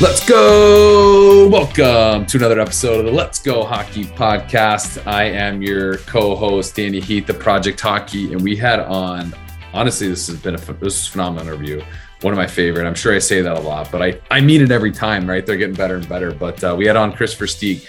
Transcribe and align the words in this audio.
Let's 0.00 0.26
go! 0.26 1.46
Welcome 1.50 2.24
to 2.24 2.38
another 2.38 2.58
episode 2.58 3.00
of 3.00 3.04
the 3.04 3.12
Let's 3.12 3.38
Go 3.38 3.66
Hockey 3.66 4.04
podcast. 4.04 5.06
I 5.06 5.24
am 5.24 5.60
your 5.60 5.98
co-host 5.98 6.74
Danny 6.74 7.00
Heath, 7.00 7.26
the 7.26 7.34
Project 7.34 7.78
Hockey, 7.78 8.32
and 8.32 8.40
we 8.40 8.56
had 8.56 8.80
on. 8.80 9.34
Honestly, 9.74 10.08
this 10.08 10.26
has 10.28 10.40
been 10.40 10.54
a 10.54 10.58
this 10.58 11.02
is 11.02 11.06
a 11.06 11.10
phenomenal 11.10 11.46
interview. 11.46 11.82
One 12.22 12.32
of 12.32 12.38
my 12.38 12.46
favorite. 12.46 12.86
I'm 12.86 12.94
sure 12.94 13.14
I 13.14 13.18
say 13.18 13.42
that 13.42 13.58
a 13.58 13.60
lot, 13.60 13.92
but 13.92 14.00
I 14.00 14.18
I 14.30 14.40
mean 14.40 14.62
it 14.62 14.70
every 14.70 14.90
time. 14.90 15.28
Right? 15.28 15.44
They're 15.44 15.58
getting 15.58 15.76
better 15.76 15.96
and 15.96 16.08
better. 16.08 16.32
But 16.32 16.64
uh, 16.64 16.74
we 16.78 16.86
had 16.86 16.96
on 16.96 17.12
Kris 17.12 17.34
Versteeg, 17.34 17.86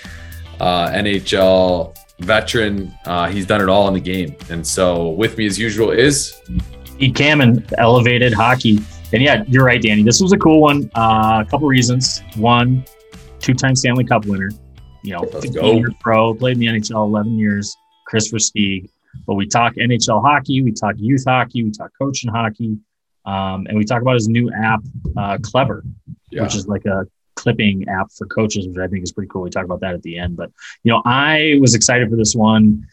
uh, 0.60 0.90
NHL 0.90 1.96
veteran. 2.20 2.94
Uh, 3.06 3.30
he's 3.30 3.46
done 3.46 3.62
it 3.62 3.70
all 3.70 3.88
in 3.88 3.94
the 3.94 4.02
game, 4.02 4.36
and 4.50 4.68
so 4.68 5.12
with 5.12 5.38
me 5.38 5.46
as 5.46 5.58
usual 5.58 5.92
is 5.92 6.42
Pete 7.00 7.16
Cameron, 7.16 7.66
elevated 7.78 8.34
hockey 8.34 8.80
and 9.14 9.22
yeah, 9.22 9.44
you're 9.48 9.66
right, 9.66 9.82
Danny. 9.82 10.04
This 10.04 10.22
was 10.22 10.32
a 10.34 10.38
cool 10.38 10.62
one. 10.62 10.90
Uh, 10.96 11.44
a 11.46 11.50
couple 11.50 11.68
reasons. 11.68 12.22
One, 12.36 12.86
two-time 13.40 13.76
Stanley 13.76 14.04
Cup 14.04 14.26
winner. 14.26 14.52
You 15.04 15.14
know, 15.14 15.24
15 15.24 15.78
year 15.78 15.92
pro, 16.00 16.34
played 16.34 16.54
in 16.54 16.60
the 16.60 16.68
NHL 16.68 17.08
11 17.08 17.38
years. 17.38 17.76
Kris 18.12 18.32
Versteeg. 18.32 18.90
But 19.26 19.36
we 19.36 19.48
talk 19.48 19.76
NHL 19.76 20.22
hockey, 20.22 20.62
we 20.62 20.72
talk 20.74 20.96
youth 20.98 21.24
hockey, 21.26 21.64
we 21.64 21.72
talk 21.72 21.92
coaching 21.98 22.30
hockey, 22.30 22.78
um, 23.26 23.66
and 23.68 23.78
we 23.78 23.86
talk 23.86 24.02
about 24.02 24.16
his 24.16 24.28
new 24.28 24.52
app, 24.52 24.82
uh, 25.18 25.38
Klever, 25.38 25.82
yeah. 26.30 26.44
which 26.44 26.56
is 26.56 26.68
like 26.68 26.86
a 26.86 27.06
clipping 27.42 27.88
app 27.90 28.12
for 28.12 28.28
coaches, 28.28 28.68
which 28.68 28.78
I 28.78 28.88
think 28.88 29.04
is 29.04 29.12
pretty 29.12 29.30
cool. 29.30 29.42
We 29.42 29.50
talk 29.50 29.66
about 29.66 29.82
that 29.82 29.94
at 29.94 30.04
the 30.04 30.18
end. 30.18 30.38
But 30.38 30.52
you 30.84 30.92
know, 30.92 31.02
I 31.06 31.58
was 31.60 31.76
excited 31.76 32.10
for 32.10 32.16
this 32.16 32.36
one 32.36 32.88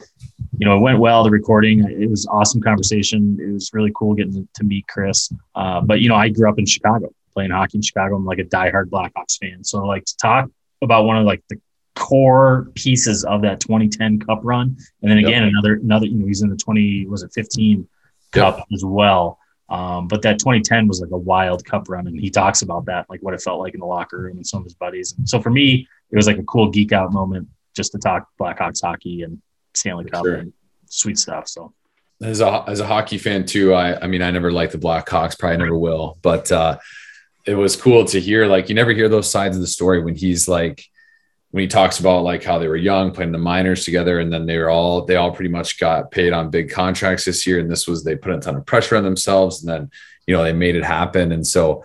you 0.59 0.67
know, 0.67 0.77
it 0.77 0.81
went 0.81 0.99
well. 0.99 1.23
The 1.23 1.31
recording, 1.31 1.85
it 1.85 2.09
was 2.09 2.27
awesome 2.27 2.61
conversation. 2.61 3.39
It 3.41 3.53
was 3.53 3.71
really 3.73 3.93
cool 3.95 4.15
getting 4.15 4.49
to 4.55 4.65
meet 4.65 4.87
Kris. 4.89 5.33
Uh, 5.55 5.81
but 5.81 6.01
you 6.01 6.09
know, 6.09 6.15
I 6.15 6.29
grew 6.29 6.49
up 6.49 6.59
in 6.59 6.67
Chicago, 6.67 7.11
playing 7.33 7.51
hockey 7.51 7.79
in 7.79 7.83
Chicago. 7.83 8.17
I'm 8.17 8.25
like 8.25 8.39
a 8.39 8.45
diehard 8.45 8.87
Blackhawks 8.87 9.39
fan. 9.41 9.63
So 9.63 9.85
like 9.85 10.05
to 10.05 10.17
talk 10.17 10.51
about 10.83 11.05
one 11.05 11.17
of 11.17 11.25
like 11.25 11.43
the 11.49 11.61
core 11.95 12.71
pieces 12.75 13.25
of 13.25 13.43
that 13.43 13.61
2010 13.61 14.21
Cup 14.21 14.41
run, 14.43 14.77
and 15.03 15.11
then 15.11 15.19
again 15.19 15.43
yep. 15.43 15.51
another 15.51 15.75
another. 15.75 16.07
You 16.07 16.17
know, 16.17 16.27
he's 16.27 16.43
in 16.43 16.51
the 16.51 16.57
20 16.57 17.07
was 17.07 17.23
it 17.23 17.31
15 17.35 17.87
Cup 18.33 18.59
yep. 18.59 18.67
as 18.73 18.85
well. 18.85 19.38
Um, 19.69 20.09
but 20.09 20.23
that 20.23 20.39
2010 20.39 20.89
was 20.89 21.01
like 21.01 21.11
a 21.11 21.19
wild 21.19 21.65
Cup 21.65 21.89
run, 21.89 22.07
and 22.07 22.19
he 22.19 22.31
talks 22.31 22.63
about 22.63 22.87
that, 22.87 23.09
like 23.11 23.21
what 23.21 23.35
it 23.35 23.43
felt 23.43 23.61
like 23.61 23.75
in 23.75 23.81
the 23.81 23.87
locker 23.87 24.19
room 24.19 24.37
and 24.37 24.47
some 24.47 24.61
of 24.61 24.65
his 24.65 24.75
buddies. 24.75 25.15
And 25.19 25.29
so 25.29 25.41
for 25.41 25.51
me, 25.51 25.87
it 26.11 26.17
was 26.17 26.27
like 26.27 26.39
a 26.39 26.45
cool 26.45 26.71
geek 26.71 26.93
out 26.93 27.13
moment 27.13 27.49
just 27.77 27.93
to 27.93 27.99
talk 27.99 28.29
Blackhawks 28.41 28.81
hockey 28.83 29.23
and 29.23 29.41
Stanley 29.75 30.07
Cup 30.07 30.25
sure. 30.25 30.37
and 30.37 30.53
sweet 30.87 31.19
stuff. 31.19 31.49
So 31.49 31.73
as 32.23 32.41
a 32.41 32.65
as 32.67 32.81
a 32.81 32.87
hockey 32.87 33.19
fan 33.19 33.45
too, 33.45 33.75
I 33.75 34.01
I 34.01 34.07
mean 34.07 34.23
I 34.23 34.31
never 34.31 34.51
liked 34.51 34.73
the 34.73 34.79
Blackhawks, 34.79 35.39
probably 35.39 35.59
never 35.59 35.79
will, 35.79 36.19
but 36.23 36.51
uh, 36.51 36.79
it 37.47 37.55
was 37.55 37.77
cool 37.77 38.05
to 38.07 38.21
hear. 38.21 38.47
Like 38.47 38.69
you 38.69 38.75
never 38.75 38.93
hear 38.93 39.09
those 39.09 39.31
sides 39.31 39.57
of 39.57 39.61
the 39.61 39.69
story 39.69 40.03
when 40.03 40.17
he's 40.17 40.49
like 40.49 40.85
when 41.51 41.63
he 41.63 41.69
talks 41.69 41.99
about 41.99 42.25
like 42.25 42.45
how 42.45 42.59
they 42.59 42.69
were 42.69 42.77
young 42.77 43.11
playing 43.11 43.33
the 43.33 43.39
minors 43.39 43.85
together 43.85 44.21
and 44.21 44.33
then 44.33 44.47
they 44.47 44.59
were 44.59 44.69
all 44.69 45.05
they 45.05 45.17
all 45.17 45.33
pretty 45.33 45.51
much 45.51 45.81
got 45.81 46.11
paid 46.11 46.33
on 46.33 46.51
big 46.51 46.71
contracts 46.71 47.25
this 47.25 47.47
year 47.47 47.59
and 47.59 47.71
this 47.71 47.87
was 47.87 48.05
they 48.05 48.17
put 48.17 48.33
a 48.33 48.39
ton 48.39 48.57
of 48.57 48.67
pressure 48.67 48.97
on 48.97 49.05
themselves 49.05 49.63
and 49.63 49.71
then 49.73 49.91
you 50.27 50.35
know 50.35 50.43
they 50.43 50.53
made 50.53 50.77
it 50.77 50.85
happen 50.85 51.33
and 51.33 51.47
so 51.47 51.85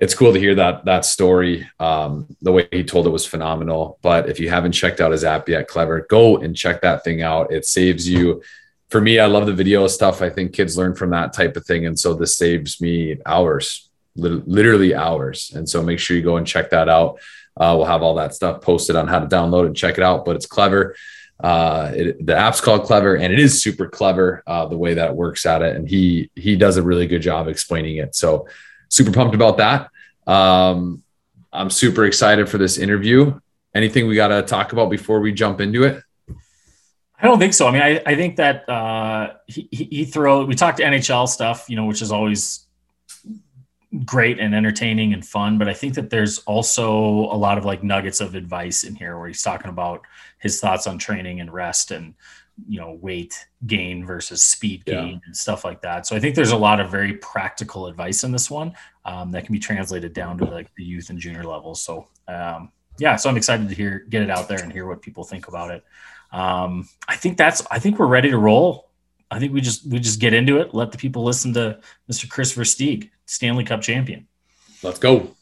it's 0.00 0.14
cool 0.14 0.32
to 0.32 0.38
hear 0.38 0.54
that 0.54 0.86
that 0.86 1.04
story. 1.04 1.68
Um, 1.78 2.34
the 2.40 2.50
way 2.50 2.66
he 2.72 2.82
told 2.82 3.06
it 3.06 3.10
was 3.10 3.26
phenomenal. 3.26 3.98
But 4.00 4.30
if 4.30 4.40
you 4.40 4.48
haven't 4.48 4.72
checked 4.72 5.00
out 5.00 5.12
his 5.12 5.24
app 5.24 5.48
yet, 5.48 5.68
clever 5.68 6.06
go 6.08 6.38
and 6.38 6.56
check 6.56 6.80
that 6.80 7.04
thing 7.04 7.22
out. 7.22 7.52
It 7.52 7.66
saves 7.66 8.08
you. 8.08 8.42
For 8.88 9.00
me, 9.00 9.20
I 9.20 9.26
love 9.26 9.46
the 9.46 9.52
video 9.52 9.86
stuff. 9.86 10.22
I 10.22 10.30
think 10.30 10.52
kids 10.52 10.76
learn 10.76 10.96
from 10.96 11.10
that 11.10 11.32
type 11.32 11.56
of 11.56 11.64
thing, 11.64 11.86
and 11.86 11.98
so 11.98 12.14
this 12.14 12.36
saves 12.36 12.80
me 12.80 13.18
hours, 13.26 13.88
literally 14.16 14.94
hours. 14.94 15.52
And 15.54 15.68
so 15.68 15.82
make 15.82 16.00
sure 16.00 16.16
you 16.16 16.22
go 16.22 16.38
and 16.38 16.46
check 16.46 16.70
that 16.70 16.88
out. 16.88 17.20
Uh, 17.56 17.74
we'll 17.76 17.86
have 17.86 18.02
all 18.02 18.14
that 18.14 18.34
stuff 18.34 18.60
posted 18.60 18.96
on 18.96 19.08
how 19.08 19.18
to 19.18 19.26
download 19.26 19.66
and 19.66 19.76
check 19.76 19.98
it 19.98 20.04
out. 20.04 20.24
But 20.24 20.36
it's 20.36 20.46
clever. 20.46 20.96
Uh, 21.42 21.92
it, 21.94 22.26
the 22.26 22.36
app's 22.36 22.60
called 22.60 22.84
Clever, 22.84 23.16
and 23.16 23.32
it 23.32 23.38
is 23.38 23.62
super 23.62 23.88
clever 23.88 24.42
uh, 24.46 24.66
the 24.66 24.76
way 24.76 24.94
that 24.94 25.10
it 25.10 25.16
works 25.16 25.46
at 25.46 25.62
it. 25.62 25.74
And 25.74 25.88
he 25.88 26.30
he 26.34 26.56
does 26.56 26.76
a 26.76 26.82
really 26.82 27.06
good 27.06 27.22
job 27.22 27.48
explaining 27.48 27.96
it. 27.96 28.14
So 28.14 28.46
super 28.88 29.12
pumped 29.12 29.34
about 29.34 29.56
that. 29.56 29.90
Um, 30.30 31.02
I'm 31.52 31.70
super 31.70 32.04
excited 32.04 32.48
for 32.48 32.58
this 32.58 32.78
interview. 32.78 33.40
Anything 33.74 34.06
we 34.06 34.16
got 34.16 34.28
to 34.28 34.42
talk 34.42 34.72
about 34.72 34.90
before 34.90 35.20
we 35.20 35.32
jump 35.32 35.60
into 35.60 35.84
it? 35.84 36.02
I 37.22 37.26
don't 37.26 37.38
think 37.38 37.54
so. 37.54 37.66
I 37.66 37.70
mean, 37.70 37.82
I, 37.82 38.02
I 38.06 38.14
think 38.14 38.36
that 38.36 38.68
uh, 38.68 39.34
he, 39.46 39.68
he 39.70 40.04
throw. 40.04 40.44
We 40.44 40.54
talked 40.54 40.78
NHL 40.78 41.28
stuff, 41.28 41.68
you 41.68 41.76
know, 41.76 41.84
which 41.84 42.02
is 42.02 42.12
always 42.12 42.66
great 44.04 44.38
and 44.38 44.54
entertaining 44.54 45.12
and 45.12 45.26
fun. 45.26 45.58
But 45.58 45.68
I 45.68 45.74
think 45.74 45.94
that 45.94 46.10
there's 46.10 46.38
also 46.40 46.92
a 46.92 47.36
lot 47.36 47.58
of 47.58 47.64
like 47.64 47.82
nuggets 47.82 48.20
of 48.20 48.34
advice 48.34 48.84
in 48.84 48.94
here 48.94 49.18
where 49.18 49.28
he's 49.28 49.42
talking 49.42 49.70
about 49.70 50.02
his 50.38 50.60
thoughts 50.60 50.86
on 50.86 50.98
training 50.98 51.40
and 51.40 51.52
rest 51.52 51.90
and 51.90 52.14
you 52.68 52.80
know 52.80 52.98
weight 53.00 53.46
gain 53.66 54.04
versus 54.04 54.42
speed 54.42 54.84
gain 54.84 55.08
yeah. 55.08 55.18
and 55.24 55.36
stuff 55.36 55.64
like 55.64 55.80
that 55.80 56.06
so 56.06 56.14
i 56.14 56.20
think 56.20 56.34
there's 56.34 56.50
a 56.50 56.56
lot 56.56 56.78
of 56.78 56.90
very 56.90 57.14
practical 57.14 57.86
advice 57.86 58.22
in 58.24 58.32
this 58.32 58.50
one 58.50 58.74
um, 59.06 59.30
that 59.30 59.44
can 59.44 59.52
be 59.52 59.58
translated 59.58 60.12
down 60.12 60.36
to 60.36 60.44
like 60.44 60.72
the 60.74 60.84
youth 60.84 61.10
and 61.10 61.18
junior 61.18 61.44
levels 61.44 61.82
so 61.82 62.06
um, 62.28 62.70
yeah 62.98 63.16
so 63.16 63.30
i'm 63.30 63.36
excited 63.36 63.68
to 63.68 63.74
hear 63.74 64.04
get 64.10 64.22
it 64.22 64.30
out 64.30 64.48
there 64.48 64.62
and 64.62 64.72
hear 64.72 64.86
what 64.86 65.00
people 65.00 65.24
think 65.24 65.48
about 65.48 65.70
it 65.70 65.84
um, 66.32 66.86
i 67.08 67.16
think 67.16 67.36
that's 67.36 67.62
i 67.70 67.78
think 67.78 67.98
we're 67.98 68.06
ready 68.06 68.30
to 68.30 68.38
roll 68.38 68.89
i 69.30 69.38
think 69.38 69.52
we 69.52 69.60
just 69.60 69.86
we 69.90 69.98
just 69.98 70.20
get 70.20 70.32
into 70.32 70.58
it 70.58 70.74
let 70.74 70.92
the 70.92 70.98
people 70.98 71.24
listen 71.24 71.52
to 71.52 71.78
mr 72.10 72.28
kris 72.28 72.54
versteeg 72.54 73.10
stanley 73.26 73.64
cup 73.64 73.80
champion 73.80 74.26
let's 74.82 74.98
go 74.98 75.34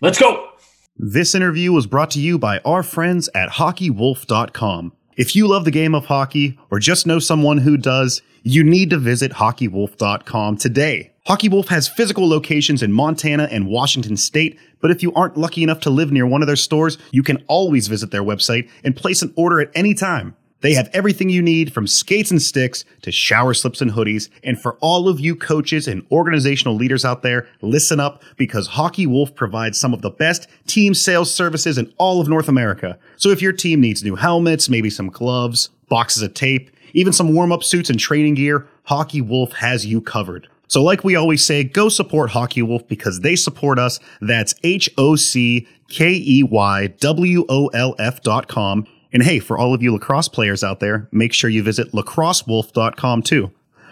let's 0.00 0.18
go 0.18 0.48
this 0.96 1.34
interview 1.34 1.72
was 1.72 1.86
brought 1.86 2.10
to 2.10 2.20
you 2.20 2.38
by 2.38 2.58
our 2.58 2.82
friends 2.82 3.28
at 3.34 3.50
hockeywolf.com 3.50 4.92
if 5.20 5.36
you 5.36 5.46
love 5.48 5.66
the 5.66 5.70
game 5.70 5.94
of 5.94 6.06
hockey 6.06 6.58
or 6.70 6.78
just 6.78 7.06
know 7.06 7.18
someone 7.18 7.58
who 7.58 7.76
does, 7.76 8.22
you 8.42 8.64
need 8.64 8.88
to 8.88 8.96
visit 8.96 9.32
hockeywolf.com 9.32 10.56
today. 10.56 11.12
Hockey 11.26 11.50
Wolf 11.50 11.68
has 11.68 11.88
physical 11.88 12.26
locations 12.26 12.82
in 12.82 12.90
Montana 12.90 13.46
and 13.50 13.66
Washington 13.66 14.16
state, 14.16 14.58
but 14.80 14.90
if 14.90 15.02
you 15.02 15.12
aren't 15.12 15.36
lucky 15.36 15.62
enough 15.62 15.80
to 15.80 15.90
live 15.90 16.10
near 16.10 16.26
one 16.26 16.42
of 16.42 16.46
their 16.46 16.56
stores, 16.56 16.96
you 17.10 17.22
can 17.22 17.44
always 17.48 17.86
visit 17.86 18.10
their 18.10 18.22
website 18.22 18.70
and 18.82 18.96
place 18.96 19.20
an 19.20 19.34
order 19.36 19.60
at 19.60 19.70
any 19.74 19.92
time. 19.92 20.34
They 20.62 20.74
have 20.74 20.90
everything 20.92 21.30
you 21.30 21.42
need 21.42 21.72
from 21.72 21.86
skates 21.86 22.30
and 22.30 22.40
sticks 22.40 22.84
to 23.02 23.10
shower 23.10 23.54
slips 23.54 23.80
and 23.80 23.90
hoodies. 23.90 24.28
And 24.44 24.60
for 24.60 24.76
all 24.80 25.08
of 25.08 25.20
you 25.20 25.34
coaches 25.34 25.88
and 25.88 26.04
organizational 26.10 26.74
leaders 26.74 27.04
out 27.04 27.22
there, 27.22 27.48
listen 27.62 28.00
up 28.00 28.22
because 28.36 28.66
Hockey 28.66 29.06
Wolf 29.06 29.34
provides 29.34 29.80
some 29.80 29.94
of 29.94 30.02
the 30.02 30.10
best 30.10 30.48
team 30.66 30.94
sales 30.94 31.32
services 31.32 31.78
in 31.78 31.92
all 31.98 32.20
of 32.20 32.28
North 32.28 32.48
America. 32.48 32.98
So 33.16 33.30
if 33.30 33.40
your 33.40 33.52
team 33.52 33.80
needs 33.80 34.04
new 34.04 34.16
helmets, 34.16 34.68
maybe 34.68 34.90
some 34.90 35.08
gloves, 35.08 35.70
boxes 35.88 36.22
of 36.22 36.34
tape, 36.34 36.70
even 36.92 37.12
some 37.12 37.34
warm 37.34 37.52
up 37.52 37.64
suits 37.64 37.88
and 37.90 37.98
training 37.98 38.34
gear, 38.34 38.66
Hockey 38.84 39.20
Wolf 39.20 39.52
has 39.52 39.86
you 39.86 40.00
covered. 40.00 40.48
So, 40.66 40.84
like 40.84 41.02
we 41.02 41.16
always 41.16 41.44
say, 41.44 41.64
go 41.64 41.88
support 41.88 42.30
Hockey 42.30 42.62
Wolf 42.62 42.86
because 42.86 43.20
they 43.20 43.34
support 43.34 43.76
us. 43.76 43.98
That's 44.20 44.54
H 44.62 44.88
O 44.96 45.16
C 45.16 45.66
K 45.88 46.12
E 46.12 46.44
Y 46.44 46.86
W 46.86 47.44
O 47.48 47.66
L 47.68 47.96
F 47.98 48.22
dot 48.22 48.46
com. 48.46 48.86
And 49.12 49.22
hey, 49.22 49.40
for 49.40 49.58
all 49.58 49.74
of 49.74 49.82
you 49.82 49.92
lacrosse 49.92 50.28
players 50.28 50.62
out 50.62 50.80
there, 50.80 51.08
make 51.10 51.32
sure 51.32 51.50
you 51.50 51.62
visit 51.62 51.92
lacrossewolf.com 51.92 53.22
too. 53.22 53.50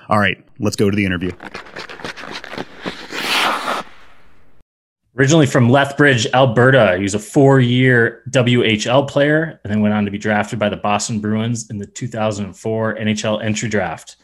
All 0.09 0.19
right, 0.19 0.43
let's 0.59 0.77
go 0.77 0.91
to 0.91 0.97
the 0.97 1.05
interview. 1.05 1.33
Originally 5.19 5.47
from 5.47 5.69
Lethbridge, 5.69 6.29
Alberta, 6.33 6.95
he 6.97 7.03
was 7.03 7.15
a 7.15 7.19
four 7.19 7.59
year 7.59 8.23
WHL 8.31 9.09
player 9.09 9.61
and 9.65 9.73
then 9.73 9.81
went 9.81 9.93
on 9.93 10.05
to 10.05 10.13
be 10.13 10.19
drafted 10.19 10.61
by 10.61 10.69
the 10.69 10.77
Boston 10.77 11.19
Bruins 11.19 11.69
in 11.71 11.79
the 11.79 11.87
2004 11.87 12.95
NHL 12.95 13.43
entry 13.43 13.69
draft. 13.69 14.17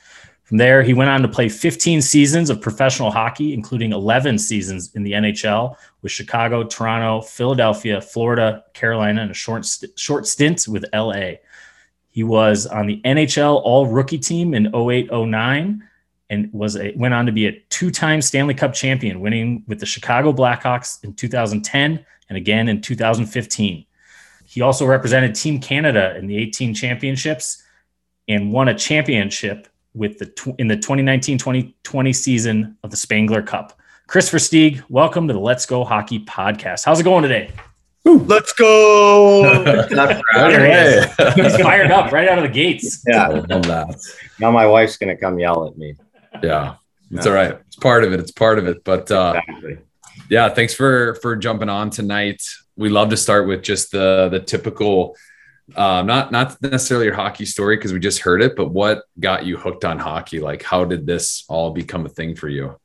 From 0.45 0.59
there, 0.59 0.83
he 0.83 0.93
went 0.93 1.09
on 1.09 1.23
to 1.23 1.29
play 1.29 1.49
15 1.49 2.03
seasons 2.03 2.51
of 2.51 2.61
professional 2.61 3.11
hockey, 3.11 3.55
including 3.55 3.93
11 3.93 4.39
seasons 4.39 4.95
in 4.95 5.03
the 5.03 5.13
NHL 5.13 5.75
with 6.03 6.13
Chicago, 6.13 6.63
Toronto, 6.63 7.23
Philadelphia, 7.23 8.01
Florida, 8.01 8.63
Carolina, 8.75 9.23
and 9.23 9.31
a 9.31 9.35
short, 9.35 9.65
st- 9.65 9.99
short 9.99 10.27
stint 10.27 10.67
with 10.69 10.85
LA. 10.93 11.33
He 12.11 12.25
was 12.25 12.67
on 12.67 12.87
the 12.87 13.01
NHL 13.07 13.63
All 13.65 13.87
Rookie 13.87 14.19
team 14.19 14.53
in 14.53 14.67
08 14.75 15.11
09 15.11 15.83
and 16.29 16.53
was 16.53 16.77
a, 16.77 16.93
went 16.95 17.15
on 17.15 17.25
to 17.25 17.33
be 17.33 17.47
a 17.47 17.59
two-time 17.71 18.21
Stanley 18.21 18.55
Cup 18.55 18.75
champion, 18.75 19.21
winning 19.21 19.65
with 19.67 19.81
the 19.81 19.87
Chicago 19.87 20.31
Blackhawks 20.31 21.03
in 21.05 21.15
2010 21.15 22.05
and 22.29 22.39
again 22.39 22.69
in 22.69 22.83
2015. 22.83 23.87
He 24.45 24.61
also 24.61 24.85
represented 24.85 25.35
Team 25.35 25.59
Canada 25.59 26.15
in 26.19 26.27
the 26.27 26.37
18 26.37 26.75
championships 26.75 27.63
and 28.29 28.53
won 28.53 28.69
a 28.69 28.75
championship 28.75 29.69
with 29.95 30.19
the 30.19 30.27
tw- 30.27 30.59
in 30.59 30.69
the 30.69 30.77
2019-2020 30.77 32.15
season 32.15 32.77
of 32.83 32.91
the 32.91 32.97
Spengler 32.97 33.43
Cup. 33.43 33.79
Kris 34.07 34.29
Versteeg, 34.29 34.83
welcome 34.89 35.29
to 35.29 35.35
the 35.35 35.41
Let's 35.41 35.65
Go 35.65 35.85
Hockey 35.85 36.25
podcast. 36.25 36.85
How's 36.85 37.01
it 37.01 37.05
going 37.05 37.23
today? 37.23 37.51
Ooh, 38.07 38.19
let's 38.19 38.53
go! 38.53 39.43
there 39.65 41.07
he 41.07 41.43
He's 41.43 41.57
fired 41.57 41.91
up 41.91 42.13
right 42.13 42.29
out 42.29 42.37
of 42.37 42.45
the 42.45 42.51
gates. 42.51 43.03
Yeah, 43.07 43.29
that. 43.29 43.99
Now 44.39 44.51
my 44.51 44.67
wife's 44.67 44.99
gonna 44.99 45.17
come 45.17 45.39
yell 45.39 45.67
at 45.67 45.79
me. 45.79 45.95
Yeah, 46.43 46.75
it's 47.11 47.27
all 47.27 47.33
right. 47.33 47.59
It's 47.67 47.77
part 47.77 48.05
of 48.05 48.13
it. 48.13 48.21
It's 48.21 48.31
part 48.31 48.59
of 48.59 48.67
it. 48.67 48.85
But 48.85 49.11
uh, 49.11 49.41
exactly. 49.49 49.79
Yeah, 50.29 50.51
thanks 50.51 50.75
for 50.75 51.15
for 51.23 51.35
jumping 51.35 51.71
on 51.71 51.89
tonight. 51.89 52.43
We 52.77 52.91
love 52.91 53.09
to 53.09 53.17
start 53.17 53.49
with 53.49 53.63
just 53.63 53.91
the 53.91 54.29
the 54.31 54.41
typical 54.41 55.17
um, 55.77 56.07
not 56.07 56.31
not 56.31 56.61
necessarily 56.63 57.07
your 57.07 57.15
hockey 57.15 57.47
story 57.47 57.77
because 57.77 57.93
we 57.93 57.99
just 57.99 58.21
heard 58.21 58.43
it, 58.43 58.55
but 58.57 58.69
what 58.69 59.05
got 59.19 59.47
you 59.47 59.57
hooked 59.57 59.85
on 59.85 59.99
hockey? 59.99 60.41
Like, 60.41 60.63
how 60.63 60.85
did 60.85 61.07
this 61.07 61.45
all 61.49 61.71
become 61.71 62.05
a 62.05 62.11
thing 62.11 62.37
for 62.37 62.49
you? 62.49 62.79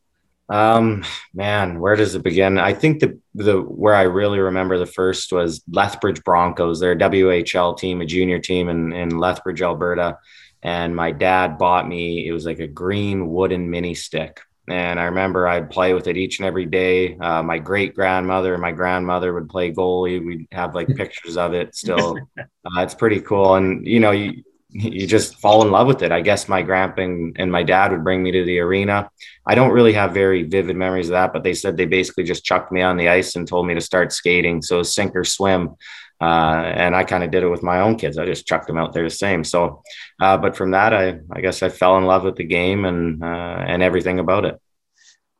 Um, 0.49 1.03
man, 1.33 1.79
where 1.79 1.95
does 1.95 2.15
it 2.15 2.23
begin? 2.23 2.57
I 2.57 2.73
think 2.73 2.99
the 2.99 3.19
the 3.35 3.61
where 3.61 3.93
I 3.93 4.03
really 4.03 4.39
remember 4.39 4.77
the 4.77 4.85
first 4.85 5.31
was 5.31 5.61
Lethbridge 5.69 6.23
Broncos. 6.23 6.79
They're 6.79 6.93
a 6.93 6.97
WHL 6.97 7.77
team, 7.77 8.01
a 8.01 8.05
junior 8.05 8.39
team 8.39 8.69
in 8.69 8.93
in 8.93 9.17
Lethbridge, 9.17 9.61
Alberta. 9.61 10.17
And 10.61 10.95
my 10.95 11.11
dad 11.11 11.57
bought 11.57 11.87
me. 11.87 12.27
It 12.27 12.33
was 12.33 12.45
like 12.45 12.59
a 12.59 12.67
green 12.67 13.29
wooden 13.29 13.69
mini 13.69 13.93
stick, 13.93 14.41
and 14.69 14.99
I 14.99 15.05
remember 15.05 15.47
I'd 15.47 15.69
play 15.69 15.93
with 15.93 16.07
it 16.07 16.17
each 16.17 16.39
and 16.39 16.45
every 16.45 16.65
day. 16.65 17.17
Uh, 17.17 17.41
my 17.41 17.57
great 17.57 17.95
grandmother 17.95 18.53
and 18.53 18.61
my 18.61 18.71
grandmother 18.71 19.33
would 19.33 19.49
play 19.49 19.71
goalie. 19.73 20.23
We'd 20.23 20.47
have 20.51 20.75
like 20.75 20.87
pictures 20.95 21.37
of 21.37 21.53
it 21.53 21.75
still. 21.75 22.17
Uh, 22.65 22.81
it's 22.81 22.93
pretty 22.93 23.21
cool. 23.21 23.55
And, 23.55 23.87
you 23.87 24.01
know, 24.01 24.11
you, 24.11 24.43
you 24.69 25.07
just 25.07 25.39
fall 25.39 25.63
in 25.63 25.71
love 25.71 25.87
with 25.87 26.03
it. 26.03 26.11
I 26.11 26.21
guess 26.21 26.47
my 26.47 26.61
grandpa 26.61 27.01
and 27.01 27.51
my 27.51 27.63
dad 27.63 27.91
would 27.91 28.03
bring 28.03 28.21
me 28.21 28.31
to 28.31 28.43
the 28.43 28.59
arena. 28.59 29.09
I 29.47 29.55
don't 29.55 29.71
really 29.71 29.93
have 29.93 30.13
very 30.13 30.43
vivid 30.43 30.75
memories 30.75 31.07
of 31.07 31.13
that, 31.13 31.33
but 31.33 31.43
they 31.43 31.53
said 31.53 31.75
they 31.77 31.85
basically 31.85 32.25
just 32.25 32.45
chucked 32.45 32.71
me 32.71 32.81
on 32.81 32.97
the 32.97 33.09
ice 33.09 33.35
and 33.35 33.47
told 33.47 33.65
me 33.65 33.73
to 33.73 33.81
start 33.81 34.11
skating. 34.11 34.61
So 34.61 34.83
sink 34.83 35.15
or 35.15 35.23
swim. 35.23 35.75
Uh, 36.21 36.63
and 36.75 36.95
I 36.95 37.03
kind 37.05 37.23
of 37.23 37.31
did 37.31 37.43
it 37.43 37.49
with 37.49 37.63
my 37.63 37.79
own 37.79 37.95
kids. 37.95 38.17
I 38.17 38.25
just 38.25 38.45
chucked 38.45 38.67
them 38.67 38.77
out 38.77 38.91
there 38.93 39.03
the 39.03 39.09
same. 39.09 39.43
So, 39.43 39.83
uh, 40.21 40.37
but 40.37 40.55
from 40.55 40.71
that, 40.71 40.93
I, 40.93 41.19
I 41.31 41.39
guess 41.39 41.63
I 41.63 41.69
fell 41.69 41.97
in 41.97 42.05
love 42.05 42.23
with 42.23 42.35
the 42.35 42.43
game 42.43 42.83
and, 42.85 43.23
uh, 43.23 43.63
and 43.67 43.81
everything 43.81 44.19
about 44.19 44.45
it. 44.45 44.59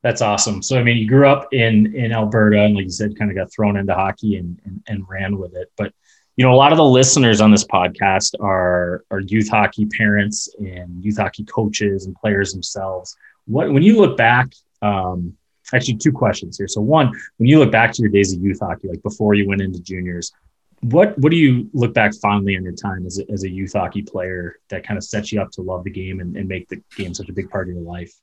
That's 0.02 0.22
awesome. 0.22 0.62
So, 0.62 0.80
I 0.80 0.84
mean, 0.84 0.96
you 0.96 1.08
grew 1.08 1.28
up 1.28 1.54
in, 1.54 1.94
in 1.94 2.14
Alberta 2.14 2.62
and 2.62 2.76
like 2.76 2.86
you 2.86 2.92
said, 2.92 3.18
kind 3.18 3.30
of 3.30 3.36
got 3.36 3.52
thrown 3.52 3.76
into 3.76 3.94
hockey 3.94 4.38
and, 4.38 4.58
and, 4.64 4.82
and 4.88 5.06
ran 5.10 5.38
with 5.38 5.54
it. 5.56 5.70
But, 5.76 5.94
you 6.38 6.46
know, 6.46 6.54
a 6.54 6.56
lot 6.56 6.72
of 6.72 6.78
the 6.78 6.86
listeners 6.86 7.42
on 7.42 7.52
this 7.52 7.66
podcast 7.66 8.34
are, 8.40 9.04
are 9.12 9.20
youth 9.20 9.50
hockey 9.50 9.86
parents 9.88 10.48
and 10.58 11.04
youth 11.04 11.18
hockey 11.18 11.44
coaches 11.44 12.06
and 12.06 12.16
players 12.16 12.54
themselves. 12.54 13.18
What, 13.46 13.74
when 13.74 13.84
you 13.84 13.98
look 13.98 14.16
back, 14.16 14.48
um, 14.82 15.36
actually 15.74 15.98
two 15.98 16.14
questions 16.14 16.58
here. 16.58 16.70
So 16.70 16.80
one, 16.80 17.12
when 17.36 17.50
you 17.50 17.60
look 17.60 17.72
back 17.72 17.92
to 17.92 18.02
your 18.02 18.10
days 18.10 18.34
of 18.34 18.42
youth 18.42 18.60
hockey, 18.62 18.88
like 18.88 19.04
before 19.04 19.34
you 19.34 19.46
went 19.46 19.62
into 19.62 19.82
juniors, 19.82 20.32
what 20.82 21.18
what 21.20 21.32
do 21.32 21.38
you 21.38 21.70
look 21.74 21.94
back 21.94 22.14
fondly 22.22 22.56
on 22.56 22.64
your 22.64 22.74
time 22.74 23.06
as 23.06 23.20
a, 23.20 23.32
as 23.32 23.44
a 23.44 23.50
youth 23.50 23.74
hockey 23.74 24.02
player 24.02 24.60
that 24.70 24.86
kind 24.86 24.98
of 24.98 25.04
sets 25.04 25.32
you 25.32 25.42
up 25.42 25.52
to 25.52 25.62
love 25.62 25.84
the 25.84 25.90
game 25.90 26.20
and, 26.20 26.38
and 26.38 26.48
make 26.48 26.68
the 26.70 26.82
game 26.96 27.14
such 27.14 27.30
a 27.30 27.34
big 27.34 27.50
part 27.50 27.68
of 27.68 27.76
your 27.76 27.84
life? 27.84 28.14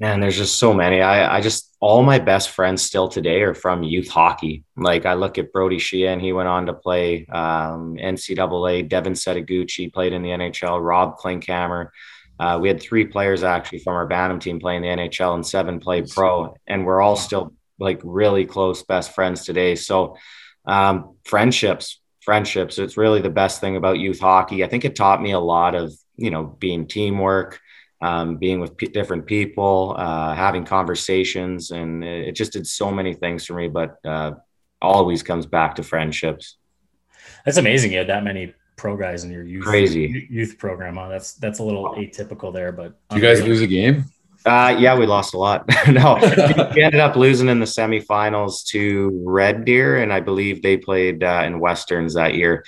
Man, 0.00 0.20
there's 0.20 0.36
just 0.36 0.56
so 0.56 0.72
many. 0.72 1.00
I, 1.00 1.38
I 1.38 1.40
just 1.40 1.74
all 1.80 2.02
my 2.02 2.18
best 2.18 2.50
friends 2.50 2.82
still 2.82 3.08
today 3.08 3.42
are 3.42 3.54
from 3.54 3.82
youth 3.82 4.08
hockey. 4.08 4.64
Like 4.76 5.06
I 5.06 5.14
look 5.14 5.38
at 5.38 5.52
Brody 5.52 5.78
Sheehan, 5.78 6.20
he 6.20 6.32
went 6.32 6.48
on 6.48 6.66
to 6.66 6.74
play 6.74 7.26
um, 7.26 7.96
NCAA. 7.96 8.88
Devin 8.88 9.14
Setoguchi 9.14 9.92
played 9.92 10.12
in 10.12 10.22
the 10.22 10.28
NHL. 10.28 10.84
Rob 10.84 11.18
Klinkhammer. 11.18 11.88
Uh, 12.38 12.58
we 12.60 12.68
had 12.68 12.80
three 12.80 13.04
players 13.04 13.42
actually 13.42 13.80
from 13.80 13.94
our 13.94 14.06
Bantam 14.06 14.38
team 14.38 14.60
playing 14.60 14.82
the 14.82 14.88
NHL, 14.88 15.34
and 15.34 15.44
seven 15.44 15.80
played 15.80 16.08
pro, 16.08 16.54
and 16.68 16.86
we're 16.86 17.00
all 17.00 17.16
still 17.16 17.52
like 17.80 18.00
really 18.04 18.44
close 18.44 18.84
best 18.84 19.12
friends 19.12 19.44
today. 19.44 19.74
So 19.74 20.16
um, 20.68 21.16
friendships, 21.24 22.00
friendships. 22.20 22.78
It's 22.78 22.96
really 22.96 23.20
the 23.20 23.30
best 23.30 23.60
thing 23.60 23.76
about 23.76 23.98
youth 23.98 24.20
hockey. 24.20 24.62
I 24.62 24.68
think 24.68 24.84
it 24.84 24.94
taught 24.94 25.20
me 25.20 25.32
a 25.32 25.40
lot 25.40 25.74
of, 25.74 25.92
you 26.16 26.30
know, 26.30 26.44
being 26.44 26.86
teamwork, 26.86 27.58
um, 28.00 28.36
being 28.36 28.60
with 28.60 28.76
p- 28.76 28.86
different 28.86 29.26
people, 29.26 29.96
uh, 29.98 30.34
having 30.34 30.64
conversations, 30.64 31.72
and 31.72 32.04
it 32.04 32.36
just 32.36 32.52
did 32.52 32.66
so 32.66 32.92
many 32.92 33.14
things 33.14 33.46
for 33.46 33.54
me. 33.54 33.68
But 33.68 33.96
uh, 34.04 34.32
always 34.80 35.22
comes 35.22 35.46
back 35.46 35.74
to 35.76 35.82
friendships. 35.82 36.56
That's 37.44 37.58
amazing. 37.58 37.92
You 37.92 37.98
had 37.98 38.08
that 38.08 38.22
many 38.22 38.54
pro 38.76 38.96
guys 38.96 39.24
in 39.24 39.30
your 39.32 39.42
youth 39.42 39.64
crazy 39.64 40.28
youth 40.30 40.56
program. 40.58 40.96
Huh? 40.96 41.08
That's 41.08 41.34
that's 41.34 41.58
a 41.58 41.64
little 41.64 41.94
atypical 41.96 42.52
there. 42.52 42.72
But 42.72 42.98
do 43.08 43.16
you 43.16 43.22
guys 43.22 43.42
lose 43.42 43.60
a 43.60 43.66
game? 43.66 44.04
Uh, 44.48 44.74
yeah, 44.78 44.96
we 44.96 45.04
lost 45.04 45.34
a 45.34 45.38
lot. 45.38 45.68
no, 45.88 46.18
we 46.74 46.82
ended 46.82 47.00
up 47.00 47.16
losing 47.16 47.50
in 47.50 47.60
the 47.60 47.66
semifinals 47.66 48.64
to 48.68 49.22
Red 49.26 49.66
Deer, 49.66 49.98
and 49.98 50.10
I 50.10 50.20
believe 50.20 50.62
they 50.62 50.78
played 50.78 51.22
uh, 51.22 51.42
in 51.44 51.60
Westerns 51.60 52.14
that 52.14 52.34
year. 52.34 52.64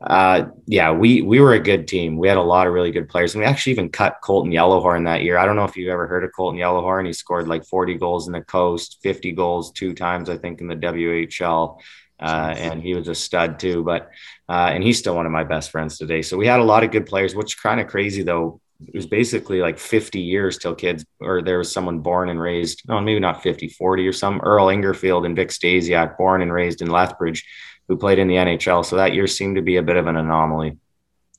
Uh, 0.00 0.46
yeah, 0.66 0.92
we 0.92 1.22
we 1.22 1.40
were 1.40 1.54
a 1.54 1.60
good 1.60 1.88
team. 1.88 2.18
We 2.18 2.28
had 2.28 2.36
a 2.36 2.42
lot 2.42 2.68
of 2.68 2.72
really 2.72 2.92
good 2.92 3.08
players, 3.08 3.34
and 3.34 3.42
we 3.42 3.46
actually 3.46 3.72
even 3.72 3.88
cut 3.88 4.18
Colton 4.22 4.52
Yellowhorn 4.52 5.06
that 5.06 5.22
year. 5.22 5.36
I 5.36 5.44
don't 5.44 5.56
know 5.56 5.64
if 5.64 5.76
you've 5.76 5.88
ever 5.88 6.06
heard 6.06 6.22
of 6.22 6.30
Colton 6.36 6.60
Yellowhorn. 6.60 7.06
He 7.06 7.12
scored 7.12 7.48
like 7.48 7.64
40 7.64 7.94
goals 7.94 8.28
in 8.28 8.32
the 8.32 8.42
coast, 8.42 8.98
50 9.02 9.32
goals 9.32 9.72
two 9.72 9.92
times, 9.92 10.30
I 10.30 10.36
think, 10.36 10.60
in 10.60 10.68
the 10.68 10.76
WHL. 10.76 11.80
Uh, 12.20 12.54
and 12.56 12.80
he 12.80 12.94
was 12.94 13.08
a 13.08 13.14
stud 13.14 13.58
too. 13.58 13.82
But 13.82 14.10
uh, 14.48 14.70
and 14.72 14.84
he's 14.84 15.00
still 15.00 15.16
one 15.16 15.26
of 15.26 15.32
my 15.32 15.42
best 15.42 15.72
friends 15.72 15.98
today. 15.98 16.22
So 16.22 16.36
we 16.36 16.46
had 16.46 16.60
a 16.60 16.64
lot 16.64 16.84
of 16.84 16.92
good 16.92 17.06
players, 17.06 17.34
which 17.34 17.54
is 17.54 17.60
kind 17.60 17.80
of 17.80 17.88
crazy 17.88 18.22
though 18.22 18.60
it 18.80 18.94
was 18.94 19.06
basically 19.06 19.60
like 19.60 19.78
50 19.78 20.20
years 20.20 20.58
till 20.58 20.74
kids 20.74 21.04
or 21.20 21.42
there 21.42 21.58
was 21.58 21.72
someone 21.72 22.00
born 22.00 22.28
and 22.28 22.40
raised 22.40 22.82
no 22.88 23.00
maybe 23.00 23.20
not 23.20 23.42
50 23.42 23.68
40 23.68 24.06
or 24.06 24.12
some 24.12 24.40
earl 24.42 24.66
ingarfield 24.66 25.26
and 25.26 25.36
vic 25.36 25.48
stasiuk 25.48 26.16
born 26.16 26.42
and 26.42 26.52
raised 26.52 26.82
in 26.82 26.90
lethbridge 26.90 27.44
who 27.88 27.96
played 27.96 28.18
in 28.18 28.28
the 28.28 28.34
nhl 28.34 28.84
so 28.84 28.96
that 28.96 29.14
year 29.14 29.26
seemed 29.26 29.56
to 29.56 29.62
be 29.62 29.76
a 29.76 29.82
bit 29.82 29.96
of 29.96 30.06
an 30.06 30.16
anomaly. 30.16 30.76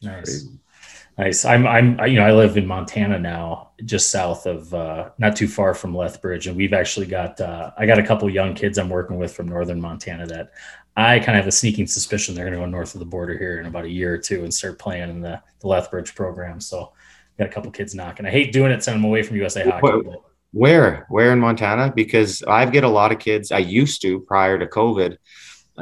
Nice. 0.02 0.48
Nice. 1.18 1.46
I'm 1.46 1.66
i'm 1.66 2.00
you 2.08 2.16
know 2.16 2.26
i 2.26 2.34
live 2.34 2.58
in 2.58 2.68
montana 2.68 3.18
now 3.18 3.72
just 3.86 4.12
south 4.12 4.46
of 4.46 4.74
uh 4.74 5.10
not 5.18 5.36
too 5.36 5.48
far 5.48 5.74
from 5.74 5.96
lethbridge 5.96 6.48
and 6.48 6.58
we've 6.58 6.74
actually 6.74 7.06
got 7.06 7.40
uh 7.40 7.72
i 7.78 7.86
got 7.86 8.00
a 8.00 8.04
couple 8.04 8.30
young 8.30 8.54
kids 8.54 8.78
i'm 8.78 8.90
working 8.90 9.18
with 9.18 9.34
from 9.34 9.48
northern 9.48 9.80
montana 9.80 10.26
that 10.26 10.52
I 10.98 11.20
kind 11.20 11.38
of 11.38 11.44
have 11.44 11.48
a 11.48 11.52
sneaking 11.52 11.88
suspicion 11.88 12.36
they're 12.36 12.46
going 12.46 12.58
to 12.58 12.60
go 12.60 12.66
north 12.66 12.96
of 12.96 13.00
the 13.00 13.06
border 13.06 13.38
here 13.38 13.60
in 13.60 13.66
about 13.66 13.86
a 13.86 13.90
year 13.90 14.14
or 14.14 14.18
two 14.18 14.44
and 14.44 14.54
start 14.54 14.80
playing 14.80 15.10
in 15.10 15.22
the, 15.22 15.42
the 15.60 15.68
Lethbridge 15.68 16.16
program. 16.16 16.62
So 16.62 16.94
got 17.38 17.48
a 17.48 17.52
couple 17.52 17.72
kids 17.72 17.96
knocking. 17.96 18.26
I 18.26 18.32
hate 18.32 18.52
doing 18.52 18.72
it, 18.72 18.84
sending 18.84 19.02
them 19.02 19.10
away 19.10 19.24
from 19.24 19.38
USA 19.38 19.70
hockey. 19.70 20.10
Where, 20.52 21.06
where 21.10 21.34
in 21.34 21.40
Montana? 21.40 21.92
Because 21.94 22.42
I 22.44 22.66
get 22.66 22.86
a 22.86 22.90
lot 22.90 23.12
of 23.12 23.20
kids. 23.20 23.52
I 23.52 23.58
used 23.58 24.02
to 24.04 24.22
prior 24.22 24.58
to 24.58 24.66
COVID. 24.66 25.18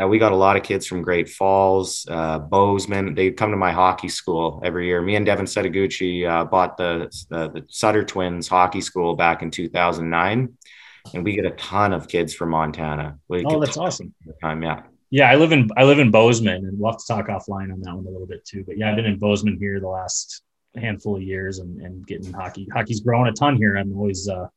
Uh, 0.02 0.08
we 0.08 0.18
got 0.18 0.32
a 0.32 0.36
lot 0.36 0.58
of 0.58 0.64
kids 0.64 0.88
from 0.88 1.04
Great 1.04 1.30
Falls, 1.30 2.08
uh, 2.10 2.40
Bozeman. 2.40 3.14
They 3.14 3.30
come 3.30 3.52
to 3.52 3.58
my 3.58 3.72
hockey 3.72 4.08
school 4.08 4.60
every 4.66 4.88
year. 4.88 5.02
Me 5.04 5.16
and 5.16 5.26
Devin 5.26 5.46
Setoguchi 5.46 6.28
uh, 6.28 6.46
bought 6.46 6.78
the, 6.78 7.08
the, 7.30 7.50
the 7.50 7.66
Sutter 7.68 8.04
Twins 8.04 8.48
hockey 8.48 8.82
school 8.82 9.16
back 9.16 9.44
in 9.44 9.52
2009, 9.52 10.58
and 11.14 11.24
we 11.24 11.36
get 11.36 11.46
a 11.46 11.52
ton 11.52 11.94
of 11.94 12.08
kids 12.08 12.34
from 12.34 12.50
Montana. 12.50 13.20
We 13.28 13.46
oh, 13.46 13.60
that's 13.60 13.78
awesome. 13.78 14.16
Time, 14.42 14.64
yeah. 14.64 14.82
Yeah, 15.12 15.30
I 15.30 15.36
live 15.36 15.52
in 15.52 15.70
I 15.78 15.84
live 15.84 16.00
in 16.00 16.10
Bozeman, 16.10 16.66
and 16.66 16.80
we'll 16.80 16.92
have 16.92 17.00
to 17.00 17.06
talk 17.08 17.28
offline 17.28 17.72
on 17.72 17.80
that 17.82 17.94
one 17.94 18.08
a 18.08 18.10
little 18.10 18.26
bit 18.26 18.44
too. 18.46 18.64
But 18.66 18.80
yeah, 18.80 18.90
I've 18.90 18.96
been 18.96 19.06
in 19.06 19.20
Bozeman 19.20 19.60
here 19.60 19.80
the 19.80 19.88
last 19.88 20.42
handful 20.76 21.16
of 21.16 21.22
years 21.22 21.60
and, 21.60 21.82
and 21.82 22.06
getting 22.08 22.32
hockey. 22.34 22.68
Hockey's 22.74 23.02
growing 23.02 23.28
a 23.28 23.34
ton 23.34 23.56
here. 23.56 23.76
I'm 23.76 23.96
always 23.98 24.28
uh, 24.28 24.48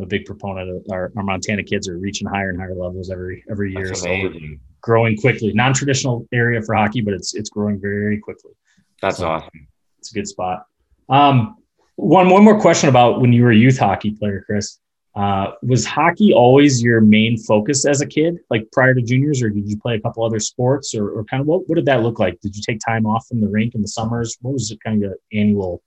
a 0.00 0.06
big 0.06 0.24
proponent 0.24 0.70
of 0.70 0.82
our, 0.90 1.12
our 1.16 1.22
Montana 1.22 1.62
kids 1.62 1.88
are 1.88 1.98
reaching 1.98 2.26
higher 2.26 2.50
and 2.50 2.58
higher 2.60 2.74
levels 2.74 3.10
every 3.10 3.44
every 3.50 3.72
year. 3.72 3.94
So 3.94 4.32
growing 4.80 5.16
quickly. 5.16 5.52
Non-traditional 5.54 6.26
area 6.32 6.60
for 6.62 6.74
hockey, 6.74 7.00
but 7.00 7.14
it's 7.14 7.34
it's 7.34 7.50
growing 7.50 7.80
very 7.80 8.18
quickly. 8.18 8.52
That's 9.00 9.18
so 9.18 9.28
awesome. 9.28 9.68
It's 9.98 10.10
a 10.10 10.14
good 10.14 10.28
spot. 10.28 10.66
Um, 11.08 11.56
one 11.96 12.28
one 12.28 12.44
more 12.44 12.60
question 12.60 12.88
about 12.88 13.20
when 13.20 13.32
you 13.32 13.42
were 13.44 13.50
a 13.50 13.56
youth 13.56 13.78
hockey 13.78 14.12
player, 14.12 14.42
Kris. 14.44 14.78
Uh, 15.16 15.52
was 15.62 15.86
hockey 15.86 16.32
always 16.32 16.82
your 16.82 17.00
main 17.00 17.38
focus 17.38 17.86
as 17.86 18.00
a 18.00 18.06
kid, 18.06 18.38
like 18.50 18.66
prior 18.72 18.94
to 18.94 19.02
juniors, 19.02 19.42
or 19.42 19.48
did 19.48 19.68
you 19.68 19.76
play 19.78 19.94
a 19.94 20.00
couple 20.00 20.24
other 20.24 20.40
sports, 20.40 20.94
or, 20.94 21.08
or 21.08 21.24
kind 21.24 21.40
of 21.40 21.46
what, 21.46 21.68
what 21.68 21.76
did 21.76 21.86
that 21.86 22.02
look 22.02 22.18
like? 22.18 22.40
Did 22.40 22.56
you 22.56 22.62
take 22.66 22.80
time 22.84 23.06
off 23.06 23.26
from 23.28 23.40
the 23.40 23.48
rink 23.48 23.74
in 23.76 23.82
the 23.82 23.88
summers? 23.88 24.36
What 24.40 24.54
was 24.54 24.70
the 24.70 24.78
kind 24.84 25.04
of 25.04 25.14
annual 25.32 25.82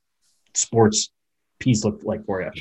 sports 0.53 1.10
piece 1.60 1.84
look 1.84 2.01
like 2.03 2.25
for 2.25 2.41
you? 2.41 2.51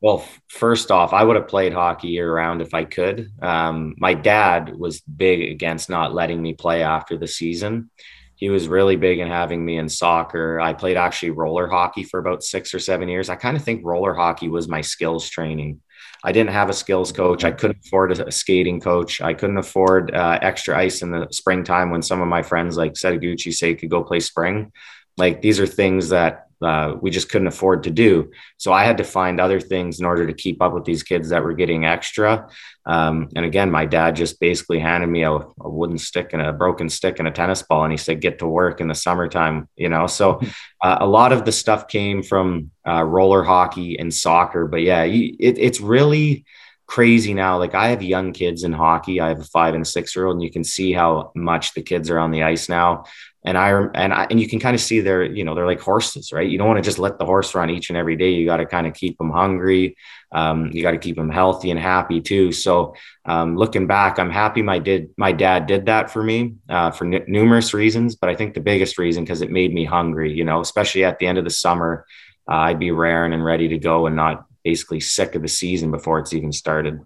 Well, 0.00 0.26
first 0.48 0.90
off, 0.90 1.12
I 1.12 1.22
would 1.22 1.36
have 1.36 1.48
played 1.48 1.72
hockey 1.72 2.08
year 2.08 2.32
round 2.32 2.62
if 2.62 2.72
I 2.72 2.84
could. 2.84 3.30
Um, 3.42 3.94
my 3.98 4.14
dad 4.14 4.74
was 4.76 5.00
big 5.00 5.50
against 5.50 5.90
not 5.90 6.14
letting 6.14 6.40
me 6.40 6.54
play 6.54 6.82
after 6.82 7.18
the 7.18 7.26
season. 7.26 7.90
He 8.36 8.50
was 8.50 8.68
really 8.68 8.96
big 8.96 9.18
in 9.18 9.28
having 9.28 9.64
me 9.64 9.78
in 9.78 9.88
soccer. 9.88 10.60
I 10.60 10.74
played 10.74 10.96
actually 10.96 11.30
roller 11.30 11.66
hockey 11.66 12.04
for 12.04 12.20
about 12.20 12.42
six 12.42 12.74
or 12.74 12.78
seven 12.78 13.08
years. 13.08 13.28
I 13.28 13.34
kind 13.34 13.56
of 13.56 13.64
think 13.64 13.84
roller 13.84 14.14
hockey 14.14 14.48
was 14.48 14.68
my 14.68 14.82
skills 14.82 15.28
training. 15.28 15.80
I 16.24 16.32
didn't 16.32 16.50
have 16.50 16.70
a 16.70 16.74
skills 16.74 17.12
coach. 17.12 17.44
I 17.44 17.50
couldn't 17.50 17.84
afford 17.84 18.12
a, 18.12 18.32
skating 18.32 18.80
coach. 18.80 19.20
I 19.20 19.34
couldn't 19.34 19.58
afford 19.58 20.14
uh, 20.14 20.38
extra 20.42 20.76
ice 20.76 21.02
in 21.02 21.10
the 21.10 21.28
springtime 21.30 21.90
when 21.90 22.02
some 22.02 22.20
of 22.20 22.28
my 22.28 22.42
friends 22.42 22.76
like 22.76 22.94
Setoguchi 22.94 23.52
say 23.52 23.74
could 23.74 23.90
go 23.90 24.02
play 24.02 24.20
spring. 24.20 24.72
Like 25.16 25.42
these 25.42 25.60
are 25.60 25.66
things 25.66 26.10
that 26.10 26.45
uh, 26.62 26.94
we 27.00 27.10
just 27.10 27.28
couldn't 27.28 27.48
afford 27.48 27.84
to 27.84 27.90
do. 27.90 28.30
So 28.56 28.72
I 28.72 28.84
had 28.84 28.98
to 28.98 29.04
find 29.04 29.40
other 29.40 29.60
things 29.60 30.00
in 30.00 30.06
order 30.06 30.26
to 30.26 30.32
keep 30.32 30.62
up 30.62 30.72
with 30.72 30.84
these 30.84 31.02
kids 31.02 31.28
that 31.28 31.42
were 31.42 31.52
getting 31.52 31.84
extra. 31.84 32.48
Um, 32.86 33.28
and 33.34 33.44
again, 33.44 33.70
my 33.70 33.84
dad 33.84 34.16
just 34.16 34.40
basically 34.40 34.78
handed 34.78 35.08
me 35.08 35.24
a, 35.24 35.32
a, 35.32 35.46
wooden 35.58 35.98
stick 35.98 36.30
and 36.32 36.40
a 36.40 36.52
broken 36.52 36.88
stick 36.88 37.18
and 37.18 37.26
a 37.26 37.32
tennis 37.32 37.62
ball, 37.62 37.82
and 37.82 37.92
he 37.92 37.98
said, 37.98 38.20
"Get 38.20 38.38
to 38.38 38.46
work 38.46 38.80
in 38.80 38.88
the 38.88 38.94
summertime." 38.94 39.68
You 39.76 39.88
know, 39.88 40.06
so 40.06 40.40
uh, 40.82 40.98
a 41.00 41.06
lot 41.06 41.32
of 41.32 41.44
the 41.44 41.52
stuff 41.52 41.88
came 41.88 42.22
from 42.22 42.70
uh, 42.86 43.02
roller 43.02 43.42
hockey 43.42 43.98
and 43.98 44.14
soccer. 44.14 44.66
But 44.66 44.82
yeah, 44.82 45.02
it, 45.02 45.58
it's 45.58 45.80
really 45.80 46.44
crazy 46.86 47.34
now. 47.34 47.58
Like 47.58 47.74
I 47.74 47.88
have 47.88 48.02
young 48.02 48.32
kids 48.32 48.62
in 48.62 48.72
hockey. 48.72 49.20
I 49.20 49.28
have 49.28 49.40
a 49.40 49.44
five 49.44 49.74
and 49.74 49.82
a 49.82 49.86
six 49.86 50.14
year 50.14 50.26
old, 50.26 50.36
and 50.36 50.42
you 50.42 50.50
can 50.50 50.64
see 50.64 50.92
how 50.92 51.32
much 51.34 51.74
the 51.74 51.82
kids 51.82 52.08
are 52.10 52.18
on 52.18 52.30
the 52.30 52.44
ice 52.44 52.68
now. 52.68 53.04
And 53.46 53.56
I 53.56 53.70
and 53.94 54.12
I 54.12 54.26
and 54.28 54.40
you 54.40 54.48
can 54.48 54.58
kind 54.58 54.74
of 54.74 54.80
see 54.80 55.00
they're 55.00 55.24
you 55.24 55.44
know 55.44 55.54
they're 55.54 55.66
like 55.66 55.80
horses, 55.80 56.32
right? 56.32 56.48
You 56.48 56.58
don't 56.58 56.66
want 56.66 56.78
to 56.78 56.88
just 56.88 56.98
let 56.98 57.18
the 57.18 57.24
horse 57.24 57.54
run 57.54 57.70
each 57.70 57.88
and 57.88 57.96
every 57.96 58.16
day. 58.16 58.30
You 58.30 58.44
got 58.44 58.58
to 58.58 58.66
kind 58.66 58.86
of 58.86 58.94
keep 58.94 59.16
them 59.18 59.30
hungry. 59.30 59.96
Um, 60.32 60.70
you 60.72 60.82
got 60.82 60.90
to 60.90 60.98
keep 60.98 61.16
them 61.16 61.30
healthy 61.30 61.70
and 61.70 61.78
happy 61.78 62.20
too. 62.20 62.50
So 62.50 62.96
um, 63.24 63.56
looking 63.56 63.86
back, 63.86 64.18
I'm 64.18 64.30
happy 64.30 64.62
my 64.62 64.80
did 64.80 65.10
my 65.16 65.30
dad 65.32 65.66
did 65.66 65.86
that 65.86 66.10
for 66.10 66.22
me 66.22 66.56
uh, 66.68 66.90
for 66.90 67.06
n- 67.06 67.24
numerous 67.28 67.72
reasons. 67.72 68.16
But 68.16 68.30
I 68.30 68.34
think 68.34 68.54
the 68.54 68.60
biggest 68.60 68.98
reason 68.98 69.24
because 69.24 69.42
it 69.42 69.50
made 69.50 69.72
me 69.72 69.84
hungry. 69.84 70.32
You 70.32 70.44
know, 70.44 70.60
especially 70.60 71.04
at 71.04 71.20
the 71.20 71.26
end 71.28 71.38
of 71.38 71.44
the 71.44 71.50
summer, 71.50 72.04
uh, 72.50 72.56
I'd 72.56 72.80
be 72.80 72.90
raring 72.90 73.32
and 73.32 73.44
ready 73.44 73.68
to 73.68 73.78
go 73.78 74.06
and 74.06 74.16
not 74.16 74.44
basically 74.64 74.98
sick 74.98 75.36
of 75.36 75.42
the 75.42 75.48
season 75.48 75.92
before 75.92 76.18
it's 76.18 76.34
even 76.34 76.50
started. 76.50 77.00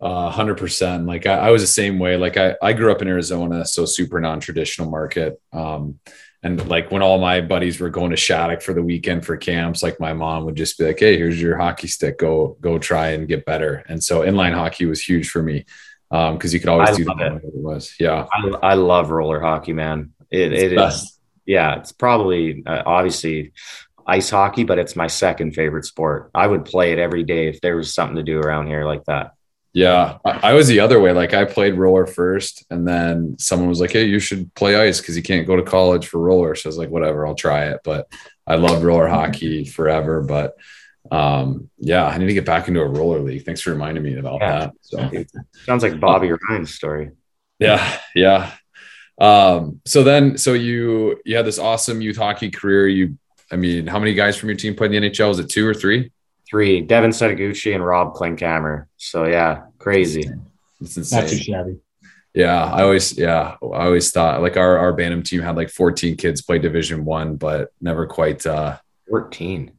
Uh, 0.00 0.28
hundred 0.30 0.58
percent. 0.58 1.06
Like 1.06 1.26
I, 1.26 1.38
I, 1.38 1.50
was 1.50 1.62
the 1.62 1.66
same 1.66 1.98
way. 1.98 2.18
Like 2.18 2.36
I, 2.36 2.54
I 2.60 2.74
grew 2.74 2.92
up 2.92 3.00
in 3.00 3.08
Arizona, 3.08 3.64
so 3.64 3.86
super 3.86 4.20
non-traditional 4.20 4.90
market. 4.90 5.40
Um, 5.54 6.00
and 6.42 6.68
like 6.68 6.90
when 6.90 7.02
all 7.02 7.18
my 7.18 7.40
buddies 7.40 7.80
were 7.80 7.88
going 7.88 8.10
to 8.10 8.16
Shattuck 8.16 8.60
for 8.60 8.74
the 8.74 8.82
weekend 8.82 9.24
for 9.24 9.36
camps, 9.38 9.82
like 9.82 9.98
my 9.98 10.12
mom 10.12 10.44
would 10.44 10.54
just 10.54 10.78
be 10.78 10.84
like, 10.84 10.98
"Hey, 10.98 11.16
here's 11.16 11.40
your 11.40 11.56
hockey 11.56 11.88
stick. 11.88 12.18
Go, 12.18 12.58
go 12.60 12.78
try 12.78 13.08
and 13.10 13.26
get 13.26 13.46
better." 13.46 13.84
And 13.88 14.04
so 14.04 14.20
inline 14.20 14.52
hockey 14.52 14.84
was 14.84 15.02
huge 15.02 15.30
for 15.30 15.42
me 15.42 15.64
because 16.10 16.52
um, 16.52 16.54
you 16.54 16.60
could 16.60 16.68
always 16.68 16.90
I 16.90 16.94
do 16.94 17.04
that. 17.04 17.32
It. 17.42 17.44
it 17.44 17.54
was, 17.54 17.94
yeah. 17.98 18.26
I, 18.30 18.48
I, 18.62 18.74
love 18.74 19.10
roller 19.10 19.40
hockey, 19.40 19.72
man. 19.72 20.12
It, 20.30 20.52
it 20.52 20.72
is, 20.72 21.18
yeah. 21.46 21.76
It's 21.76 21.92
probably 21.92 22.62
uh, 22.64 22.82
obviously 22.86 23.52
ice 24.06 24.30
hockey, 24.30 24.64
but 24.64 24.78
it's 24.78 24.94
my 24.94 25.08
second 25.08 25.54
favorite 25.54 25.84
sport. 25.84 26.30
I 26.34 26.46
would 26.46 26.64
play 26.64 26.92
it 26.92 26.98
every 26.98 27.24
day 27.24 27.48
if 27.48 27.60
there 27.60 27.76
was 27.76 27.92
something 27.92 28.16
to 28.16 28.22
do 28.22 28.38
around 28.38 28.68
here 28.68 28.84
like 28.84 29.04
that. 29.06 29.32
Yeah, 29.76 30.16
I, 30.24 30.54
was 30.54 30.68
the 30.68 30.80
other 30.80 30.98
way. 31.00 31.12
Like 31.12 31.34
I 31.34 31.44
played 31.44 31.74
roller 31.74 32.06
first, 32.06 32.64
and 32.70 32.88
then 32.88 33.36
someone 33.38 33.68
was 33.68 33.78
like, 33.78 33.92
"Hey, 33.92 34.06
you 34.06 34.18
should 34.18 34.54
play 34.54 34.74
ice 34.74 35.02
because 35.02 35.18
you 35.18 35.22
can't 35.22 35.46
go 35.46 35.54
to 35.54 35.62
college 35.62 36.06
for 36.06 36.18
roller." 36.18 36.54
So 36.54 36.68
I 36.68 36.70
was 36.70 36.78
like, 36.78 36.88
"Whatever, 36.88 37.26
I'll 37.26 37.34
try 37.34 37.66
it." 37.66 37.80
But 37.84 38.10
I 38.46 38.54
loved 38.54 38.82
roller 38.82 39.06
hockey 39.06 39.66
forever. 39.66 40.22
But 40.22 40.54
um, 41.12 41.68
yeah, 41.76 42.06
I 42.06 42.16
need 42.16 42.28
to 42.28 42.32
get 42.32 42.46
back 42.46 42.68
into 42.68 42.80
a 42.80 42.88
roller 42.88 43.20
league. 43.20 43.44
Thanks 43.44 43.60
for 43.60 43.68
reminding 43.68 44.02
me 44.02 44.16
about 44.16 44.40
yeah. 44.40 44.58
that. 44.60 44.72
So 44.80 45.10
sounds 45.66 45.82
like 45.82 46.00
Bobby 46.00 46.32
Ryan's 46.32 46.72
story. 46.72 47.10
Yeah, 47.58 47.98
yeah. 48.14 48.52
Um, 49.20 49.82
so 49.84 50.02
then, 50.02 50.38
so 50.38 50.54
you 50.54 51.20
you 51.26 51.36
had 51.36 51.44
this 51.44 51.58
awesome 51.58 52.00
youth 52.00 52.16
hockey 52.16 52.50
career. 52.50 52.88
You 52.88 53.18
I 53.52 53.56
mean, 53.56 53.88
how 53.88 53.98
many 53.98 54.14
guys 54.14 54.38
from 54.38 54.48
your 54.48 54.56
team 54.56 54.74
played 54.74 54.94
in 54.94 55.02
the 55.02 55.10
NHL? 55.10 55.28
Was 55.28 55.38
it 55.38 55.50
two 55.50 55.68
or 55.68 55.74
three? 55.74 56.12
Three. 56.48 56.80
Devin 56.80 57.10
Setoguchi 57.10 57.74
and 57.74 57.84
Rob 57.84 58.14
Klinkhammer. 58.14 58.86
So 58.96 59.24
yeah, 59.24 59.64
crazy. 59.78 60.30
It's 60.80 60.96
insane. 60.96 61.20
Not 61.20 61.28
too 61.28 61.36
shabby. 61.36 61.76
Yeah, 62.34 62.64
I 62.64 62.82
always 62.82 63.16
yeah, 63.16 63.56
I 63.62 63.86
always 63.86 64.10
thought 64.10 64.42
like 64.42 64.56
our 64.56 64.78
our 64.78 64.92
Bantam 64.92 65.22
team 65.22 65.40
had 65.40 65.56
like 65.56 65.70
14 65.70 66.16
kids 66.16 66.42
play 66.42 66.58
Division 66.58 67.04
One, 67.04 67.36
but 67.36 67.72
never 67.80 68.06
quite 68.06 68.44
uh 68.44 68.78
14. 69.08 69.72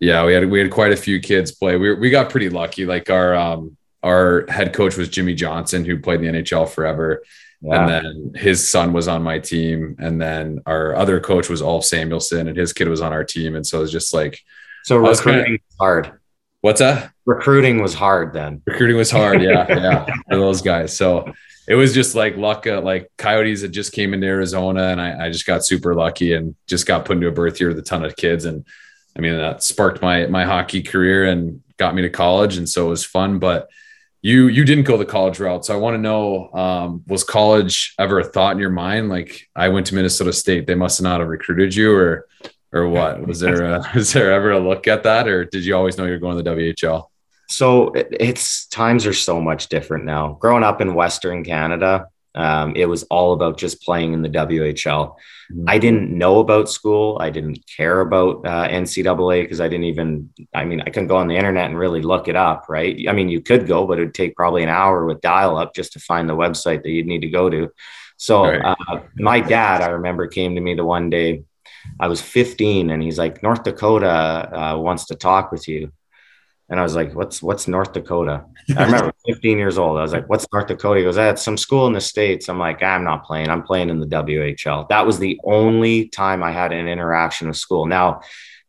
Yeah, 0.00 0.26
we 0.26 0.34
had 0.34 0.50
we 0.50 0.58
had 0.58 0.70
quite 0.70 0.92
a 0.92 0.96
few 0.96 1.20
kids 1.20 1.52
play. 1.52 1.76
We 1.76 1.94
we 1.94 2.10
got 2.10 2.30
pretty 2.30 2.50
lucky. 2.50 2.86
Like 2.86 3.08
our 3.08 3.34
um 3.34 3.76
our 4.02 4.46
head 4.48 4.72
coach 4.72 4.96
was 4.96 5.08
Jimmy 5.08 5.34
Johnson, 5.34 5.84
who 5.84 5.98
played 5.98 6.22
in 6.22 6.34
the 6.34 6.42
NHL 6.42 6.68
forever. 6.68 7.22
Yeah. 7.60 7.80
And 7.80 7.88
then 7.88 8.32
his 8.34 8.68
son 8.68 8.92
was 8.92 9.08
on 9.08 9.22
my 9.22 9.38
team. 9.38 9.96
And 9.98 10.20
then 10.20 10.60
our 10.66 10.94
other 10.94 11.20
coach 11.20 11.48
was 11.48 11.62
Ulf 11.62 11.84
Samuelsson 11.84 12.48
and 12.48 12.56
his 12.56 12.72
kid 12.72 12.88
was 12.88 13.00
on 13.00 13.12
our 13.12 13.24
team. 13.24 13.56
And 13.56 13.66
so 13.66 13.78
it 13.78 13.82
was 13.82 13.92
just 13.92 14.14
like, 14.14 14.40
so 14.86 14.98
recruiting 14.98 15.44
kinda, 15.44 15.62
hard. 15.80 16.12
What's 16.60 16.78
that? 16.78 17.12
Recruiting 17.24 17.82
was 17.82 17.92
hard 17.92 18.32
then. 18.32 18.62
Recruiting 18.66 18.96
was 18.96 19.10
hard. 19.10 19.42
Yeah. 19.42 19.66
yeah. 19.68 20.04
For 20.28 20.36
those 20.36 20.62
guys. 20.62 20.96
So 20.96 21.32
it 21.66 21.74
was 21.74 21.92
just 21.92 22.14
like 22.14 22.36
luck. 22.36 22.68
Uh, 22.68 22.80
like 22.80 23.10
coyotes 23.18 23.62
that 23.62 23.70
just 23.70 23.92
came 23.92 24.14
into 24.14 24.28
Arizona 24.28 24.84
and 24.84 25.00
I, 25.00 25.26
I 25.26 25.30
just 25.30 25.44
got 25.44 25.64
super 25.64 25.92
lucky 25.92 26.34
and 26.34 26.54
just 26.68 26.86
got 26.86 27.04
put 27.04 27.16
into 27.16 27.26
a 27.26 27.32
birth 27.32 27.58
year 27.58 27.70
with 27.70 27.78
a 27.80 27.82
ton 27.82 28.04
of 28.04 28.14
kids. 28.14 28.44
And 28.44 28.64
I 29.16 29.20
mean, 29.20 29.36
that 29.36 29.64
sparked 29.64 30.02
my, 30.02 30.26
my 30.26 30.44
hockey 30.44 30.82
career 30.82 31.24
and 31.24 31.62
got 31.78 31.96
me 31.96 32.02
to 32.02 32.10
college. 32.10 32.56
And 32.56 32.68
so 32.68 32.86
it 32.86 32.90
was 32.90 33.04
fun, 33.04 33.40
but 33.40 33.68
you 34.22 34.46
you 34.46 34.64
didn't 34.64 34.84
go 34.84 34.96
the 34.96 35.04
college 35.04 35.38
route 35.38 35.64
so 35.64 35.74
i 35.74 35.76
want 35.76 35.94
to 35.94 36.00
know 36.00 36.50
um, 36.52 37.04
was 37.06 37.22
college 37.22 37.94
ever 37.98 38.18
a 38.18 38.24
thought 38.24 38.54
in 38.54 38.58
your 38.58 38.70
mind 38.70 39.08
like 39.08 39.48
i 39.54 39.68
went 39.68 39.86
to 39.86 39.94
minnesota 39.94 40.32
state 40.32 40.66
they 40.66 40.74
must 40.74 41.00
not 41.00 41.20
have 41.20 41.28
recruited 41.28 41.72
you 41.74 41.94
or 41.94 42.26
or 42.76 42.88
what 42.88 43.26
was 43.26 43.40
there 43.40 43.64
a, 43.64 43.90
was 43.94 44.12
there 44.12 44.32
ever 44.32 44.52
a 44.52 44.60
look 44.60 44.86
at 44.86 45.02
that 45.02 45.26
or 45.28 45.44
did 45.44 45.64
you 45.64 45.74
always 45.74 45.96
know 45.98 46.04
you're 46.04 46.18
going 46.18 46.36
to 46.36 46.42
the 46.42 46.50
whl 46.50 47.04
so 47.48 47.92
it's 47.94 48.66
times 48.66 49.06
are 49.06 49.12
so 49.12 49.40
much 49.40 49.68
different 49.68 50.04
now 50.04 50.36
growing 50.40 50.64
up 50.64 50.80
in 50.80 50.94
western 50.94 51.44
canada 51.44 52.06
um, 52.36 52.74
it 52.76 52.86
was 52.86 53.02
all 53.04 53.32
about 53.32 53.58
just 53.58 53.82
playing 53.82 54.12
in 54.12 54.20
the 54.20 54.28
WHL. 54.28 55.14
Mm-hmm. 55.50 55.64
I 55.66 55.78
didn't 55.78 56.10
know 56.10 56.38
about 56.38 56.68
school. 56.68 57.16
I 57.18 57.30
didn't 57.30 57.64
care 57.66 58.00
about 58.00 58.46
uh, 58.46 58.68
NCAA 58.68 59.42
because 59.42 59.60
I 59.60 59.68
didn't 59.68 59.86
even, 59.86 60.30
I 60.54 60.66
mean, 60.66 60.82
I 60.82 60.90
couldn't 60.90 61.08
go 61.08 61.16
on 61.16 61.28
the 61.28 61.36
internet 61.36 61.70
and 61.70 61.78
really 61.78 62.02
look 62.02 62.28
it 62.28 62.36
up, 62.36 62.66
right? 62.68 62.94
I 63.08 63.12
mean, 63.12 63.30
you 63.30 63.40
could 63.40 63.66
go, 63.66 63.86
but 63.86 63.98
it 63.98 64.02
would 64.02 64.14
take 64.14 64.36
probably 64.36 64.62
an 64.62 64.68
hour 64.68 65.06
with 65.06 65.22
dial 65.22 65.56
up 65.56 65.74
just 65.74 65.94
to 65.94 65.98
find 65.98 66.28
the 66.28 66.36
website 66.36 66.82
that 66.82 66.90
you'd 66.90 67.06
need 67.06 67.22
to 67.22 67.30
go 67.30 67.48
to. 67.48 67.72
So 68.18 68.44
right. 68.44 68.76
uh, 68.88 69.00
my 69.16 69.40
dad, 69.40 69.80
I 69.80 69.88
remember, 69.88 70.26
came 70.26 70.54
to 70.54 70.60
me 70.60 70.74
the 70.74 70.84
one 70.84 71.08
day. 71.08 71.44
I 71.98 72.08
was 72.08 72.20
15 72.20 72.90
and 72.90 73.02
he's 73.02 73.18
like, 73.18 73.42
North 73.42 73.62
Dakota 73.62 74.06
uh, 74.52 74.78
wants 74.78 75.06
to 75.06 75.14
talk 75.14 75.52
with 75.52 75.68
you. 75.68 75.92
And 76.68 76.80
I 76.80 76.82
was 76.82 76.96
like, 76.96 77.14
what's 77.14 77.40
what's 77.42 77.68
North 77.68 77.92
Dakota? 77.92 78.44
I 78.76 78.84
remember 78.84 79.12
15 79.26 79.56
years 79.56 79.78
old. 79.78 79.98
I 79.98 80.02
was 80.02 80.12
like, 80.12 80.28
what's 80.28 80.46
North 80.52 80.66
Dakota? 80.66 80.98
He 80.98 81.04
goes, 81.04 81.14
that's 81.14 81.42
some 81.42 81.56
school 81.56 81.86
in 81.86 81.92
the 81.92 82.00
States. 82.00 82.48
I'm 82.48 82.58
like, 82.58 82.82
I'm 82.82 83.04
not 83.04 83.24
playing. 83.24 83.50
I'm 83.50 83.62
playing 83.62 83.88
in 83.88 84.00
the 84.00 84.06
WHL. 84.06 84.88
That 84.88 85.06
was 85.06 85.18
the 85.18 85.38
only 85.44 86.08
time 86.08 86.42
I 86.42 86.50
had 86.50 86.72
an 86.72 86.88
interaction 86.88 87.46
with 87.48 87.56
school. 87.56 87.86
Now, 87.86 88.20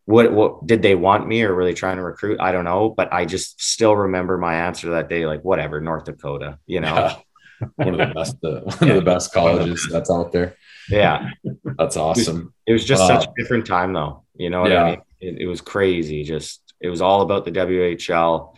what 0.05 0.31
what 0.31 0.67
did 0.67 0.83
they 0.83 0.93
want 0.93 1.27
me 1.27 1.41
or 1.43 1.55
were 1.55 1.65
they 1.65 1.73
trying 1.73 1.97
to 1.97 2.03
recruit? 2.03 2.39
I 2.39 2.51
don't 2.51 2.65
know. 2.65 2.89
But 2.89 3.11
I 3.11 3.25
just 3.25 3.61
still 3.61 3.95
remember 3.95 4.37
my 4.37 4.53
answer 4.53 4.91
that 4.91 5.09
day, 5.09 5.25
like, 5.25 5.43
whatever, 5.43 5.81
North 5.81 6.05
Dakota, 6.05 6.59
you 6.67 6.81
know. 6.81 6.93
Yeah. 6.93 7.15
One 7.77 7.99
of 7.99 8.07
the 8.09 8.13
best, 8.13 8.35
uh, 8.43 8.59
one 8.59 8.77
yeah. 8.81 8.89
of 8.89 8.95
the 8.97 9.01
best 9.01 9.33
colleges 9.33 9.89
that's 9.91 10.11
out 10.11 10.31
there. 10.31 10.55
Yeah. 10.89 11.29
That's 11.77 11.97
awesome. 11.97 12.37
It 12.37 12.41
was, 12.41 12.53
it 12.67 12.73
was 12.73 12.85
just 12.85 13.03
uh, 13.03 13.07
such 13.07 13.29
a 13.29 13.33
different 13.37 13.65
time 13.65 13.93
though. 13.93 14.23
You 14.35 14.49
know 14.49 14.67
yeah. 14.67 14.83
I 14.83 14.89
mean? 14.91 15.01
It, 15.19 15.41
it 15.41 15.47
was 15.47 15.61
crazy. 15.61 16.23
Just 16.23 16.61
it 16.79 16.89
was 16.89 17.01
all 17.01 17.21
about 17.21 17.45
the 17.45 17.51
WHL, 17.51 18.55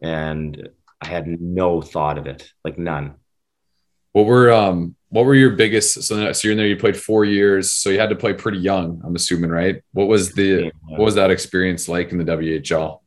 and 0.00 0.68
I 1.00 1.06
had 1.08 1.26
no 1.26 1.82
thought 1.82 2.18
of 2.18 2.26
it, 2.26 2.52
like 2.64 2.78
none. 2.78 3.16
What 4.12 4.26
were 4.26 4.52
um 4.52 4.96
what 5.08 5.24
were 5.24 5.34
your 5.34 5.50
biggest 5.50 6.02
so, 6.02 6.32
so 6.32 6.48
you're 6.48 6.52
in 6.52 6.58
there 6.58 6.66
you 6.66 6.76
played 6.76 6.96
four 6.96 7.24
years 7.24 7.72
so 7.72 7.90
you 7.90 7.98
had 7.98 8.10
to 8.10 8.16
play 8.16 8.32
pretty 8.32 8.58
young 8.58 9.00
i'm 9.04 9.14
assuming 9.14 9.50
right 9.50 9.82
what 9.92 10.08
was 10.08 10.32
the 10.32 10.70
what 10.88 11.00
was 11.00 11.14
that 11.14 11.30
experience 11.30 11.88
like 11.88 12.10
in 12.10 12.18
the 12.18 12.24
whl 12.24 13.00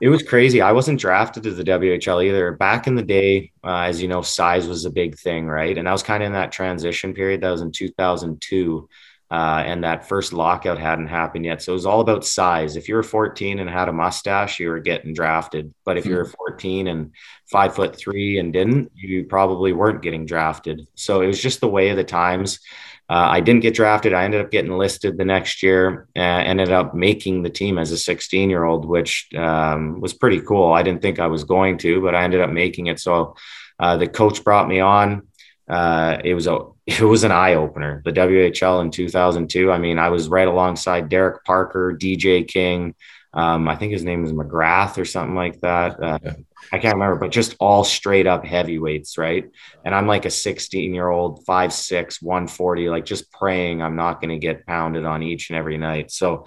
it 0.00 0.08
was 0.08 0.22
crazy 0.22 0.60
i 0.60 0.72
wasn't 0.72 1.00
drafted 1.00 1.42
to 1.42 1.50
the 1.50 1.64
whl 1.64 2.24
either 2.24 2.52
back 2.52 2.86
in 2.86 2.94
the 2.94 3.02
day 3.02 3.50
uh, 3.64 3.80
as 3.80 4.00
you 4.00 4.08
know 4.08 4.22
size 4.22 4.66
was 4.66 4.84
a 4.84 4.90
big 4.90 5.18
thing 5.18 5.46
right 5.46 5.78
and 5.78 5.88
i 5.88 5.92
was 5.92 6.02
kind 6.02 6.22
of 6.22 6.26
in 6.26 6.32
that 6.32 6.52
transition 6.52 7.14
period 7.14 7.40
that 7.40 7.50
was 7.50 7.62
in 7.62 7.70
2002 7.70 8.88
uh, 9.32 9.62
and 9.64 9.82
that 9.82 10.06
first 10.06 10.34
lockout 10.34 10.78
hadn't 10.78 11.06
happened 11.06 11.46
yet. 11.46 11.62
So 11.62 11.72
it 11.72 11.74
was 11.74 11.86
all 11.86 12.02
about 12.02 12.22
size. 12.22 12.76
If 12.76 12.86
you 12.86 12.96
were 12.96 13.02
14 13.02 13.60
and 13.60 13.70
had 13.70 13.88
a 13.88 13.92
mustache, 13.92 14.60
you 14.60 14.68
were 14.68 14.78
getting 14.78 15.14
drafted. 15.14 15.72
But 15.86 15.96
if 15.96 16.04
you 16.04 16.16
were 16.16 16.26
14 16.26 16.86
and 16.86 17.12
five 17.50 17.74
foot 17.74 17.96
three 17.96 18.38
and 18.38 18.52
didn't, 18.52 18.92
you 18.94 19.24
probably 19.24 19.72
weren't 19.72 20.02
getting 20.02 20.26
drafted. 20.26 20.86
So 20.96 21.22
it 21.22 21.28
was 21.28 21.40
just 21.40 21.62
the 21.62 21.68
way 21.68 21.88
of 21.88 21.96
the 21.96 22.04
times. 22.04 22.60
Uh, 23.08 23.28
I 23.30 23.40
didn't 23.40 23.62
get 23.62 23.74
drafted. 23.74 24.14
I 24.14 24.24
ended 24.24 24.40
up 24.40 24.50
getting 24.50 24.72
listed 24.72 25.18
the 25.18 25.24
next 25.24 25.62
year 25.62 26.08
and 26.14 26.48
ended 26.48 26.72
up 26.72 26.94
making 26.94 27.42
the 27.42 27.50
team 27.50 27.78
as 27.78 27.90
a 27.90 27.98
16 27.98 28.48
year 28.48 28.64
old, 28.64 28.84
which 28.84 29.28
um, 29.36 30.00
was 30.00 30.14
pretty 30.14 30.40
cool. 30.40 30.72
I 30.72 30.82
didn't 30.82 31.02
think 31.02 31.18
I 31.18 31.26
was 31.26 31.44
going 31.44 31.78
to, 31.78 32.00
but 32.00 32.14
I 32.14 32.24
ended 32.24 32.40
up 32.40 32.50
making 32.50 32.86
it. 32.86 33.00
So 33.00 33.36
uh, 33.78 33.96
the 33.96 34.06
coach 34.06 34.42
brought 34.44 34.68
me 34.68 34.80
on. 34.80 35.26
Uh, 35.68 36.18
it 36.24 36.34
was 36.34 36.46
a 36.46 36.60
it 36.86 37.02
was 37.02 37.24
an 37.24 37.32
eye 37.32 37.54
opener. 37.54 38.02
The 38.04 38.12
WHL 38.12 38.82
in 38.82 38.90
2002. 38.90 39.70
I 39.70 39.78
mean, 39.78 39.98
I 39.98 40.08
was 40.08 40.28
right 40.28 40.48
alongside 40.48 41.08
Derek 41.08 41.44
Parker, 41.44 41.96
DJ 41.98 42.46
King. 42.46 42.94
Um, 43.34 43.68
I 43.68 43.76
think 43.76 43.92
his 43.92 44.04
name 44.04 44.24
is 44.24 44.32
McGrath 44.32 44.98
or 44.98 45.04
something 45.04 45.34
like 45.34 45.60
that. 45.62 46.02
Uh, 46.02 46.18
yeah. 46.22 46.34
I 46.72 46.78
can't 46.78 46.94
remember, 46.94 47.16
but 47.16 47.30
just 47.30 47.56
all 47.58 47.82
straight 47.82 48.26
up 48.26 48.44
heavyweights, 48.44 49.16
right? 49.16 49.50
And 49.84 49.94
I'm 49.94 50.06
like 50.06 50.26
a 50.26 50.30
16 50.30 50.92
year 50.92 51.08
old, 51.08 51.44
five 51.44 51.72
six, 51.72 52.20
140, 52.20 52.88
like 52.88 53.04
just 53.04 53.32
praying 53.32 53.82
I'm 53.82 53.96
not 53.96 54.20
going 54.20 54.30
to 54.30 54.38
get 54.38 54.66
pounded 54.66 55.04
on 55.04 55.22
each 55.22 55.50
and 55.50 55.58
every 55.58 55.78
night. 55.78 56.10
So, 56.10 56.46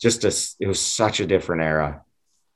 just 0.00 0.24
a, 0.24 0.28
it 0.60 0.68
was 0.68 0.80
such 0.80 1.18
a 1.18 1.26
different 1.26 1.62
era. 1.62 2.02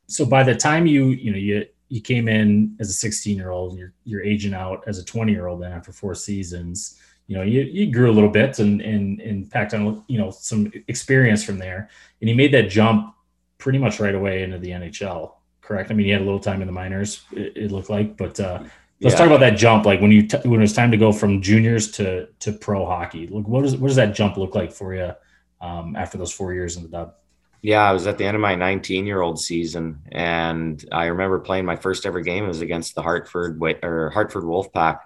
So 0.07 0.25
by 0.25 0.43
the 0.43 0.55
time 0.55 0.87
you 0.87 1.07
you 1.07 1.33
know 1.33 1.39
you 1.39 1.67
you 1.89 2.01
came 2.01 2.29
in 2.29 2.77
as 2.81 2.89
a 2.89 2.93
16 2.93 3.37
year 3.37 3.51
old, 3.51 3.77
you're 3.79 3.95
you're 4.05 4.23
aging 4.23 4.55
out 4.55 4.85
as 4.87 4.99
a 4.99 5.05
20 5.05 5.33
year 5.33 5.47
old. 5.47 5.63
Then 5.63 5.73
after 5.73 5.91
four 5.93 6.15
seasons, 6.15 7.01
you 7.27 7.37
know, 7.37 7.43
you, 7.43 7.63
you 7.63 7.91
grew 7.91 8.11
a 8.11 8.13
little 8.13 8.31
bit 8.31 8.59
and, 8.59 8.81
and, 8.81 9.21
and 9.21 9.51
packed 9.51 9.75
on, 9.75 10.05
you 10.07 10.19
know, 10.19 10.31
some 10.31 10.71
experience 10.89 11.43
from 11.43 11.59
there. 11.59 11.89
And 12.21 12.29
he 12.29 12.35
made 12.35 12.53
that 12.53 12.69
jump 12.69 13.15
pretty 13.63 13.79
much 13.79 14.01
right 14.01 14.17
away 14.17 14.43
into 14.43 14.59
the 14.59 14.71
NHL. 14.71 15.35
correct? 15.61 15.93
I 15.93 15.95
mean, 15.95 16.07
he 16.07 16.13
had 16.13 16.21
a 16.21 16.25
little 16.25 16.41
time 16.41 16.63
in 16.63 16.67
the 16.67 16.73
minors, 16.73 17.23
it, 17.31 17.57
it 17.57 17.71
looked 17.71 17.91
like, 17.91 18.17
but 18.17 18.41
uh, 18.41 18.59
let's 19.01 19.15
yeah. 19.15 19.19
talk 19.19 19.29
about 19.29 19.39
that 19.39 19.57
jump. 19.57 19.87
Like 19.87 20.01
when 20.01 20.11
you 20.11 20.27
t- 20.27 20.39
when 20.43 20.59
it 20.59 20.63
was 20.65 20.73
time 20.73 20.91
to 20.91 20.97
go 20.97 21.13
from 21.13 21.41
juniors 21.41 21.93
to 21.93 22.27
to 22.41 22.53
pro 22.53 22.85
hockey. 22.85 23.29
Look, 23.29 23.47
what 23.47 23.63
does 23.63 23.77
what 23.77 23.87
does 23.87 23.97
that 23.97 24.17
jump 24.17 24.37
look 24.37 24.57
like 24.57 24.73
for 24.73 24.95
you 24.95 25.13
um, 25.61 25.95
after 25.95 26.19
those 26.19 26.33
four 26.33 26.53
years 26.53 26.77
in 26.77 26.83
the 26.83 26.89
Dub? 26.89 27.15
Yeah, 27.63 27.89
I 27.89 27.93
was 27.93 28.09
at 28.09 28.19
the 28.19 28.25
end 28.25 28.35
of 28.35 28.41
my 28.41 28.57
19 28.57 29.07
year 29.07 29.21
old 29.21 29.39
season, 29.39 30.01
and 30.11 30.85
I 30.91 31.07
remember 31.07 31.39
playing 31.39 31.65
my 31.65 31.77
first 31.77 32.05
ever 32.05 32.21
game 32.21 32.43
It 32.43 32.49
was 32.49 32.63
against 32.63 32.97
the 32.97 33.03
Hartford 33.03 33.63
or 33.85 34.11
Hartford 34.11 34.43
Wolfpack. 34.43 34.99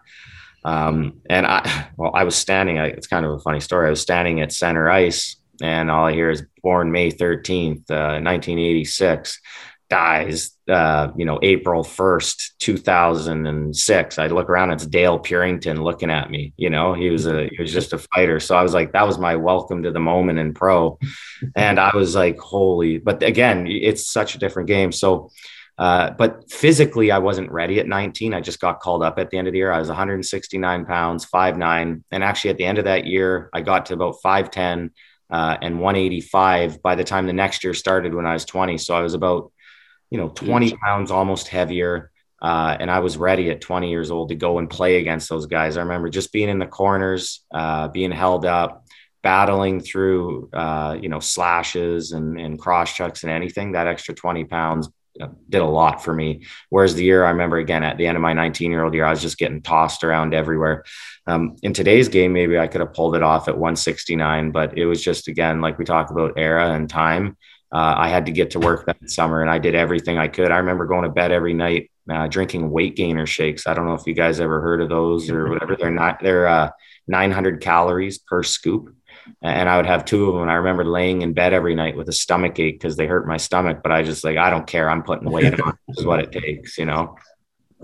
Um, 0.65 1.21
and 1.29 1.47
I, 1.47 1.89
well, 1.99 2.13
I 2.15 2.25
was 2.25 2.35
standing. 2.35 2.79
I, 2.79 2.87
it's 2.87 3.07
kind 3.07 3.27
of 3.27 3.33
a 3.33 3.39
funny 3.41 3.61
story. 3.61 3.87
I 3.87 3.91
was 3.91 4.01
standing 4.01 4.41
at 4.41 4.53
center 4.53 4.91
ice, 4.91 5.37
and 5.63 5.91
all 5.91 6.07
I 6.07 6.13
hear 6.13 6.31
is 6.31 6.45
"Born 6.63 6.93
May 6.93 7.11
13th, 7.11 7.91
uh, 7.91 8.21
1986." 8.21 9.41
dies, 9.89 10.51
uh, 10.69 11.13
you 11.17 11.25
know, 11.25 11.39
April 11.43 11.85
1st, 11.85 12.59
2006. 12.59 14.19
I 14.19 14.27
look 14.27 14.51
around, 14.51 14.73
it's 14.73 14.87
Dale 14.87 15.19
Purinton 15.19 15.83
looking 15.83 16.11
at 16.11 16.31
me, 16.31 16.53
you 16.57 16.71
know, 16.71 16.93
he 16.93 17.11
was 17.11 17.27
a, 17.27 17.49
he 17.49 17.63
was 17.63 17.73
just 17.73 17.93
a 17.93 17.99
fighter. 17.99 18.41
So 18.41 18.57
I 18.57 18.63
was 18.63 18.75
like, 18.75 18.93
that 18.93 19.07
was 19.07 19.19
my 19.19 19.37
welcome 19.37 19.85
to 19.85 19.93
the 19.93 20.01
moment 20.01 20.39
in 20.39 20.55
pro. 20.55 20.99
And 21.55 21.79
I 21.79 21.95
was 21.95 22.15
like, 22.15 22.39
holy, 22.39 22.99
but 22.99 23.23
again, 23.23 23.67
it's 23.67 24.11
such 24.11 24.35
a 24.35 24.39
different 24.39 24.69
game. 24.69 24.91
So, 24.91 25.31
uh, 25.79 26.11
but 26.11 26.51
physically, 26.51 27.11
I 27.11 27.19
wasn't 27.19 27.53
ready 27.53 27.79
at 27.79 27.87
19. 27.87 28.33
I 28.33 28.41
just 28.41 28.59
got 28.59 28.81
called 28.81 29.03
up 29.03 29.19
at 29.19 29.31
the 29.31 29.37
end 29.37 29.47
of 29.47 29.53
the 29.53 29.59
year. 29.59 29.71
I 29.71 29.79
was 29.79 29.89
169 29.89 30.87
pounds, 30.87 31.27
five 31.27 31.59
nine, 31.59 32.05
and 32.11 32.25
actually 32.25 32.51
at 32.51 32.57
the 32.57 32.65
end 32.65 32.79
of 32.79 32.85
that 32.85 33.07
year, 33.07 33.51
I 33.53 33.61
got 33.61 33.87
to 33.87 33.95
about 33.95 34.17
5'10 34.25 34.91
uh, 35.30 35.56
and 35.61 35.80
185 35.80 36.83
by 36.83 36.95
the 36.95 37.04
time 37.04 37.26
the 37.26 37.33
next 37.33 37.64
year 37.64 37.75
started 37.75 38.14
when 38.14 38.26
I 38.26 38.33
was 38.33 38.45
20. 38.45 38.78
So 38.78 38.95
I 38.95 39.00
was 39.00 39.14
about 39.14 39.52
you 40.11 40.18
know, 40.18 40.28
20 40.28 40.76
pounds 40.76 41.11
almost 41.11 41.49
heavier. 41.49 42.11
Uh, 42.40 42.76
and 42.78 42.90
I 42.90 43.00
was 43.00 43.16
ready 43.16 43.50
at 43.50 43.61
20 43.61 43.90
years 43.90 44.11
old 44.11 44.28
to 44.28 44.35
go 44.35 44.59
and 44.59 44.68
play 44.68 44.99
against 44.99 45.28
those 45.28 45.47
guys. 45.47 45.76
I 45.76 45.83
remember 45.83 46.09
just 46.11 46.33
being 46.33 46.49
in 46.49 46.59
the 46.59 46.66
corners, 46.66 47.45
uh, 47.52 47.88
being 47.88 48.12
held 48.12 48.45
up, 48.45 48.85
battling 49.23 49.80
through, 49.80 50.50
uh, 50.52 50.97
you 51.00 51.09
know, 51.09 51.18
slashes 51.18 52.12
and, 52.12 52.38
and 52.38 52.59
cross 52.59 52.95
checks 52.95 53.23
and 53.23 53.33
anything. 53.33 53.73
That 53.73 53.87
extra 53.87 54.14
20 54.14 54.45
pounds 54.45 54.88
did 55.49 55.62
a 55.62 55.66
lot 55.66 56.02
for 56.02 56.14
me. 56.14 56.44
Whereas 56.70 56.94
the 56.94 57.04
year 57.04 57.25
I 57.25 57.30
remember 57.30 57.58
again 57.58 57.82
at 57.82 57.96
the 57.99 58.06
end 58.06 58.16
of 58.16 58.23
my 58.23 58.32
19 58.32 58.70
year 58.70 58.85
old 58.85 58.94
year, 58.94 59.04
I 59.04 59.11
was 59.11 59.23
just 59.23 59.38
getting 59.38 59.62
tossed 59.62 60.04
around 60.04 60.35
everywhere. 60.35 60.85
Um, 61.26 61.56
in 61.62 61.73
today's 61.73 62.08
game, 62.08 62.32
maybe 62.32 62.58
I 62.58 62.68
could 62.68 62.80
have 62.80 62.94
pulled 62.94 63.16
it 63.16 63.23
off 63.23 63.49
at 63.49 63.56
169, 63.56 64.52
but 64.52 64.78
it 64.78 64.87
was 64.87 65.02
just 65.02 65.28
again 65.28 65.61
like 65.61 65.78
we 65.78 65.85
talk 65.85 66.11
about 66.11 66.35
era 66.37 66.73
and 66.73 66.88
time 66.88 67.37
uh, 67.73 67.94
I 67.96 68.08
had 68.08 68.26
to 68.26 68.32
get 68.32 68.52
to 68.52 68.61
work 68.61 68.87
that 68.87 69.11
summer 69.11 69.42
and 69.42 69.50
I 69.50 69.58
did 69.58 69.75
everything 69.75 70.18
I 70.18 70.28
could. 70.28 70.50
I 70.50 70.58
remember 70.58 70.87
going 70.87 71.02
to 71.02 71.08
bed 71.08 71.32
every 71.32 71.52
night 71.52 71.90
uh, 72.11 72.28
drinking 72.28 72.70
weight 72.70 72.94
gainer 72.94 73.26
shakes. 73.26 73.66
I 73.66 73.75
don't 73.75 73.87
know 73.87 73.94
if 73.94 74.06
you 74.06 74.14
guys 74.14 74.38
ever 74.40 74.61
heard 74.61 74.80
of 74.80 74.88
those 74.88 75.28
or 75.28 75.49
whatever. 75.49 75.76
They're 75.76 75.90
not, 75.90 76.20
they're 76.23 76.46
uh, 76.46 76.70
900 77.08 77.61
calories 77.61 78.18
per 78.18 78.42
scoop. 78.42 78.94
And 79.42 79.68
I 79.68 79.76
would 79.76 79.87
have 79.87 80.04
two 80.04 80.28
of 80.28 80.35
them. 80.35 80.42
And 80.42 80.50
I 80.50 80.54
remember 80.54 80.85
laying 80.85 81.23
in 81.23 81.33
bed 81.33 81.52
every 81.52 81.75
night 81.75 81.97
with 81.97 82.09
a 82.09 82.12
stomach 82.12 82.59
ache 82.59 82.78
because 82.78 82.97
they 82.97 83.06
hurt 83.06 83.26
my 83.26 83.37
stomach. 83.37 83.80
But 83.83 83.92
I 83.92 84.02
just 84.02 84.25
like, 84.25 84.37
I 84.37 84.50
don't 84.50 84.66
care. 84.66 84.88
I'm 84.88 85.02
putting 85.02 85.30
weight 85.30 85.61
on. 85.61 85.78
This 85.88 85.99
is 85.99 86.06
what 86.06 86.21
it 86.21 86.33
takes, 86.33 86.78
you 86.78 86.85
know? 86.87 87.16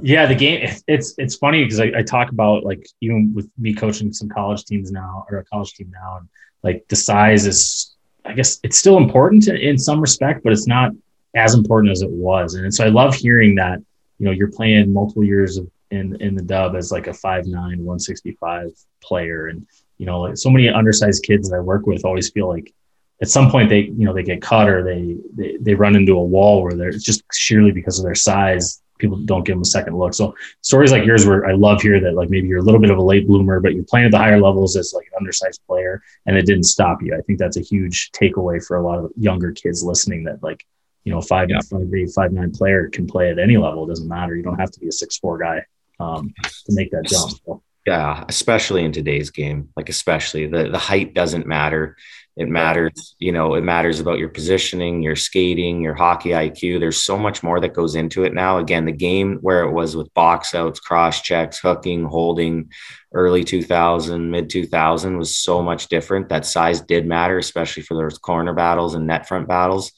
Yeah, 0.01 0.27
the 0.27 0.35
game. 0.35 0.69
It's 0.87 1.15
it's 1.19 1.37
funny 1.37 1.65
because 1.65 1.81
I, 1.81 1.93
I 1.97 2.03
talk 2.03 2.31
about 2.31 2.65
like 2.65 2.87
even 3.03 3.33
with 3.35 3.51
me 3.59 3.75
coaching 3.75 4.13
some 4.13 4.29
college 4.29 4.65
teams 4.65 4.91
now 4.91 5.27
or 5.31 5.39
a 5.39 5.45
college 5.45 5.75
team 5.75 5.93
now, 5.93 6.17
and 6.17 6.29
like 6.63 6.87
the 6.89 6.97
size 6.97 7.47
is 7.47 7.95
I 8.25 8.33
guess 8.33 8.59
it's 8.63 8.79
still 8.79 8.97
important 8.97 9.49
in 9.49 9.79
some 9.79 10.01
respect, 10.01 10.45
but 10.45 10.53
it's 10.53 10.67
not 10.67 10.93
as 11.35 11.55
important 11.55 11.91
as 11.91 12.03
it 12.03 12.11
was. 12.11 12.55
And 12.55 12.73
so 12.73 12.85
I 12.85 12.89
love 12.89 13.15
hearing 13.15 13.55
that, 13.57 13.79
you 14.19 14.27
know, 14.27 14.31
you're 14.31 14.51
playing 14.51 14.93
multiple 14.93 15.25
years 15.25 15.57
of, 15.57 15.69
in, 15.91 16.17
in 16.21 16.35
the 16.35 16.43
dub 16.43 16.77
as 16.77 16.93
like 16.93 17.07
a 17.07 17.11
5'9, 17.11 17.47
165 17.47 18.71
player. 19.03 19.49
And, 19.49 19.67
you 20.03 20.07
know, 20.07 20.23
like 20.23 20.37
so 20.37 20.51
many 20.51 20.69
undersized 20.69 21.23
kids 21.23 21.49
that 21.49 21.57
I 21.57 21.61
work 21.61 21.87
with 21.87 22.05
always 22.05 22.29
feel 22.29 22.49
like 22.49 22.75
at 23.23 23.29
some 23.29 23.53
point 23.53 23.69
they, 23.69 23.83
you 23.83 24.05
know, 24.05 24.13
they 24.13 24.25
get 24.25 24.43
cut 24.43 24.69
or 24.69 24.83
they, 24.83 25.17
they, 25.33 25.57
they 25.61 25.75
run 25.75 25.95
into 25.95 26.15
a 26.15 26.25
wall 26.25 26.61
where 26.61 26.73
they're 26.73 26.91
just 26.91 27.23
sheerly 27.33 27.71
because 27.71 28.01
of 28.01 28.05
their 28.05 28.17
size, 28.17 28.83
people 28.99 29.17
don't 29.19 29.45
give 29.45 29.55
them 29.55 29.63
a 29.63 29.65
second 29.65 29.97
look. 29.97 30.13
So 30.13 30.35
stories 30.61 30.91
like 30.91 31.05
yours, 31.05 31.25
where 31.25 31.47
I 31.47 31.53
love 31.53 31.83
here 31.83 32.01
that 32.01 32.15
like 32.15 32.31
maybe 32.31 32.49
you're 32.49 32.59
a 32.59 32.63
little 32.63 32.81
bit 32.81 32.91
of 32.91 32.99
a 32.99 33.03
late 33.03 33.29
bloomer, 33.29 33.61
but 33.61 33.75
you're 33.75 33.85
playing 33.85 34.07
at 34.07 34.11
the 34.11 34.19
higher 34.19 34.41
levels 34.41 34.75
as 34.75 34.93
like 34.93 35.07
an 35.07 35.19
undersized 35.21 35.61
player, 35.69 36.03
and 36.27 36.37
it 36.37 36.47
didn't 36.47 36.65
stop 36.65 37.01
you. 37.01 37.17
I 37.17 37.21
think 37.21 37.39
that's 37.39 37.57
a 37.57 37.63
huge 37.63 38.11
takeaway 38.11 38.65
for 38.65 38.79
a 38.79 38.83
lot 38.83 38.99
of 38.99 39.13
younger 39.17 39.53
kids 39.53 39.85
listening. 39.85 40.25
That 40.25 40.43
like 40.43 40.67
you 41.05 41.13
know 41.13 41.21
five 41.21 41.49
yeah. 41.49 41.61
five 41.71 41.95
eight 41.95 42.11
five 42.11 42.33
nine 42.33 42.51
player 42.51 42.89
can 42.89 43.07
play 43.07 43.31
at 43.31 43.39
any 43.39 43.57
level. 43.57 43.85
It 43.85 43.89
doesn't 43.91 44.09
matter. 44.09 44.35
You 44.35 44.43
don't 44.43 44.59
have 44.59 44.73
to 44.73 44.81
be 44.81 44.89
a 44.89 44.93
six 44.93 45.17
four 45.17 45.39
guy 45.39 45.65
um, 46.01 46.35
to 46.67 46.73
make 46.73 46.91
that 46.91 47.05
jump. 47.05 47.35
So. 47.47 47.62
Yeah, 47.87 48.25
especially 48.29 48.85
in 48.85 48.93
today's 48.93 49.31
game, 49.31 49.71
like 49.77 49.89
especially 49.89 50.47
the 50.47 50.69
the 50.71 50.79
height 50.79 51.15
doesn't 51.15 51.47
matter. 51.49 51.97
It 52.37 52.49
matters, 52.49 53.15
you 53.19 53.33
know, 53.33 53.55
it 53.57 53.63
matters 53.65 54.01
about 54.01 54.19
your 54.19 54.29
positioning, 54.31 55.03
your 55.03 55.17
skating, 55.17 55.83
your 55.83 55.95
hockey 55.95 56.33
IQ. 56.33 56.79
There's 56.79 57.03
so 57.03 57.19
much 57.19 57.43
more 57.43 57.61
that 57.61 57.75
goes 57.75 57.95
into 57.97 58.25
it 58.25 58.33
now. 58.35 58.59
Again, 58.59 58.87
the 58.87 58.93
game 58.93 59.39
where 59.43 59.65
it 59.65 59.73
was 59.73 59.97
with 59.97 60.15
box 60.15 60.55
outs, 60.55 60.81
cross 60.81 61.21
checks, 61.21 61.59
hooking, 61.59 62.05
holding, 62.05 62.71
early 63.13 63.43
2000, 63.45 64.31
mid 64.31 64.49
2000 64.49 65.19
was 65.19 65.37
so 65.37 65.61
much 65.61 65.89
different. 65.89 66.29
That 66.29 66.47
size 66.47 66.81
did 66.81 67.05
matter, 67.05 67.37
especially 67.37 67.83
for 67.83 67.95
those 67.97 68.17
corner 68.17 68.55
battles 68.55 68.95
and 68.95 69.07
net 69.09 69.27
front 69.29 69.49
battles. 69.49 69.93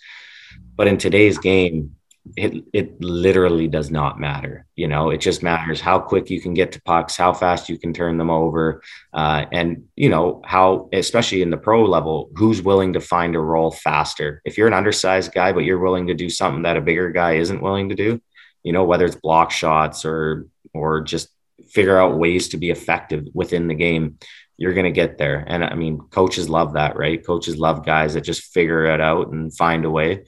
But 0.75 0.89
in 0.89 0.97
today's 0.99 1.39
game, 1.39 1.97
it 2.37 2.65
it 2.73 3.03
literally 3.03 3.69
does 3.69 3.91
not 3.91 4.19
matter. 4.19 4.67
You 4.77 4.89
know, 4.89 5.11
it 5.11 5.19
just 5.19 5.43
matters 5.43 5.81
how 5.81 5.99
quick 5.99 6.31
you 6.31 6.41
can 6.41 6.55
get 6.55 6.73
to 6.73 6.83
pucks, 6.83 7.17
how 7.17 7.33
fast 7.33 7.69
you 7.69 7.79
can 7.79 7.93
turn 7.93 8.17
them 8.17 8.31
over, 8.31 8.83
uh, 9.13 9.45
and 9.53 9.85
you 9.95 10.09
know 10.09 10.41
how, 10.45 10.89
especially 10.93 11.43
in 11.43 11.51
the 11.51 11.57
pro 11.57 11.85
level, 11.85 12.31
who's 12.35 12.63
willing 12.63 12.95
to 12.95 13.01
find 13.01 13.37
a 13.37 13.41
role 13.41 13.71
faster. 13.71 14.41
If 14.45 14.57
you're 14.57 14.69
an 14.69 14.75
undersized 14.75 15.33
guy, 15.33 15.53
but 15.53 15.65
you're 15.65 15.79
willing 15.79 16.07
to 16.07 16.15
do 16.15 16.31
something 16.31 16.63
that 16.63 16.79
a 16.79 16.81
bigger 16.81 17.11
guy 17.11 17.35
isn't 17.35 17.63
willing 17.63 17.91
to 17.91 17.95
do, 17.95 18.21
you 18.63 18.73
know, 18.73 18.85
whether 18.85 19.05
it's 19.05 19.17
block 19.17 19.51
shots 19.51 20.05
or 20.05 20.47
or 20.73 21.03
just 21.03 21.29
figure 21.69 21.99
out 21.99 22.19
ways 22.19 22.49
to 22.49 22.57
be 22.57 22.71
effective 22.71 23.27
within 23.35 23.69
the 23.69 23.75
game, 23.75 24.19
you're 24.57 24.75
going 24.75 24.85
to 24.85 24.91
get 24.91 25.19
there. 25.19 25.45
And 25.47 25.65
I 25.65 25.75
mean, 25.75 25.99
coaches 26.11 26.49
love 26.49 26.75
that, 26.75 26.97
right? 26.97 27.25
Coaches 27.25 27.59
love 27.59 27.85
guys 27.85 28.15
that 28.15 28.23
just 28.23 28.53
figure 28.53 28.87
it 28.87 29.01
out 29.01 29.29
and 29.29 29.55
find 29.55 29.85
a 29.85 29.91
way. 29.91 30.25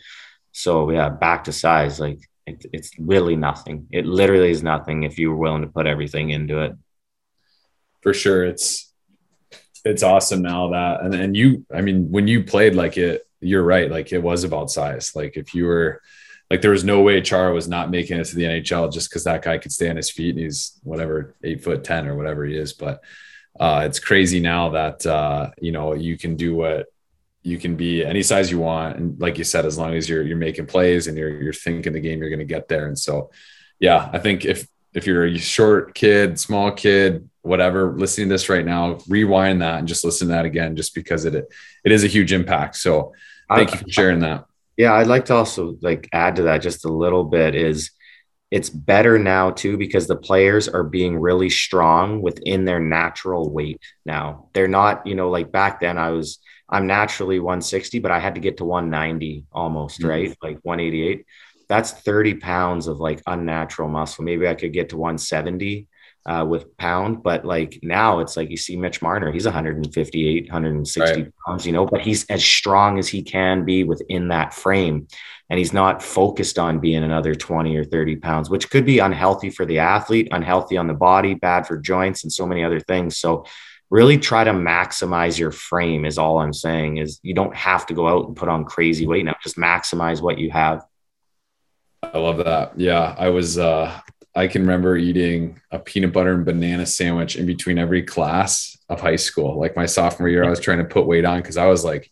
So 0.56 0.90
yeah, 0.90 1.10
back 1.10 1.44
to 1.44 1.52
size, 1.52 2.00
like 2.00 2.20
it, 2.46 2.64
it's 2.72 2.98
really 2.98 3.36
nothing. 3.36 3.88
It 3.92 4.06
literally 4.06 4.50
is 4.50 4.62
nothing 4.62 5.02
if 5.02 5.18
you 5.18 5.30
were 5.30 5.36
willing 5.36 5.60
to 5.60 5.68
put 5.68 5.86
everything 5.86 6.30
into 6.30 6.62
it. 6.62 6.72
For 8.00 8.14
sure, 8.14 8.42
it's 8.46 8.90
it's 9.84 10.02
awesome 10.02 10.40
now 10.40 10.70
that 10.70 11.02
and 11.02 11.14
and 11.14 11.36
you, 11.36 11.66
I 11.70 11.82
mean, 11.82 12.10
when 12.10 12.26
you 12.26 12.42
played 12.42 12.74
like 12.74 12.96
it, 12.96 13.26
you're 13.40 13.62
right. 13.62 13.90
Like 13.90 14.14
it 14.14 14.22
was 14.22 14.44
about 14.44 14.70
size. 14.70 15.14
Like 15.14 15.36
if 15.36 15.54
you 15.54 15.66
were 15.66 16.00
like 16.50 16.62
there 16.62 16.70
was 16.70 16.84
no 16.84 17.02
way 17.02 17.20
Chara 17.20 17.52
was 17.52 17.68
not 17.68 17.90
making 17.90 18.18
it 18.18 18.24
to 18.24 18.36
the 18.36 18.44
NHL 18.44 18.90
just 18.90 19.10
because 19.10 19.24
that 19.24 19.42
guy 19.42 19.58
could 19.58 19.72
stay 19.72 19.90
on 19.90 19.96
his 19.96 20.10
feet 20.10 20.36
and 20.36 20.38
he's 20.38 20.80
whatever 20.84 21.34
eight 21.44 21.62
foot 21.62 21.84
ten 21.84 22.08
or 22.08 22.16
whatever 22.16 22.46
he 22.46 22.56
is. 22.56 22.72
But 22.72 23.02
uh, 23.60 23.82
it's 23.84 23.98
crazy 23.98 24.40
now 24.40 24.70
that 24.70 25.04
uh, 25.04 25.50
you 25.60 25.72
know 25.72 25.92
you 25.92 26.16
can 26.16 26.36
do 26.36 26.54
what 26.54 26.86
you 27.46 27.58
can 27.58 27.76
be 27.76 28.04
any 28.04 28.22
size 28.22 28.50
you 28.50 28.58
want. 28.58 28.96
And 28.96 29.20
like 29.20 29.38
you 29.38 29.44
said 29.44 29.64
as 29.64 29.78
long 29.78 29.94
as 29.94 30.08
you're 30.08 30.22
you're 30.22 30.36
making 30.36 30.66
plays 30.66 31.06
and 31.06 31.16
you're 31.16 31.42
you're 31.42 31.52
thinking 31.52 31.92
the 31.92 32.00
game 32.00 32.20
you're 32.20 32.30
going 32.30 32.40
to 32.40 32.54
get 32.56 32.68
there. 32.68 32.86
And 32.86 32.98
so 32.98 33.30
yeah 33.78 34.08
i 34.12 34.18
think 34.18 34.44
if 34.44 34.66
if 34.94 35.06
you're 35.06 35.26
a 35.26 35.38
short 35.38 35.94
kid 35.94 36.38
small 36.38 36.72
kid 36.72 37.28
whatever 37.42 37.92
listening 37.96 38.28
to 38.28 38.34
this 38.34 38.48
right 38.48 38.64
now 38.64 38.98
rewind 39.08 39.62
that 39.62 39.78
and 39.78 39.88
just 39.88 40.04
listen 40.04 40.28
to 40.28 40.34
that 40.34 40.44
again 40.44 40.74
just 40.74 40.94
because 40.94 41.24
it 41.24 41.34
it 41.34 41.92
is 41.92 42.02
a 42.02 42.08
huge 42.08 42.32
impact. 42.32 42.76
So 42.76 43.12
thank 43.48 43.70
I, 43.70 43.72
you 43.72 43.78
for 43.78 43.90
sharing 43.90 44.20
that. 44.20 44.46
Yeah 44.76 44.94
i'd 44.94 45.06
like 45.06 45.26
to 45.26 45.34
also 45.34 45.76
like 45.80 46.08
add 46.12 46.36
to 46.36 46.42
that 46.42 46.62
just 46.62 46.84
a 46.84 46.92
little 46.92 47.24
bit 47.24 47.54
is 47.54 47.90
it's 48.50 48.70
better 48.70 49.18
now 49.18 49.50
too 49.50 49.76
because 49.76 50.06
the 50.06 50.16
players 50.16 50.68
are 50.68 50.84
being 50.84 51.18
really 51.18 51.50
strong 51.50 52.22
within 52.22 52.64
their 52.64 52.78
natural 52.78 53.50
weight 53.50 53.80
now. 54.04 54.48
They're 54.52 54.68
not 54.68 55.06
you 55.06 55.14
know 55.14 55.30
like 55.30 55.50
back 55.52 55.80
then 55.80 55.98
i 55.98 56.10
was 56.10 56.38
I'm 56.68 56.86
naturally 56.86 57.38
160, 57.38 57.98
but 58.00 58.10
I 58.10 58.18
had 58.18 58.34
to 58.34 58.40
get 58.40 58.56
to 58.58 58.64
190 58.64 59.46
almost, 59.52 60.00
mm-hmm. 60.00 60.08
right? 60.08 60.36
Like 60.42 60.58
188. 60.62 61.24
That's 61.68 61.92
30 61.92 62.34
pounds 62.34 62.86
of 62.86 63.00
like 63.00 63.22
unnatural 63.26 63.88
muscle. 63.88 64.24
Maybe 64.24 64.46
I 64.46 64.54
could 64.54 64.72
get 64.72 64.90
to 64.90 64.96
170 64.96 65.88
uh, 66.26 66.44
with 66.44 66.76
pound, 66.76 67.22
but 67.22 67.44
like 67.44 67.78
now 67.82 68.18
it's 68.18 68.36
like 68.36 68.50
you 68.50 68.56
see 68.56 68.76
Mitch 68.76 69.00
Marner, 69.00 69.30
he's 69.30 69.44
158, 69.44 70.44
160 70.44 71.22
right. 71.22 71.32
pounds, 71.46 71.64
you 71.64 71.72
know, 71.72 71.86
but 71.86 72.00
he's 72.00 72.24
as 72.26 72.44
strong 72.44 72.98
as 72.98 73.06
he 73.06 73.22
can 73.22 73.64
be 73.64 73.84
within 73.84 74.28
that 74.28 74.52
frame. 74.52 75.06
And 75.48 75.58
he's 75.58 75.72
not 75.72 76.02
focused 76.02 76.58
on 76.58 76.80
being 76.80 77.04
another 77.04 77.36
20 77.36 77.76
or 77.76 77.84
30 77.84 78.16
pounds, 78.16 78.50
which 78.50 78.68
could 78.68 78.84
be 78.84 78.98
unhealthy 78.98 79.50
for 79.50 79.64
the 79.64 79.78
athlete, 79.78 80.26
unhealthy 80.32 80.76
on 80.76 80.88
the 80.88 80.94
body, 80.94 81.34
bad 81.34 81.68
for 81.68 81.78
joints, 81.78 82.24
and 82.24 82.32
so 82.32 82.44
many 82.44 82.64
other 82.64 82.80
things. 82.80 83.16
So 83.16 83.44
really 83.90 84.18
try 84.18 84.44
to 84.44 84.52
maximize 84.52 85.38
your 85.38 85.52
frame 85.52 86.04
is 86.04 86.18
all 86.18 86.38
I'm 86.38 86.52
saying 86.52 86.96
is 86.98 87.20
you 87.22 87.34
don't 87.34 87.54
have 87.54 87.86
to 87.86 87.94
go 87.94 88.08
out 88.08 88.26
and 88.26 88.36
put 88.36 88.48
on 88.48 88.64
crazy 88.64 89.06
weight 89.06 89.24
now. 89.24 89.36
Just 89.42 89.56
maximize 89.56 90.20
what 90.20 90.38
you 90.38 90.50
have. 90.50 90.84
I 92.02 92.18
love 92.18 92.38
that. 92.38 92.78
Yeah, 92.78 93.14
I 93.18 93.28
was. 93.28 93.58
uh 93.58 94.00
I 94.36 94.48
can 94.48 94.62
remember 94.62 94.98
eating 94.98 95.62
a 95.70 95.78
peanut 95.78 96.12
butter 96.12 96.34
and 96.34 96.44
banana 96.44 96.84
sandwich 96.84 97.36
in 97.36 97.46
between 97.46 97.78
every 97.78 98.02
class 98.02 98.76
of 98.90 99.00
high 99.00 99.16
school. 99.16 99.58
Like 99.58 99.76
my 99.76 99.86
sophomore 99.86 100.28
year, 100.28 100.44
I 100.44 100.50
was 100.50 100.60
trying 100.60 100.76
to 100.78 100.84
put 100.84 101.06
weight 101.06 101.24
on 101.24 101.40
because 101.40 101.56
I 101.56 101.64
was 101.66 101.86
like, 101.86 102.10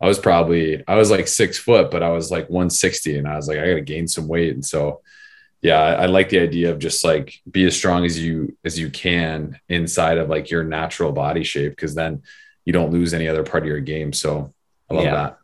I 0.00 0.06
was 0.06 0.18
probably 0.18 0.82
I 0.88 0.94
was 0.94 1.10
like 1.10 1.28
six 1.28 1.58
foot, 1.58 1.90
but 1.90 2.02
I 2.02 2.08
was 2.08 2.30
like 2.30 2.48
160, 2.48 3.18
and 3.18 3.28
I 3.28 3.36
was 3.36 3.48
like, 3.48 3.58
I 3.58 3.68
got 3.68 3.74
to 3.74 3.80
gain 3.82 4.08
some 4.08 4.28
weight, 4.28 4.54
and 4.54 4.64
so 4.64 5.02
yeah, 5.60 5.80
I, 5.80 5.92
I, 5.92 6.06
like 6.06 6.28
the 6.28 6.38
idea 6.38 6.70
of 6.70 6.78
just 6.78 7.04
like 7.04 7.40
be 7.50 7.66
as 7.66 7.76
strong 7.76 8.04
as 8.04 8.18
you 8.18 8.56
as 8.64 8.78
you 8.78 8.90
can 8.90 9.58
inside 9.68 10.18
of 10.18 10.28
like 10.28 10.50
your 10.50 10.62
natural 10.62 11.10
body 11.10 11.42
shape 11.42 11.72
because 11.72 11.94
then 11.94 12.22
you 12.64 12.72
don't 12.72 12.92
lose 12.92 13.12
any 13.12 13.28
other 13.28 13.42
part 13.42 13.64
of 13.64 13.68
your 13.68 13.80
game. 13.80 14.12
So 14.12 14.52
I 14.88 14.94
love 14.94 15.04
yeah. 15.04 15.34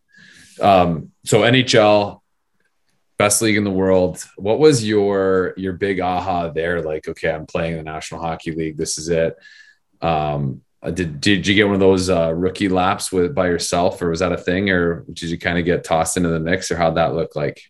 that. 0.58 0.64
Um, 0.64 1.12
so 1.24 1.40
NHL, 1.40 2.20
best 3.18 3.42
league 3.42 3.56
in 3.56 3.64
the 3.64 3.70
world. 3.70 4.24
What 4.36 4.60
was 4.60 4.86
your 4.86 5.54
your 5.56 5.72
big 5.72 6.00
aha 6.00 6.50
there? 6.50 6.80
Like, 6.82 7.08
okay, 7.08 7.30
I'm 7.30 7.46
playing 7.46 7.76
the 7.76 7.82
National 7.82 8.20
Hockey 8.20 8.52
League. 8.52 8.76
This 8.76 8.98
is 8.98 9.08
it. 9.08 9.36
Um, 10.00 10.62
did 10.92 11.20
did 11.20 11.46
you 11.46 11.54
get 11.54 11.64
one 11.64 11.74
of 11.74 11.80
those 11.80 12.10
uh, 12.10 12.32
rookie 12.32 12.68
laps 12.68 13.10
with 13.10 13.34
by 13.34 13.46
yourself, 13.46 14.00
or 14.02 14.10
was 14.10 14.20
that 14.20 14.32
a 14.32 14.36
thing, 14.36 14.70
or 14.70 15.04
did 15.12 15.30
you 15.30 15.38
kind 15.38 15.58
of 15.58 15.64
get 15.64 15.82
tossed 15.82 16.16
into 16.16 16.28
the 16.28 16.40
mix, 16.40 16.70
or 16.70 16.76
how'd 16.76 16.96
that 16.96 17.14
look 17.14 17.34
like? 17.34 17.62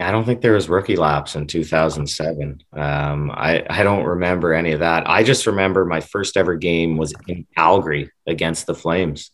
I 0.00 0.10
don't 0.10 0.24
think 0.24 0.40
there 0.40 0.54
was 0.54 0.68
rookie 0.68 0.96
laps 0.96 1.36
in 1.36 1.46
2007. 1.46 2.62
Um, 2.72 3.30
I, 3.30 3.64
I 3.68 3.82
don't 3.82 4.04
remember 4.04 4.54
any 4.54 4.72
of 4.72 4.80
that. 4.80 5.08
I 5.08 5.22
just 5.22 5.46
remember 5.46 5.84
my 5.84 6.00
first 6.00 6.36
ever 6.36 6.56
game 6.56 6.96
was 6.96 7.12
in 7.28 7.46
Calgary 7.54 8.10
against 8.26 8.66
the 8.66 8.74
Flames. 8.74 9.30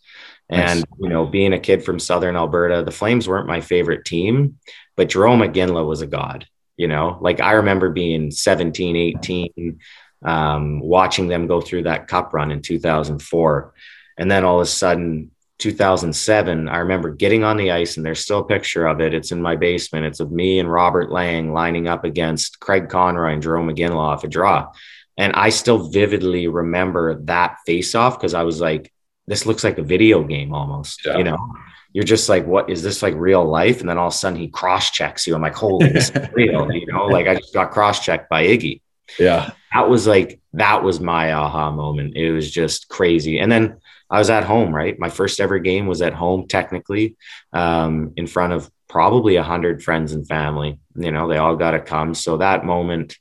And, 0.49 0.81
nice. 0.81 0.85
you 0.99 1.09
know, 1.09 1.27
being 1.27 1.53
a 1.53 1.59
kid 1.59 1.85
from 1.85 1.99
Southern 1.99 2.37
Alberta, 2.37 2.83
the 2.83 2.91
Flames 2.91 3.29
weren't 3.29 3.49
my 3.49 3.61
favorite 3.61 4.05
team, 4.05 4.59
but 4.97 5.09
Jarome 5.09 5.53
Iginla 5.53 5.87
was 5.87 6.03
a 6.03 6.07
god, 6.07 6.47
you 6.77 6.89
know, 6.89 7.19
like 7.21 7.41
I 7.41 7.53
remember 7.53 7.91
being 7.91 8.31
17, 8.31 8.97
18, 8.97 9.81
um, 10.25 10.81
watching 10.81 11.29
them 11.29 11.47
go 11.47 11.61
through 11.61 11.85
that 11.85 12.09
cup 12.09 12.33
run 12.33 12.51
in 12.51 12.63
2004. 12.63 13.75
And 14.19 14.31
then 14.31 14.45
all 14.45 14.61
of 14.61 14.63
a 14.63 14.71
sudden 14.71 15.31
2007, 15.59 16.69
I 16.69 16.79
remember 16.79 17.11
getting 17.11 17.45
on 17.45 17.57
the 17.57 17.71
ice, 17.71 17.97
and 17.97 18.05
there's 18.05 18.21
still 18.21 18.41
a 18.41 18.47
picture 18.47 18.87
of 18.87 19.01
it. 19.01 19.15
It's 19.15 19.33
in 19.33 19.41
my 19.41 19.57
basement. 19.57 20.07
It's 20.07 20.21
of 20.21 20.31
me 20.31 20.59
and 20.59 20.71
Robert 20.71 21.11
Lang 21.11 21.53
lining 21.53 21.89
up 21.89 22.05
against 22.05 22.61
Craig 22.61 22.89
Conroy 22.89 23.33
and 23.33 23.43
Iginla 23.43 23.97
off 23.97 24.25
a 24.25 24.29
draw. 24.29 24.71
And 25.17 25.33
I 25.33 25.49
still 25.49 25.89
vividly 25.89 26.47
remember 26.47 27.15
that 27.23 27.57
face 27.65 27.95
off 27.95 28.19
because 28.19 28.35
I 28.35 28.43
was 28.43 28.61
like, 28.61 28.93
this 29.27 29.47
looks 29.47 29.65
like 29.65 29.79
a 29.79 29.83
video 29.83 30.23
game 30.23 30.53
almost. 30.53 31.05
Yeah. 31.07 31.19
You 31.19 31.25
know, 31.25 31.55
you're 31.93 32.05
just 32.05 32.29
like, 32.29 32.47
what 32.47 32.69
is 32.69 32.83
this 32.83 33.03
like 33.03 33.15
real 33.15 33.45
life? 33.45 33.81
And 33.81 33.89
then 33.89 33.97
all 33.97 34.09
of 34.09 34.13
a 34.13 34.17
sudden 34.17 34.39
he 34.39 34.49
cross 34.49 34.91
checks 34.91 35.27
you. 35.27 35.35
I'm 35.35 35.41
like, 35.41 35.55
holy, 35.55 35.89
this 35.89 36.11
is 36.11 36.29
real. 36.35 36.71
You 36.71 36.87
know, 36.87 37.07
like 37.07 37.27
I 37.27 37.37
just 37.37 37.55
got 37.55 37.71
cross 37.71 38.05
checked 38.05 38.29
by 38.29 38.47
Iggy. 38.47 38.83
Yeah. 39.19 39.53
That 39.77 39.91
was 39.91 40.07
like, 40.07 40.41
that 40.55 40.83
was 40.83 41.01
my 41.01 41.35
aha 41.35 41.71
moment. 41.71 42.17
It 42.17 42.33
was 42.33 42.51
just 42.51 42.89
crazy. 42.89 43.41
And 43.41 43.53
then 43.53 43.79
I 44.09 44.19
was 44.19 44.31
at 44.31 44.45
home, 44.45 44.75
right? 44.75 44.99
My 44.99 45.11
first 45.11 45.39
ever 45.39 45.59
game 45.59 45.87
was 45.87 46.01
at 46.01 46.15
home, 46.15 46.49
technically, 46.49 47.17
um, 47.53 48.15
in 48.17 48.27
front 48.27 48.55
of 48.55 48.71
probably 48.89 49.37
a 49.37 49.43
hundred 49.43 49.83
friends 49.83 50.13
and 50.13 50.27
family. 50.27 50.79
You 50.95 51.13
know, 51.13 51.29
they 51.29 51.37
all 51.37 51.57
got 51.57 51.73
to 51.73 51.81
come. 51.81 52.15
So 52.15 52.39
that 52.39 52.65
moment 52.65 53.19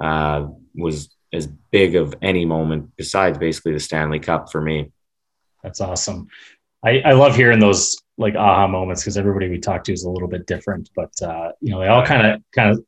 uh, 0.00 0.46
was 0.74 1.14
as 1.30 1.46
big 1.46 1.94
of 1.94 2.14
any 2.22 2.46
moment 2.46 2.92
besides 2.96 3.36
basically 3.36 3.74
the 3.74 3.80
Stanley 3.80 4.18
Cup 4.18 4.50
for 4.50 4.62
me. 4.62 4.90
That's 5.62 5.82
awesome. 5.82 6.28
I, 6.82 7.00
I 7.00 7.12
love 7.12 7.36
hearing 7.36 7.58
those 7.58 7.98
like 8.16 8.34
aha 8.34 8.66
moments 8.66 9.02
because 9.02 9.18
everybody 9.18 9.50
we 9.50 9.58
talk 9.58 9.84
to 9.84 9.92
is 9.92 10.04
a 10.04 10.10
little 10.10 10.28
bit 10.28 10.46
different, 10.46 10.88
but 10.96 11.12
uh, 11.20 11.52
you 11.60 11.70
know, 11.70 11.80
they 11.80 11.88
all 11.88 12.06
kind 12.06 12.26
of 12.26 12.42
kind 12.54 12.70
of 12.70 12.82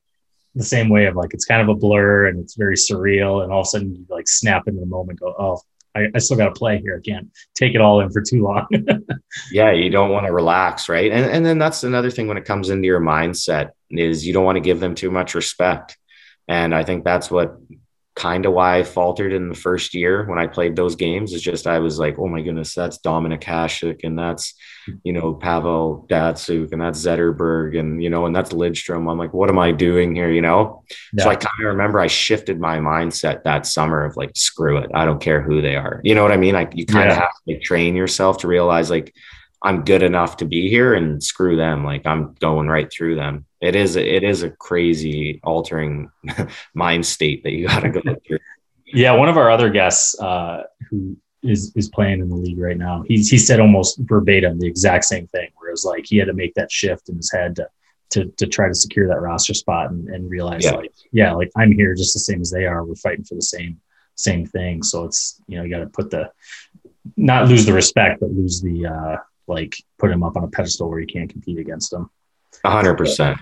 the 0.55 0.65
same 0.65 0.89
way 0.89 1.07
of 1.07 1.17
like 1.17 1.33
it's 1.33 1.45
kind 1.45 1.63
of 1.63 1.69
a 1.69 1.79
blur 1.79 2.27
and 2.27 2.41
it's 2.41 2.57
very 2.57 2.77
surreal, 2.77 3.43
and 3.43 3.53
all 3.53 3.61
of 3.61 3.67
a 3.67 3.69
sudden 3.69 3.95
you 3.95 4.07
like 4.09 4.29
snap 4.29 4.67
into 4.67 4.81
the 4.81 4.87
moment, 4.87 5.21
go, 5.21 5.35
oh, 5.39 5.61
I, 5.95 6.07
I 6.15 6.19
still 6.19 6.37
got 6.37 6.47
to 6.47 6.59
play 6.59 6.81
here. 6.81 7.01
Can't 7.01 7.29
take 7.55 7.75
it 7.75 7.81
all 7.81 8.01
in 8.01 8.11
for 8.11 8.23
too 8.23 8.43
long. 8.43 8.67
yeah, 9.53 9.73
you 9.73 9.91
don't 9.91 10.11
want 10.11 10.27
to 10.27 10.33
relax, 10.33 10.89
right? 10.89 11.11
And 11.11 11.31
and 11.31 11.45
then 11.45 11.59
that's 11.59 11.85
another 11.85 12.11
thing 12.11 12.29
when 12.29 12.37
it 12.37 12.45
comes 12.45 12.71
into 12.71 12.87
your 12.87 13.01
mindset 13.01 13.71
is 13.91 14.27
you 14.27 14.33
don't 14.33 14.45
want 14.45 14.57
to 14.57 14.61
give 14.61 14.81
them 14.81 14.95
too 14.95 15.11
much 15.11 15.35
respect. 15.35 15.97
And 16.49 16.75
I 16.75 16.85
think 16.85 17.05
that's 17.05 17.31
what 17.31 17.57
kind 18.21 18.45
of 18.45 18.53
why 18.53 18.77
I 18.77 18.83
faltered 18.83 19.33
in 19.33 19.49
the 19.49 19.55
first 19.55 19.95
year 19.95 20.27
when 20.27 20.39
I 20.39 20.47
played 20.47 20.77
those 20.77 20.95
games 20.95 21.33
is 21.33 21.41
just 21.41 21.67
I 21.67 21.79
was 21.79 21.99
like, 21.99 22.19
oh 22.19 22.29
my 22.29 22.43
goodness, 22.43 22.75
that's 22.75 22.99
Dominik 22.99 23.43
Hasek 23.45 24.01
and 24.05 24.19
that's 24.19 24.53
mm-hmm. 24.87 24.99
you 25.05 25.15
know 25.15 25.33
Pavel 25.33 26.07
Datsyuk 26.07 26.71
and 26.73 26.83
that's 26.83 27.03
Zetterberg 27.03 27.79
and 27.79 28.03
you 28.03 28.11
know 28.11 28.27
and 28.27 28.37
that's 28.37 28.53
Lidstrom. 28.53 29.11
I'm 29.11 29.17
like, 29.17 29.33
what 29.33 29.49
am 29.49 29.59
I 29.59 29.73
doing 29.73 30.15
here? 30.15 30.31
You 30.31 30.43
know. 30.43 30.85
Yeah. 31.15 31.25
So 31.25 31.31
I 31.31 31.37
kind 31.37 31.61
of 31.61 31.67
remember 31.67 31.99
I 31.99 32.09
shifted 32.09 32.61
my 32.61 32.77
mindset 32.79 33.43
that 33.45 33.65
summer 33.65 34.05
of 34.05 34.19
like, 34.19 34.33
screw 34.37 34.77
it, 34.77 34.91
I 34.95 35.07
don't 35.07 35.21
care 35.21 35.41
who 35.41 35.63
they 35.63 35.77
are. 35.77 36.03
You 36.05 36.15
know 36.15 36.23
what 36.23 36.33
I 36.33 36.37
mean? 36.37 36.53
Like 36.53 36.73
you 36.75 36.85
kind 36.85 37.11
of 37.11 37.17
yeah. 37.17 37.21
have 37.21 37.33
to 37.33 37.55
like, 37.55 37.63
train 37.63 37.97
yourself 37.97 38.39
to 38.39 38.49
realize 38.49 38.91
like 38.91 39.15
I'm 39.63 39.85
good 39.85 40.03
enough 40.03 40.39
to 40.39 40.45
be 40.45 40.69
here 40.69 40.95
and 40.95 41.23
screw 41.23 41.57
them. 41.57 41.85
Like 41.85 42.07
I'm 42.07 42.35
going 42.35 42.69
right 42.69 42.91
through 42.91 43.17
them. 43.17 43.47
It 43.61 43.77
is 43.77 43.97
it 43.97 44.25
is 44.25 44.43
a 44.43 44.51
crazy 44.51 45.41
altering 45.45 46.11
mind 46.75 47.05
state 47.05 47.43
that 47.45 47.53
you 47.53 47.69
got 47.69 47.81
to 47.81 47.91
go 47.91 48.01
through. 48.01 48.39
Yeah, 48.87 49.13
one 49.13 49.29
of 49.29 49.37
our 49.37 49.51
other 49.51 49.71
guests 49.71 50.19
uh, 50.21 50.65
who 50.89 51.17
is 51.43 51.73
is 51.77 51.89
playing 51.89 52.21
in 52.21 52.29
the 52.29 52.37
league 52.37 52.59
right 52.59 52.77
now, 52.77 53.03
he 53.07 53.17
he 53.17 53.39
said 53.39 53.61
almost 53.61 53.99
verbatim 54.01 54.59
the 54.59 54.67
exact 54.67 55.05
same 55.05 55.27
thing. 55.29 55.49
Where 55.57 55.69
it 55.69 55.73
was 55.73 55.85
like 55.85 56.07
he 56.07 56.17
had 56.17 56.27
to 56.29 56.35
make 56.35 56.55
that 56.55 56.73
shift 56.73 57.09
in 57.09 57.17
his 57.17 57.31
head 57.31 57.57
to 57.57 57.69
to, 58.11 58.27
to 58.39 58.47
try 58.47 58.67
to 58.67 58.75
secure 58.75 59.07
that 59.09 59.21
roster 59.21 59.55
spot 59.55 59.91
and, 59.91 60.09
and 60.09 60.29
realize 60.29 60.65
yeah. 60.65 60.73
like 60.73 60.93
yeah, 61.13 61.33
like 61.33 61.51
I'm 61.57 61.73
here 61.73 61.95
just 61.95 62.15
the 62.15 62.21
same 62.21 62.41
as 62.41 62.51
they 62.51 62.67
are. 62.67 62.85
We're 62.85 62.97
fighting 62.97 63.25
for 63.25 63.35
the 63.35 63.43
same 63.43 63.81
same 64.17 64.47
thing. 64.47 64.83
So 64.83 65.05
it's 65.05 65.41
you 65.47 65.59
know 65.59 65.65
you 65.65 65.71
got 65.71 65.81
to 65.81 65.87
put 65.87 66.11
the 66.11 66.31
not 67.17 67.49
lose 67.49 67.67
the 67.67 67.73
respect, 67.73 68.21
but 68.21 68.31
lose 68.31 68.61
the 68.61 68.87
uh, 68.87 69.17
like 69.51 69.77
put 69.99 70.11
him 70.11 70.23
up 70.23 70.37
on 70.37 70.45
a 70.45 70.49
pedestal 70.49 70.89
where 70.89 71.01
you 71.01 71.07
can't 71.07 71.29
compete 71.31 71.59
against 71.59 71.93
him. 71.93 72.09
A 72.65 72.71
hundred 72.71 72.97
percent. 72.97 73.39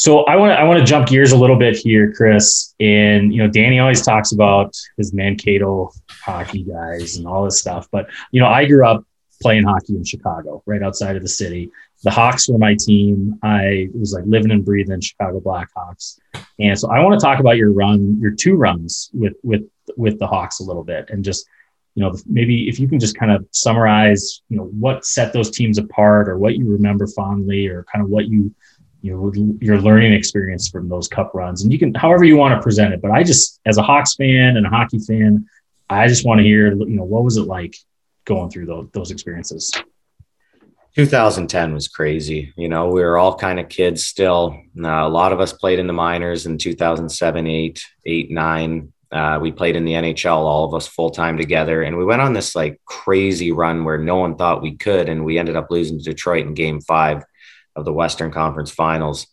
So 0.00 0.24
I 0.24 0.36
want 0.36 0.50
to 0.52 0.58
I 0.58 0.64
want 0.64 0.78
to 0.78 0.84
jump 0.84 1.08
gears 1.08 1.32
a 1.32 1.36
little 1.36 1.56
bit 1.56 1.76
here, 1.76 2.12
Kris. 2.12 2.74
And 2.80 3.34
you 3.34 3.42
know, 3.42 3.48
Danny 3.48 3.78
always 3.78 4.02
talks 4.02 4.32
about 4.32 4.74
his 4.96 5.12
Mankato 5.12 5.90
hockey 6.08 6.62
guys 6.62 7.16
and 7.16 7.26
all 7.26 7.44
this 7.44 7.58
stuff. 7.58 7.86
But 7.92 8.08
you 8.32 8.40
know, 8.40 8.46
I 8.46 8.64
grew 8.64 8.86
up 8.86 9.04
playing 9.42 9.64
hockey 9.64 9.96
in 9.96 10.04
Chicago, 10.04 10.62
right 10.66 10.82
outside 10.82 11.16
of 11.16 11.22
the 11.22 11.28
city. 11.28 11.70
The 12.02 12.10
Hawks 12.10 12.48
were 12.48 12.56
my 12.56 12.76
team. 12.78 13.38
I 13.42 13.88
was 13.92 14.14
like 14.14 14.24
living 14.26 14.50
and 14.52 14.64
breathing 14.64 15.02
Chicago 15.02 15.38
Blackhawks. 15.38 16.18
And 16.58 16.78
so 16.78 16.90
I 16.90 17.00
want 17.00 17.20
to 17.20 17.24
talk 17.24 17.40
about 17.40 17.58
your 17.58 17.72
run, 17.72 18.18
your 18.20 18.30
two 18.30 18.54
runs 18.54 19.10
with 19.12 19.34
with 19.42 19.68
with 19.98 20.18
the 20.18 20.26
Hawks 20.26 20.60
a 20.60 20.64
little 20.64 20.84
bit, 20.84 21.10
and 21.10 21.22
just 21.22 21.46
you 21.94 22.02
know, 22.02 22.14
maybe 22.26 22.68
if 22.68 22.78
you 22.78 22.88
can 22.88 23.00
just 23.00 23.16
kind 23.16 23.32
of 23.32 23.46
summarize, 23.50 24.42
you 24.48 24.56
know, 24.56 24.64
what 24.64 25.04
set 25.04 25.32
those 25.32 25.50
teams 25.50 25.78
apart 25.78 26.28
or 26.28 26.38
what 26.38 26.56
you 26.56 26.70
remember 26.70 27.06
fondly 27.06 27.66
or 27.66 27.84
kind 27.92 28.04
of 28.04 28.10
what 28.10 28.28
you, 28.28 28.54
you 29.02 29.12
know, 29.12 29.56
your 29.60 29.80
learning 29.80 30.12
experience 30.12 30.68
from 30.68 30.88
those 30.88 31.08
cup 31.08 31.32
runs. 31.34 31.62
And 31.62 31.72
you 31.72 31.78
can, 31.78 31.94
however 31.94 32.24
you 32.24 32.36
want 32.36 32.54
to 32.54 32.62
present 32.62 32.94
it. 32.94 33.02
But 33.02 33.10
I 33.10 33.22
just, 33.22 33.60
as 33.66 33.76
a 33.78 33.82
Hawks 33.82 34.14
fan 34.14 34.56
and 34.56 34.66
a 34.66 34.70
hockey 34.70 34.98
fan, 34.98 35.46
I 35.88 36.06
just 36.06 36.24
want 36.24 36.38
to 36.38 36.44
hear, 36.44 36.72
you 36.72 36.96
know, 36.96 37.04
what 37.04 37.24
was 37.24 37.36
it 37.36 37.46
like 37.46 37.76
going 38.24 38.50
through 38.50 38.66
those, 38.66 38.88
those 38.92 39.10
experiences? 39.10 39.72
2010 40.96 41.72
was 41.72 41.88
crazy. 41.88 42.52
You 42.56 42.68
know, 42.68 42.88
we 42.88 43.02
were 43.02 43.16
all 43.16 43.36
kind 43.36 43.60
of 43.60 43.68
kids 43.68 44.06
still. 44.06 44.56
Uh, 44.78 44.88
a 44.88 45.08
lot 45.08 45.32
of 45.32 45.40
us 45.40 45.52
played 45.52 45.78
in 45.78 45.86
the 45.86 45.92
minors 45.92 46.46
in 46.46 46.58
2007, 46.58 47.46
8, 47.46 47.84
8, 48.06 48.30
9. 48.30 48.92
Uh, 49.12 49.38
we 49.42 49.50
played 49.50 49.74
in 49.74 49.84
the 49.84 49.92
NHL, 49.92 50.36
all 50.36 50.64
of 50.64 50.74
us 50.74 50.86
full 50.86 51.10
time 51.10 51.36
together, 51.36 51.82
and 51.82 51.96
we 51.96 52.04
went 52.04 52.22
on 52.22 52.32
this 52.32 52.54
like 52.54 52.80
crazy 52.84 53.50
run 53.50 53.84
where 53.84 53.98
no 53.98 54.16
one 54.16 54.36
thought 54.36 54.62
we 54.62 54.76
could, 54.76 55.08
and 55.08 55.24
we 55.24 55.38
ended 55.38 55.56
up 55.56 55.70
losing 55.70 55.98
to 55.98 56.04
Detroit 56.04 56.46
in 56.46 56.54
Game 56.54 56.80
Five 56.80 57.24
of 57.74 57.84
the 57.84 57.92
Western 57.92 58.30
Conference 58.30 58.70
Finals. 58.70 59.26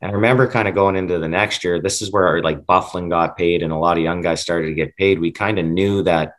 And 0.00 0.10
I 0.10 0.14
remember 0.14 0.48
kind 0.48 0.66
of 0.66 0.74
going 0.74 0.96
into 0.96 1.18
the 1.18 1.28
next 1.28 1.62
year. 1.62 1.80
This 1.80 2.00
is 2.00 2.10
where 2.10 2.26
our, 2.26 2.42
like 2.42 2.64
Byfuglien 2.64 3.10
got 3.10 3.36
paid, 3.36 3.62
and 3.62 3.72
a 3.72 3.76
lot 3.76 3.98
of 3.98 4.02
young 4.02 4.22
guys 4.22 4.40
started 4.40 4.68
to 4.68 4.74
get 4.74 4.96
paid. 4.96 5.20
We 5.20 5.30
kind 5.30 5.58
of 5.58 5.66
knew 5.66 6.02
that, 6.04 6.34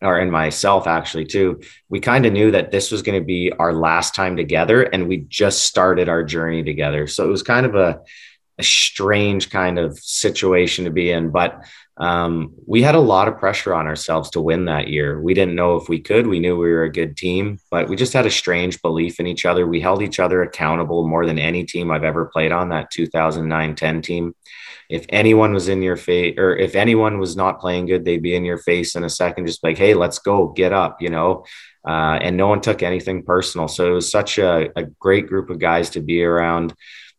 or 0.00 0.20
in 0.20 0.30
myself 0.30 0.86
actually 0.86 1.24
too. 1.24 1.60
We 1.88 1.98
kind 1.98 2.24
of 2.24 2.32
knew 2.32 2.52
that 2.52 2.70
this 2.70 2.92
was 2.92 3.02
going 3.02 3.20
to 3.20 3.26
be 3.26 3.52
our 3.58 3.72
last 3.72 4.14
time 4.14 4.36
together, 4.36 4.82
and 4.82 5.08
we 5.08 5.18
just 5.18 5.62
started 5.62 6.08
our 6.08 6.22
journey 6.22 6.62
together. 6.62 7.08
So 7.08 7.24
it 7.24 7.30
was 7.30 7.42
kind 7.42 7.66
of 7.66 7.74
a 7.74 8.00
a 8.58 8.62
strange 8.62 9.50
kind 9.50 9.78
of 9.78 9.98
situation 9.98 10.84
to 10.84 10.90
be 10.90 11.10
in. 11.10 11.30
But 11.30 11.62
um, 11.98 12.54
we 12.64 12.80
had 12.80 12.94
a 12.94 13.00
lot 13.00 13.26
of 13.26 13.38
pressure 13.38 13.74
on 13.74 13.88
ourselves 13.88 14.30
to 14.30 14.40
win 14.40 14.66
that 14.66 14.86
year. 14.86 15.20
We 15.20 15.34
didn't 15.34 15.56
know 15.56 15.76
if 15.76 15.88
we 15.88 16.00
could. 16.00 16.28
We 16.28 16.38
knew 16.38 16.56
we 16.56 16.70
were 16.70 16.84
a 16.84 16.92
good 16.92 17.16
team, 17.16 17.58
but 17.70 17.88
we 17.88 17.96
just 17.96 18.12
had 18.12 18.24
a 18.24 18.30
strange 18.30 18.80
belief 18.82 19.18
in 19.18 19.26
each 19.26 19.44
other. 19.44 19.66
We 19.66 19.80
held 19.80 20.00
each 20.00 20.20
other 20.20 20.42
accountable 20.42 21.08
more 21.08 21.26
than 21.26 21.40
any 21.40 21.64
team 21.64 21.90
I've 21.90 22.04
ever 22.04 22.26
played 22.26 22.52
on 22.52 22.68
that 22.68 22.92
2009 22.92 23.74
10 23.74 24.02
team. 24.02 24.34
If 24.88 25.06
anyone 25.08 25.52
was 25.52 25.68
in 25.68 25.82
your 25.82 25.96
face 25.96 26.38
or 26.38 26.56
if 26.56 26.76
anyone 26.76 27.18
was 27.18 27.36
not 27.36 27.60
playing 27.60 27.86
good, 27.86 28.04
they'd 28.04 28.22
be 28.22 28.36
in 28.36 28.44
your 28.44 28.58
face 28.58 28.94
in 28.94 29.02
a 29.02 29.10
second, 29.10 29.46
just 29.46 29.64
like, 29.64 29.76
hey, 29.76 29.94
let's 29.94 30.20
go, 30.20 30.48
get 30.48 30.72
up, 30.72 31.02
you 31.02 31.10
know. 31.10 31.44
Uh, 31.86 32.18
and 32.22 32.36
no 32.36 32.46
one 32.46 32.60
took 32.60 32.82
anything 32.82 33.24
personal. 33.24 33.66
So 33.66 33.90
it 33.90 33.94
was 33.94 34.10
such 34.10 34.38
a, 34.38 34.70
a 34.76 34.84
great 34.84 35.26
group 35.26 35.50
of 35.50 35.58
guys 35.58 35.90
to 35.90 36.00
be 36.00 36.22
around 36.22 36.74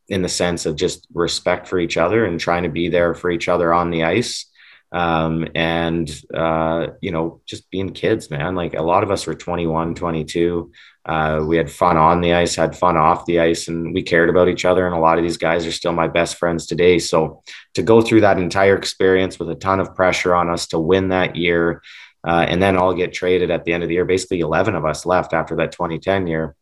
in 0.07 0.21
the 0.21 0.29
sense 0.29 0.65
of 0.65 0.75
just 0.75 1.05
respect 1.13 1.67
for 1.67 1.79
each 1.79 1.97
other 1.97 2.25
and 2.25 2.39
trying 2.39 2.63
to 2.63 2.69
be 2.69 2.87
there 2.87 3.13
for 3.13 3.29
each 3.29 3.47
other 3.47 3.73
on 3.73 3.91
the 3.91 4.03
ice. 4.03 4.48
Um, 4.91 5.47
and, 5.54 6.10
uh, 6.34 6.88
you 7.02 7.12
know, 7.12 7.41
just 7.45 7.69
being 7.69 7.91
kids, 7.91 8.32
man. 8.32 8.56
Like 8.56 8.73
a 8.73 8.82
lot 8.82 9.04
of 9.04 9.12
us 9.12 9.28
were 9.28 9.36
21, 9.36 9.95
22. 9.95 10.71
Uh, 11.06 11.43
we 11.45 11.58
had 11.58 11.71
fun 11.71 11.97
on 11.97 12.21
the 12.21 12.34
ice, 12.34 12.56
had 12.56 12.78
fun 12.78 12.97
off 12.97 13.25
the 13.25 13.39
ice, 13.39 13.67
and 13.67 13.93
we 13.93 14.02
cared 14.02 14.30
about 14.30 14.47
each 14.47 14.65
other. 14.65 14.86
And 14.86 14.95
a 14.95 14.99
lot 14.99 15.17
of 15.17 15.23
these 15.23 15.38
guys 15.38 15.65
are 15.65 15.71
still 15.71 15.93
my 15.93 16.08
best 16.08 16.38
friends 16.38 16.65
today. 16.65 16.99
So 16.99 17.43
to 17.75 17.84
go 17.84 18.02
through 18.02 18.21
that 18.21 18.39
entire 18.39 18.75
experience 18.75 19.39
with 19.39 19.49
a 19.49 19.56
ton 19.56 19.80
of 19.80 19.95
pressure 19.95 20.36
on 20.36 20.49
us 20.49 20.67
to 20.67 20.80
win 20.80 21.10
that 21.10 21.36
year, 21.36 21.82
uh, 22.28 22.45
and 22.47 22.62
then 22.62 22.75
all 22.75 22.93
get 22.93 23.13
traded 23.13 23.49
at 23.49 23.63
the 23.63 23.73
end 23.73 23.84
of 23.84 23.89
the 23.89 23.95
year, 23.95 24.06
basically 24.06 24.41
11 24.41 24.75
of 24.75 24.86
us 24.86 25.06
left 25.06 25.34
after 25.34 25.56
that 25.56 25.71
2010 25.71 26.28
year, 26.28 26.56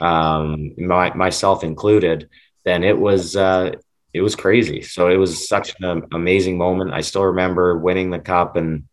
um, 0.00 0.72
my, 0.78 1.12
myself 1.14 1.64
included 1.64 2.28
then 2.64 2.84
it 2.84 2.98
was 2.98 3.36
uh, 3.36 3.72
it 4.12 4.22
was 4.22 4.36
crazy. 4.36 4.82
So 4.82 5.08
it 5.08 5.16
was 5.16 5.48
such 5.48 5.74
an 5.80 6.02
amazing 6.12 6.58
moment. 6.58 6.92
I 6.92 7.00
still 7.00 7.24
remember 7.24 7.78
winning 7.78 8.10
the 8.10 8.18
cup 8.18 8.56
and 8.56 8.84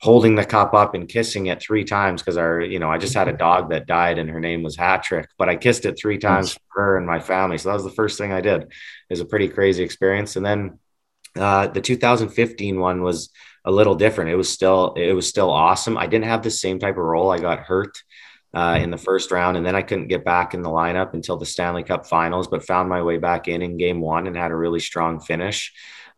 holding 0.00 0.34
the 0.34 0.44
cup 0.44 0.74
up 0.74 0.94
and 0.94 1.08
kissing 1.08 1.46
it 1.46 1.62
three 1.62 1.84
times 1.84 2.22
because 2.22 2.36
our, 2.36 2.60
you 2.60 2.80
know, 2.80 2.90
I 2.90 2.98
just 2.98 3.14
had 3.14 3.28
a 3.28 3.36
dog 3.36 3.70
that 3.70 3.86
died 3.86 4.18
and 4.18 4.28
her 4.30 4.40
name 4.40 4.64
was 4.64 4.76
Hatrick, 4.76 5.28
but 5.38 5.48
I 5.48 5.54
kissed 5.54 5.84
it 5.84 5.96
three 5.96 6.18
times 6.18 6.54
for 6.54 6.82
her 6.82 6.96
and 6.96 7.06
my 7.06 7.20
family. 7.20 7.56
So 7.56 7.68
that 7.68 7.76
was 7.76 7.84
the 7.84 7.90
first 7.90 8.18
thing 8.18 8.32
I 8.32 8.40
did. 8.40 8.62
It 8.62 8.68
was 9.10 9.20
a 9.20 9.24
pretty 9.24 9.46
crazy 9.46 9.84
experience. 9.84 10.34
And 10.34 10.44
then 10.44 10.78
uh, 11.36 11.68
the 11.68 11.80
2015 11.80 12.80
one 12.80 13.02
was 13.02 13.30
a 13.64 13.70
little 13.70 13.94
different. 13.94 14.30
It 14.30 14.36
was 14.36 14.48
still 14.48 14.94
it 14.94 15.12
was 15.12 15.28
still 15.28 15.50
awesome. 15.50 15.96
I 15.96 16.06
didn't 16.06 16.24
have 16.24 16.42
the 16.42 16.50
same 16.50 16.78
type 16.78 16.96
of 16.96 17.04
role. 17.04 17.30
I 17.30 17.38
got 17.38 17.60
hurt 17.60 17.96
uh, 18.54 18.78
in 18.80 18.90
the 18.90 18.98
first 18.98 19.30
round, 19.30 19.56
and 19.56 19.64
then 19.64 19.74
I 19.74 19.82
couldn't 19.82 20.08
get 20.08 20.24
back 20.24 20.54
in 20.54 20.62
the 20.62 20.70
lineup 20.70 21.14
until 21.14 21.36
the 21.36 21.46
Stanley 21.46 21.82
Cup 21.82 22.06
Finals. 22.06 22.48
But 22.48 22.64
found 22.64 22.88
my 22.88 23.02
way 23.02 23.18
back 23.18 23.48
in 23.48 23.62
in 23.62 23.76
Game 23.76 24.00
One 24.00 24.26
and 24.26 24.36
had 24.36 24.50
a 24.50 24.56
really 24.56 24.80
strong 24.80 25.20
finish. 25.20 25.72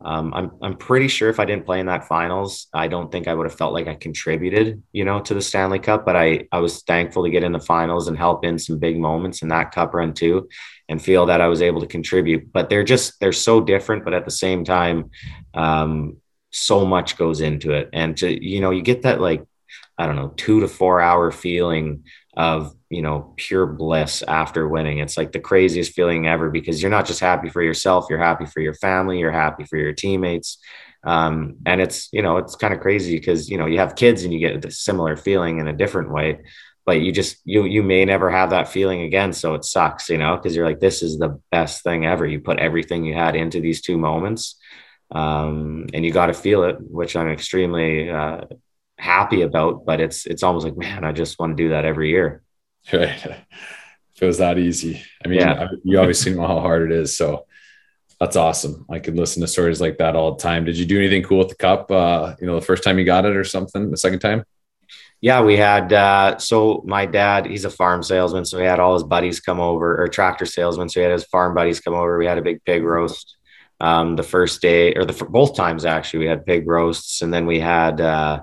Um, 0.04 0.34
I'm 0.34 0.50
I'm 0.60 0.76
pretty 0.76 1.08
sure 1.08 1.30
if 1.30 1.38
I 1.38 1.44
didn't 1.44 1.64
play 1.64 1.80
in 1.80 1.86
that 1.86 2.08
finals, 2.08 2.66
I 2.74 2.88
don't 2.88 3.10
think 3.10 3.28
I 3.28 3.34
would 3.34 3.46
have 3.46 3.56
felt 3.56 3.72
like 3.72 3.86
I 3.86 3.94
contributed, 3.94 4.82
you 4.92 5.04
know, 5.04 5.20
to 5.20 5.34
the 5.34 5.40
Stanley 5.40 5.78
Cup. 5.78 6.04
But 6.04 6.16
I 6.16 6.46
I 6.52 6.58
was 6.58 6.82
thankful 6.82 7.24
to 7.24 7.30
get 7.30 7.44
in 7.44 7.52
the 7.52 7.60
finals 7.60 8.08
and 8.08 8.18
help 8.18 8.44
in 8.44 8.58
some 8.58 8.78
big 8.78 8.98
moments 8.98 9.42
in 9.42 9.48
that 9.48 9.72
cup 9.72 9.94
run 9.94 10.12
too, 10.12 10.48
and 10.88 11.02
feel 11.02 11.26
that 11.26 11.40
I 11.40 11.46
was 11.46 11.62
able 11.62 11.80
to 11.80 11.86
contribute. 11.86 12.52
But 12.52 12.68
they're 12.68 12.84
just 12.84 13.18
they're 13.20 13.32
so 13.32 13.60
different, 13.60 14.04
but 14.04 14.14
at 14.14 14.24
the 14.24 14.30
same 14.30 14.64
time, 14.64 15.10
um, 15.54 16.18
so 16.50 16.84
much 16.84 17.16
goes 17.16 17.40
into 17.40 17.72
it, 17.72 17.88
and 17.92 18.16
to 18.18 18.44
you 18.44 18.60
know 18.60 18.72
you 18.72 18.82
get 18.82 19.02
that 19.02 19.20
like 19.20 19.44
I 19.96 20.06
don't 20.06 20.16
know 20.16 20.34
two 20.36 20.60
to 20.60 20.68
four 20.68 21.00
hour 21.00 21.30
feeling 21.30 22.04
of 22.36 22.74
you 22.90 23.02
know 23.02 23.32
pure 23.36 23.66
bliss 23.66 24.22
after 24.22 24.68
winning. 24.68 24.98
It's 24.98 25.16
like 25.16 25.32
the 25.32 25.40
craziest 25.40 25.92
feeling 25.92 26.26
ever 26.26 26.50
because 26.50 26.82
you're 26.82 26.90
not 26.90 27.06
just 27.06 27.20
happy 27.20 27.48
for 27.48 27.62
yourself 27.62 28.06
you're 28.10 28.18
happy 28.18 28.46
for 28.46 28.60
your 28.60 28.74
family 28.74 29.18
you're 29.18 29.32
happy 29.32 29.64
for 29.64 29.76
your 29.76 29.92
teammates. 29.92 30.58
Um, 31.04 31.56
and 31.66 31.80
it's 31.80 32.08
you 32.12 32.22
know 32.22 32.38
it's 32.38 32.56
kind 32.56 32.74
of 32.74 32.80
crazy 32.80 33.16
because 33.16 33.50
you 33.50 33.58
know 33.58 33.66
you 33.66 33.78
have 33.78 33.96
kids 33.96 34.24
and 34.24 34.32
you 34.32 34.40
get 34.40 34.64
a 34.64 34.70
similar 34.70 35.16
feeling 35.16 35.58
in 35.58 35.68
a 35.68 35.72
different 35.72 36.10
way 36.10 36.40
but 36.86 37.00
you 37.00 37.12
just 37.12 37.36
you 37.44 37.64
you 37.64 37.82
may 37.82 38.04
never 38.04 38.30
have 38.30 38.50
that 38.50 38.68
feeling 38.68 39.02
again 39.02 39.32
so 39.32 39.54
it 39.54 39.64
sucks 39.64 40.08
you 40.08 40.18
know 40.18 40.36
because 40.36 40.56
you're 40.56 40.66
like 40.66 40.80
this 40.80 41.02
is 41.02 41.18
the 41.18 41.38
best 41.50 41.82
thing 41.82 42.06
ever. 42.06 42.26
You 42.26 42.40
put 42.40 42.58
everything 42.58 43.04
you 43.04 43.14
had 43.14 43.36
into 43.36 43.60
these 43.60 43.82
two 43.82 43.98
moments 43.98 44.56
um, 45.10 45.86
and 45.92 46.04
you 46.04 46.12
got 46.12 46.26
to 46.26 46.34
feel 46.34 46.64
it 46.64 46.76
which 46.80 47.16
i'm 47.16 47.28
extremely 47.28 48.10
uh, 48.10 48.42
happy 48.98 49.42
about, 49.42 49.84
but 49.84 50.00
it's 50.00 50.26
it's 50.26 50.42
almost 50.42 50.64
like, 50.64 50.76
man, 50.76 51.04
I 51.04 51.12
just 51.12 51.38
want 51.38 51.56
to 51.56 51.62
do 51.62 51.70
that 51.70 51.84
every 51.84 52.10
year. 52.10 52.42
Right. 52.92 53.26
If 54.14 54.22
it 54.22 54.26
was 54.26 54.38
that 54.38 54.58
easy. 54.58 55.02
I 55.24 55.28
mean, 55.28 55.40
yeah. 55.40 55.68
you 55.82 55.98
obviously 55.98 56.34
know 56.34 56.46
how 56.46 56.60
hard 56.60 56.92
it 56.92 56.96
is. 56.96 57.16
So 57.16 57.46
that's 58.20 58.36
awesome. 58.36 58.86
I 58.88 59.00
could 59.00 59.16
listen 59.16 59.40
to 59.42 59.48
stories 59.48 59.80
like 59.80 59.98
that 59.98 60.14
all 60.14 60.36
the 60.36 60.42
time. 60.42 60.64
Did 60.64 60.78
you 60.78 60.86
do 60.86 60.98
anything 60.98 61.24
cool 61.24 61.38
with 61.38 61.48
the 61.48 61.56
cup? 61.56 61.90
Uh, 61.90 62.36
you 62.40 62.46
know, 62.46 62.54
the 62.54 62.64
first 62.64 62.84
time 62.84 62.98
you 62.98 63.04
got 63.04 63.24
it 63.24 63.34
or 63.34 63.42
something, 63.42 63.90
the 63.90 63.96
second 63.96 64.20
time? 64.20 64.44
Yeah, 65.20 65.42
we 65.42 65.56
had 65.56 65.92
uh, 65.92 66.38
so 66.38 66.82
my 66.86 67.06
dad, 67.06 67.46
he's 67.46 67.64
a 67.64 67.70
farm 67.70 68.02
salesman, 68.02 68.44
so 68.44 68.58
he 68.58 68.64
had 68.64 68.78
all 68.78 68.94
his 68.94 69.02
buddies 69.02 69.40
come 69.40 69.58
over, 69.58 70.00
or 70.02 70.06
tractor 70.06 70.44
salesman, 70.44 70.88
so 70.88 71.00
he 71.00 71.04
had 71.04 71.12
his 71.12 71.24
farm 71.24 71.54
buddies 71.54 71.80
come 71.80 71.94
over. 71.94 72.18
We 72.18 72.26
had 72.26 72.38
a 72.38 72.42
big 72.42 72.62
pig 72.64 72.82
roast 72.82 73.36
um, 73.80 74.16
the 74.16 74.22
first 74.22 74.60
day, 74.60 74.94
or 74.94 75.04
the 75.04 75.24
both 75.24 75.56
times 75.56 75.84
actually. 75.86 76.20
We 76.20 76.26
had 76.26 76.44
pig 76.44 76.68
roasts, 76.68 77.22
and 77.22 77.32
then 77.32 77.46
we 77.46 77.58
had 77.58 78.00
uh, 78.00 78.42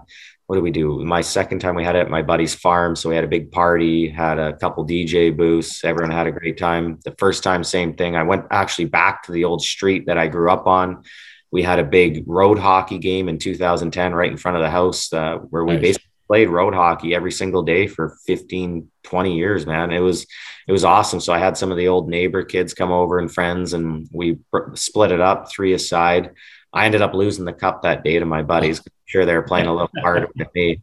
what 0.52 0.56
did 0.56 0.64
we 0.64 0.72
do? 0.72 1.02
My 1.06 1.22
second 1.22 1.60
time 1.60 1.76
we 1.76 1.86
had 1.86 1.96
it 1.96 2.00
at 2.00 2.10
my 2.10 2.22
buddy's 2.22 2.54
farm. 2.54 2.94
So 2.98 3.08
we 3.08 3.16
had 3.16 3.24
a 3.24 3.30
big 3.30 3.54
party, 3.54 4.10
had 4.10 4.38
a 4.38 4.52
couple 4.58 4.86
DJ 4.86 5.34
booths. 5.34 5.86
Everyone 5.86 6.12
had 6.12 6.28
a 6.28 6.32
great 6.34 6.58
time. 6.58 7.00
The 7.06 7.16
first 7.18 7.42
time, 7.42 7.64
same 7.64 7.94
thing. 7.94 8.18
I 8.18 8.24
went 8.24 8.48
actually 8.52 8.84
back 8.84 9.24
to 9.24 9.32
the 9.32 9.46
old 9.46 9.62
street 9.62 10.08
that 10.08 10.18
I 10.18 10.28
grew 10.28 10.52
up 10.52 10.68
on. 10.68 11.06
We 11.52 11.64
had 11.64 11.80
a 11.80 11.86
big 11.86 12.26
road 12.28 12.60
hockey 12.60 12.98
game 12.98 13.30
in 13.30 13.38
2010 13.38 14.14
right 14.14 14.30
in 14.30 14.36
front 14.36 14.58
of 14.58 14.62
the 14.62 14.70
house 14.70 15.14
uh, 15.14 15.38
where 15.38 15.64
we 15.64 15.76
nice. 15.76 15.82
basically 15.84 16.10
played 16.28 16.50
road 16.50 16.74
hockey 16.74 17.16
every 17.16 17.32
single 17.32 17.64
day 17.64 17.88
for 17.88 18.18
15, 18.28 18.92
20 19.04 19.34
years, 19.34 19.66
man. 19.66 19.90
It 19.94 20.00
was, 20.00 20.28
it 20.68 20.74
was 20.74 20.84
awesome. 20.84 21.22
So 21.22 21.32
I 21.32 21.38
had 21.38 21.56
some 21.56 21.72
of 21.72 21.78
the 21.78 21.88
old 21.88 22.10
neighbor 22.10 22.44
kids 22.44 22.74
come 22.74 22.92
over 22.92 23.20
and 23.20 23.34
friends 23.34 23.72
and 23.72 24.10
we 24.12 24.40
split 24.74 25.14
it 25.14 25.22
up 25.22 25.50
three 25.50 25.72
aside. 25.72 26.32
I 26.74 26.88
ended 26.88 27.02
up 27.02 27.14
losing 27.14 27.46
the 27.46 27.54
cup 27.54 27.84
that 27.84 28.04
day 28.04 28.20
to 28.20 28.26
my 28.26 28.42
buddies 28.42 28.82
sure 29.12 29.26
they 29.26 29.36
were 29.36 29.44
playing 29.44 29.68
a 29.68 29.74
little 29.74 29.90
hard 30.02 30.28
with 30.36 30.48
me. 30.56 30.82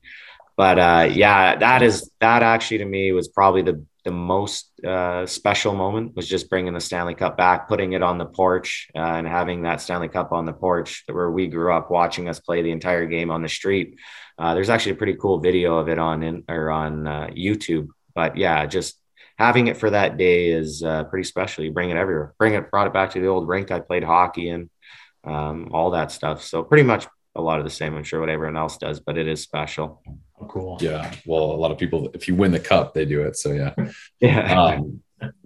But 0.57 0.79
uh, 0.79 1.09
yeah, 1.13 1.57
that 1.57 1.83
is 1.83 2.11
that 2.21 2.43
actually 2.43 2.79
to 2.79 2.85
me 2.85 3.13
was 3.13 3.29
probably 3.29 3.63
the 3.63 3.85
the 4.05 4.11
most 4.13 4.71
uh, 4.85 5.27
special 5.27 5.75
moment 5.75 6.17
was 6.17 6.27
just 6.27 6.49
bringing 6.49 6.73
the 6.73 6.81
Stanley 6.81 7.15
Cup 7.15 7.37
back, 7.37 7.69
putting 7.69 7.93
it 7.93 8.03
on 8.03 8.17
the 8.17 8.25
porch, 8.25 8.89
uh, 8.95 8.99
and 8.99 9.27
having 9.27 9.63
that 9.63 9.81
Stanley 9.81 10.09
Cup 10.09 10.33
on 10.33 10.47
the 10.47 10.53
porch 10.53 11.05
where 11.07 11.31
we 11.31 11.47
grew 11.47 11.73
up, 11.73 11.91
watching 11.91 12.29
us 12.29 12.41
play 12.41 12.63
the 12.63 12.71
entire 12.71 13.07
game 13.07 13.31
on 13.31 13.43
the 13.43 13.49
street. 13.49 13.99
Uh, 14.39 14.55
there's 14.55 14.71
actually 14.71 14.93
a 14.93 14.97
pretty 14.97 15.15
cool 15.15 15.41
video 15.41 15.77
of 15.77 15.89
it 15.89 15.99
on 15.99 16.23
in, 16.23 16.45
or 16.49 16.71
on 16.71 17.07
uh, 17.07 17.27
YouTube. 17.33 17.89
But 18.15 18.37
yeah, 18.37 18.65
just 18.67 18.99
having 19.37 19.67
it 19.67 19.77
for 19.77 19.91
that 19.91 20.17
day 20.17 20.49
is 20.49 20.83
uh, 20.83 21.05
pretty 21.05 21.25
special. 21.25 21.65
You 21.65 21.73
bring 21.73 21.91
it 21.91 21.97
everywhere. 21.97 22.35
Bring 22.39 22.55
it, 22.55 22.71
brought 22.71 22.87
it 22.87 22.93
back 22.93 23.11
to 23.13 23.21
the 23.21 23.27
old 23.27 23.47
rink 23.47 23.71
I 23.71 23.81
played 23.81 24.05
hockey 24.05 24.49
in, 24.49 24.71
um, 25.25 25.69
all 25.73 25.91
that 25.91 26.11
stuff. 26.13 26.43
So 26.43 26.63
pretty 26.63 26.85
much 26.85 27.07
a 27.39 27.43
lot 27.43 27.59
of 27.59 27.65
the 27.65 27.71
same, 27.71 27.97
I'm 27.97 28.05
sure, 28.05 28.21
what 28.21 28.29
everyone 28.29 28.57
else 28.57 28.77
does, 28.77 29.01
but 29.01 29.17
it 29.17 29.27
is 29.27 29.41
special. 29.43 30.03
Oh, 30.41 30.47
cool. 30.47 30.79
Yeah. 30.81 31.13
Well, 31.27 31.45
a 31.45 31.59
lot 31.59 31.71
of 31.71 31.79
people, 31.79 32.11
if 32.15 32.29
you 32.29 32.35
win 32.35 32.53
the 32.53 32.61
cup, 32.61 32.95
they 32.95 33.05
do 33.05 33.23
it. 33.23 33.37
So 33.37 33.53
yeah. 33.53 33.75
yeah. 34.21 34.61
Um, 34.61 35.03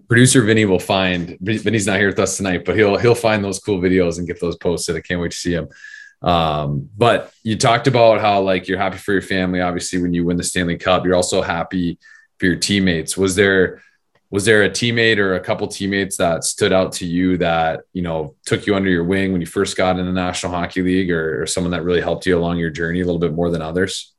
producer 0.08 0.42
Vinny 0.42 0.64
will 0.64 0.78
find 0.78 1.38
Vinny's 1.40 1.86
not 1.86 1.98
here 1.98 2.08
with 2.08 2.18
us 2.18 2.36
tonight, 2.36 2.64
but 2.64 2.76
he'll 2.76 2.96
he'll 2.96 3.14
find 3.14 3.42
those 3.42 3.58
cool 3.58 3.80
videos 3.80 4.18
and 4.18 4.26
get 4.26 4.40
those 4.40 4.56
posted. 4.56 4.96
I 4.96 5.00
can't 5.00 5.20
wait 5.20 5.30
to 5.30 5.36
see 5.36 5.52
him. 5.52 5.68
Um, 6.20 6.90
but 6.96 7.32
you 7.42 7.56
talked 7.56 7.86
about 7.86 8.20
how 8.20 8.42
like 8.42 8.68
you're 8.68 8.78
happy 8.78 8.98
for 8.98 9.12
your 9.12 9.22
family. 9.22 9.60
Obviously, 9.60 10.00
when 10.00 10.12
you 10.12 10.24
win 10.24 10.36
the 10.36 10.44
Stanley 10.44 10.76
Cup, 10.76 11.04
you're 11.04 11.14
also 11.14 11.42
happy 11.42 11.98
for 12.38 12.46
your 12.46 12.56
teammates. 12.56 13.16
Was 13.16 13.36
there 13.36 13.82
was 14.32 14.46
there 14.46 14.62
a 14.62 14.70
teammate 14.70 15.18
or 15.18 15.34
a 15.34 15.40
couple 15.40 15.68
teammates 15.68 16.16
that 16.16 16.42
stood 16.42 16.72
out 16.72 16.90
to 16.90 17.06
you 17.06 17.36
that 17.36 17.82
you 17.92 18.02
know 18.02 18.34
took 18.44 18.66
you 18.66 18.74
under 18.74 18.88
your 18.88 19.04
wing 19.04 19.30
when 19.30 19.42
you 19.42 19.46
first 19.46 19.76
got 19.76 19.98
in 19.98 20.06
the 20.06 20.12
national 20.12 20.50
hockey 20.50 20.82
league 20.82 21.10
or, 21.10 21.42
or, 21.42 21.46
someone 21.46 21.70
that 21.70 21.84
really 21.84 22.00
helped 22.00 22.26
you 22.26 22.36
along 22.36 22.58
your 22.58 22.70
journey 22.70 23.02
a 23.02 23.04
little 23.04 23.20
bit 23.20 23.34
more 23.34 23.50
than 23.50 23.62
others? 23.62 24.14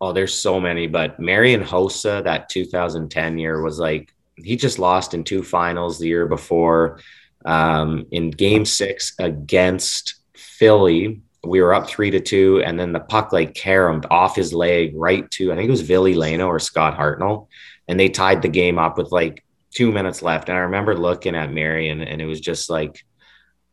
Oh 0.00 0.12
there's 0.12 0.32
so 0.32 0.60
many 0.60 0.86
but 0.86 1.18
marian 1.18 1.62
hossa 1.62 2.22
that 2.24 2.48
2010 2.48 3.38
year 3.38 3.60
was 3.60 3.78
like 3.78 4.14
he 4.36 4.54
just 4.54 4.78
lost 4.78 5.12
in 5.12 5.24
two 5.24 5.42
finals 5.42 5.98
the 5.98 6.06
year 6.06 6.26
before 6.26 7.00
um, 7.44 8.06
in 8.10 8.30
game 8.30 8.64
six 8.64 9.14
against 9.18 10.16
philly. 10.34 11.22
We 11.42 11.62
were 11.62 11.74
up 11.74 11.88
three 11.88 12.10
to 12.10 12.20
two 12.20 12.62
and 12.64 12.78
then 12.78 12.92
the 12.92 13.00
puck 13.00 13.32
like 13.32 13.54
caromed 13.54 14.06
off 14.10 14.36
his 14.36 14.52
leg 14.52 14.92
right 14.94 15.28
to 15.32 15.52
i 15.52 15.56
think 15.56 15.68
it 15.68 15.70
was 15.70 15.80
ville 15.80 16.04
Leino 16.04 16.46
or 16.48 16.58
scott 16.58 16.98
hartnell 16.98 17.46
and 17.88 17.98
they 17.98 18.08
tied 18.08 18.42
the 18.42 18.48
game 18.48 18.78
up 18.78 18.98
with 18.98 19.12
like 19.12 19.44
two 19.74 19.92
minutes 19.92 20.22
left. 20.22 20.48
And 20.48 20.56
I 20.56 20.62
remember 20.62 20.96
looking 20.96 21.34
at 21.34 21.52
Marian 21.52 22.00
and 22.00 22.20
it 22.20 22.26
was 22.26 22.40
just 22.40 22.70
like 22.70 23.04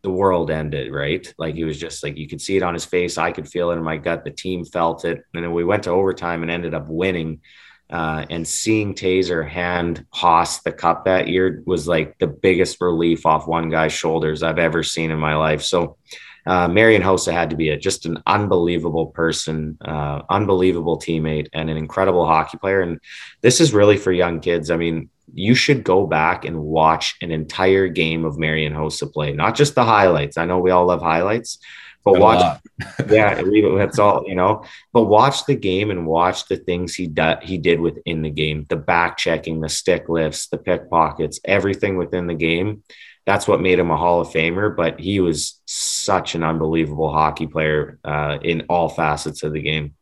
the 0.04 0.12
world 0.12 0.52
ended, 0.52 0.92
right? 0.92 1.34
Like 1.38 1.56
he 1.56 1.64
was 1.64 1.80
just 1.80 2.04
like 2.04 2.18
you 2.18 2.28
could 2.28 2.42
see 2.42 2.58
it 2.58 2.64
on 2.64 2.74
his 2.74 2.86
face. 2.86 3.18
I 3.18 3.32
could 3.32 3.48
feel 3.48 3.72
it 3.72 3.78
in 3.78 3.84
my 3.84 3.98
gut. 3.98 4.26
The 4.26 4.32
team 4.32 4.66
felt 4.66 5.06
it. 5.06 5.24
And 5.34 5.44
then 5.44 5.54
we 5.54 5.64
went 5.64 5.84
to 5.84 5.92
overtime 5.92 6.42
and 6.42 6.52
ended 6.52 6.74
up 6.74 6.88
winning. 6.88 7.42
Uh, 7.90 8.26
and 8.30 8.48
seeing 8.48 8.94
Tazer 8.94 9.48
hand 9.48 10.06
Haas 10.12 10.62
the 10.62 10.72
cup 10.72 11.06
that 11.06 11.28
year 11.28 11.62
was 11.66 11.88
like 11.88 12.18
the 12.18 12.28
biggest 12.28 12.82
relief 12.82 13.26
off 13.26 13.48
one 13.48 13.70
guy's 13.70 13.94
shoulders 13.94 14.42
I've 14.42 14.58
ever 14.58 14.84
seen 14.84 15.12
in 15.12 15.20
my 15.20 15.36
life. 15.36 15.62
So 15.62 15.98
uh, 16.46 16.68
Marian 16.68 17.02
Hossa 17.02 17.32
had 17.32 17.50
to 17.52 17.56
be 17.56 17.70
a, 17.70 17.78
just 17.78 18.06
an 18.06 18.22
unbelievable 18.26 19.08
person, 19.08 19.78
uh, 19.82 20.22
unbelievable 20.30 20.98
teammate, 20.98 21.48
and 21.54 21.70
an 21.70 21.78
incredible 21.78 22.26
hockey 22.26 22.58
player. 22.58 22.82
And 22.82 23.00
this 23.42 23.62
is 23.62 23.74
really 23.74 23.98
for 23.98 24.12
young 24.12 24.40
kids. 24.40 24.70
I 24.70 24.78
mean, 24.78 25.10
you 25.34 25.56
should 25.56 25.84
go 25.84 26.06
back 26.06 26.46
and 26.46 26.60
watch 26.60 27.16
an 27.22 27.32
entire 27.32 27.88
game 27.88 28.26
of 28.26 28.38
Marian 28.38 28.74
Hossa 28.74 29.12
play, 29.12 29.32
not 29.32 29.56
just 29.56 29.76
the 29.76 29.86
highlights. 29.86 30.38
I 30.38 30.46
know 30.46 30.60
we 30.60 30.72
all 30.72 30.86
love 30.88 31.02
highlights, 31.02 31.60
but 32.04 32.20
watch, 32.20 32.62
yeah, 33.10 33.42
that's 33.78 33.98
all 33.98 34.26
you 34.28 34.36
know. 34.36 34.66
But 34.92 35.06
watch 35.06 35.46
the 35.46 35.56
game 35.56 35.92
and 35.92 36.06
watch 36.06 36.48
the 36.48 36.58
things 36.58 36.94
he 36.94 37.08
did. 37.08 37.38
He 37.42 37.58
did 37.58 37.80
within 37.80 38.22
the 38.22 38.30
game: 38.30 38.66
the 38.68 38.76
back 38.76 39.18
checking, 39.18 39.62
the 39.62 39.70
stick 39.70 40.10
lifts, 40.10 40.48
the 40.48 40.58
pickpockets, 40.58 41.40
everything 41.46 41.98
within 41.98 42.28
the 42.28 42.36
game 42.36 42.84
that's 43.26 43.48
what 43.48 43.62
made 43.62 43.80
him 43.80 43.92
a 43.92 43.98
Hall 43.98 44.22
of 44.22 44.30
Famer. 44.30 44.76
But 44.76 45.00
he 45.00 45.20
was 45.20 45.62
such 46.04 46.36
an 46.36 46.44
unbelievable 46.44 47.12
hockey 47.12 47.48
player 47.48 48.00
uh, 48.04 48.38
in 48.42 48.66
all 48.70 48.90
facets 48.90 49.44
of 49.44 49.54
the 49.54 49.62
game. 49.62 49.96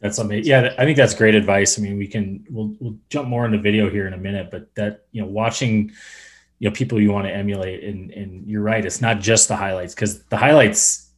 That's 0.00 0.18
amazing. 0.18 0.50
Yeah, 0.50 0.74
I 0.78 0.84
think 0.84 0.96
that's 0.96 1.14
great 1.14 1.34
advice. 1.34 1.78
I 1.78 1.82
mean, 1.82 1.98
we 1.98 2.06
can 2.06 2.44
we'll 2.48 2.74
we'll 2.80 2.96
jump 3.10 3.28
more 3.28 3.44
into 3.44 3.58
video 3.58 3.90
here 3.90 4.06
in 4.06 4.14
a 4.14 4.18
minute, 4.18 4.50
but 4.50 4.74
that 4.74 5.04
you 5.12 5.20
know, 5.22 5.28
watching 5.28 5.92
you 6.58 6.68
know 6.68 6.74
people 6.74 7.00
you 7.00 7.12
want 7.12 7.26
to 7.26 7.34
emulate, 7.34 7.84
and 7.84 8.10
and 8.10 8.48
you're 8.48 8.62
right, 8.62 8.84
it's 8.84 9.02
not 9.02 9.20
just 9.20 9.48
the 9.48 9.56
highlights 9.56 9.94
because 9.94 10.24
the 10.24 10.38
highlights, 10.38 11.10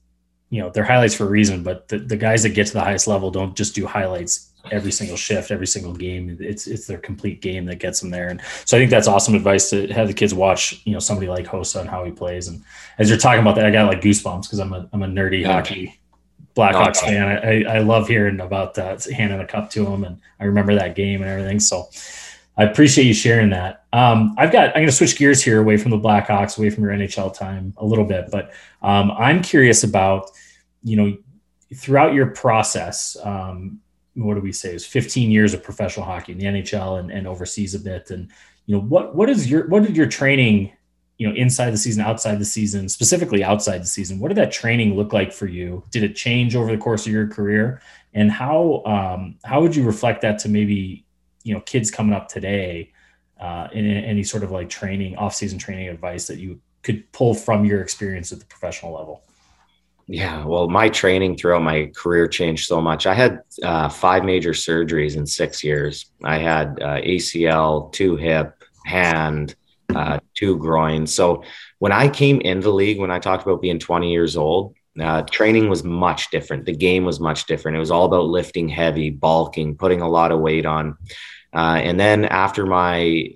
you 0.51 0.61
know, 0.61 0.71
they're 0.71 0.85
highlights 0.85 1.15
for 1.15 1.25
a 1.25 1.31
reason. 1.31 1.63
But 1.63 1.89
the, 1.89 1.99
the 1.99 2.17
guys 2.17 2.43
that 2.43 2.51
get 2.51 2.67
to 2.69 2.73
the 2.73 2.81
highest 2.81 3.07
level 3.07 3.31
don't 3.31 3.57
just 3.57 3.77
do 3.77 3.87
highlights 3.87 4.52
every 4.71 4.93
single 4.93 5.17
shift, 5.17 5.51
every 5.51 5.67
single 5.67 5.93
game. 5.93 6.37
It's 6.41 6.67
it's 6.67 6.87
their 6.87 6.99
complete 6.99 7.41
game 7.41 7.65
that 7.67 7.77
gets 7.77 8.01
them 8.01 8.11
there. 8.11 8.29
And 8.29 8.41
so 8.65 8.77
I 8.77 8.81
think 8.81 8.91
that's 8.91 9.09
awesome 9.09 9.35
advice 9.35 9.71
to 9.71 9.87
have 9.89 10.09
the 10.09 10.15
kids 10.15 10.35
watch, 10.35 10.81
you 10.85 10.93
know, 10.93 10.99
somebody 10.99 11.29
like 11.29 11.47
Hossa 11.47 11.81
and 11.81 11.89
how 11.89 12.05
he 12.05 12.11
plays. 12.11 12.49
And 12.49 12.63
as 12.99 13.09
you're 13.09 13.19
talking 13.19 13.41
about 13.41 13.57
that, 13.57 13.67
I 13.67 13.71
got 13.71 13.87
like 13.87 14.01
goosebumps 14.01 14.43
because 14.43 14.59
I'm 14.59 14.73
a 14.73 14.89
I'm 14.93 15.03
a 15.03 15.07
nerdy 15.07 15.41
yeah. 15.41 15.53
hockey 15.53 15.99
Blackhawks 16.55 16.99
fan. 16.99 17.27
I, 17.27 17.65
I 17.65 17.79
love 17.79 18.09
hearing 18.09 18.41
about 18.41 18.75
that, 18.75 19.05
handing 19.05 19.41
a 19.41 19.47
cup 19.47 19.71
to 19.71 19.87
him, 19.87 20.05
and 20.05 20.19
I 20.39 20.45
remember 20.45 20.75
that 20.75 20.95
game 20.95 21.23
and 21.23 21.31
everything. 21.31 21.61
So 21.61 21.89
I 22.57 22.65
appreciate 22.65 23.07
you 23.07 23.15
sharing 23.15 23.51
that. 23.51 23.85
Um, 23.93 24.35
I've 24.39 24.53
got. 24.53 24.69
I'm 24.69 24.75
going 24.75 24.87
to 24.87 24.93
switch 24.93 25.17
gears 25.17 25.43
here, 25.43 25.61
away 25.61 25.77
from 25.77 25.91
the 25.91 25.99
Blackhawks, 25.99 26.59
away 26.59 26.71
from 26.71 26.85
your 26.85 26.93
NHL 26.93 27.35
time 27.35 27.73
a 27.79 27.85
little 27.85 28.05
bit, 28.05 28.31
but 28.31 28.53
um, 28.83 29.11
I'm 29.13 29.43
curious 29.43 29.85
about, 29.85 30.31
you 30.83 30.97
know, 30.97 31.17
throughout 31.75 32.13
your 32.13 32.27
process. 32.27 33.17
Um, 33.23 33.81
what 34.15 34.35
do 34.35 34.41
we 34.41 34.53
say? 34.53 34.75
is 34.75 34.87
15 34.87 35.31
years 35.31 35.55
of 35.55 35.63
professional 35.63 36.07
hockey 36.07 36.33
in 36.33 36.39
the 36.39 36.45
NHL 36.45 37.01
and, 37.01 37.11
and 37.11 37.27
overseas 37.27 37.75
a 37.75 37.81
bit, 37.81 38.11
and 38.11 38.31
you 38.67 38.75
know 38.75 38.83
what 38.83 39.15
what 39.15 39.29
is 39.29 39.51
your 39.51 39.67
what 39.69 39.83
did 39.83 39.97
your 39.97 40.07
training 40.07 40.73
you 41.19 41.29
know 41.29 41.35
inside 41.35 41.71
the 41.71 41.79
season 41.79 42.03
outside 42.03 42.39
the 42.39 42.45
season 42.45 42.89
specifically 42.89 43.45
outside 43.45 43.79
the 43.79 43.87
season 43.87 44.19
what 44.19 44.29
did 44.29 44.37
that 44.37 44.53
training 44.53 44.97
look 44.97 45.13
like 45.13 45.33
for 45.33 45.47
you? 45.47 45.85
Did 45.91 46.05
it 46.05 46.15
change 46.15 46.57
over 46.57 46.71
the 46.71 46.79
course 46.79 47.07
of 47.07 47.13
your 47.13 47.29
career? 47.29 47.81
And 48.15 48.31
how 48.31 48.83
um, 48.85 49.37
how 49.45 49.61
would 49.61 49.75
you 49.75 49.85
reflect 49.85 50.23
that 50.23 50.39
to 50.41 50.49
maybe 50.49 51.05
you 51.45 51.55
know 51.55 51.61
kids 51.61 51.91
coming 51.91 52.15
up 52.15 52.29
today 52.29 52.93
uh, 53.41 53.69
in, 53.73 53.85
in 53.85 54.05
any 54.05 54.23
sort 54.23 54.43
of 54.45 54.51
like 54.51 54.69
training 54.69 55.17
off-season 55.17 55.59
training 55.59 55.89
advice 55.89 56.27
that 56.27 56.39
you 56.39 56.61
could 56.83 57.11
pull 57.13 57.35
from 57.35 57.65
your 57.65 57.81
experience 57.81 58.33
at 58.33 58.39
the 58.39 58.45
professional 58.47 58.93
level 58.93 59.23
yeah, 60.13 60.45
well, 60.45 60.69
my 60.69 60.91
training 60.91 61.39
throughout 61.39 61.63
my 61.63 61.91
career 61.97 62.29
changed 62.29 62.67
so 62.67 62.83
much. 62.83 63.07
I 63.07 63.15
had 63.15 63.41
uh, 63.63 63.89
five 63.89 64.25
major 64.25 64.51
surgeries 64.51 65.17
in 65.17 65.27
six 65.27 65.65
years. 65.65 66.05
I 66.23 66.37
had 66.37 66.79
uh, 66.83 67.01
ACL, 67.01 67.91
two 67.95 68.17
hip, 68.17 68.63
hand, 68.85 69.55
uh, 69.95 70.19
two 70.35 70.59
groins. 70.59 71.15
So 71.15 71.45
when 71.79 71.93
I 71.93 72.11
came 72.11 72.43
into 72.43 72.65
the 72.65 72.75
league, 72.75 72.99
when 72.99 73.11
I 73.11 73.21
talked 73.21 73.43
about 73.43 73.63
being 73.63 73.79
20 73.79 74.13
years 74.13 74.37
old, 74.37 74.75
uh, 75.01 75.23
training 75.23 75.71
was 75.71 75.83
much 75.83 76.31
different. 76.31 76.67
The 76.67 76.77
game 76.77 77.07
was 77.07 77.19
much 77.19 77.47
different. 77.47 77.79
It 77.79 77.81
was 77.81 77.91
all 77.91 78.05
about 78.05 78.27
lifting 78.27 78.69
heavy, 78.69 79.09
bulking, 79.09 79.77
putting 79.77 80.03
a 80.03 80.11
lot 80.11 80.31
of 80.31 80.41
weight 80.41 80.67
on. 80.67 80.99
Uh, 81.55 81.81
and 81.83 81.99
then 81.99 82.27
after 82.27 82.67
my 82.67 83.31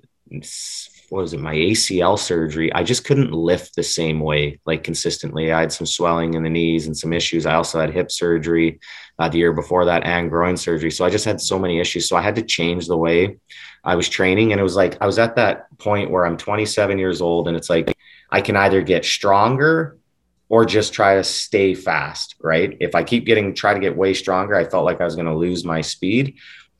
what 1.09 1.21
was 1.21 1.33
it 1.33 1.39
my 1.39 1.53
ACL 1.53 2.19
surgery 2.19 2.71
I 2.73 2.83
just 2.83 3.05
couldn't 3.05 3.31
lift 3.31 3.75
the 3.75 3.83
same 3.83 4.19
way 4.19 4.59
like 4.65 4.83
consistently. 4.83 5.51
I 5.51 5.61
had 5.61 5.71
some 5.71 5.87
swelling 5.87 6.33
in 6.33 6.43
the 6.43 6.49
knees 6.49 6.87
and 6.87 6.97
some 6.97 7.13
issues. 7.13 7.45
I 7.45 7.55
also 7.55 7.79
had 7.79 7.91
hip 7.91 8.11
surgery 8.11 8.79
uh, 9.19 9.29
the 9.29 9.37
year 9.37 9.53
before 9.53 9.85
that 9.85 10.03
and 10.03 10.29
groin 10.29 10.57
surgery. 10.57 10.91
So 10.91 11.05
I 11.05 11.09
just 11.09 11.25
had 11.25 11.39
so 11.39 11.57
many 11.57 11.79
issues. 11.79 12.07
So 12.07 12.17
I 12.17 12.21
had 12.21 12.35
to 12.35 12.41
change 12.41 12.87
the 12.87 12.97
way 12.97 13.37
I 13.83 13.95
was 13.95 14.09
training. 14.09 14.51
And 14.51 14.59
it 14.59 14.63
was 14.63 14.75
like 14.75 14.97
I 15.01 15.05
was 15.05 15.17
at 15.17 15.35
that 15.37 15.67
point 15.77 16.11
where 16.11 16.25
I'm 16.25 16.37
27 16.37 16.99
years 16.99 17.21
old 17.21 17.47
and 17.47 17.55
it's 17.55 17.69
like 17.69 17.95
I 18.29 18.41
can 18.41 18.57
either 18.57 18.81
get 18.81 19.05
stronger 19.05 19.97
or 20.49 20.65
just 20.65 20.93
try 20.93 21.15
to 21.15 21.23
stay 21.23 21.73
fast, 21.73 22.35
right? 22.41 22.75
If 22.79 22.95
I 22.95 23.03
keep 23.03 23.25
getting 23.25 23.53
try 23.53 23.73
to 23.73 23.79
get 23.79 23.95
way 23.95 24.13
stronger, 24.13 24.55
I 24.55 24.65
felt 24.65 24.85
like 24.85 25.01
I 25.01 25.05
was 25.05 25.15
going 25.15 25.27
to 25.27 25.35
lose 25.35 25.63
my 25.63 25.81
speed. 25.81 26.35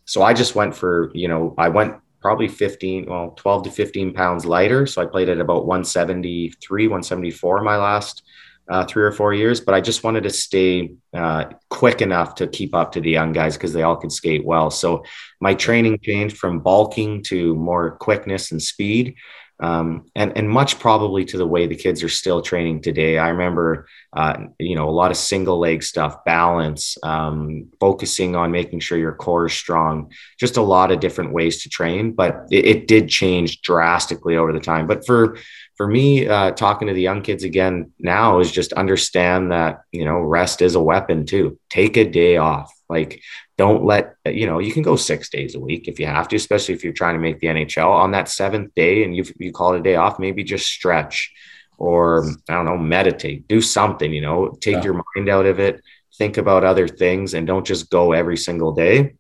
So 0.06 0.22
I 0.22 0.34
just 0.34 0.56
went 0.56 0.76
for, 0.76 1.12
you 1.14 1.28
know, 1.28 1.54
I 1.58 1.70
went 1.70 1.96
probably 2.22 2.48
15, 2.48 3.06
well, 3.08 3.32
12 3.32 3.64
to 3.64 3.72
15 3.72 4.14
pounds 4.14 4.46
lighter. 4.46 4.86
So 4.86 5.02
I 5.02 5.06
played 5.06 5.30
at 5.30 5.40
about 5.40 5.66
173, 5.66 6.88
174 6.88 7.62
my 7.64 7.78
last 7.78 8.24
uh, 8.70 8.84
three 8.86 9.04
or 9.04 9.12
four 9.12 9.34
years, 9.34 9.62
but 9.62 9.74
I 9.74 9.82
just 9.82 10.04
wanted 10.04 10.24
to 10.24 10.30
stay 10.30 10.92
uh, 11.14 11.46
quick 11.70 12.02
enough 12.02 12.36
to 12.36 12.48
keep 12.48 12.76
up 12.76 12.92
to 12.94 13.02
the 13.02 13.10
young 13.10 13.32
guys 13.32 13.56
because 13.56 13.72
they 13.72 13.84
all 13.84 13.96
could 13.96 14.12
skate 14.12 14.46
well. 14.46 14.70
So 14.70 15.04
my 15.40 15.54
training 15.54 16.00
changed 16.02 16.38
from 16.38 16.60
bulking 16.60 17.24
to 17.24 17.56
more 17.56 17.92
quickness 17.98 18.52
and 18.52 18.62
speed 18.62 19.16
um, 19.60 20.06
and 20.16 20.38
and 20.38 20.50
much 20.50 20.80
probably 20.80 21.26
to 21.26 21.38
the 21.38 21.48
way 21.48 21.66
the 21.66 21.76
kids 21.76 22.04
are 22.04 22.10
still 22.10 22.42
training 22.42 22.82
today. 22.82 23.18
I 23.18 23.30
remember, 23.30 23.88
uh, 24.14 24.38
you 24.60 24.76
know, 24.76 24.88
a 24.88 24.92
lot 24.92 25.10
of 25.10 25.18
single 25.18 25.58
leg 25.60 25.82
stuff, 25.82 26.24
balance, 26.26 26.98
um, 27.02 27.70
focusing 27.80 28.36
on 28.36 28.52
making 28.52 28.82
sure 28.82 28.98
your 28.98 29.14
core 29.16 29.48
is 29.48 29.54
strong. 29.54 30.12
Just 30.40 30.58
a 30.58 30.62
lot 30.62 30.92
of 30.92 31.00
different 31.00 31.34
ways 31.34 31.64
to 31.64 31.70
train, 31.70 32.12
but 32.12 32.46
it, 32.52 32.66
it 32.66 32.88
did 32.88 33.10
change 33.10 33.62
drastically 33.62 34.38
over 34.38 34.54
the 34.54 34.60
time. 34.60 34.86
But 34.86 35.06
for 35.08 35.38
for 35.78 35.88
me, 35.88 36.28
uh, 36.28 36.52
talking 36.52 36.88
to 36.88 36.94
the 36.94 37.02
young 37.02 37.22
kids 37.22 37.44
again 37.44 37.94
now 38.00 38.40
is 38.40 38.52
just 38.52 38.74
understand 38.74 39.52
that 39.52 39.82
you 39.92 40.06
know 40.06 40.20
rest 40.20 40.62
is 40.62 40.76
a 40.76 40.82
weapon 40.82 41.26
too. 41.26 41.60
Take 41.70 41.98
a 41.98 42.10
day 42.10 42.38
off. 42.38 42.72
Like 42.90 43.22
don't 43.58 43.84
let 43.84 44.16
you 44.26 44.46
know 44.46 44.60
you 44.60 44.72
can 44.72 44.84
go 44.84 44.96
six 44.96 45.30
days 45.30 45.56
a 45.56 45.60
week 45.60 45.88
if 45.88 46.00
you 46.00 46.06
have 46.06 46.28
to 46.28 46.36
especially 46.36 46.76
if 46.76 46.84
you're 46.84 46.94
trying 46.94 47.16
to 47.16 47.20
make 47.20 47.40
the 47.40 47.48
nhl 47.48 47.90
on 47.90 48.12
that 48.12 48.30
seventh 48.30 48.74
day 48.76 49.04
and 49.04 49.16
you 49.16 49.24
you 49.40 49.52
call 49.52 49.74
it 49.74 49.80
a 49.80 49.84
day 49.84 49.96
off 49.96 50.20
maybe 50.20 50.44
just 50.44 50.68
stretch 50.68 51.34
or 51.78 52.26
i 52.50 52.54
don't 52.54 52.66
know 52.66 52.78
meditate 52.78 53.48
do 53.48 53.60
something 53.60 54.14
you 54.14 54.22
know 54.22 54.50
take 54.62 54.76
yeah. 54.76 54.84
your 54.84 55.04
mind 55.16 55.30
out 55.30 55.46
of 55.46 55.60
it 55.60 55.82
think 56.18 56.38
about 56.38 56.64
other 56.64 56.88
things 56.88 57.34
and 57.34 57.48
don't 57.48 57.66
just 57.66 57.90
go 57.90 58.12
every 58.12 58.38
single 58.38 58.74
day 58.74 59.16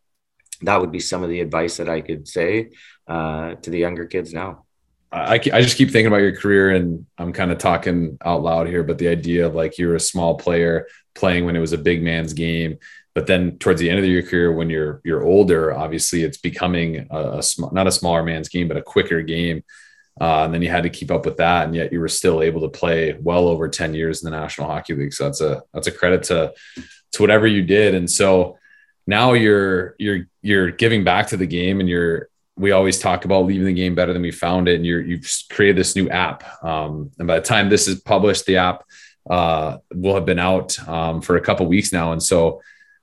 that 0.61 0.79
would 0.79 0.91
be 0.91 0.99
some 0.99 1.23
of 1.23 1.29
the 1.29 1.41
advice 1.41 1.77
that 1.77 1.89
i 1.89 2.01
could 2.01 2.27
say 2.27 2.69
uh, 3.07 3.55
to 3.55 3.69
the 3.69 3.77
younger 3.77 4.05
kids 4.05 4.33
now 4.33 4.65
I, 5.11 5.35
I 5.35 5.61
just 5.61 5.77
keep 5.77 5.89
thinking 5.89 6.07
about 6.07 6.17
your 6.17 6.35
career 6.35 6.71
and 6.71 7.05
I'm 7.17 7.31
kind 7.31 7.51
of 7.51 7.57
talking 7.57 8.17
out 8.23 8.43
loud 8.43 8.67
here, 8.67 8.83
but 8.83 8.97
the 8.97 9.07
idea 9.07 9.47
of 9.47 9.55
like 9.55 9.77
you're 9.77 9.95
a 9.95 9.99
small 9.99 10.35
player 10.35 10.87
playing 11.15 11.45
when 11.45 11.55
it 11.55 11.59
was 11.61 11.73
a 11.73 11.77
big 11.77 12.03
man's 12.03 12.33
game 12.33 12.77
but 13.15 13.25
then 13.25 13.57
towards 13.57 13.79
the 13.79 13.89
end 13.89 13.97
of 13.97 14.05
your 14.05 14.21
career 14.21 14.51
when 14.51 14.69
you're 14.69 15.01
you're 15.03 15.23
older 15.23 15.73
obviously 15.73 16.21
it's 16.21 16.37
becoming 16.37 17.07
a, 17.09 17.37
a 17.39 17.41
sm- 17.41 17.73
not 17.73 17.87
a 17.87 17.91
smaller 17.91 18.21
man's 18.21 18.47
game 18.47 18.67
but 18.67 18.77
a 18.77 18.81
quicker 18.83 19.23
game 19.23 19.63
uh, 20.19 20.43
and 20.43 20.53
then 20.53 20.61
you 20.61 20.69
had 20.69 20.83
to 20.83 20.89
keep 20.89 21.11
up 21.11 21.25
with 21.25 21.37
that 21.37 21.65
and 21.65 21.75
yet 21.75 21.91
you 21.91 21.99
were 21.99 22.07
still 22.07 22.41
able 22.41 22.61
to 22.61 22.69
play 22.69 23.15
well 23.21 23.47
over 23.47 23.67
10 23.67 23.93
years 23.93 24.23
in 24.23 24.31
the 24.31 24.37
national 24.37 24.67
hockey 24.67 24.95
league. 24.95 25.13
So 25.13 25.25
that's 25.25 25.41
a 25.41 25.63
that's 25.73 25.87
a 25.87 25.91
credit 25.91 26.23
to 26.23 26.53
to 27.13 27.21
whatever 27.21 27.45
you 27.45 27.63
did. 27.63 27.93
And 27.93 28.09
so 28.09 28.57
now 29.05 29.33
you're 29.33 29.95
you're 29.99 30.25
you're 30.41 30.71
giving 30.71 31.03
back 31.03 31.27
to 31.27 31.37
the 31.37 31.45
game 31.45 31.79
and 31.79 31.87
you're 31.87 32.29
we 32.57 32.71
always 32.71 32.99
talk 32.99 33.25
about 33.25 33.45
leaving 33.45 33.67
the 33.67 33.73
game 33.73 33.95
better 33.95 34.13
than 34.13 34.21
we 34.21 34.31
found 34.31 34.67
it 34.67 34.75
and 34.75 34.85
you're 34.85 35.01
you've 35.01 35.29
created 35.49 35.77
this 35.77 35.95
new 35.95 36.09
app 36.09 36.43
um, 36.63 37.11
and 37.19 37.27
by 37.27 37.39
the 37.39 37.45
time 37.45 37.69
this 37.69 37.87
is 37.87 38.01
published 38.01 38.45
the 38.45 38.57
app 38.57 38.83
uh, 39.29 39.77
will 39.93 40.15
have 40.15 40.25
been 40.25 40.39
out 40.39 40.77
um, 40.87 41.21
for 41.21 41.35
a 41.35 41.41
couple 41.41 41.65
weeks 41.65 41.93
now 41.93 42.11
and 42.11 42.21
so 42.21 42.61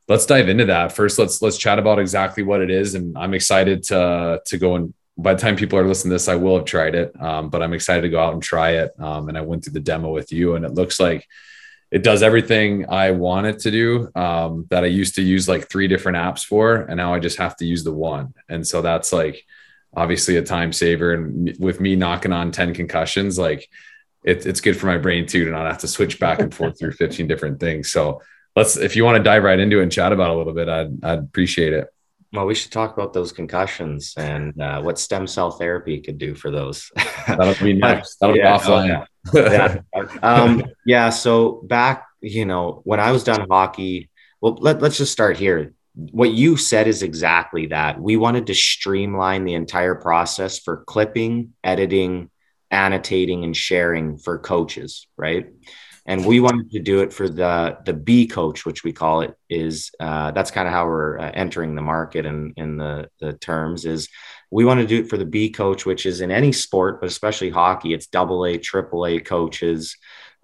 let's 0.09 0.27
dive 0.27 0.49
into 0.49 0.67
that. 0.67 0.93
First 0.93 1.19
let's 1.19 1.41
let's 1.43 1.59
chat 1.59 1.79
about 1.79 1.99
exactly 1.99 2.43
what 2.43 2.61
it 2.61 2.71
is 2.71 2.95
and 2.95 3.17
i'm 3.17 3.35
excited 3.35 3.83
to 3.85 4.41
to 4.47 4.59
go 4.59 4.77
and 4.77 4.95
by 5.17 5.35
the 5.35 5.41
time 5.41 5.57
people 5.57 5.79
are 5.79 5.87
listening 5.87 6.11
to 6.11 6.15
this 6.15 6.29
i 6.29 6.35
will 6.35 6.57
have 6.57 6.65
tried 6.65 6.95
it 6.95 7.13
um, 7.21 7.49
but 7.49 7.63
i'm 7.63 7.73
excited 7.73 8.03
to 8.03 8.09
go 8.09 8.21
out 8.21 8.35
and 8.35 8.43
try 8.43 8.71
it 8.71 8.93
um, 8.99 9.29
and 9.29 9.39
i 9.39 9.41
went 9.41 9.65
through 9.65 9.73
the 9.73 9.81
demo 9.81 10.11
with 10.11 10.33
you 10.33 10.57
and 10.57 10.65
it 10.65 10.73
looks 10.73 10.99
like 10.99 11.27
it 11.95 12.03
does 12.03 12.23
everything 12.23 12.85
i 12.91 13.11
want 13.11 13.47
it 13.47 13.59
to 13.61 13.71
do 13.71 14.11
um, 14.15 14.67
that 14.71 14.85
i 14.85 14.87
used 14.87 15.15
to 15.15 15.23
use 15.23 15.49
like 15.49 15.71
three 15.71 15.89
different 15.89 16.19
apps 16.19 16.45
for 16.45 16.77
and 16.77 16.97
now 16.97 17.15
i 17.15 17.19
just 17.19 17.39
have 17.39 17.57
to 17.57 17.65
use 17.65 17.85
the 17.85 17.93
one 17.93 18.35
and 18.49 18.67
so 18.67 18.83
that's 18.83 19.13
like 19.13 19.45
obviously 19.97 20.37
a 20.37 20.43
time 20.43 20.73
saver 20.73 21.15
and 21.15 21.57
with 21.59 21.81
me 21.81 21.97
knocking 21.97 22.33
on 22.33 22.51
10 22.51 22.75
concussions 22.75 23.39
like 23.39 23.69
it, 24.25 24.45
it's 24.47 24.61
good 24.61 24.77
for 24.77 24.87
my 24.87 24.99
brain 24.99 25.27
too 25.27 25.45
to 25.45 25.51
not 25.51 25.67
have 25.67 25.79
to 25.79 25.89
switch 25.89 26.19
back 26.19 26.41
and 26.41 26.55
forth 26.55 26.79
through 26.79 26.93
15 26.93 27.27
different 27.27 27.61
things 27.61 27.91
so 27.91 28.21
let's 28.57 28.77
if 28.77 28.97
you 28.97 29.05
want 29.05 29.17
to 29.17 29.23
dive 29.23 29.43
right 29.43 29.59
into 29.59 29.81
it 29.81 29.83
and 29.83 29.93
chat 29.93 30.13
about 30.13 30.31
a 30.31 30.35
little 30.35 30.53
bit, 30.53 30.69
I'd 30.69 31.05
I'd 31.05 31.19
appreciate 31.19 31.73
it. 31.73 31.89
Well, 32.33 32.47
we 32.47 32.55
should 32.55 32.73
talk 32.73 32.95
about 32.95 33.13
those 33.13 33.31
concussions 33.33 34.15
and 34.17 34.61
uh, 34.61 34.83
what 34.83 34.99
stem 34.99 35.27
cell 35.27 35.53
therapy 35.53 36.01
could 36.01 36.19
do 36.19 36.35
for 36.35 36.51
those. 36.51 36.91
That'll 37.29 37.55
be 37.65 37.73
next. 37.75 38.17
That'll 38.17 38.37
yeah, 38.37 38.59
be 38.59 38.65
offline. 38.65 39.07
Yeah. 39.33 39.81
Um, 40.23 40.65
yeah. 40.85 41.11
So 41.11 41.63
back, 41.65 42.07
you 42.21 42.45
know, 42.45 42.83
when 42.85 43.01
I 43.01 43.13
was 43.13 43.25
done 43.25 43.47
hockey, 43.49 44.11
well, 44.41 44.57
let, 44.61 44.83
let's 44.83 44.99
just 44.99 45.13
start 45.13 45.37
here. 45.37 45.73
What 45.95 46.33
you 46.33 46.57
said 46.57 46.89
is 46.89 47.03
exactly 47.03 47.67
that. 47.69 48.01
We 48.01 48.17
wanted 48.17 48.49
to 48.49 48.55
streamline 48.55 49.45
the 49.45 49.55
entire 49.55 49.95
process 49.95 50.59
for 50.59 50.85
clipping, 50.85 51.53
editing, 51.63 52.31
annotating, 52.71 53.45
and 53.45 53.57
sharing 53.57 54.19
for 54.19 54.39
coaches, 54.39 55.07
right? 55.17 55.47
and 56.07 56.27
we 56.27 56.39
wanted 56.41 56.71
to 56.71 56.81
do 56.81 57.01
it 57.01 57.13
for 57.13 57.29
the 57.29 57.79
the 57.85 57.95
B 57.95 58.27
coach, 58.27 58.67
which 58.67 58.85
we 58.85 58.93
call 58.93 59.23
it. 59.23 59.35
Is 59.49 59.91
uh, 59.99 60.33
that's 60.33 60.51
kind 60.51 60.69
of 60.69 60.75
how 60.75 60.87
we're 60.87 61.19
uh, 61.19 61.31
entering 61.33 61.75
the 61.75 61.83
market 61.83 62.27
and 62.27 62.53
in 62.57 62.77
the 62.77 63.09
the 63.21 63.33
terms 63.35 63.85
is 63.85 64.09
we 64.51 64.65
want 64.65 64.81
to 64.81 64.87
do 64.87 65.01
it 65.01 65.09
for 65.09 65.17
the 65.17 65.25
B 65.25 65.51
coach, 65.51 65.87
which 65.87 66.07
is 66.07 66.21
in 66.21 66.31
any 66.31 66.53
sport, 66.53 67.01
but 67.01 67.09
especially 67.09 67.51
hockey. 67.51 67.93
It's 67.95 68.07
double 68.07 68.45
A, 68.45 68.59
triple 68.59 69.07
A 69.07 69.21
coaches. 69.21 69.97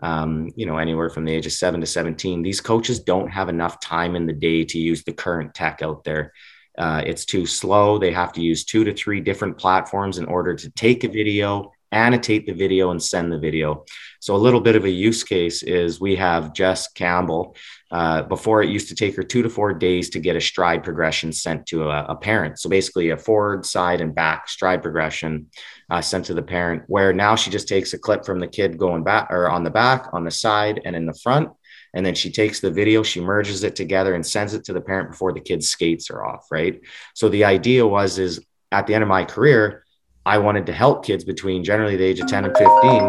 Um, 0.03 0.51
you 0.57 0.65
know, 0.65 0.79
anywhere 0.79 1.11
from 1.11 1.27
the 1.27 1.35
age 1.35 1.45
of 1.45 1.53
seven 1.53 1.83
to 1.83 1.87
17. 1.87 2.41
These 2.41 2.63
coaches 2.63 3.01
don't 3.01 3.29
have 3.29 3.51
enough 3.51 3.81
time 3.81 4.17
in 4.17 4.25
the 4.25 4.33
day 4.33 4.65
to 4.65 4.79
use 4.79 5.05
the 5.05 5.13
current 5.13 5.53
tech 5.53 5.83
out 5.83 6.05
there. 6.05 6.33
Uh, 6.79 7.03
it's 7.05 7.27
too 7.27 7.45
slow. 7.45 7.99
They 7.99 8.11
have 8.13 8.33
to 8.33 8.41
use 8.41 8.65
two 8.65 8.85
to 8.85 8.95
three 8.95 9.21
different 9.21 9.59
platforms 9.59 10.17
in 10.17 10.25
order 10.25 10.55
to 10.55 10.71
take 10.71 11.05
a 11.05 11.09
video, 11.09 11.73
annotate 11.93 12.47
the 12.47 12.53
video, 12.53 12.91
and 12.91 13.03
send 13.03 13.33
the 13.33 13.39
video. 13.39 13.85
So, 14.21 14.35
a 14.35 14.39
little 14.39 14.61
bit 14.61 14.77
of 14.77 14.85
a 14.85 14.91
use 14.91 15.25
case 15.25 15.63
is 15.63 16.01
we 16.01 16.17
have 16.17 16.53
Jess 16.53 16.89
Campbell. 16.93 17.57
Uh, 17.93 18.23
before 18.23 18.63
it 18.63 18.71
used 18.71 18.89
to 18.89 18.95
take 18.95 19.17
her 19.17 19.23
two 19.25 19.43
to 19.43 19.51
four 19.51 19.75
days 19.75 20.11
to 20.11 20.21
get 20.21 20.37
a 20.37 20.41
stride 20.41 20.85
progression 20.85 21.33
sent 21.33 21.67
to 21.67 21.91
a, 21.91 22.05
a 22.05 22.15
parent. 22.15 22.57
So 22.57 22.71
basically, 22.71 23.11
a 23.11 23.17
forward, 23.17 23.67
side, 23.67 24.01
and 24.01 24.15
back 24.15 24.49
stride 24.49 24.81
progression 24.81 25.49
uh, 25.91 26.01
sent 26.01 26.27
to 26.27 26.35
the 26.35 26.43
parent. 26.43 26.85
Where 26.87 27.13
now 27.13 27.35
she 27.35 27.51
just 27.51 27.67
takes 27.67 27.93
a 27.93 27.99
clip 27.99 28.25
from 28.25 28.39
the 28.39 28.47
kid 28.47 28.79
going 28.79 29.03
back 29.03 29.33
or 29.33 29.49
on 29.49 29.65
the 29.65 29.71
back, 29.71 30.07
on 30.13 30.23
the 30.23 30.31
side, 30.31 30.81
and 30.85 30.95
in 30.95 31.05
the 31.05 31.15
front, 31.15 31.51
and 31.95 32.07
then 32.07 32.15
she 32.15 32.31
takes 32.31 32.61
the 32.61 32.71
video, 32.71 33.03
she 33.03 33.21
merges 33.21 33.65
it 33.65 33.77
together 33.77 34.15
and 34.15 34.25
sends 34.25 34.55
it 34.55 34.65
to 34.65 34.73
the 34.73 34.81
parent 34.81 35.11
before 35.11 35.33
the 35.33 35.41
kid's 35.41 35.69
skates 35.69 36.11
are 36.11 36.25
off. 36.25 36.47
Right. 36.51 36.81
So 37.15 37.29
the 37.29 37.45
idea 37.45 37.87
was 37.87 38.19
is 38.19 38.45
at 38.71 38.87
the 38.87 38.95
end 38.95 39.03
of 39.03 39.09
my 39.09 39.25
career, 39.25 39.85
I 40.27 40.39
wanted 40.39 40.67
to 40.67 40.73
help 40.73 41.05
kids 41.05 41.25
between 41.25 41.65
generally 41.65 41.97
the 41.97 42.05
age 42.05 42.21
of 42.21 42.29
10 42.29 42.45
and 42.45 42.57
15 42.57 43.09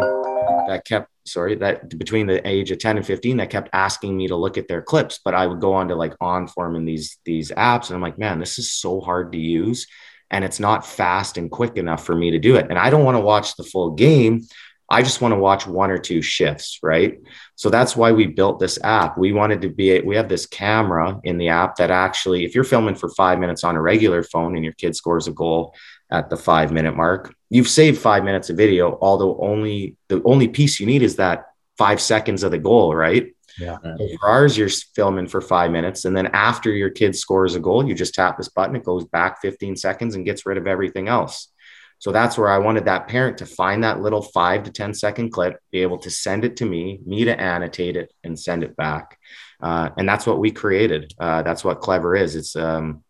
that 0.68 0.84
kept 0.86 1.10
sorry 1.26 1.56
that 1.56 1.98
between 1.98 2.26
the 2.26 2.46
age 2.48 2.72
of 2.72 2.80
10 2.80 2.98
and 2.98 3.06
15 3.06 3.38
that 3.38 3.50
kept 3.50 3.70
asking 3.74 4.16
me 4.16 4.28
to 4.28 4.36
look 4.36 4.58
at 4.58 4.68
their 4.68 4.82
clips 4.82 5.20
but 5.24 5.36
i 5.36 5.46
would 5.46 5.60
go 5.60 5.74
on 5.74 5.88
to 5.88 5.96
like 5.96 6.18
onform 6.20 6.76
in 6.76 6.86
these 6.86 7.18
these 7.26 7.52
apps 7.52 7.88
and 7.88 7.96
i'm 7.96 8.02
like 8.02 8.18
man 8.18 8.40
this 8.40 8.58
is 8.58 8.72
so 8.72 9.00
hard 9.00 9.32
to 9.32 9.38
use 9.38 9.86
and 10.32 10.44
it's 10.44 10.60
not 10.60 10.86
fast 10.86 11.38
and 11.38 11.52
quick 11.52 11.78
enough 11.78 12.04
for 12.06 12.16
me 12.16 12.32
to 12.32 12.40
do 12.40 12.56
it 12.56 12.68
and 12.70 12.80
i 12.80 12.90
don't 12.90 13.06
want 13.06 13.16
to 13.16 13.22
watch 13.22 13.56
the 13.56 13.64
full 13.64 13.92
game 13.92 14.42
I 14.92 15.02
just 15.02 15.22
want 15.22 15.32
to 15.32 15.40
watch 15.40 15.66
one 15.66 15.90
or 15.90 15.98
two 15.98 16.22
shifts, 16.22 16.80
right? 16.84 17.18
So 17.56 17.70
that's 17.70 17.96
why 17.96 18.12
we 18.12 18.28
built 18.28 18.60
this 18.60 18.78
app. 18.84 19.18
We 19.18 19.32
wanted 19.32 19.62
to 19.62 19.70
be, 19.70 20.02
we 20.02 20.18
have 20.18 20.28
this 20.28 20.46
camera 20.46 21.18
in 21.24 21.38
the 21.38 21.48
app 21.48 21.78
that 21.78 21.92
actually, 21.92 22.44
if 22.44 22.54
you're 22.54 22.66
filming 22.66 22.96
for 22.96 23.08
five 23.12 23.40
minutes 23.40 23.64
on 23.64 23.78
a 23.78 23.82
regular 23.82 24.22
phone 24.22 24.54
and 24.56 24.66
your 24.66 24.74
kid 24.74 24.94
scores 24.94 25.30
a 25.30 25.32
goal 25.32 25.74
at 26.12 26.30
the 26.30 26.38
five 26.38 26.72
minute 26.72 26.96
mark, 26.96 27.34
you've 27.50 27.70
saved 27.70 28.00
five 28.00 28.24
minutes 28.24 28.50
of 28.50 28.58
video, 28.58 28.98
although 29.02 29.38
only 29.40 29.96
the 30.10 30.22
only 30.24 30.48
piece 30.48 30.80
you 30.80 30.86
need 30.86 31.02
is 31.02 31.16
that 31.18 31.46
five 31.78 32.02
seconds 32.02 32.44
of 32.44 32.52
the 32.52 32.60
goal, 32.60 32.94
right? 32.96 33.34
Yeah. 33.60 33.78
So 33.82 34.08
for 34.20 34.30
ours, 34.30 34.58
you're 34.58 34.70
filming 34.70 35.28
for 35.28 35.42
five 35.42 35.72
minutes. 35.72 36.06
And 36.06 36.16
then 36.16 36.28
after 36.28 36.72
your 36.72 36.90
kid 36.90 37.16
scores 37.16 37.56
a 37.56 37.60
goal, 37.60 37.88
you 37.88 37.94
just 37.94 38.14
tap 38.14 38.38
this 38.38 38.50
button, 38.50 38.76
it 38.76 38.86
goes 38.86 39.06
back 39.06 39.42
15 39.42 39.76
seconds 39.76 40.16
and 40.16 40.26
gets 40.26 40.46
rid 40.46 40.58
of 40.58 40.68
everything 40.68 41.08
else. 41.08 41.50
So 42.00 42.12
that's 42.12 42.36
where 42.38 42.50
I 42.50 42.58
wanted 42.58 42.86
that 42.86 43.08
parent 43.08 43.38
to 43.40 43.46
find 43.46 43.84
that 43.84 44.02
little 44.02 44.24
five 44.24 44.64
to 44.64 44.72
ten 44.72 44.92
second 44.92 45.32
clip, 45.32 45.60
be 45.72 45.84
able 45.84 46.00
to 46.00 46.10
send 46.10 46.44
it 46.44 46.58
to 46.58 46.66
me, 46.66 47.00
me 47.06 47.26
to 47.26 47.40
annotate 47.40 47.96
it 47.96 48.12
and 48.24 48.40
send 48.40 48.64
it 48.64 48.76
back. 48.76 49.20
Uh, 49.62 49.90
and 49.98 50.10
that's 50.10 50.26
what 50.26 50.40
we 50.40 50.50
created. 50.50 51.14
Uh, 51.20 51.44
that's 51.44 51.64
what 51.64 51.80
Klevr 51.80 52.20
is. 52.20 52.36
It's, 52.36 52.56
um, 52.56 53.04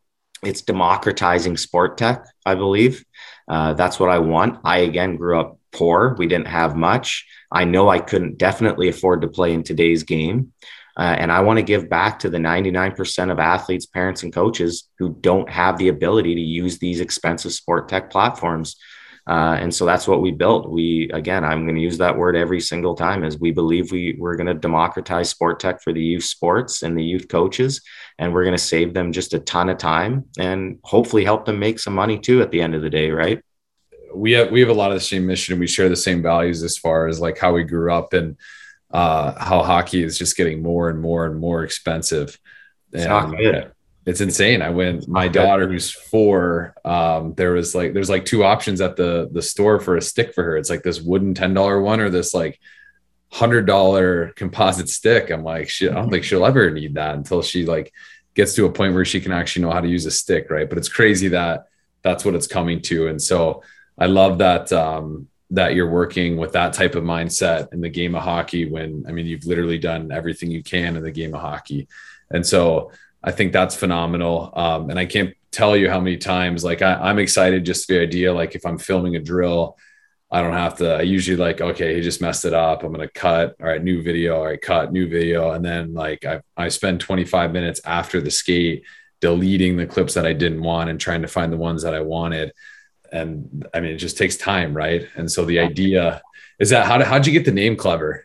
it's 0.44 0.62
democratizing 0.62 1.58
sport 1.58 1.98
tech, 1.98 2.26
I 2.46 2.56
believe. 2.56 3.06
Uh, 3.48 3.74
that's 3.74 4.00
what 4.00 4.10
I 4.10 4.20
want. 4.20 4.60
I, 4.64 4.80
again, 4.80 5.16
grew 5.16 5.40
up 5.40 5.58
poor. 5.72 6.16
We 6.18 6.28
didn't 6.28 6.48
have 6.48 6.76
much. 6.76 7.26
I 7.52 7.66
know 7.66 7.90
I 7.90 8.00
couldn't 8.00 8.38
definitely 8.38 8.90
afford 8.90 9.22
to 9.22 9.28
play 9.28 9.54
in 9.54 9.64
today's 9.64 10.04
game. 10.04 10.54
Uh, 10.98 11.16
and 11.18 11.32
I 11.32 11.40
want 11.42 11.58
to 11.58 11.64
give 11.64 11.90
back 11.90 12.20
to 12.20 12.30
the 12.30 12.38
99% 12.38 13.32
of 13.32 13.40
athletes, 13.40 13.86
parents, 13.86 14.24
and 14.24 14.34
coaches 14.34 14.90
who 15.00 15.16
don't 15.22 15.50
have 15.50 15.78
the 15.78 15.88
ability 15.88 16.36
to 16.36 16.42
use 16.42 16.80
these 16.80 17.00
expensive 17.00 17.54
sport 17.54 17.88
tech 17.88 18.10
platforms. 18.10 18.76
Uh, 19.32 19.56
and 19.62 19.74
so 19.74 19.86
that's 19.86 20.10
what 20.10 20.22
we 20.22 20.30
built. 20.30 20.70
We, 20.70 21.10
again, 21.14 21.46
I'm 21.46 21.64
going 21.64 21.78
to 21.78 21.82
use 21.82 21.98
that 22.00 22.18
word 22.18 22.36
every 22.36 22.60
single 22.60 22.96
time 22.96 23.24
as 23.24 23.40
we 23.40 23.52
believe 23.52 23.90
we, 23.90 24.18
we're 24.20 24.36
going 24.36 24.54
to 24.54 24.54
democratize 24.54 25.30
sport 25.30 25.58
tech 25.62 25.82
for 25.82 25.94
the 25.94 26.04
youth 26.04 26.26
sports 26.26 26.84
and 26.84 26.98
the 26.98 27.04
youth 27.12 27.30
coaches. 27.30 27.82
And 28.20 28.34
we're 28.34 28.44
going 28.44 28.58
to 28.58 28.70
save 28.74 28.94
them 28.94 29.14
just 29.14 29.34
a 29.34 29.40
ton 29.40 29.70
of 29.70 29.78
time 29.78 30.26
and 30.38 30.80
hopefully 30.84 31.24
help 31.24 31.46
them 31.46 31.60
make 31.60 31.80
some 31.80 31.96
money 31.96 32.20
too 32.20 32.42
at 32.42 32.52
the 32.52 32.62
end 32.62 32.76
of 32.76 32.82
the 32.82 32.90
day. 32.90 33.10
Right. 33.10 33.42
We 34.14 34.34
have, 34.34 34.52
we 34.52 34.60
have 34.60 34.70
a 34.70 34.74
lot 34.74 34.92
of 34.92 34.98
the 34.98 35.08
same 35.14 35.26
mission 35.26 35.60
we 35.60 35.68
share 35.68 35.88
the 35.88 35.96
same 35.96 36.22
values 36.22 36.62
as 36.62 36.78
far 36.78 37.08
as 37.08 37.22
like 37.22 37.38
how 37.38 37.54
we 37.54 37.64
grew 37.64 37.94
up 37.94 38.12
and, 38.12 38.36
uh, 38.92 39.32
how 39.40 39.64
hockey 39.64 40.04
is 40.04 40.18
just 40.18 40.36
getting 40.36 40.62
more 40.62 40.90
and 40.90 41.00
more 41.00 41.26
and 41.26 41.40
more 41.40 41.64
expensive. 41.64 42.38
It's 42.92 43.06
and, 43.06 43.38
good. 43.38 43.72
It's 44.06 44.22
insane. 44.22 44.62
I 44.62 44.70
went. 44.70 45.08
My 45.08 45.28
daughter, 45.28 45.68
who's 45.68 45.92
four, 45.92 46.74
um, 46.84 47.36
there 47.36 47.52
was 47.52 47.76
like 47.76 47.94
there's 47.94 48.10
like 48.10 48.26
two 48.26 48.44
options 48.44 48.82
at 48.82 48.96
the 48.96 49.30
the 49.32 49.42
store 49.44 49.80
for 49.80 49.96
a 49.96 50.02
stick 50.02 50.34
for 50.34 50.44
her. 50.44 50.58
It's 50.58 50.72
like 50.72 50.82
this 50.82 51.00
wooden 51.00 51.36
ten 51.36 51.54
dollar 51.54 51.80
one 51.80 52.00
or 52.00 52.10
this 52.10 52.34
like 52.34 52.60
hundred 53.32 53.68
dollar 53.68 54.34
composite 54.36 54.90
stick. 54.90 55.30
I'm 55.30 55.44
like, 55.44 55.70
shit, 55.70 55.92
I 55.92 55.96
don't 55.96 56.10
think 56.10 56.24
she'll 56.24 56.46
ever 56.46 56.72
need 56.72 56.96
that 56.96 57.14
until 57.16 57.44
she 57.44 57.66
like 57.66 57.94
gets 58.34 58.56
to 58.56 58.66
a 58.66 58.72
point 58.72 58.96
where 58.96 59.06
she 59.06 59.22
can 59.22 59.32
actually 59.32 59.64
know 59.64 59.72
how 59.72 59.82
to 59.82 59.88
use 59.88 60.06
a 60.08 60.12
stick, 60.12 60.50
right? 60.50 60.68
But 60.68 60.80
it's 60.80 60.90
crazy 60.90 61.28
that 61.30 61.68
that's 62.02 62.26
what 62.26 62.34
it's 62.34 62.48
coming 62.48 62.82
to, 62.84 63.08
and 63.08 63.22
so 63.22 63.62
I 64.00 64.08
love 64.08 64.40
that 64.40 64.74
um, 64.74 65.28
that 65.52 65.76
you're 65.76 65.90
working 65.90 66.38
with 66.38 66.54
that 66.54 66.74
type 66.74 66.96
of 66.96 67.04
mindset 67.04 67.72
in 67.72 67.82
the 67.82 67.90
game 67.90 68.16
of 68.16 68.24
hockey 68.24 68.66
when 68.66 69.06
I 69.08 69.12
mean 69.12 69.28
you've 69.28 69.46
literally 69.46 69.78
done 69.78 70.12
everything 70.12 70.50
you 70.50 70.64
can 70.64 70.96
in 70.96 71.04
the 71.04 71.12
game 71.12 71.36
of 71.36 71.42
hockey. 71.42 71.88
And 72.32 72.44
so 72.44 72.92
I 73.24 73.32
think 73.32 73.54
that's 73.54 73.76
phenomenal. 73.76 74.52
Um, 74.56 74.90
and 74.90 74.98
I 74.98 75.06
can't 75.06 75.34
tell 75.52 75.76
you 75.76 75.90
how 75.90 76.00
many 76.00 76.18
times 76.18 76.64
like 76.64 76.82
I, 76.82 76.94
I'm 76.94 77.20
excited 77.20 77.66
just 77.66 77.88
the 77.88 78.00
idea 78.00 78.34
like 78.34 78.56
if 78.56 78.66
I'm 78.66 78.78
filming 78.78 79.16
a 79.16 79.20
drill, 79.20 79.78
I 80.32 80.42
don't 80.42 80.54
have 80.54 80.78
to 80.78 80.96
I 80.96 81.02
usually 81.02 81.38
like, 81.38 81.62
okay, 81.62 81.96
he 81.96 82.02
just 82.02 82.22
messed 82.22 82.46
it 82.46 82.54
up. 82.54 82.84
I'm 82.84 82.92
gonna 82.92 83.10
cut. 83.10 83.56
All 83.60 83.68
right, 83.68 83.84
new 83.84 84.02
video, 84.02 84.38
all 84.38 84.46
right, 84.46 84.62
cut, 84.62 84.92
new 84.92 85.10
video. 85.10 85.52
And 85.52 85.64
then 85.64 85.94
like 85.94 86.26
I 86.26 86.42
I 86.56 86.70
spend 86.70 87.02
25 87.02 87.52
minutes 87.52 87.82
after 87.86 88.22
the 88.22 88.32
skate 88.32 88.84
deleting 89.20 89.78
the 89.78 89.86
clips 89.86 90.16
that 90.16 90.26
I 90.26 90.34
didn't 90.34 90.64
want 90.64 90.90
and 90.90 91.00
trying 91.00 91.22
to 91.22 91.28
find 91.28 91.54
the 91.54 91.58
ones 91.58 91.84
that 91.84 91.94
I 91.94 92.02
wanted 92.02 92.54
and 93.12 93.68
I 93.74 93.82
mean, 93.82 93.92
it 93.92 93.98
just 93.98 94.18
takes 94.18 94.38
time, 94.38 94.76
right? 94.76 95.08
And 95.16 95.32
so 95.32 95.46
the 95.46 95.60
idea 95.60 96.22
is 96.60 96.70
that 96.70 96.86
how 96.86 97.04
how'd 97.04 97.28
you 97.28 97.34
get 97.34 97.46
the 97.46 97.52
name 97.52 97.76
Klevr? 97.76 98.22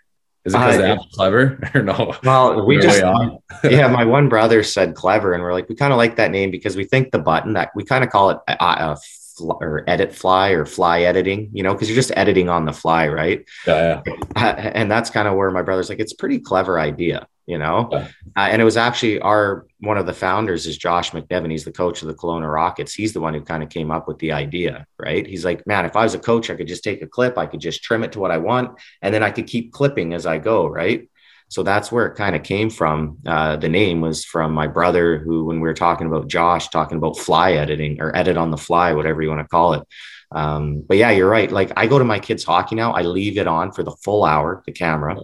Is 0.47 0.55
it 0.55 0.59
because 0.59 0.77
uh, 0.77 0.79
the 0.79 0.89
app's 0.89 1.07
clever 1.13 1.59
or 1.75 1.83
no? 1.83 2.15
Well, 2.23 2.65
we 2.65 2.79
just 2.79 3.01
yeah, 3.65 3.89
my 3.89 4.05
one 4.05 4.29
brother 4.29 4.63
said 4.63 4.95
clever, 4.95 5.33
and 5.33 5.43
we're 5.43 5.53
like, 5.53 5.69
we 5.69 5.75
kind 5.75 5.93
of 5.93 5.97
like 5.97 6.17
that 6.17 6.31
name 6.31 6.51
because 6.51 6.77
we 6.77 6.85
think 6.85 7.11
the 7.11 7.19
button 7.19 7.55
that 7.55 7.71
we 7.75 7.85
kind 7.85 8.05
of 8.05 8.11
call 8.11 8.31
it 8.31 8.39
a, 8.49 8.57
a 8.61 8.97
or 9.39 9.85
edit 9.87 10.15
fly 10.15 10.51
or 10.51 10.65
fly 10.65 11.03
editing, 11.03 11.51
you 11.53 11.63
know, 11.63 11.75
because 11.75 11.91
you're 11.91 11.97
just 11.97 12.13
editing 12.17 12.49
on 12.49 12.65
the 12.65 12.73
fly, 12.73 13.07
right? 13.07 13.45
Yeah. 13.67 14.01
yeah. 14.07 14.71
And 14.75 14.91
that's 14.91 15.11
kind 15.11 15.29
of 15.29 15.35
where 15.35 15.51
my 15.51 15.61
brother's 15.61 15.91
like, 15.91 15.99
it's 15.99 16.15
pretty 16.15 16.39
clever 16.39 16.81
idea, 16.81 17.29
you 17.47 17.59
know. 17.59 17.89
Yeah. 17.91 18.09
Uh, 18.37 18.49
and 18.51 18.61
it 18.61 18.65
was 18.65 18.77
actually 18.77 19.21
our 19.21 19.67
one 19.81 19.99
of 19.99 20.07
the 20.07 20.13
founders 20.13 20.67
is 20.67 20.77
Josh 20.77 21.13
McNevin. 21.13 21.51
He's 21.51 21.65
the 21.65 21.73
coach 21.73 22.03
of 22.03 22.09
the 22.09 22.15
Kelowna 22.15 22.53
Rockets. 22.53 22.93
He's 22.93 23.13
the 23.13 23.21
one 23.21 23.35
who 23.35 23.41
kind 23.41 23.63
of 23.63 23.69
came 23.69 23.91
up 23.91 24.09
with 24.09 24.19
the 24.19 24.33
idea, 24.33 24.87
right? 24.99 25.27
He's 25.27 25.45
like, 25.45 25.67
man, 25.67 25.85
if 25.85 25.97
I 25.97 26.03
was 26.03 26.15
a 26.15 26.19
coach, 26.19 26.51
I 26.51 26.55
could 26.55 26.69
just 26.69 26.85
take 26.85 27.03
a 27.03 27.07
clip, 27.07 27.39
I 27.39 27.47
could 27.47 27.61
just 27.61 27.83
trim 27.83 28.03
it 28.05 28.13
to 28.13 28.21
what 28.21 28.31
I 28.31 28.39
want, 28.39 28.79
and 29.03 29.15
then 29.15 29.23
I 29.23 29.31
could 29.31 29.47
keep 29.47 29.73
clipping 29.73 30.13
as 30.13 30.27
I 30.27 30.39
go, 30.39 30.67
right? 30.67 31.09
So 31.49 31.63
that's 31.63 31.93
where 31.93 32.07
it 32.07 32.17
kind 32.17 32.35
of 32.35 32.43
came 32.43 32.71
from. 32.71 33.19
Uh, 33.25 33.57
the 33.57 33.69
name 33.69 34.01
was 34.01 34.25
from 34.25 34.53
my 34.53 34.67
brother, 34.67 35.19
who, 35.19 35.45
when 35.45 35.61
we 35.61 35.69
were 35.69 35.75
talking 35.75 36.09
about 36.09 36.29
Josh, 36.29 36.69
talking 36.69 36.99
about 36.99 37.19
fly 37.19 37.53
editing 37.53 38.01
or 38.01 38.15
edit 38.17 38.37
on 38.37 38.51
the 38.51 38.57
fly, 38.57 38.93
whatever 38.93 39.23
you 39.23 39.29
want 39.29 39.43
to 39.43 39.49
call 39.49 39.75
it. 39.75 39.83
Um, 40.33 40.83
but 40.87 40.97
yeah, 40.97 41.11
you're 41.11 41.31
right. 41.31 41.51
Like 41.51 41.73
I 41.77 41.87
go 41.87 42.01
to 42.01 42.05
my 42.05 42.19
kids' 42.19 42.43
hockey 42.43 42.75
now, 42.75 42.93
I 42.93 43.03
leave 43.03 43.39
it 43.39 43.47
on 43.47 43.71
for 43.71 43.85
the 43.85 43.93
full 43.93 44.25
hour, 44.25 44.63
the 44.67 44.73
camera. 44.73 45.17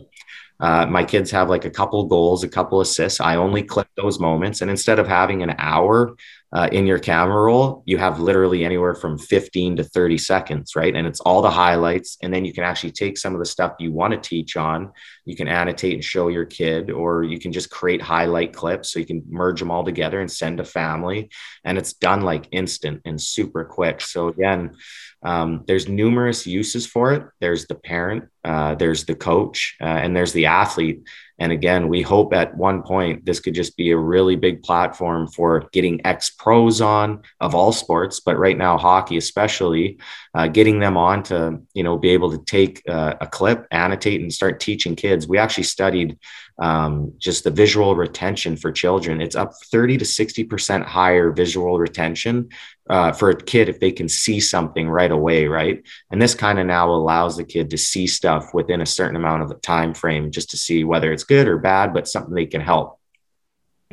Uh, 0.63 0.87
my 0.87 1.03
kids 1.03 1.29
have 1.33 1.51
like 1.51 1.65
a 1.65 1.71
couple 1.71 2.07
goals, 2.07 2.45
a 2.45 2.49
couple 2.49 2.81
assists. 2.81 3.21
I 3.21 3.35
only 3.35 3.65
clip 3.65 3.89
those 3.97 4.21
moments. 4.21 4.61
And 4.61 4.71
instead 4.71 5.01
of 5.01 5.09
having 5.09 5.43
an 5.43 5.57
hour 5.59 6.15
uh, 6.53 6.69
in 6.71 6.87
your 6.87 7.01
camera 7.01 7.43
roll, 7.43 7.83
you 7.85 7.99
have 7.99 8.21
literally 8.21 8.65
anywhere 8.65 8.95
from 8.95 9.19
15 9.19 9.77
to 9.77 9.85
30 9.85 10.19
seconds, 10.19 10.77
right? 10.77 10.95
And 10.95 11.05
it's 11.05 11.19
all 11.19 11.43
the 11.43 11.51
highlights. 11.51 12.17
And 12.23 12.33
then 12.33 12.45
you 12.45 12.53
can 12.53 12.63
actually 12.63 12.93
take 12.93 13.19
some 13.19 13.35
of 13.35 13.41
the 13.41 13.47
stuff 13.47 13.73
you 13.81 13.91
want 13.91 14.13
to 14.13 14.21
teach 14.21 14.57
on, 14.57 14.93
you 15.25 15.35
can 15.35 15.49
annotate 15.49 15.95
and 15.95 16.05
show 16.05 16.29
your 16.29 16.45
kid, 16.45 16.91
or 16.91 17.25
you 17.25 17.41
can 17.41 17.53
just 17.53 17.71
create 17.71 18.01
highlight 18.01 18.53
clips 18.53 18.93
so 18.93 19.01
you 19.01 19.07
can 19.07 19.25
merge 19.29 19.59
them 19.59 19.71
all 19.71 19.85
together 19.85 20.21
and 20.21 20.31
send 20.31 20.59
to 20.59 20.65
family. 20.65 21.31
And 21.65 21.77
it's 21.77 21.95
done 21.95 22.21
like 22.21 22.47
instant 22.53 23.01
and 23.05 23.21
super 23.21 23.65
quick. 23.65 24.01
So, 24.01 24.29
again, 24.29 24.77
um, 25.23 25.65
there's 25.67 25.89
numerous 25.89 26.47
uses 26.47 26.87
for 26.87 27.13
it. 27.13 27.25
There's 27.41 27.67
the 27.67 27.75
parent, 27.75 28.25
uh, 28.45 28.75
there's 28.75 29.05
the 29.05 29.15
coach, 29.15 29.77
uh, 29.81 29.85
and 29.85 30.17
there's 30.17 30.33
the 30.33 30.47
athlete. 30.47 31.03
And 31.39 31.53
again, 31.53 31.89
we 31.89 32.03
hope 32.03 32.35
at 32.35 32.57
one 32.57 32.83
point 32.83 33.25
this 33.25 33.41
could 33.41 33.55
just 33.55 33.77
be 33.77 33.91
a 33.91 33.97
really 33.97 34.37
big 34.37 34.63
platform 34.63 35.27
for 35.29 35.69
getting 35.73 36.05
ex 36.07 36.31
pros 36.31 36.81
on 36.81 37.23
of 37.41 37.55
all 37.55 37.73
sports, 37.73 38.21
but 38.21 38.39
right 38.39 38.57
now 38.57 38.79
hockey 38.79 39.17
especially, 39.17 39.99
uh, 40.35 40.49
getting 40.49 40.79
them 40.79 40.97
on 40.97 41.23
to 41.25 41.61
you 41.75 41.83
know 41.83 41.99
be 41.99 42.11
able 42.11 42.31
to 42.31 42.45
take 42.45 42.83
uh, 42.89 43.15
a 43.21 43.27
clip, 43.27 43.67
annotate, 43.71 44.21
and 44.21 44.33
start 44.33 44.61
teaching 44.61 44.97
kids. 44.97 45.29
We 45.29 45.39
actually 45.39 45.65
studied 45.65 46.19
um, 46.59 47.15
just 47.19 47.45
the 47.45 47.51
visual 47.51 47.97
retention 47.97 48.57
for 48.57 48.71
children. 48.71 49.21
It's 49.21 49.37
up 49.37 49.53
30 49.71 49.99
to 49.99 50.05
60% 50.05 50.85
higher 50.85 51.33
visual 51.33 51.79
retention 51.79 52.51
uh, 52.91 53.13
for 53.13 53.31
a 53.31 53.37
kid 53.37 53.69
if 53.69 53.81
they 53.81 53.93
can 53.93 54.09
see 54.09 54.41
something 54.41 54.89
right 54.89 55.11
away, 55.11 55.47
right? 55.47 55.83
And 56.11 56.21
this 56.21 56.35
kind 56.35 56.59
of 56.59 56.67
now 56.67 56.91
allows 56.91 57.37
the 57.37 57.45
kid 57.45 57.71
to 57.71 57.79
see 57.79 58.07
stuff 58.07 58.53
within 58.53 58.81
a 58.81 58.87
certain 58.87 59.17
amount 59.17 59.43
of 59.43 59.61
time 59.63 59.95
frame 59.95 60.31
just 60.31 60.51
to 60.51 60.57
see 60.57 60.85
whether 60.85 61.13
it's 61.13 61.22
good 61.25 61.49
or 61.49 61.59
bad, 61.59 61.93
but 61.93 62.09
something 62.09 62.35
they 62.35 62.47
can 62.47 62.61
help. 62.61 62.99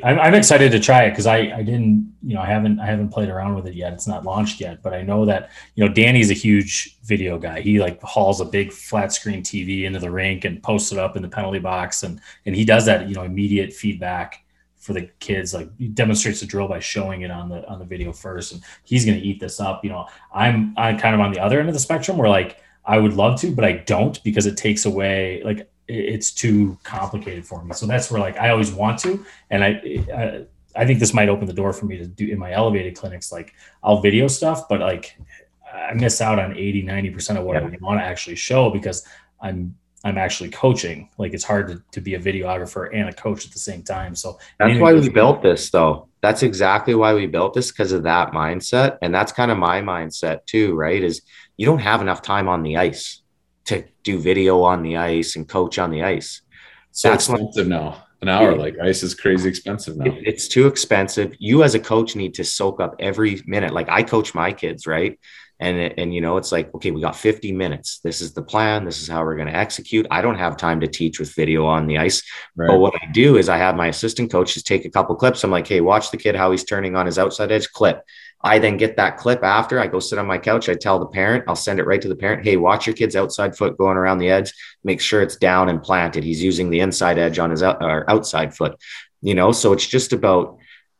I'm, 0.03 0.19
I'm 0.19 0.33
excited 0.33 0.71
to 0.71 0.79
try 0.79 1.03
it 1.03 1.11
because 1.11 1.25
I, 1.25 1.37
I 1.37 1.63
didn't 1.63 2.15
you 2.23 2.35
know 2.35 2.41
I 2.41 2.45
haven't 2.45 2.79
I 2.79 2.85
haven't 2.85 3.09
played 3.09 3.29
around 3.29 3.55
with 3.55 3.67
it 3.67 3.73
yet. 3.73 3.93
It's 3.93 4.07
not 4.07 4.23
launched 4.23 4.61
yet, 4.61 4.81
but 4.81 4.93
I 4.93 5.01
know 5.01 5.25
that 5.25 5.51
you 5.75 5.85
know 5.85 5.93
Danny's 5.93 6.31
a 6.31 6.35
huge 6.35 6.97
video 7.03 7.37
guy. 7.37 7.61
He 7.61 7.79
like 7.79 8.01
hauls 8.01 8.41
a 8.41 8.45
big 8.45 8.71
flat 8.71 9.11
screen 9.11 9.41
TV 9.41 9.83
into 9.83 9.99
the 9.99 10.11
rink 10.11 10.45
and 10.45 10.61
posts 10.61 10.91
it 10.91 10.97
up 10.97 11.15
in 11.15 11.21
the 11.21 11.29
penalty 11.29 11.59
box, 11.59 12.03
and 12.03 12.21
and 12.45 12.55
he 12.55 12.65
does 12.65 12.85
that 12.85 13.07
you 13.07 13.15
know 13.15 13.23
immediate 13.23 13.73
feedback 13.73 14.45
for 14.77 14.93
the 14.93 15.09
kids. 15.19 15.53
Like 15.53 15.69
he 15.77 15.87
demonstrates 15.87 16.39
the 16.39 16.45
drill 16.45 16.67
by 16.67 16.79
showing 16.79 17.21
it 17.21 17.31
on 17.31 17.49
the 17.49 17.67
on 17.67 17.79
the 17.79 17.85
video 17.85 18.11
first, 18.11 18.53
and 18.53 18.61
he's 18.83 19.05
going 19.05 19.19
to 19.19 19.25
eat 19.25 19.39
this 19.39 19.59
up. 19.59 19.83
You 19.83 19.91
know, 19.91 20.07
I'm 20.33 20.73
I'm 20.77 20.97
kind 20.97 21.15
of 21.15 21.21
on 21.21 21.31
the 21.31 21.39
other 21.39 21.59
end 21.59 21.69
of 21.69 21.73
the 21.73 21.79
spectrum 21.79 22.17
where 22.17 22.29
like 22.29 22.57
I 22.85 22.97
would 22.97 23.13
love 23.13 23.39
to, 23.41 23.51
but 23.53 23.65
I 23.65 23.73
don't 23.73 24.21
because 24.23 24.45
it 24.45 24.57
takes 24.57 24.85
away 24.85 25.41
like 25.43 25.69
it's 25.89 26.31
too 26.31 26.77
complicated 26.83 27.45
for 27.45 27.63
me. 27.63 27.73
So 27.73 27.85
that's 27.85 28.11
where 28.11 28.21
like 28.21 28.37
I 28.37 28.49
always 28.49 28.71
want 28.71 28.99
to, 28.99 29.25
and 29.49 29.63
I, 29.63 29.69
I 30.15 30.45
I 30.75 30.85
think 30.85 30.99
this 30.99 31.13
might 31.13 31.29
open 31.29 31.47
the 31.47 31.53
door 31.53 31.73
for 31.73 31.85
me 31.85 31.97
to 31.97 32.05
do 32.05 32.27
in 32.27 32.37
my 32.37 32.51
elevated 32.51 32.95
clinics. 32.95 33.31
Like 33.31 33.53
I'll 33.83 34.01
video 34.01 34.27
stuff, 34.27 34.69
but 34.69 34.79
like 34.79 35.17
I 35.73 35.93
miss 35.93 36.21
out 36.21 36.39
on 36.39 36.55
80, 36.55 36.83
90% 36.83 37.37
of 37.37 37.43
what 37.43 37.55
yeah. 37.55 37.67
I 37.67 37.77
want 37.81 37.99
to 37.99 38.03
actually 38.03 38.35
show 38.35 38.69
because 38.69 39.05
I'm 39.41 39.75
I'm 40.05 40.17
actually 40.17 40.49
coaching. 40.49 41.09
Like 41.17 41.33
it's 41.33 41.43
hard 41.43 41.67
to, 41.67 41.83
to 41.91 41.99
be 41.99 42.13
a 42.13 42.19
videographer 42.19 42.89
and 42.93 43.09
a 43.09 43.13
coach 43.13 43.45
at 43.45 43.51
the 43.51 43.59
same 43.59 43.83
time. 43.83 44.15
So 44.15 44.39
that's 44.57 44.79
why 44.79 44.93
we 44.93 45.09
built 45.09 45.41
this 45.41 45.69
though. 45.71 46.07
That's 46.21 46.43
exactly 46.43 46.95
why 46.95 47.13
we 47.13 47.25
built 47.25 47.53
this 47.53 47.71
because 47.71 47.91
of 47.91 48.03
that 48.03 48.31
mindset. 48.31 48.97
And 49.01 49.13
that's 49.13 49.31
kind 49.31 49.51
of 49.51 49.57
my 49.57 49.81
mindset 49.81 50.45
too, 50.45 50.75
right? 50.75 51.03
Is 51.03 51.21
you 51.57 51.65
don't 51.65 51.79
have 51.79 52.01
enough 52.01 52.21
time 52.21 52.47
on 52.47 52.63
the 52.63 52.77
ice 52.77 53.21
to 53.65 53.83
do 54.03 54.19
video 54.19 54.63
on 54.63 54.83
the 54.83 54.97
ice 54.97 55.35
and 55.35 55.47
coach 55.47 55.79
on 55.79 55.91
the 55.91 56.03
ice. 56.03 56.41
So 56.91 57.09
that's 57.09 57.29
expensive 57.29 57.67
now. 57.67 58.05
An 58.21 58.27
hour, 58.27 58.55
like 58.57 58.77
ice 58.79 59.01
is 59.01 59.15
crazy 59.15 59.47
expensive 59.47 59.95
now. 59.95 60.05
It, 60.05 60.23
it's 60.25 60.47
too 60.47 60.67
expensive. 60.67 61.35
You 61.39 61.63
as 61.63 61.73
a 61.73 61.79
coach 61.79 62.15
need 62.15 62.33
to 62.33 62.43
soak 62.43 62.81
up 62.81 62.95
every 62.99 63.41
minute. 63.45 63.73
Like 63.73 63.87
I 63.89 64.03
coach 64.03 64.35
my 64.35 64.51
kids, 64.51 64.85
right? 64.85 65.17
and 65.59 65.93
and 65.97 66.13
you 66.13 66.21
know 66.21 66.37
it's 66.37 66.51
like 66.51 66.73
okay 66.73 66.91
we 66.91 67.01
got 67.01 67.15
50 67.15 67.51
minutes 67.51 67.99
this 67.99 68.21
is 68.21 68.33
the 68.33 68.41
plan 68.41 68.85
this 68.85 69.01
is 69.01 69.07
how 69.07 69.23
we're 69.23 69.35
going 69.35 69.47
to 69.47 69.55
execute 69.55 70.07
i 70.09 70.21
don't 70.21 70.37
have 70.37 70.57
time 70.57 70.79
to 70.79 70.87
teach 70.87 71.19
with 71.19 71.35
video 71.35 71.65
on 71.65 71.85
the 71.85 71.97
ice 71.97 72.23
right. 72.55 72.67
but 72.67 72.79
what 72.79 72.95
i 72.95 73.11
do 73.11 73.37
is 73.37 73.49
i 73.49 73.57
have 73.57 73.75
my 73.75 73.87
assistant 73.87 74.31
coaches 74.31 74.63
take 74.63 74.85
a 74.85 74.89
couple 74.89 75.15
clips 75.15 75.43
i'm 75.43 75.51
like 75.51 75.67
hey 75.67 75.81
watch 75.81 76.11
the 76.11 76.17
kid 76.17 76.35
how 76.35 76.51
he's 76.51 76.63
turning 76.63 76.95
on 76.95 77.05
his 77.05 77.19
outside 77.19 77.51
edge 77.51 77.69
clip 77.71 78.03
i 78.41 78.59
then 78.59 78.77
get 78.77 78.95
that 78.97 79.17
clip 79.17 79.43
after 79.43 79.79
i 79.79 79.87
go 79.87 79.99
sit 79.99 80.19
on 80.19 80.25
my 80.25 80.37
couch 80.37 80.69
i 80.69 80.73
tell 80.73 80.99
the 80.99 81.05
parent 81.05 81.43
i'll 81.47 81.55
send 81.55 81.79
it 81.79 81.85
right 81.85 82.01
to 82.01 82.07
the 82.07 82.15
parent 82.15 82.43
hey 82.43 82.57
watch 82.57 82.87
your 82.87 82.95
kid's 82.95 83.15
outside 83.15 83.55
foot 83.55 83.77
going 83.77 83.97
around 83.97 84.17
the 84.17 84.29
edge 84.29 84.53
make 84.83 85.01
sure 85.01 85.21
it's 85.21 85.35
down 85.35 85.69
and 85.69 85.81
planted 85.81 86.23
he's 86.23 86.43
using 86.43 86.69
the 86.69 86.79
inside 86.79 87.17
edge 87.17 87.39
on 87.39 87.51
his 87.51 87.63
uh, 87.63 87.75
out, 87.81 88.03
outside 88.07 88.55
foot 88.55 88.79
you 89.21 89.35
know 89.35 89.51
so 89.51 89.73
it's 89.73 89.87
just 89.87 90.13
about 90.13 90.57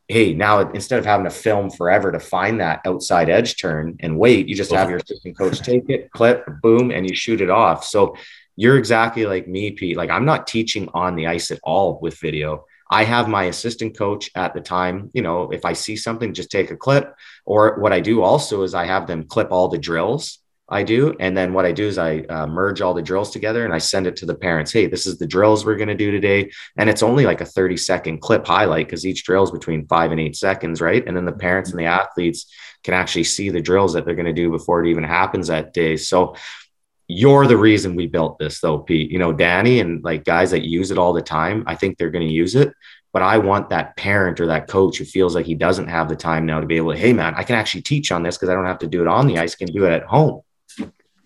hey, 0.10 0.34
now 0.34 0.60
instead 0.72 0.98
of 0.98 1.06
having 1.06 1.24
to 1.24 1.30
film 1.30 1.70
forever 1.70 2.12
to 2.12 2.20
find 2.20 2.60
that 2.60 2.82
outside 2.84 3.30
edge 3.30 3.62
turn 3.62 3.96
and 4.00 4.18
wait, 4.18 4.48
you 4.48 4.56
just 4.56 4.72
have 4.72 4.90
your 4.90 4.98
assistant 4.98 5.38
coach 5.38 5.60
take 5.64 5.88
it, 5.88 6.12
clip, 6.12 6.44
boom, 6.64 6.92
and 6.92 7.08
you 7.08 7.16
shoot 7.16 7.42
it 7.42 7.52
off. 7.52 7.86
So 7.86 8.16
you're 8.56 8.78
exactly 8.78 9.26
like 9.26 9.48
me, 9.48 9.72
Pete. 9.72 9.96
Like 9.96 10.10
I'm 10.10 10.26
not 10.26 10.48
teaching 10.48 10.90
on 10.94 11.16
the 11.16 11.28
ice 11.28 11.52
at 11.52 11.60
all 11.64 12.00
with 12.02 12.20
video. 12.20 12.66
I 12.90 13.04
have 13.04 13.28
my 13.28 13.46
assistant 13.46 13.98
coach 13.98 14.32
at 14.36 14.54
the 14.54 14.62
time. 14.62 15.12
You 15.14 15.22
know, 15.22 15.52
if 15.52 15.66
I 15.66 15.74
see 15.74 15.96
something, 15.96 16.34
just 16.34 16.52
take 16.52 16.72
a 16.72 16.78
clip. 16.78 17.14
Or 17.46 17.80
what 17.80 17.94
I 17.94 18.00
do 18.00 18.24
also 18.24 18.64
is 18.64 18.74
I 18.74 18.86
have 18.86 19.08
them 19.08 19.26
clip 19.26 19.52
all 19.52 19.68
the 19.68 19.78
drills 19.78 20.40
I 20.72 20.84
do. 20.84 21.16
And 21.20 21.36
then 21.36 21.54
what 21.54 21.66
I 21.66 21.72
do 21.72 21.88
is 21.88 21.98
I 21.98 22.20
uh, 22.30 22.46
merge 22.48 22.82
all 22.82 22.94
the 22.94 23.02
drills 23.02 23.32
together 23.32 23.66
and 23.66 23.74
I 23.74 23.80
send 23.80 24.06
it 24.08 24.16
to 24.18 24.26
the 24.26 24.36
parents. 24.36 24.72
Hey, 24.72 24.86
this 24.86 25.08
is 25.08 25.18
the 25.18 25.28
drills 25.28 25.66
we're 25.66 25.76
going 25.76 25.90
to 25.90 25.96
do 25.96 26.12
today. 26.12 26.52
And 26.78 26.90
it's 26.90 27.04
only 27.04 27.26
like 27.26 27.42
a 27.42 27.46
30 27.46 27.76
second 27.78 28.22
clip 28.22 28.46
highlight 28.46 28.88
because 28.88 29.06
each 29.06 29.24
drill 29.24 29.44
is 29.44 29.52
between 29.52 29.88
five 29.88 30.12
and 30.12 30.20
eight 30.20 30.36
seconds, 30.36 30.80
right? 30.80 31.04
And 31.06 31.18
then 31.18 31.26
the 31.26 31.32
parents 31.32 31.72
and 31.72 31.80
the 31.80 31.86
athletes 31.86 32.46
can 32.84 32.94
actually 32.94 33.26
see 33.26 33.50
the 33.50 33.62
drills 33.62 33.94
that 33.94 34.06
they're 34.06 34.16
going 34.16 34.26
to 34.26 34.34
do 34.34 34.50
before 34.50 34.84
it 34.84 34.90
even 34.90 35.04
happens 35.04 35.48
that 35.48 35.74
day. 35.74 35.98
So 35.98 36.36
you're 37.10 37.48
the 37.48 37.58
reason 37.58 37.96
we 37.96 38.08
built 38.08 38.40
this, 38.40 38.62
though, 38.62 38.80
Pete. 38.80 39.12
You 39.12 39.20
know, 39.20 39.34
Danny 39.34 39.82
and 39.82 40.02
like 40.04 40.24
guys 40.24 40.52
that 40.52 40.64
use 40.64 40.92
it 40.92 40.98
all 40.98 41.12
the 41.12 41.22
time, 41.22 41.66
I 41.68 41.76
think 41.76 41.98
they're 41.98 42.10
going 42.10 42.28
to 42.28 42.34
use 42.34 42.56
it. 42.56 42.72
But 43.12 43.24
I 43.24 43.40
want 43.40 43.70
that 43.70 43.98
parent 43.98 44.40
or 44.40 44.46
that 44.48 44.68
coach 44.68 45.00
who 45.00 45.06
feels 45.06 45.36
like 45.36 45.46
he 45.46 45.56
doesn't 45.56 45.88
have 45.88 46.08
the 46.08 46.16
time 46.16 46.46
now 46.46 46.62
to 46.62 46.68
be 46.68 46.78
able 46.78 46.94
to, 46.94 46.98
hey, 46.98 47.12
man, 47.12 47.34
I 47.36 47.44
can 47.44 47.56
actually 47.56 47.82
teach 47.82 48.12
on 48.12 48.24
this 48.24 48.38
because 48.38 48.50
I 48.50 48.54
don't 48.54 48.66
have 48.66 48.80
to 48.80 48.88
do 48.88 49.02
it 49.02 49.08
on 49.08 49.28
the 49.28 49.40
ice, 49.40 49.56
I 49.56 49.66
can 49.66 49.74
do 49.74 49.86
it 49.86 49.92
at 49.92 50.04
home 50.04 50.44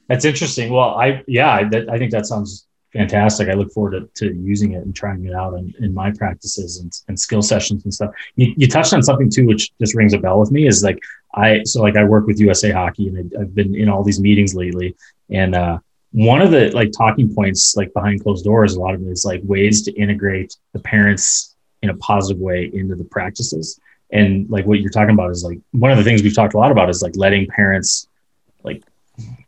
that's 0.08 0.26
interesting. 0.26 0.72
Well, 0.72 0.96
I 0.96 1.24
yeah, 1.28 1.50
I, 1.50 1.62
I 1.92 1.98
think 1.98 2.12
that 2.12 2.26
sounds 2.26 2.68
fantastic. 2.92 3.50
I 3.50 3.54
look 3.54 3.72
forward 3.72 4.12
to, 4.16 4.28
to 4.28 4.36
using 4.36 4.74
it 4.74 4.84
and 4.84 4.96
trying 4.96 5.26
it 5.26 5.34
out 5.34 5.56
in, 5.56 5.74
in 5.80 5.94
my 5.94 6.12
practices 6.12 6.80
and, 6.80 6.94
and 7.08 7.20
skill 7.20 7.42
sessions 7.42 7.84
and 7.84 7.94
stuff. 7.94 8.12
You, 8.36 8.54
you 8.56 8.68
touched 8.68 8.94
on 8.94 9.02
something 9.02 9.32
too, 9.32 9.48
which 9.48 9.72
just 9.80 9.96
rings 9.96 10.14
a 10.14 10.20
bell 10.20 10.40
with 10.40 10.52
me 10.52 10.68
is 10.68 10.84
like, 10.84 11.00
I, 11.34 11.64
so 11.64 11.82
like 11.82 11.98
I 11.98 12.04
work 12.04 12.28
with 12.28 12.40
USA 12.40 12.70
hockey 12.70 13.08
and 13.08 13.34
I, 13.36 13.40
have 13.40 13.56
been 13.56 13.74
in 13.74 13.90
all 13.90 14.04
these 14.04 14.20
meetings 14.20 14.54
lately. 14.54 14.96
And, 15.34 15.56
uh, 15.56 15.80
one 16.14 16.44
of 16.44 16.52
the 16.52 16.70
like 16.72 16.92
talking 16.96 17.34
points, 17.34 17.76
like 17.76 17.92
behind 17.94 18.22
closed 18.22 18.46
doors, 18.46 18.76
a 18.76 18.80
lot 18.80 18.94
of 18.94 19.02
it 19.02 19.10
is 19.10 19.26
like 19.26 19.42
ways 19.44 19.82
to 19.82 19.92
integrate 19.94 20.56
the 20.72 20.80
parents 20.80 21.56
in 21.82 21.90
a 21.90 21.98
positive 21.98 22.40
way 22.40 22.70
into 22.72 22.96
the 22.96 23.04
practices. 23.04 23.80
And 24.12 24.48
like 24.48 24.68
what 24.68 24.80
you're 24.80 24.92
talking 24.92 25.16
about 25.16 25.32
is 25.32 25.44
like, 25.44 25.60
one 25.72 25.90
of 25.90 25.98
the 25.98 26.04
things 26.04 26.22
we've 26.22 26.36
talked 26.36 26.54
a 26.54 26.58
lot 26.60 26.72
about 26.72 26.90
is 26.90 27.02
like 27.02 27.16
letting 27.16 27.48
parents 27.48 28.08
like 28.64 28.84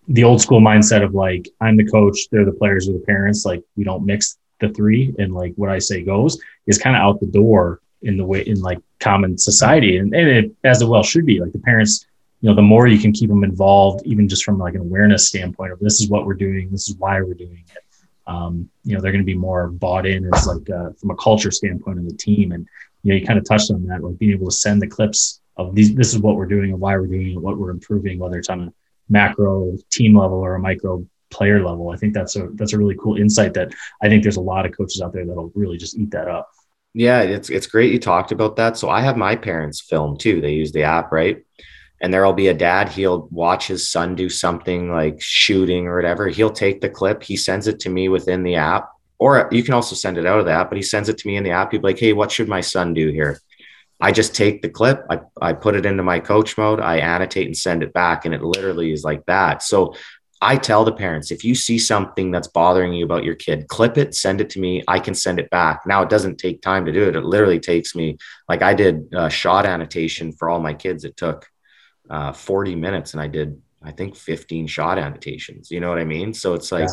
the 0.07 0.23
old 0.23 0.41
school 0.41 0.59
mindset 0.59 1.03
of 1.03 1.13
like 1.13 1.47
I'm 1.61 1.77
the 1.77 1.85
coach, 1.85 2.17
they're 2.31 2.45
the 2.45 2.51
players 2.51 2.89
or 2.89 2.93
the 2.93 3.05
parents. 3.05 3.45
Like 3.45 3.63
we 3.75 3.83
don't 3.83 4.05
mix 4.05 4.37
the 4.59 4.69
three, 4.69 5.13
and 5.19 5.33
like 5.33 5.53
what 5.55 5.69
I 5.69 5.79
say 5.79 6.01
goes 6.01 6.39
is 6.65 6.77
kind 6.77 6.95
of 6.95 7.01
out 7.01 7.19
the 7.19 7.27
door 7.27 7.79
in 8.01 8.17
the 8.17 8.25
way 8.25 8.41
in 8.41 8.61
like 8.61 8.79
common 8.99 9.37
society, 9.37 9.97
and, 9.97 10.13
and 10.15 10.27
it 10.27 10.51
as 10.63 10.81
it 10.81 10.87
well 10.87 11.03
should 11.03 11.25
be. 11.25 11.39
Like 11.39 11.51
the 11.51 11.59
parents, 11.59 12.05
you 12.41 12.49
know, 12.49 12.55
the 12.55 12.61
more 12.61 12.87
you 12.87 12.99
can 12.99 13.11
keep 13.11 13.29
them 13.29 13.43
involved, 13.43 14.05
even 14.05 14.27
just 14.27 14.43
from 14.43 14.57
like 14.57 14.75
an 14.75 14.81
awareness 14.81 15.27
standpoint 15.27 15.71
of 15.71 15.79
this 15.79 16.01
is 16.01 16.09
what 16.09 16.25
we're 16.25 16.33
doing, 16.33 16.69
this 16.69 16.87
is 16.87 16.95
why 16.97 17.21
we're 17.21 17.33
doing 17.33 17.63
it. 17.75 17.83
Um, 18.27 18.69
you 18.83 18.95
know, 18.95 19.01
they're 19.01 19.11
going 19.11 19.23
to 19.23 19.25
be 19.25 19.37
more 19.37 19.67
bought 19.67 20.05
in 20.05 20.31
as 20.33 20.47
like 20.47 20.69
uh, 20.69 20.91
from 20.99 21.11
a 21.11 21.15
culture 21.15 21.51
standpoint 21.51 21.99
of 21.99 22.05
the 22.05 22.15
team, 22.15 22.51
and 22.51 22.67
you 23.03 23.13
know, 23.13 23.19
you 23.19 23.25
kind 23.25 23.39
of 23.39 23.45
touched 23.45 23.71
on 23.71 23.85
that, 23.87 24.03
like 24.03 24.17
being 24.17 24.31
able 24.31 24.47
to 24.47 24.55
send 24.55 24.81
the 24.81 24.87
clips 24.87 25.41
of 25.57 25.75
these. 25.75 25.93
This 25.93 26.13
is 26.13 26.19
what 26.19 26.35
we're 26.35 26.47
doing 26.47 26.71
and 26.71 26.79
why 26.79 26.97
we're 26.97 27.07
doing 27.07 27.31
it, 27.31 27.41
what 27.41 27.57
we're 27.57 27.69
improving, 27.69 28.19
whether 28.19 28.37
it's 28.37 28.49
on 28.49 28.61
a 28.61 28.73
macro 29.09 29.77
team 29.91 30.17
level 30.17 30.37
or 30.37 30.55
a 30.55 30.59
micro 30.59 31.05
player 31.29 31.63
level. 31.63 31.89
I 31.89 31.97
think 31.97 32.13
that's 32.13 32.35
a 32.35 32.47
that's 32.53 32.73
a 32.73 32.77
really 32.77 32.95
cool 32.95 33.17
insight 33.17 33.53
that 33.55 33.73
I 34.01 34.09
think 34.09 34.23
there's 34.23 34.37
a 34.37 34.41
lot 34.41 34.65
of 34.65 34.75
coaches 34.75 35.01
out 35.01 35.13
there 35.13 35.25
that'll 35.25 35.51
really 35.55 35.77
just 35.77 35.97
eat 35.97 36.11
that 36.11 36.27
up. 36.27 36.49
Yeah, 36.93 37.21
it's 37.21 37.49
it's 37.49 37.67
great 37.67 37.91
you 37.91 37.99
talked 37.99 38.31
about 38.31 38.55
that. 38.55 38.77
So 38.77 38.89
I 38.89 39.01
have 39.01 39.17
my 39.17 39.35
parents 39.35 39.81
film 39.81 40.17
too. 40.17 40.41
They 40.41 40.53
use 40.53 40.71
the 40.71 40.83
app, 40.83 41.11
right? 41.11 41.43
And 42.01 42.13
there'll 42.13 42.33
be 42.33 42.49
a 42.49 42.53
dad, 42.53 42.89
he'll 42.89 43.27
watch 43.31 43.67
his 43.67 43.89
son 43.89 44.15
do 44.15 44.29
something 44.29 44.91
like 44.91 45.21
shooting 45.21 45.87
or 45.87 45.95
whatever. 45.95 46.27
He'll 46.27 46.51
take 46.51 46.81
the 46.81 46.89
clip, 46.89 47.23
he 47.23 47.37
sends 47.37 47.67
it 47.67 47.79
to 47.81 47.89
me 47.89 48.09
within 48.09 48.43
the 48.43 48.55
app, 48.55 48.89
or 49.17 49.47
you 49.51 49.63
can 49.63 49.73
also 49.73 49.95
send 49.95 50.17
it 50.17 50.25
out 50.25 50.39
of 50.39 50.45
the 50.45 50.51
app, 50.51 50.69
but 50.69 50.77
he 50.77 50.83
sends 50.83 51.09
it 51.09 51.17
to 51.19 51.27
me 51.27 51.37
in 51.37 51.43
the 51.43 51.51
app. 51.51 51.71
He'd 51.71 51.81
be 51.81 51.87
like, 51.87 51.99
Hey, 51.99 52.13
what 52.13 52.31
should 52.31 52.49
my 52.49 52.61
son 52.61 52.93
do 52.93 53.09
here? 53.09 53.39
I 54.01 54.11
just 54.11 54.35
take 54.35 54.61
the 54.61 54.69
clip, 54.69 55.05
I, 55.09 55.19
I 55.41 55.53
put 55.53 55.75
it 55.75 55.85
into 55.85 56.03
my 56.03 56.19
coach 56.19 56.57
mode, 56.57 56.81
I 56.81 56.97
annotate 56.97 57.47
and 57.47 57.57
send 57.57 57.81
it 57.81 57.93
back. 57.93 58.25
And 58.25 58.35
it 58.35 58.43
literally 58.43 58.91
is 58.91 59.05
like 59.05 59.25
that. 59.27 59.63
So 59.63 59.95
I 60.41 60.57
tell 60.57 60.83
the 60.83 60.91
parents 60.91 61.31
if 61.31 61.43
you 61.43 61.55
see 61.55 61.79
something 61.79 62.29
that's 62.29 62.49
bothering 62.49 62.93
you 62.93 63.05
about 63.05 63.23
your 63.23 63.35
kid, 63.35 63.67
clip 63.67 63.97
it, 63.97 64.13
send 64.13 64.41
it 64.41 64.49
to 64.51 64.59
me. 64.59 64.83
I 64.87 64.99
can 64.99 65.15
send 65.15 65.39
it 65.39 65.49
back. 65.49 65.81
Now 65.85 66.01
it 66.01 66.09
doesn't 66.09 66.37
take 66.37 66.61
time 66.61 66.85
to 66.85 66.91
do 66.91 67.07
it. 67.07 67.15
It 67.15 67.23
literally 67.23 67.59
takes 67.59 67.95
me, 67.95 68.17
like 68.49 68.61
I 68.61 68.73
did 68.73 69.07
a 69.13 69.29
shot 69.29 69.65
annotation 69.65 70.33
for 70.33 70.49
all 70.49 70.59
my 70.59 70.73
kids. 70.73 71.05
It 71.05 71.15
took 71.15 71.47
uh, 72.09 72.31
40 72.31 72.75
minutes 72.75 73.13
and 73.13 73.21
I 73.21 73.27
did, 73.27 73.61
I 73.83 73.91
think 73.91 74.15
15 74.15 74.67
shot 74.67 74.97
annotations. 74.97 75.71
You 75.71 75.79
know 75.79 75.89
what 75.89 75.99
I 75.99 76.05
mean? 76.05 76.33
So 76.33 76.53
it's 76.53 76.71
like, 76.71 76.89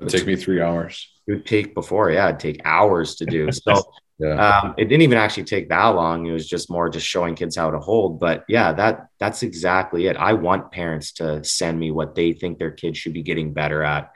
yeah. 0.00 0.06
it 0.06 0.10
take 0.10 0.26
me 0.26 0.36
three 0.36 0.60
hours. 0.60 1.08
It 1.26 1.32
would 1.32 1.46
take 1.46 1.74
before. 1.74 2.10
Yeah. 2.10 2.28
It'd 2.28 2.40
take 2.40 2.60
hours 2.64 3.16
to 3.16 3.26
do. 3.26 3.48
So 3.52 3.82
yeah. 4.20 4.60
Um, 4.60 4.74
it 4.76 4.84
didn't 4.84 5.00
even 5.00 5.16
actually 5.16 5.44
take 5.44 5.70
that 5.70 5.86
long. 5.86 6.26
It 6.26 6.32
was 6.32 6.46
just 6.46 6.70
more 6.70 6.90
just 6.90 7.06
showing 7.06 7.34
kids 7.34 7.56
how 7.56 7.70
to 7.70 7.78
hold. 7.78 8.20
But 8.20 8.44
yeah, 8.48 8.70
that 8.74 9.08
that's 9.18 9.42
exactly 9.42 10.08
it. 10.08 10.16
I 10.18 10.34
want 10.34 10.70
parents 10.70 11.12
to 11.12 11.42
send 11.42 11.80
me 11.80 11.90
what 11.90 12.14
they 12.14 12.34
think 12.34 12.58
their 12.58 12.70
kids 12.70 12.98
should 12.98 13.14
be 13.14 13.22
getting 13.22 13.54
better 13.54 13.82
at. 13.82 14.12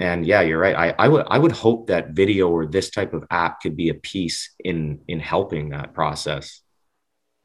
And 0.00 0.26
yeah, 0.26 0.40
you're 0.40 0.58
right. 0.58 0.74
I, 0.74 0.94
I 0.98 1.08
would 1.08 1.26
I 1.30 1.38
would 1.38 1.52
hope 1.52 1.86
that 1.86 2.10
video 2.10 2.48
or 2.48 2.66
this 2.66 2.90
type 2.90 3.14
of 3.14 3.24
app 3.30 3.60
could 3.60 3.76
be 3.76 3.88
a 3.88 3.94
piece 3.94 4.52
in 4.64 5.02
in 5.06 5.20
helping 5.20 5.68
that 5.70 5.94
process. 5.94 6.60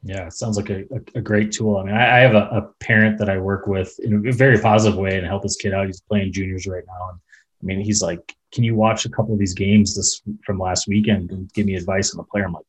Yeah, 0.04 0.26
it 0.26 0.32
sounds 0.32 0.56
like 0.56 0.70
a, 0.70 0.80
a, 0.94 1.18
a 1.18 1.20
great 1.20 1.52
tool. 1.52 1.76
I 1.76 1.84
mean, 1.84 1.94
I, 1.94 2.18
I 2.18 2.20
have 2.20 2.34
a, 2.34 2.48
a, 2.50 2.62
parent 2.80 3.18
that 3.18 3.30
I 3.30 3.38
work 3.38 3.68
with 3.68 3.98
in 4.00 4.26
a 4.26 4.32
very 4.32 4.58
positive 4.58 4.98
way 4.98 5.16
and 5.16 5.26
help 5.26 5.44
his 5.44 5.56
kid 5.56 5.72
out. 5.72 5.86
He's 5.86 6.00
playing 6.00 6.32
juniors 6.32 6.66
right 6.66 6.82
now. 6.86 7.10
And 7.10 7.20
I 7.62 7.64
mean, 7.64 7.80
he's 7.80 8.02
like, 8.02 8.34
can 8.50 8.64
you 8.64 8.74
watch 8.74 9.06
a 9.06 9.08
couple 9.08 9.32
of 9.32 9.38
these 9.38 9.54
games 9.54 9.94
this 9.94 10.20
from 10.44 10.58
last 10.58 10.88
weekend 10.88 11.30
and 11.30 11.52
give 11.52 11.66
me 11.66 11.76
advice 11.76 12.12
on 12.12 12.16
the 12.18 12.24
player? 12.24 12.44
I'm 12.44 12.52
like, 12.52 12.64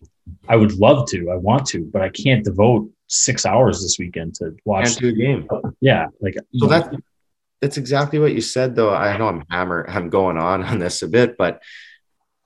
I 0.47 0.55
would 0.55 0.73
love 0.73 1.09
to, 1.09 1.31
I 1.31 1.35
want 1.35 1.65
to, 1.67 1.83
but 1.91 2.01
I 2.01 2.09
can't 2.09 2.43
devote 2.43 2.89
six 3.07 3.45
hours 3.45 3.81
this 3.81 3.97
weekend 3.97 4.35
to 4.35 4.55
watch 4.65 4.95
the 4.97 5.11
game. 5.11 5.47
Yeah, 5.81 6.07
like 6.21 6.35
so 6.55 6.67
that 6.67 6.93
that's 7.61 7.77
exactly 7.77 8.19
what 8.19 8.33
you 8.33 8.41
said. 8.41 8.75
Though 8.75 8.93
I 8.93 9.17
know 9.17 9.27
I'm 9.27 9.43
hammer, 9.49 9.85
I'm 9.89 10.09
going 10.09 10.37
on 10.37 10.63
on 10.63 10.79
this 10.79 11.01
a 11.01 11.07
bit, 11.07 11.37
but 11.37 11.61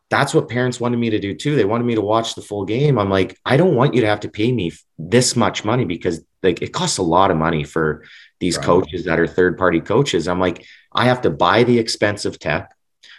that's 0.10 0.34
what 0.34 0.48
parents 0.48 0.80
wanted 0.80 0.98
me 0.98 1.10
to 1.10 1.20
do 1.20 1.36
too. 1.36 1.56
They 1.56 1.66
wanted 1.66 1.86
me 1.86 1.96
to 1.96 2.02
watch 2.02 2.36
the 2.36 2.42
full 2.42 2.66
game. 2.66 2.98
I'm 2.98 3.10
like, 3.10 3.38
I 3.46 3.58
don't 3.58 3.76
want 3.76 3.94
you 3.94 4.02
to 4.02 4.08
have 4.08 4.22
to 4.22 4.30
pay 4.30 4.52
me 4.52 4.72
this 4.98 5.36
much 5.36 5.66
money 5.66 5.86
because 5.86 6.24
like 6.44 6.62
it 6.62 6.74
costs 6.74 6.98
a 6.98 7.04
lot 7.04 7.32
of 7.32 7.38
money 7.38 7.64
for 7.64 8.04
these 8.40 8.58
right. 8.58 8.66
coaches 8.66 9.06
that 9.06 9.20
are 9.20 9.28
third 9.28 9.58
party 9.58 9.82
coaches. 9.82 10.28
I'm 10.28 10.40
like, 10.40 10.66
I 10.94 11.06
have 11.06 11.22
to 11.22 11.30
buy 11.30 11.64
the 11.64 11.80
expensive 11.80 12.40
tech. 12.40 12.74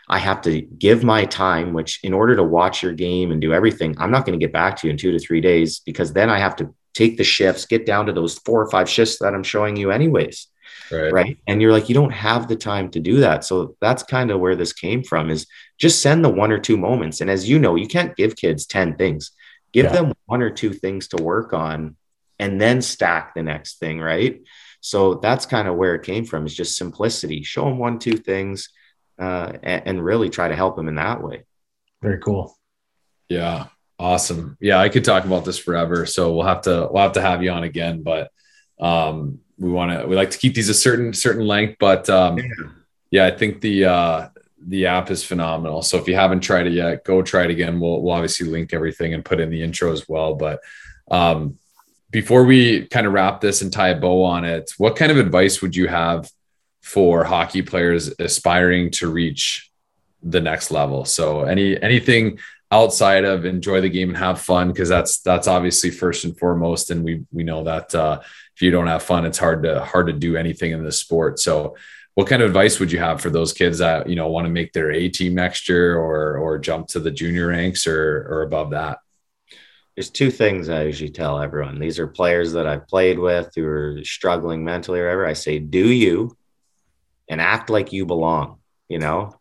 I 0.09 0.19
have 0.19 0.41
to 0.43 0.63
give 0.63 1.05
my 1.05 1.27
time, 1.27 1.75
which 1.75 2.01
in 2.03 2.15
order 2.15 2.35
to 2.37 2.43
watch 2.43 2.83
your 2.83 2.95
game 2.95 3.31
and 3.31 3.41
do 3.41 3.53
everything, 3.53 3.95
I'm 3.99 4.11
not 4.11 4.25
going 4.25 4.39
to 4.39 4.43
get 4.43 4.55
back 4.55 4.77
to 4.77 4.87
you 4.87 4.93
in 4.93 4.97
two 4.97 5.13
to 5.13 5.19
three 5.19 5.43
days 5.43 5.81
because 5.81 6.15
then 6.15 6.31
I 6.31 6.39
have 6.39 6.57
to 6.57 6.75
take 6.95 7.19
the 7.19 7.25
shifts, 7.25 7.67
get 7.67 7.85
down 7.85 8.07
to 8.07 8.13
those 8.13 8.39
four 8.39 8.63
or 8.63 8.71
five 8.71 8.89
shifts 8.89 9.19
that 9.19 9.35
I'm 9.35 9.43
showing 9.43 9.77
you 9.77 9.91
anyways. 9.91 10.47
Right. 10.91 11.13
right. 11.13 11.39
And 11.47 11.61
you're 11.61 11.73
like, 11.73 11.89
you 11.89 11.95
don't 11.95 12.13
have 12.13 12.49
the 12.49 12.57
time 12.57 12.91
to 12.91 13.01
do 13.01 13.21
that. 13.21 13.45
So 13.45 13.77
that's 13.81 14.03
kind 14.03 14.31
of 14.31 14.41
where 14.41 14.57
this 14.57 14.73
came 14.73 15.03
from 15.03 15.31
is 15.31 15.47
just 15.79 16.01
send 16.01 16.25
the 16.25 16.29
one 16.29 16.53
or 16.53 16.59
two 16.59 16.77
moments. 16.77 17.21
And 17.21 17.31
as 17.31 17.49
you 17.49 17.59
know, 17.59 17.75
you 17.75 17.87
can't 17.87 18.17
give 18.17 18.37
kids 18.37 18.67
10 18.67 18.97
things, 18.97 19.33
give 19.73 19.87
yeah. 19.87 19.93
them 19.93 20.15
one 20.27 20.43
or 20.43 20.51
two 20.51 20.73
things 20.73 21.09
to 21.09 21.23
work 21.23 21.53
on 21.53 21.97
and 22.39 22.61
then 22.61 22.81
stack 22.83 23.35
the 23.35 23.43
next 23.43 23.79
thing. 23.79 24.01
Right. 24.01 24.43
So 24.81 25.15
that's 25.15 25.47
kind 25.47 25.69
of 25.69 25.77
where 25.77 25.95
it 25.95 26.05
came 26.05 26.25
from 26.25 26.47
is 26.47 26.55
just 26.55 26.77
simplicity. 26.77 27.43
Show 27.43 27.65
them 27.65 27.79
one, 27.79 27.99
two 27.99 28.17
things 28.17 28.71
uh, 29.19 29.53
and, 29.63 29.83
and 29.87 30.05
really 30.05 30.31
try 30.31 30.49
to 30.49 30.57
help 30.57 30.77
them 30.77 30.89
in 30.89 30.95
that 30.97 31.23
way. 31.23 31.45
Very 32.01 32.21
cool. 32.21 32.57
Yeah. 33.29 33.67
Awesome. 33.99 34.57
Yeah. 34.61 34.79
I 34.79 34.89
could 34.89 35.05
talk 35.05 35.25
about 35.25 35.45
this 35.45 35.59
forever. 35.59 36.07
So 36.07 36.35
we'll 36.35 36.47
have 36.47 36.63
to, 36.63 36.89
we'll 36.91 37.03
have 37.03 37.13
to 37.13 37.21
have 37.21 37.43
you 37.43 37.51
on 37.51 37.65
again, 37.65 38.03
but 38.05 38.31
um, 38.81 39.41
we 39.59 39.71
want 39.71 39.93
to, 39.93 40.07
we 40.07 40.17
like 40.17 40.31
to 40.31 40.39
keep 40.39 40.55
these 40.55 40.69
a 40.69 40.75
certain, 40.75 41.13
certain 41.13 41.47
length, 41.47 41.77
but 41.79 42.09
um, 42.09 42.39
yeah. 42.39 42.45
yeah, 43.11 43.27
I 43.27 43.31
think 43.31 43.61
the, 43.61 43.85
uh, 43.85 44.29
the 44.67 44.87
app 44.87 45.11
is 45.11 45.25
phenomenal. 45.25 45.83
So 45.83 45.99
if 45.99 46.09
you 46.09 46.15
haven't 46.15 46.41
tried 46.41 46.67
it 46.67 46.73
yet, 46.73 47.05
go 47.05 47.23
try 47.23 47.45
it 47.45 47.51
again. 47.51 47.81
We'll, 47.81 48.03
we'll 48.03 48.15
obviously 48.15 48.49
link 48.49 48.73
everything 48.73 49.15
and 49.15 49.25
put 49.25 49.41
in 49.41 49.51
the 49.51 49.63
intro 49.63 49.93
as 49.93 50.09
well. 50.09 50.35
But 50.35 50.61
um, 51.11 51.59
before 52.11 52.45
we 52.45 52.87
kind 52.87 53.07
of 53.07 53.13
wrap 53.13 53.41
this 53.41 53.63
and 53.63 53.73
tie 53.73 53.91
a 53.91 54.01
bow 54.01 54.25
on 54.25 54.45
it, 54.45 54.73
what 54.79 54.97
kind 54.97 55.13
of 55.13 55.19
advice 55.19 55.63
would 55.63 55.77
you 55.77 55.89
have 55.89 56.31
for 56.83 57.25
hockey 57.25 57.63
players 57.63 58.13
aspiring 58.19 58.91
to 58.93 59.11
reach 59.11 59.71
the 60.23 60.41
next 60.41 60.71
level? 60.71 61.05
So 61.05 61.43
any 61.43 61.81
anything 61.81 62.39
outside 62.71 63.25
of 63.25 63.45
enjoy 63.45 63.81
the 63.81 63.89
game 63.89 64.09
and 64.09 64.19
have 64.19 64.41
fun 64.41 64.69
because 64.69 64.89
that's 64.89 65.21
that's 65.21 65.49
obviously 65.49 65.91
first 65.91 66.25
and 66.25 66.37
foremost 66.39 66.91
and 66.91 67.03
we 67.03 67.25
we 67.33 67.43
know 67.43 67.65
that 67.65 67.95
uh, 67.95 68.21
if 68.59 68.63
you 68.63 68.73
don't 68.73 68.89
have 68.89 69.05
fun 69.05 69.25
it's 69.25 69.39
hard 69.39 69.63
to 69.63 69.81
hard 69.85 70.09
to 70.09 70.13
do 70.13 70.37
anything 70.37 70.73
in 70.73 70.83
this 70.83 70.99
sport 70.99 71.39
so 71.39 71.77
what 72.15 72.27
kind 72.27 72.43
of 72.43 72.49
advice 72.49 72.81
would 72.81 72.91
you 72.91 72.99
have 72.99 73.21
for 73.21 73.31
those 73.31 73.53
kids 73.53 73.79
that 73.79 74.09
you 74.09 74.17
know 74.17 74.27
want 74.27 74.45
to 74.45 74.51
make 74.51 74.73
their 74.73 74.91
a 74.91 75.09
team 75.09 75.35
next 75.35 75.69
year 75.69 75.97
or 75.97 76.37
or 76.37 76.59
jump 76.59 76.89
to 76.89 76.99
the 76.99 77.13
junior 77.13 77.47
ranks 77.47 77.87
or 77.87 78.27
or 78.29 78.43
above 78.43 78.71
that 78.71 78.99
there's 79.95 80.11
two 80.11 80.31
things 80.31 80.69
I 80.69 80.85
usually 80.85 81.11
tell 81.11 81.41
everyone. 81.41 81.81
These 81.81 81.99
are 81.99 82.07
players 82.07 82.53
that 82.53 82.69
I've 82.69 82.87
played 82.87 83.19
with 83.19 83.51
who 83.57 83.67
are 83.67 84.05
struggling 84.05 84.65
mentally 84.65 85.01
or 85.01 85.07
whatever. 85.07 85.27
I 85.27 85.33
say, 85.33 85.59
do 85.59 85.91
you 85.91 86.37
and 87.29 87.41
act 87.41 87.69
like 87.69 87.93
you 87.93 88.07
belong, 88.07 88.59
you 88.89 89.01
know, 89.01 89.35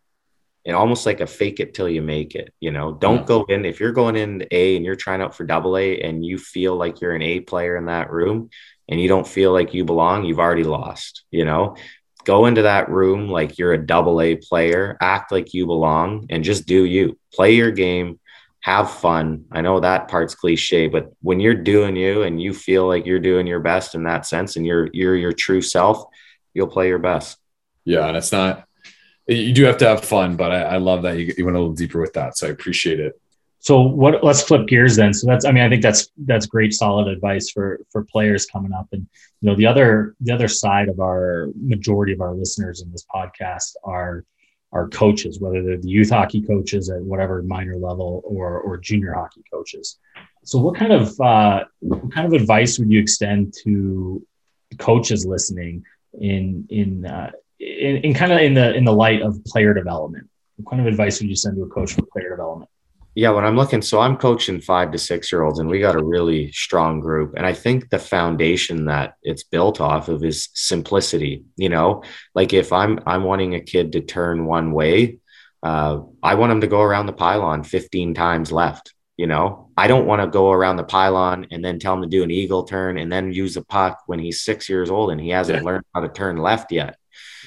and 0.65 0.75
almost 0.75 1.05
like 1.05 1.19
a 1.19 1.27
fake 1.27 1.59
it 1.59 1.75
till 1.75 1.87
you 1.87 2.01
make 2.01 2.33
it, 2.33 2.55
you 2.59 2.71
know, 2.71 2.91
don't 2.91 3.19
yeah. 3.19 3.25
go 3.25 3.43
in. 3.43 3.65
If 3.65 3.79
you're 3.79 3.91
going 3.91 4.15
in 4.15 4.47
A 4.49 4.75
and 4.75 4.83
you're 4.83 4.95
trying 4.95 5.21
out 5.21 5.35
for 5.35 5.45
double 5.45 5.77
A 5.77 6.01
and 6.01 6.25
you 6.25 6.39
feel 6.39 6.75
like 6.75 7.01
you're 7.01 7.13
an 7.13 7.21
A 7.21 7.39
player 7.39 7.77
in 7.77 7.85
that 7.85 8.11
room 8.11 8.49
and 8.89 8.99
you 8.99 9.07
don't 9.07 9.27
feel 9.27 9.51
like 9.51 9.73
you 9.73 9.83
belong, 9.85 10.25
you've 10.25 10.39
already 10.39 10.63
lost, 10.63 11.23
you 11.31 11.45
know, 11.45 11.75
go 12.23 12.45
into 12.45 12.63
that 12.63 12.89
room 12.89 13.29
like 13.29 13.57
you're 13.57 13.73
a 13.73 13.85
double 13.85 14.21
A 14.21 14.35
player, 14.35 14.97
act 15.01 15.31
like 15.31 15.53
you 15.53 15.65
belong 15.65 16.27
and 16.29 16.43
just 16.43 16.65
do 16.65 16.83
you 16.83 17.17
play 17.33 17.55
your 17.55 17.71
game 17.71 18.19
have 18.67 18.91
fun. 18.91 19.45
I 19.49 19.61
know 19.61 19.79
that 19.79 20.09
part's 20.09 20.35
cliche, 20.35 20.87
but 20.87 21.13
when 21.21 21.39
you're 21.39 21.53
doing 21.53 21.95
you 21.95 22.23
and 22.23 22.41
you 22.41 22.53
feel 22.53 22.85
like 22.85 23.05
you're 23.05 23.17
doing 23.17 23.47
your 23.47 23.61
best 23.61 23.95
in 23.95 24.03
that 24.03 24.25
sense 24.25 24.57
and 24.57 24.65
you're 24.65 24.89
you're 24.91 25.15
your 25.15 25.31
true 25.31 25.61
self, 25.61 26.03
you'll 26.53 26.67
play 26.67 26.89
your 26.89 26.99
best. 26.99 27.37
Yeah, 27.85 28.05
and 28.07 28.17
it's 28.17 28.33
not 28.33 28.67
you 29.25 29.53
do 29.53 29.63
have 29.63 29.77
to 29.77 29.87
have 29.87 30.03
fun, 30.03 30.35
but 30.35 30.51
I, 30.51 30.61
I 30.63 30.77
love 30.77 31.03
that 31.03 31.17
you, 31.17 31.33
you 31.37 31.45
went 31.45 31.55
a 31.55 31.59
little 31.61 31.75
deeper 31.75 32.01
with 32.01 32.11
that. 32.13 32.37
So 32.37 32.47
I 32.47 32.49
appreciate 32.49 32.99
it. 32.99 33.19
So 33.67 33.81
what 33.81 34.23
let's 34.23 34.41
flip 34.41 34.65
gears 34.65 34.95
then. 34.95 35.13
So 35.13 35.27
that's 35.27 35.43
I 35.43 35.51
mean, 35.51 35.61
I 35.61 35.67
think 35.67 35.81
that's 35.81 36.09
that's 36.19 36.45
great 36.45 36.73
solid 36.73 37.09
advice 37.09 37.49
for 37.49 37.81
for 37.91 38.05
players 38.05 38.45
coming 38.45 38.71
up. 38.71 38.87
And 38.93 39.05
you 39.41 39.49
know, 39.49 39.55
the 39.57 39.65
other 39.65 40.15
the 40.21 40.31
other 40.31 40.47
side 40.47 40.87
of 40.87 41.01
our 41.01 41.49
majority 41.61 42.13
of 42.13 42.21
our 42.21 42.33
listeners 42.33 42.81
in 42.81 42.89
this 42.93 43.05
podcast 43.13 43.73
are 43.83 44.23
are 44.71 44.87
coaches, 44.87 45.41
whether 45.41 45.61
they're 45.61 45.81
the 45.81 45.89
youth 45.89 46.11
hockey 46.11 46.41
coaches 46.41 46.89
at 46.89 47.01
whatever 47.01 47.43
minor 47.43 47.75
level 47.75 48.21
or 48.23 48.57
or 48.61 48.77
junior 48.77 49.11
hockey 49.11 49.43
coaches. 49.51 49.99
So, 50.45 50.59
what 50.59 50.75
kind 50.75 50.93
of 50.93 51.19
uh, 51.19 51.65
what 51.79 52.13
kind 52.13 52.25
of 52.25 52.31
advice 52.31 52.79
would 52.79 52.89
you 52.89 53.01
extend 53.01 53.53
to 53.65 54.25
coaches 54.77 55.25
listening 55.25 55.83
in 56.13 56.67
in 56.69 57.05
uh, 57.05 57.31
in, 57.59 57.97
in 57.97 58.13
kind 58.13 58.31
of 58.31 58.39
in 58.39 58.53
the 58.53 58.73
in 58.75 58.85
the 58.85 58.93
light 58.93 59.21
of 59.23 59.43
player 59.43 59.73
development? 59.73 60.29
What 60.55 60.71
kind 60.71 60.79
of 60.79 60.87
advice 60.87 61.19
would 61.19 61.27
you 61.27 61.35
send 61.35 61.57
to 61.57 61.63
a 61.63 61.67
coach 61.67 61.91
for 61.95 62.03
player 62.03 62.29
development? 62.29 62.71
Yeah, 63.17 63.31
when 63.31 63.45
I'm 63.45 63.55
looking, 63.55 63.81
so 63.81 63.99
I'm 63.99 64.15
coaching 64.15 64.61
five 64.61 64.91
to 64.91 64.99
six 64.99 65.31
year 65.31 65.41
olds, 65.41 65.57
and 65.57 65.67
we 65.67 65.79
got 65.79 65.95
a 65.95 66.05
really 66.05 66.51
strong 66.51 66.99
group. 66.99 67.33
And 67.35 67.47
I 67.47 67.53
think 67.53 67.89
the 67.89 67.97
foundation 67.97 68.85
that 68.85 69.15
it's 69.23 69.41
built 69.41 69.81
off 69.81 70.07
of 70.07 70.23
is 70.23 70.49
simplicity. 70.53 71.43
You 71.55 71.69
know, 71.69 72.03
like 72.35 72.53
if 72.53 72.71
I'm 72.71 72.99
I'm 73.07 73.23
wanting 73.23 73.55
a 73.55 73.59
kid 73.59 73.93
to 73.93 74.01
turn 74.01 74.45
one 74.45 74.71
way, 74.71 75.17
uh, 75.63 76.01
I 76.21 76.35
want 76.35 76.51
him 76.51 76.61
to 76.61 76.67
go 76.67 76.83
around 76.83 77.07
the 77.07 77.11
pylon 77.11 77.63
15 77.63 78.13
times 78.13 78.51
left. 78.51 78.93
You 79.17 79.25
know, 79.25 79.71
I 79.75 79.87
don't 79.87 80.05
want 80.05 80.21
to 80.21 80.27
go 80.27 80.51
around 80.51 80.75
the 80.75 80.83
pylon 80.83 81.47
and 81.49 81.65
then 81.65 81.79
tell 81.79 81.95
him 81.95 82.03
to 82.03 82.07
do 82.07 82.21
an 82.21 82.29
eagle 82.29 82.65
turn 82.65 82.99
and 82.99 83.11
then 83.11 83.33
use 83.33 83.57
a 83.57 83.65
puck 83.65 84.03
when 84.05 84.19
he's 84.19 84.41
six 84.41 84.69
years 84.69 84.91
old 84.91 85.09
and 85.09 85.19
he 85.19 85.29
hasn't 85.29 85.57
yeah. 85.57 85.65
learned 85.65 85.85
how 85.95 86.01
to 86.01 86.09
turn 86.09 86.37
left 86.37 86.71
yet. 86.71 86.97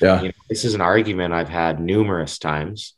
Yeah, 0.03 0.21
you 0.21 0.29
know, 0.31 0.35
this 0.49 0.65
is 0.65 0.75
an 0.75 0.81
argument 0.81 1.33
I've 1.33 1.49
had 1.49 1.79
numerous 1.79 2.41
times 2.41 2.95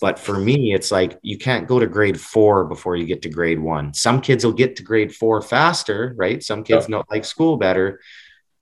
but 0.00 0.18
for 0.18 0.38
me, 0.38 0.74
it's 0.74 0.90
like 0.90 1.18
you 1.22 1.38
can't 1.38 1.68
go 1.68 1.78
to 1.78 1.86
grade 1.86 2.20
four 2.20 2.64
before 2.64 2.96
you 2.96 3.06
get 3.06 3.22
to 3.22 3.28
grade 3.28 3.60
one. 3.60 3.94
Some 3.94 4.20
kids 4.20 4.44
will 4.44 4.52
get 4.52 4.76
to 4.76 4.82
grade 4.82 5.14
four 5.14 5.40
faster, 5.40 6.14
right? 6.16 6.42
Some 6.42 6.64
kids 6.64 6.86
yeah. 6.88 7.02
like 7.10 7.24
school 7.24 7.56
better. 7.56 8.00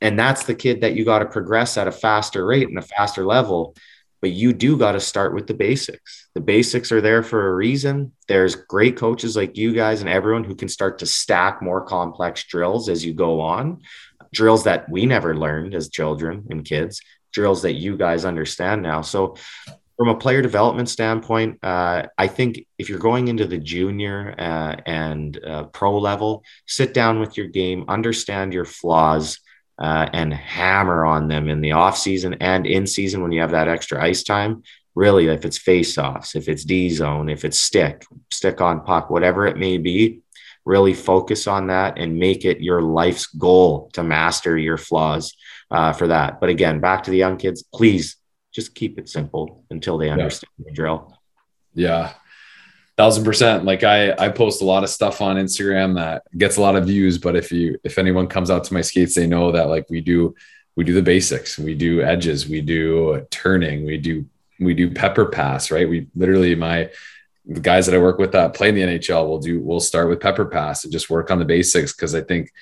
And 0.00 0.18
that's 0.18 0.44
the 0.44 0.54
kid 0.54 0.82
that 0.82 0.94
you 0.94 1.04
got 1.04 1.20
to 1.20 1.26
progress 1.26 1.76
at 1.76 1.88
a 1.88 1.92
faster 1.92 2.44
rate 2.44 2.68
and 2.68 2.78
a 2.78 2.82
faster 2.82 3.24
level. 3.24 3.74
But 4.20 4.32
you 4.32 4.52
do 4.52 4.76
got 4.76 4.92
to 4.92 5.00
start 5.00 5.34
with 5.34 5.46
the 5.46 5.54
basics. 5.54 6.28
The 6.34 6.40
basics 6.40 6.92
are 6.92 7.00
there 7.00 7.22
for 7.22 7.48
a 7.48 7.54
reason. 7.54 8.12
There's 8.28 8.54
great 8.54 8.96
coaches 8.96 9.36
like 9.36 9.56
you 9.56 9.72
guys 9.72 10.00
and 10.00 10.08
everyone 10.08 10.44
who 10.44 10.54
can 10.54 10.68
start 10.68 10.98
to 11.00 11.06
stack 11.06 11.60
more 11.60 11.84
complex 11.84 12.44
drills 12.44 12.88
as 12.88 13.04
you 13.04 13.14
go 13.14 13.40
on, 13.40 13.82
drills 14.32 14.64
that 14.64 14.88
we 14.88 15.06
never 15.06 15.36
learned 15.36 15.74
as 15.74 15.88
children 15.88 16.46
and 16.50 16.64
kids, 16.64 17.00
drills 17.32 17.62
that 17.62 17.72
you 17.72 17.96
guys 17.96 18.24
understand 18.24 18.82
now. 18.82 19.02
So 19.02 19.36
from 19.96 20.08
a 20.08 20.16
player 20.16 20.42
development 20.42 20.88
standpoint, 20.88 21.58
uh, 21.62 22.04
I 22.18 22.26
think 22.26 22.66
if 22.78 22.88
you're 22.88 22.98
going 22.98 23.28
into 23.28 23.46
the 23.46 23.58
junior 23.58 24.34
uh, 24.38 24.76
and 24.86 25.38
uh, 25.44 25.64
pro 25.64 25.98
level, 25.98 26.44
sit 26.66 26.94
down 26.94 27.20
with 27.20 27.36
your 27.36 27.46
game, 27.46 27.84
understand 27.88 28.52
your 28.52 28.64
flaws, 28.64 29.38
uh, 29.78 30.08
and 30.12 30.32
hammer 30.32 31.04
on 31.04 31.28
them 31.28 31.48
in 31.48 31.60
the 31.60 31.72
off 31.72 31.96
season 31.96 32.34
and 32.40 32.66
in 32.66 32.86
season 32.86 33.22
when 33.22 33.32
you 33.32 33.40
have 33.40 33.50
that 33.50 33.68
extra 33.68 34.02
ice 34.02 34.22
time. 34.22 34.62
Really, 34.94 35.28
if 35.28 35.44
it's 35.44 35.58
face 35.58 35.96
offs, 35.96 36.34
if 36.34 36.48
it's 36.48 36.64
D 36.64 36.90
zone, 36.90 37.28
if 37.28 37.44
it's 37.44 37.58
stick, 37.58 38.04
stick 38.30 38.60
on 38.60 38.84
puck, 38.84 39.08
whatever 39.08 39.46
it 39.46 39.56
may 39.56 39.78
be, 39.78 40.20
really 40.64 40.94
focus 40.94 41.46
on 41.46 41.68
that 41.68 41.98
and 41.98 42.18
make 42.18 42.44
it 42.44 42.60
your 42.60 42.82
life's 42.82 43.26
goal 43.26 43.90
to 43.94 44.02
master 44.02 44.56
your 44.56 44.76
flaws 44.76 45.34
uh, 45.70 45.92
for 45.92 46.08
that. 46.08 46.40
But 46.40 46.50
again, 46.50 46.80
back 46.80 47.04
to 47.04 47.10
the 47.10 47.16
young 47.16 47.38
kids, 47.38 47.64
please 47.74 48.16
just 48.52 48.74
keep 48.74 48.98
it 48.98 49.08
simple 49.08 49.64
until 49.70 49.98
they 49.98 50.10
understand 50.10 50.50
yeah. 50.58 50.64
the 50.68 50.74
drill. 50.74 51.18
Yeah. 51.74 52.12
thousand 52.96 53.24
percent. 53.24 53.64
Like 53.64 53.82
I, 53.82 54.12
I 54.12 54.28
post 54.28 54.62
a 54.62 54.66
lot 54.66 54.84
of 54.84 54.90
stuff 54.90 55.20
on 55.20 55.36
Instagram 55.36 55.96
that 55.96 56.24
gets 56.36 56.58
a 56.58 56.60
lot 56.60 56.76
of 56.76 56.86
views, 56.86 57.18
but 57.18 57.34
if 57.34 57.50
you, 57.50 57.78
if 57.82 57.98
anyone 57.98 58.26
comes 58.26 58.50
out 58.50 58.64
to 58.64 58.74
my 58.74 58.82
skates, 58.82 59.14
they 59.14 59.26
know 59.26 59.52
that 59.52 59.68
like 59.68 59.88
we 59.88 60.00
do, 60.00 60.34
we 60.76 60.84
do 60.84 60.94
the 60.94 61.02
basics. 61.02 61.58
We 61.58 61.74
do 61.74 62.02
edges. 62.02 62.48
We 62.48 62.60
do 62.60 63.26
turning. 63.30 63.84
We 63.84 63.98
do, 63.98 64.26
we 64.60 64.74
do 64.74 64.90
pepper 64.90 65.26
pass. 65.26 65.70
Right. 65.70 65.88
We 65.88 66.08
literally 66.14 66.54
my 66.54 66.90
the 67.44 67.60
guys 67.60 67.86
that 67.86 67.94
I 67.94 67.98
work 67.98 68.18
with 68.18 68.32
that 68.32 68.54
play 68.54 68.68
in 68.68 68.74
the 68.74 68.82
NHL 68.82 69.26
will 69.26 69.40
do. 69.40 69.60
We'll 69.60 69.80
start 69.80 70.08
with 70.08 70.20
pepper 70.20 70.46
pass 70.46 70.84
and 70.84 70.92
just 70.92 71.10
work 71.10 71.30
on 71.30 71.38
the 71.38 71.44
basics 71.44 71.92
because 71.92 72.14
I 72.14 72.20
think 72.20 72.52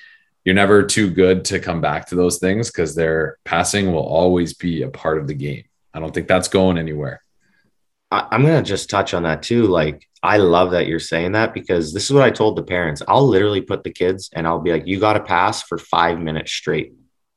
you're 0.43 0.55
never 0.55 0.83
too 0.83 1.09
good 1.09 1.45
to 1.45 1.59
come 1.59 1.81
back 1.81 2.07
to 2.07 2.15
those 2.15 2.39
things 2.39 2.71
because 2.71 2.95
their 2.95 3.37
passing 3.43 3.91
will 3.91 4.03
always 4.03 4.53
be 4.53 4.81
a 4.81 4.89
part 4.89 5.19
of 5.19 5.27
the 5.27 5.35
game. 5.35 5.65
I 5.93 5.99
don't 5.99 6.13
think 6.13 6.27
that's 6.27 6.47
going 6.47 6.77
anywhere. 6.77 7.21
I'm 8.11 8.43
going 8.43 8.61
to 8.61 8.67
just 8.67 8.89
touch 8.89 9.13
on 9.13 9.23
that 9.23 9.41
too. 9.41 9.67
Like, 9.67 10.05
I 10.21 10.37
love 10.37 10.71
that 10.71 10.85
you're 10.85 10.99
saying 10.99 11.31
that 11.31 11.53
because 11.53 11.93
this 11.93 12.05
is 12.05 12.13
what 12.13 12.23
I 12.23 12.29
told 12.29 12.57
the 12.57 12.63
parents. 12.63 13.01
I'll 13.07 13.25
literally 13.25 13.61
put 13.61 13.83
the 13.83 13.89
kids 13.89 14.29
and 14.33 14.45
I'll 14.45 14.59
be 14.59 14.71
like, 14.71 14.85
you 14.85 14.99
got 14.99 15.13
to 15.13 15.21
pass 15.21 15.63
for 15.63 15.77
five 15.77 16.19
minutes 16.19 16.51
straight, 16.51 16.93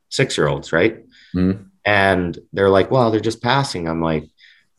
six 0.09 0.37
year 0.37 0.49
olds, 0.49 0.73
right? 0.73 1.05
Mm-hmm. 1.35 1.63
And 1.85 2.39
they're 2.53 2.71
like, 2.71 2.91
well, 2.91 3.11
they're 3.11 3.21
just 3.21 3.43
passing. 3.43 3.89
I'm 3.89 4.03
like, 4.03 4.25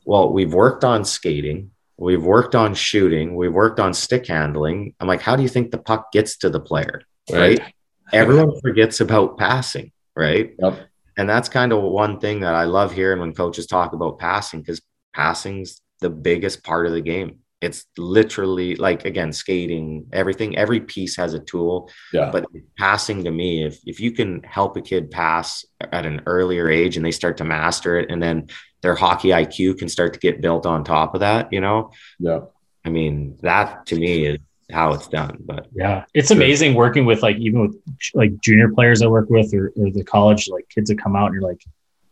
well, 0.06 0.32
we've 0.32 0.54
worked 0.54 0.84
on 0.84 1.06
skating, 1.06 1.72
we've 1.98 2.24
worked 2.24 2.56
on 2.56 2.76
shooting, 2.76 3.36
we've 3.36 3.54
worked 3.54 3.80
on 3.80 3.94
stick 3.94 4.28
handling. 4.28 4.94
I'm 5.00 5.08
like, 5.08 5.22
how 5.22 5.36
do 5.36 5.44
you 5.44 5.50
think 5.50 5.72
the 5.72 5.78
puck 5.78 6.12
gets 6.12 6.38
to 6.38 6.50
the 6.50 6.60
player? 6.60 7.04
Right. 7.32 7.60
right? 7.60 7.74
Everyone 8.14 8.60
forgets 8.62 9.02
about 9.02 9.38
passing, 9.38 9.92
right? 10.16 10.54
Yep. 10.60 10.88
And 11.18 11.30
that's 11.30 11.50
kind 11.50 11.72
of 11.72 11.82
one 11.82 12.20
thing 12.20 12.42
that 12.42 12.56
I 12.56 12.66
love 12.66 12.92
hearing 12.92 13.20
when 13.20 13.34
coaches 13.34 13.68
talk 13.68 13.94
about 13.94 14.20
passing 14.20 14.62
because 14.62 14.82
passing's 15.14 15.82
the 16.02 16.10
biggest 16.10 16.64
part 16.64 16.86
of 16.86 16.92
the 16.92 17.02
game. 17.02 17.40
It's 17.62 17.86
literally 17.98 18.76
like 18.76 19.06
again, 19.06 19.32
skating, 19.32 20.08
everything, 20.12 20.58
every 20.58 20.82
piece 20.82 21.16
has 21.16 21.34
a 21.34 21.40
tool. 21.40 21.90
Yeah. 22.14 22.30
But 22.32 22.46
passing 22.78 23.24
to 23.24 23.32
me, 23.32 23.64
if 23.64 23.80
if 23.86 24.00
you 24.00 24.12
can 24.12 24.44
help 24.44 24.76
a 24.78 24.82
kid 24.82 25.10
pass 25.10 25.66
at 25.80 26.06
an 26.06 26.22
earlier 26.26 26.70
age 26.70 26.98
and 26.98 27.06
they 27.06 27.12
start 27.12 27.38
to 27.38 27.46
master 27.46 27.98
it, 27.98 28.12
and 28.12 28.22
then 28.22 28.50
their 28.82 28.94
hockey 28.94 29.30
IQ 29.30 29.80
can 29.80 29.90
start 29.90 30.14
to 30.14 30.20
get 30.20 30.42
built 30.42 30.66
on 30.66 30.84
top 30.84 31.16
of 31.16 31.22
that, 31.22 31.52
you 31.52 31.62
know. 31.62 31.92
Yeah. 32.20 32.42
I 32.84 32.90
mean, 32.90 33.38
that 33.42 33.88
to 33.88 33.96
me 33.96 34.28
is 34.28 34.38
how 34.72 34.94
it's 34.94 35.08
done. 35.08 35.38
But 35.46 35.68
yeah, 35.74 36.06
it's 36.14 36.32
amazing 36.32 36.74
working 36.74 37.06
with 37.06 37.22
like 37.22 37.38
even 37.38 37.62
with 37.62 37.82
like 38.14 38.40
junior 38.42 38.70
players 38.70 39.02
I 39.02 39.08
work 39.08 39.30
with 39.30 39.54
or, 39.54 39.72
or 39.76 39.92
the 39.92 40.04
college 40.04 40.48
like 40.50 40.68
kids 40.70 40.90
that 40.90 41.02
come 41.02 41.16
out 41.16 41.28
and 41.28 41.36
you're 41.36 41.50
like, 41.50 41.64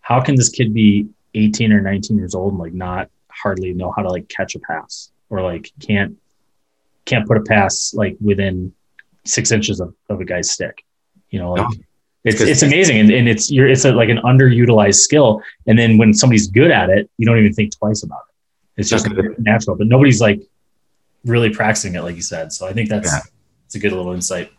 how 0.02 0.22
can 0.22 0.36
this 0.36 0.50
kid 0.50 0.74
be 0.74 1.08
18 1.34 1.72
or 1.72 1.82
19 1.82 2.18
years 2.18 2.36
old 2.36 2.54
and 2.54 2.60
like 2.60 2.74
not 2.74 3.10
hardly 3.30 3.74
know 3.74 3.92
how 3.92 4.04
to 4.04 4.10
like 4.10 4.30
catch 4.30 4.56
a 4.56 4.60
pass 4.60 5.12
or 5.30 5.42
like 5.42 5.72
can't 5.80 6.18
can't 7.06 7.28
put 7.28 7.38
a 7.38 7.42
pass 7.42 7.94
like 7.94 8.16
within 8.22 8.74
six 9.26 9.52
inches 9.52 9.80
of, 9.80 9.96
of 10.10 10.22
a 10.22 10.26
guy's 10.26 10.52
stick. 10.52 10.84
You 11.30 11.40
know, 11.40 11.54
like 11.54 11.62
oh, 11.62 11.70
no. 11.70 11.84
it's 12.26 12.42
it's 12.42 12.62
amazing 12.62 13.00
and, 13.00 13.10
and 13.10 13.28
it's 13.28 13.50
you're 13.50 13.68
it's 13.68 13.86
a, 13.86 13.92
like 13.92 14.10
an 14.10 14.18
underutilized 14.18 14.96
skill. 14.96 15.42
And 15.66 15.78
then 15.78 15.98
when 15.98 16.14
somebody's 16.14 16.48
good 16.48 16.70
at 16.70 16.90
it, 16.90 17.10
you 17.18 17.26
don't 17.26 17.40
even 17.40 17.54
think 17.54 17.76
twice 17.76 18.04
about 18.04 18.22
it. 18.30 18.82
It's 18.82 18.90
just 18.90 19.08
natural. 19.40 19.76
But 19.76 19.88
nobody's 19.88 20.22
like 20.22 20.42
really 21.26 21.50
practicing 21.50 21.96
it, 21.96 22.04
like 22.04 22.16
you 22.16 22.22
said. 22.22 22.52
So 22.52 22.68
I 22.68 22.74
think 22.74 22.90
that's 22.90 23.12
yeah. 23.12 23.20
it's 23.66 23.76
a 23.76 23.80
good 23.80 23.92
little 23.92 24.14
insight. 24.14 24.52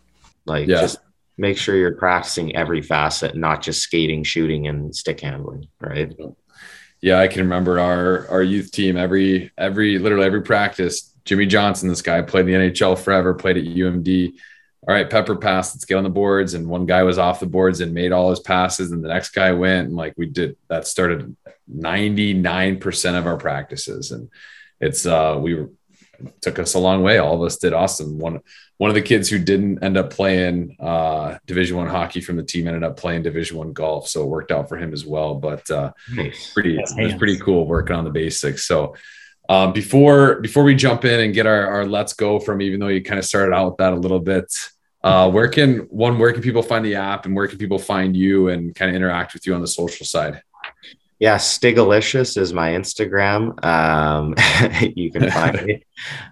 Like 0.47 0.69
yeah. 0.69 0.83
just 0.83 0.99
make 1.37 1.59
sure 1.59 1.77
you're 1.77 1.97
practicing 1.97 2.55
every 2.55 2.83
facet, 2.83 3.37
not 3.37 3.63
just 3.63 3.81
skating, 3.81 4.23
shooting, 4.23 4.67
and 4.69 4.95
stick 4.95 5.21
handling, 5.21 5.69
right? 5.81 6.13
yeah, 7.05 7.21
I 7.21 7.29
can 7.29 7.43
remember 7.43 7.79
our 7.79 8.27
our 8.31 8.43
youth 8.43 8.73
team 8.73 8.97
every 8.97 9.51
every 9.59 9.99
literally 9.99 10.25
every 10.25 10.41
practice. 10.41 11.15
Jimmy 11.27 11.45
Johnson, 11.45 11.91
this 11.91 12.01
guy 12.01 12.23
played 12.23 12.49
in 12.49 12.63
the 12.63 12.71
NHL 12.71 12.99
forever, 12.99 13.35
played 13.35 13.59
at 13.59 13.65
UMD. 13.65 14.33
All 14.89 14.95
right, 14.95 15.09
pepper 15.09 15.37
pass, 15.37 15.75
let's 15.75 15.85
get 15.85 15.97
on 15.97 16.05
the 16.05 16.09
boards. 16.09 16.55
And 16.55 16.67
one 16.67 16.87
guy 16.87 17.03
was 17.03 17.19
off 17.19 17.41
the 17.41 17.47
boards 17.47 17.81
and 17.81 17.93
made 17.93 18.13
all 18.13 18.31
his 18.31 18.41
passes, 18.41 18.91
and 18.91 19.05
the 19.05 19.09
next 19.09 19.31
guy 19.31 19.53
went 19.53 19.89
and 19.89 19.97
like 19.97 20.15
we 20.17 20.25
did 20.25 20.57
that 20.69 20.87
started 20.87 21.37
99% 21.71 23.19
of 23.19 23.27
our 23.27 23.37
practices. 23.37 24.11
And 24.11 24.31
it's 24.81 25.05
uh 25.05 25.39
we 25.39 25.57
were 25.57 25.71
took 26.41 26.59
us 26.59 26.75
a 26.75 26.79
long 26.79 27.03
way. 27.03 27.19
All 27.19 27.35
of 27.35 27.43
us 27.43 27.57
did 27.57 27.73
awesome. 27.73 28.19
One 28.19 28.41
one 28.77 28.91
of 28.91 28.95
the 28.95 29.03
kids 29.03 29.29
who 29.29 29.39
didn't 29.39 29.85
end 29.85 29.97
up 29.97 30.11
playing 30.11 30.77
uh, 30.81 31.39
Division 31.47 31.77
One 31.77 31.89
hockey 31.89 32.21
from 32.21 32.37
the 32.37 32.43
team 32.43 32.67
ended 32.67 32.83
up 32.83 32.97
playing 32.97 33.23
Division 33.23 33.57
One 33.57 33.73
golf, 33.73 34.09
so 34.09 34.23
it 34.23 34.29
worked 34.29 34.51
out 34.51 34.69
for 34.69 34.77
him 34.77 34.93
as 34.93 35.07
well. 35.07 35.37
But 35.37 35.71
uh, 35.71 35.93
nice. 36.13 36.53
pretty, 36.53 36.77
it 36.77 37.05
was 37.05 37.15
pretty 37.15 37.39
cool 37.39 37.67
working 37.67 37.95
on 37.97 38.05
the 38.05 38.11
basics. 38.11 38.67
So 38.67 38.97
um, 39.49 39.73
before 39.73 40.41
before 40.41 40.65
we 40.65 40.75
jump 40.75 41.05
in 41.05 41.21
and 41.21 41.35
get 41.35 41.47
our, 41.47 41.67
our 41.67 41.87
let's 41.87 42.15
go 42.15 42.41
from, 42.41 42.63
even 42.63 42.81
though 42.81 42.89
you 42.89 43.03
kind 43.03 43.19
of 43.19 43.25
started 43.25 43.55
out 43.55 43.71
with 43.71 43.77
that 43.79 43.93
a 43.93 43.97
little 43.97 44.21
bit, 44.21 44.53
uh, 45.03 45.31
where 45.31 45.49
can 45.49 45.81
one 45.91 46.19
where 46.19 46.33
can 46.33 46.43
people 46.43 46.63
find 46.63 46.85
the 46.85 46.97
app 46.97 47.27
and 47.27 47.37
where 47.37 47.47
can 47.47 47.59
people 47.59 47.79
find 47.79 48.17
you 48.17 48.49
and 48.49 48.75
kind 48.75 48.91
of 48.91 48.97
interact 48.97 49.35
with 49.35 49.47
you 49.47 49.55
on 49.55 49.61
the 49.61 49.69
social 49.69 50.07
side? 50.07 50.43
Yeah, 51.21 51.37
Stigalicious 51.37 52.37
is 52.37 52.53
my 52.53 52.71
Instagram. 52.71 53.65
Um, 53.65 54.35
you 54.97 55.13
can 55.13 55.31
find 55.31 55.63
me. 55.65 55.85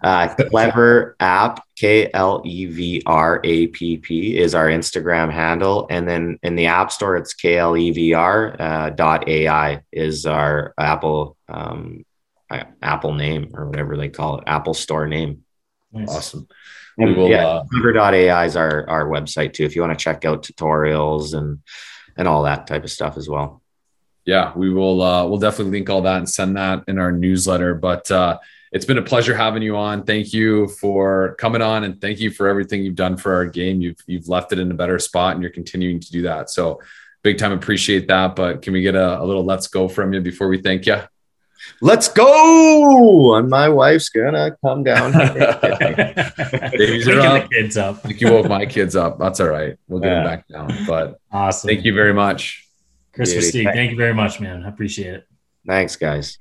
Uh, 0.02 0.28
Klevr 0.34 1.14
app, 1.20 1.64
K 1.76 2.10
L 2.12 2.42
E 2.44 2.66
V 2.66 3.02
R 3.06 3.40
A 3.44 3.68
P 3.68 3.96
P 3.98 4.36
is 4.36 4.54
our 4.54 4.66
Instagram 4.66 5.32
handle. 5.32 5.86
And 5.88 6.08
then 6.08 6.38
in 6.42 6.56
the 6.56 6.66
App 6.66 6.90
Store, 6.90 7.16
it's 7.16 7.32
K 7.32 7.58
L 7.58 7.76
E 7.76 7.90
V 7.92 8.12
R 8.14 8.56
uh, 8.60 8.90
dot 8.90 9.28
AI 9.28 9.82
is 9.92 10.26
our 10.26 10.74
Apple 10.76 11.36
um, 11.48 12.04
Apple 12.82 13.14
name 13.14 13.52
or 13.54 13.68
whatever 13.68 13.96
they 13.96 14.08
call 14.08 14.38
it, 14.38 14.44
Apple 14.46 14.74
Store 14.74 15.06
name. 15.06 15.44
Nice. 15.92 16.08
Awesome. 16.10 16.48
And, 16.98 17.16
will, 17.16 17.28
yeah, 17.28 17.46
uh, 17.46 17.64
Klevr.ai 17.72 18.44
is 18.44 18.56
our, 18.56 18.88
our 18.88 19.06
website 19.06 19.54
too, 19.54 19.64
if 19.64 19.74
you 19.74 19.80
want 19.80 19.98
to 19.98 20.02
check 20.02 20.24
out 20.24 20.42
tutorials 20.42 21.34
and 21.34 21.60
and 22.14 22.28
all 22.28 22.42
that 22.42 22.66
type 22.66 22.84
of 22.84 22.90
stuff 22.90 23.16
as 23.16 23.26
well 23.26 23.61
yeah, 24.24 24.52
we 24.54 24.70
will. 24.70 25.02
Uh, 25.02 25.26
we'll 25.26 25.38
definitely 25.38 25.72
link 25.72 25.90
all 25.90 26.02
that 26.02 26.18
and 26.18 26.28
send 26.28 26.56
that 26.56 26.84
in 26.88 26.98
our 26.98 27.12
newsletter. 27.12 27.74
But 27.74 28.10
uh, 28.10 28.38
it's 28.70 28.84
been 28.84 28.98
a 28.98 29.02
pleasure 29.02 29.34
having 29.34 29.62
you 29.62 29.76
on. 29.76 30.04
Thank 30.04 30.32
you 30.32 30.68
for 30.68 31.34
coming 31.38 31.62
on, 31.62 31.84
and 31.84 32.00
thank 32.00 32.20
you 32.20 32.30
for 32.30 32.48
everything 32.48 32.84
you've 32.84 32.94
done 32.94 33.16
for 33.16 33.34
our 33.34 33.46
game. 33.46 33.80
You've 33.80 33.98
you've 34.06 34.28
left 34.28 34.52
it 34.52 34.58
in 34.58 34.70
a 34.70 34.74
better 34.74 34.98
spot, 34.98 35.34
and 35.34 35.42
you're 35.42 35.52
continuing 35.52 36.00
to 36.00 36.10
do 36.12 36.22
that. 36.22 36.50
So, 36.50 36.80
big 37.22 37.38
time 37.38 37.52
appreciate 37.52 38.08
that. 38.08 38.36
But 38.36 38.62
can 38.62 38.72
we 38.72 38.82
get 38.82 38.94
a, 38.94 39.20
a 39.20 39.24
little 39.24 39.44
let's 39.44 39.66
go 39.66 39.88
from 39.88 40.12
you 40.12 40.20
before 40.20 40.48
we 40.48 40.60
thank 40.60 40.86
you? 40.86 41.00
Let's 41.80 42.08
go! 42.08 43.34
And 43.36 43.48
my 43.48 43.68
wife's 43.68 44.08
gonna 44.08 44.56
come 44.64 44.84
down. 44.84 45.12
Babies 46.72 47.08
are 47.08 47.20
up. 47.20 47.50
kids 47.50 47.76
up. 47.76 47.96
I 48.04 48.08
think 48.08 48.20
you 48.20 48.32
woke 48.32 48.48
my 48.48 48.66
kids 48.66 48.94
up. 48.94 49.18
That's 49.18 49.40
all 49.40 49.48
right. 49.48 49.76
We'll 49.88 50.00
get 50.00 50.08
yeah. 50.08 50.14
them 50.14 50.24
back 50.24 50.48
down. 50.48 50.86
But 50.86 51.18
awesome. 51.30 51.68
Thank 51.68 51.84
you 51.84 51.94
very 51.94 52.14
much. 52.14 52.68
Kris 53.12 53.34
Versteeg, 53.34 53.72
thank 53.72 53.90
you 53.90 53.96
very 53.96 54.14
much, 54.14 54.40
man. 54.40 54.64
I 54.64 54.68
appreciate 54.68 55.14
it. 55.14 55.28
Thanks, 55.66 55.96
guys. 55.96 56.38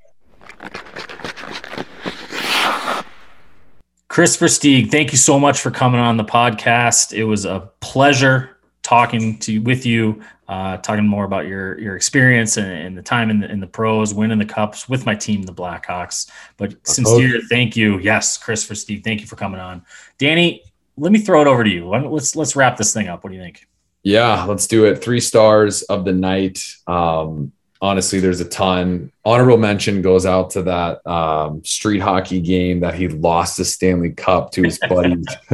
Kris 4.08 4.36
Versteeg, 4.36 4.90
thank 4.90 5.12
you 5.12 5.18
so 5.18 5.38
much 5.38 5.60
for 5.60 5.70
coming 5.70 6.00
on 6.00 6.16
the 6.16 6.24
podcast. 6.24 7.14
It 7.14 7.24
was 7.24 7.44
a 7.44 7.70
pleasure 7.80 8.58
talking 8.82 9.38
to 9.38 9.58
with 9.60 9.86
you, 9.86 10.22
uh, 10.48 10.76
talking 10.78 11.06
more 11.06 11.24
about 11.24 11.46
your 11.46 11.78
your 11.78 11.96
experience 11.96 12.56
and, 12.58 12.70
and 12.70 12.98
the 12.98 13.02
time 13.02 13.30
in 13.30 13.40
the, 13.40 13.50
in 13.50 13.60
the 13.60 13.66
pros, 13.66 14.12
winning 14.12 14.38
the 14.38 14.44
cups 14.44 14.88
with 14.88 15.06
my 15.06 15.14
team, 15.14 15.42
the 15.42 15.52
Blackhawks. 15.52 16.30
But 16.56 16.86
sincere 16.86 17.40
thank 17.48 17.76
you, 17.76 17.98
yes, 18.00 18.36
Kris 18.36 18.68
Versteeg, 18.68 19.02
thank 19.02 19.20
you 19.20 19.26
for 19.26 19.36
coming 19.36 19.60
on. 19.60 19.82
Danny, 20.18 20.62
let 20.98 21.12
me 21.12 21.18
throw 21.18 21.40
it 21.40 21.46
over 21.46 21.64
to 21.64 21.70
you. 21.70 21.88
Let's 21.88 22.36
let's 22.36 22.54
wrap 22.54 22.76
this 22.76 22.92
thing 22.92 23.08
up. 23.08 23.24
What 23.24 23.30
do 23.30 23.36
you 23.36 23.42
think? 23.42 23.66
Yeah, 24.02 24.44
let's 24.44 24.66
do 24.66 24.84
it. 24.84 25.02
Three 25.02 25.20
stars 25.20 25.82
of 25.82 26.04
the 26.04 26.12
night. 26.12 26.60
Um, 26.86 27.52
honestly, 27.80 28.20
there's 28.20 28.40
a 28.40 28.48
ton. 28.48 29.12
Honorable 29.24 29.58
mention 29.58 30.02
goes 30.02 30.26
out 30.26 30.50
to 30.50 30.62
that 30.62 31.06
um, 31.06 31.64
street 31.64 32.00
hockey 32.00 32.40
game 32.40 32.80
that 32.80 32.94
he 32.94 33.08
lost 33.08 33.58
the 33.58 33.64
Stanley 33.64 34.10
Cup 34.10 34.52
to 34.52 34.62
his 34.62 34.78
buddies. 34.88 35.26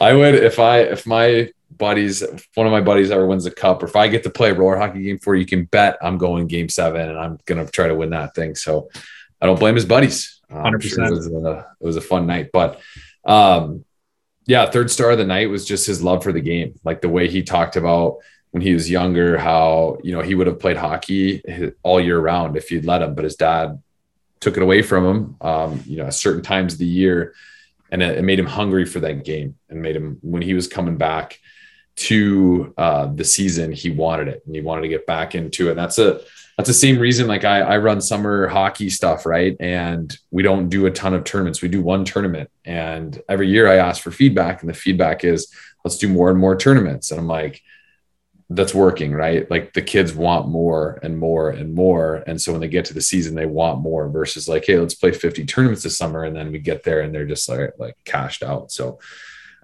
I 0.00 0.12
would 0.12 0.34
if 0.34 0.58
I 0.58 0.80
if 0.80 1.06
my 1.06 1.50
buddies, 1.70 2.22
if 2.22 2.48
one 2.54 2.66
of 2.66 2.72
my 2.72 2.80
buddies 2.80 3.10
ever 3.10 3.26
wins 3.26 3.46
a 3.46 3.50
cup, 3.50 3.82
or 3.82 3.86
if 3.86 3.96
I 3.96 4.08
get 4.08 4.22
to 4.24 4.30
play 4.30 4.50
a 4.50 4.54
roller 4.54 4.76
hockey 4.76 5.02
game 5.02 5.18
for 5.18 5.34
you, 5.34 5.40
you 5.40 5.46
can 5.46 5.64
bet 5.64 5.96
I'm 6.02 6.18
going 6.18 6.46
game 6.46 6.68
seven 6.68 7.08
and 7.08 7.18
I'm 7.18 7.38
gonna 7.46 7.66
try 7.66 7.88
to 7.88 7.94
win 7.94 8.10
that 8.10 8.34
thing. 8.34 8.54
So 8.54 8.90
I 9.40 9.46
don't 9.46 9.58
blame 9.58 9.74
his 9.74 9.84
buddies. 9.84 10.40
Hundred 10.50 10.82
sure 10.84 11.08
percent. 11.08 11.34
It, 11.34 11.64
it 11.80 11.84
was 11.84 11.96
a 11.96 12.00
fun 12.00 12.26
night, 12.26 12.50
but 12.52 12.80
um, 13.24 13.84
yeah, 14.46 14.66
third 14.66 14.90
star 14.90 15.12
of 15.12 15.18
the 15.18 15.24
night 15.24 15.50
was 15.50 15.64
just 15.64 15.86
his 15.86 16.02
love 16.02 16.22
for 16.22 16.32
the 16.32 16.40
game. 16.40 16.74
Like 16.84 17.00
the 17.00 17.08
way 17.08 17.28
he 17.28 17.42
talked 17.42 17.76
about 17.76 18.18
when 18.50 18.62
he 18.62 18.74
was 18.74 18.90
younger, 18.90 19.38
how, 19.38 19.98
you 20.02 20.12
know, 20.12 20.20
he 20.20 20.34
would 20.34 20.46
have 20.46 20.60
played 20.60 20.76
hockey 20.76 21.42
all 21.82 22.00
year 22.00 22.18
round 22.18 22.56
if 22.56 22.70
you'd 22.70 22.84
let 22.84 23.02
him, 23.02 23.14
but 23.14 23.24
his 23.24 23.36
dad 23.36 23.82
took 24.40 24.56
it 24.56 24.62
away 24.62 24.82
from 24.82 25.06
him, 25.06 25.36
um, 25.40 25.82
you 25.86 25.96
know, 25.96 26.06
at 26.06 26.14
certain 26.14 26.42
times 26.42 26.74
of 26.74 26.78
the 26.78 26.86
year. 26.86 27.34
And 27.90 28.02
it, 28.02 28.18
it, 28.18 28.22
made 28.22 28.38
him 28.38 28.46
hungry 28.46 28.84
for 28.84 29.00
that 29.00 29.24
game 29.24 29.56
and 29.68 29.80
made 29.80 29.94
him, 29.94 30.18
when 30.22 30.42
he 30.42 30.54
was 30.54 30.66
coming 30.66 30.96
back 30.96 31.38
to 31.94 32.74
uh, 32.76 33.06
the 33.06 33.24
season, 33.24 33.70
he 33.70 33.90
wanted 33.90 34.28
it 34.28 34.42
and 34.44 34.54
he 34.54 34.60
wanted 34.60 34.82
to 34.82 34.88
get 34.88 35.06
back 35.06 35.34
into 35.34 35.68
it. 35.68 35.72
And 35.72 35.78
that's 35.78 35.98
a, 35.98 36.20
that's 36.56 36.68
the 36.68 36.74
same 36.74 36.98
reason 36.98 37.26
like 37.26 37.44
I, 37.44 37.60
I 37.60 37.78
run 37.78 38.00
summer 38.00 38.46
hockey 38.46 38.90
stuff 38.90 39.24
right? 39.26 39.56
And 39.60 40.16
we 40.30 40.42
don't 40.42 40.68
do 40.68 40.86
a 40.86 40.90
ton 40.90 41.14
of 41.14 41.24
tournaments. 41.24 41.62
We 41.62 41.68
do 41.68 41.82
one 41.82 42.04
tournament. 42.04 42.50
And 42.64 43.20
every 43.28 43.48
year 43.48 43.68
i 43.68 43.76
ask 43.76 44.02
for 44.02 44.10
feedback 44.10 44.60
and 44.60 44.70
the 44.70 44.74
feedback 44.74 45.24
is 45.24 45.52
let's 45.84 45.98
do 45.98 46.08
more 46.08 46.30
and 46.30 46.38
more 46.38 46.56
tournaments. 46.56 47.10
And 47.10 47.20
i'm 47.20 47.26
like 47.26 47.62
that's 48.50 48.74
working 48.74 49.12
right? 49.14 49.50
Like 49.50 49.72
the 49.72 49.80
kids 49.80 50.12
want 50.12 50.46
more 50.46 51.00
and 51.02 51.18
more 51.18 51.48
and 51.48 51.74
more. 51.74 52.16
And 52.26 52.38
so 52.38 52.52
when 52.52 52.60
they 52.60 52.68
get 52.68 52.84
to 52.86 52.94
the 52.94 53.00
season 53.00 53.34
they 53.34 53.46
want 53.46 53.80
more 53.80 54.08
versus 54.08 54.48
like 54.48 54.66
hey 54.66 54.78
let's 54.78 54.94
play 54.94 55.12
50 55.12 55.46
tournaments 55.46 55.82
this 55.82 55.96
summer. 55.96 56.24
And 56.24 56.36
then 56.36 56.52
we 56.52 56.58
get 56.58 56.84
there 56.84 57.00
and 57.00 57.14
they're 57.14 57.26
just 57.26 57.48
like 57.48 57.72
like 57.78 57.96
cashed 58.04 58.42
out. 58.42 58.70
So 58.70 58.98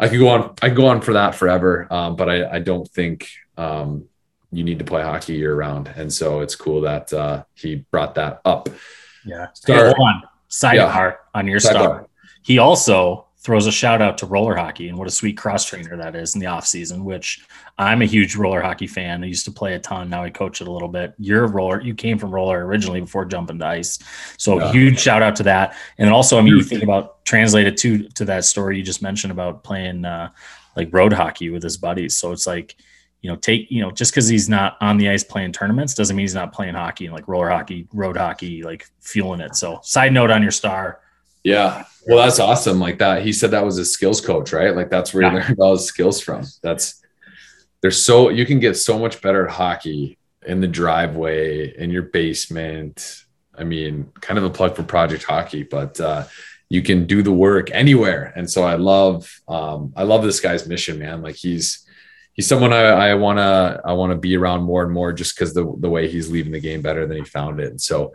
i 0.00 0.08
could 0.08 0.18
go 0.18 0.28
on 0.28 0.54
i 0.62 0.68
could 0.68 0.76
go 0.76 0.86
on 0.86 1.00
for 1.00 1.14
that 1.14 1.34
forever 1.34 1.92
um, 1.92 2.14
but 2.14 2.28
i 2.28 2.48
i 2.48 2.58
don't 2.60 2.88
think 2.88 3.28
um, 3.56 4.04
you 4.50 4.64
need 4.64 4.78
to 4.78 4.84
play 4.84 5.02
hockey 5.02 5.34
year 5.34 5.54
round. 5.54 5.88
And 5.88 6.12
so 6.12 6.40
it's 6.40 6.56
cool 6.56 6.80
that 6.82 7.12
uh, 7.12 7.44
he 7.54 7.86
brought 7.90 8.14
that 8.14 8.40
up. 8.44 8.68
Yeah. 9.24 9.48
Star, 9.52 9.94
hold 9.94 10.08
on. 10.08 10.22
Sidebar 10.48 11.10
yeah. 11.10 11.16
on 11.34 11.46
your 11.46 11.60
Sidebar. 11.60 11.70
star. 11.70 12.08
He 12.42 12.58
also 12.58 13.26
throws 13.40 13.66
a 13.66 13.72
shout 13.72 14.02
out 14.02 14.18
to 14.18 14.26
roller 14.26 14.56
hockey 14.56 14.88
and 14.88 14.98
what 14.98 15.06
a 15.06 15.10
sweet 15.10 15.36
cross 15.36 15.64
trainer 15.64 15.96
that 15.96 16.16
is 16.16 16.34
in 16.34 16.40
the 16.40 16.46
off 16.46 16.66
season, 16.66 17.04
which 17.04 17.46
I'm 17.78 18.02
a 18.02 18.04
huge 18.04 18.36
roller 18.36 18.60
hockey 18.60 18.86
fan. 18.86 19.22
I 19.22 19.26
used 19.26 19.44
to 19.44 19.52
play 19.52 19.74
a 19.74 19.78
ton. 19.78 20.10
Now 20.10 20.24
I 20.24 20.30
coach 20.30 20.60
it 20.60 20.68
a 20.68 20.72
little 20.72 20.88
bit. 20.88 21.14
You're 21.18 21.44
a 21.44 21.48
roller. 21.48 21.80
You 21.80 21.94
came 21.94 22.18
from 22.18 22.34
roller 22.34 22.66
originally 22.66 23.00
before 23.00 23.24
jumping 23.24 23.58
to 23.60 23.66
ice. 23.66 23.98
So 24.38 24.58
yeah. 24.58 24.72
huge 24.72 24.98
shout 24.98 25.22
out 25.22 25.36
to 25.36 25.44
that. 25.44 25.76
And 25.98 26.10
also, 26.10 26.38
I 26.38 26.42
mean, 26.42 26.56
you 26.56 26.62
think 26.62 26.82
about 26.82 27.24
translated 27.24 27.76
to, 27.78 28.08
to 28.08 28.24
that 28.24 28.44
story 28.44 28.76
you 28.76 28.82
just 28.82 29.02
mentioned 29.02 29.30
about 29.30 29.62
playing 29.62 30.04
uh, 30.04 30.30
like 30.76 30.92
road 30.92 31.12
hockey 31.12 31.50
with 31.50 31.62
his 31.62 31.76
buddies. 31.76 32.16
So 32.16 32.32
it's 32.32 32.46
like, 32.46 32.76
you 33.20 33.28
know, 33.28 33.36
take, 33.36 33.68
you 33.68 33.80
know, 33.80 33.90
just 33.90 34.12
because 34.12 34.28
he's 34.28 34.48
not 34.48 34.76
on 34.80 34.96
the 34.96 35.08
ice 35.08 35.24
playing 35.24 35.50
tournaments 35.52 35.92
doesn't 35.92 36.14
mean 36.14 36.22
he's 36.22 36.36
not 36.36 36.52
playing 36.52 36.74
hockey 36.74 37.06
and 37.06 37.14
like 37.14 37.26
roller 37.26 37.50
hockey, 37.50 37.88
road 37.92 38.16
hockey, 38.16 38.62
like 38.62 38.86
fueling 39.00 39.40
it. 39.40 39.56
So, 39.56 39.80
side 39.82 40.12
note 40.12 40.30
on 40.30 40.40
your 40.40 40.52
star. 40.52 41.00
Yeah. 41.42 41.84
Well, 42.06 42.18
that's 42.18 42.38
awesome. 42.38 42.78
Like 42.78 42.98
that. 42.98 43.22
He 43.22 43.32
said 43.32 43.50
that 43.50 43.64
was 43.64 43.76
his 43.76 43.92
skills 43.92 44.20
coach, 44.20 44.52
right? 44.52 44.74
Like 44.74 44.88
that's 44.88 45.12
where 45.12 45.24
yeah. 45.24 45.30
he 45.30 45.36
learned 45.36 45.58
all 45.58 45.72
his 45.72 45.86
skills 45.86 46.20
from. 46.20 46.44
That's, 46.62 47.02
there's 47.80 48.00
so, 48.00 48.28
you 48.28 48.46
can 48.46 48.60
get 48.60 48.76
so 48.76 48.98
much 48.98 49.20
better 49.20 49.48
at 49.48 49.52
hockey 49.52 50.16
in 50.46 50.60
the 50.60 50.68
driveway, 50.68 51.76
in 51.76 51.90
your 51.90 52.02
basement. 52.02 53.24
I 53.56 53.64
mean, 53.64 54.12
kind 54.20 54.38
of 54.38 54.44
a 54.44 54.50
plug 54.50 54.76
for 54.76 54.84
Project 54.84 55.24
Hockey, 55.24 55.64
but, 55.64 56.00
uh, 56.00 56.24
you 56.68 56.82
can 56.82 57.06
do 57.06 57.22
the 57.22 57.32
work 57.32 57.70
anywhere. 57.72 58.32
And 58.36 58.48
so 58.48 58.62
I 58.62 58.74
love, 58.74 59.40
um, 59.48 59.92
I 59.96 60.04
love 60.04 60.22
this 60.22 60.38
guy's 60.38 60.68
mission, 60.68 60.98
man. 61.00 61.22
Like 61.22 61.34
he's, 61.34 61.84
he's 62.38 62.46
someone 62.46 62.72
I, 62.72 62.82
I 63.10 63.14
wanna 63.14 63.82
I 63.84 63.92
wanna 63.94 64.16
be 64.16 64.36
around 64.36 64.62
more 64.62 64.84
and 64.84 64.92
more 64.92 65.12
just 65.12 65.34
because 65.34 65.52
the 65.52 65.74
the 65.80 65.90
way 65.90 66.08
he's 66.08 66.30
leaving 66.30 66.52
the 66.52 66.60
game 66.60 66.80
better 66.80 67.04
than 67.04 67.18
he 67.18 67.24
found 67.24 67.58
it. 67.58 67.70
And 67.70 67.80
so 67.80 68.14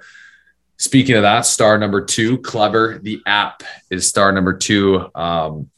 speaking 0.77 1.15
of 1.15 1.23
that, 1.23 1.45
star 1.45 1.77
number 1.77 2.03
two, 2.03 2.37
Klevr. 2.37 3.03
The 3.03 3.21
app 3.27 3.63
is 3.91 4.07
star 4.07 4.31
number 4.31 4.53
two. 4.53 5.11
Um, 5.13 5.69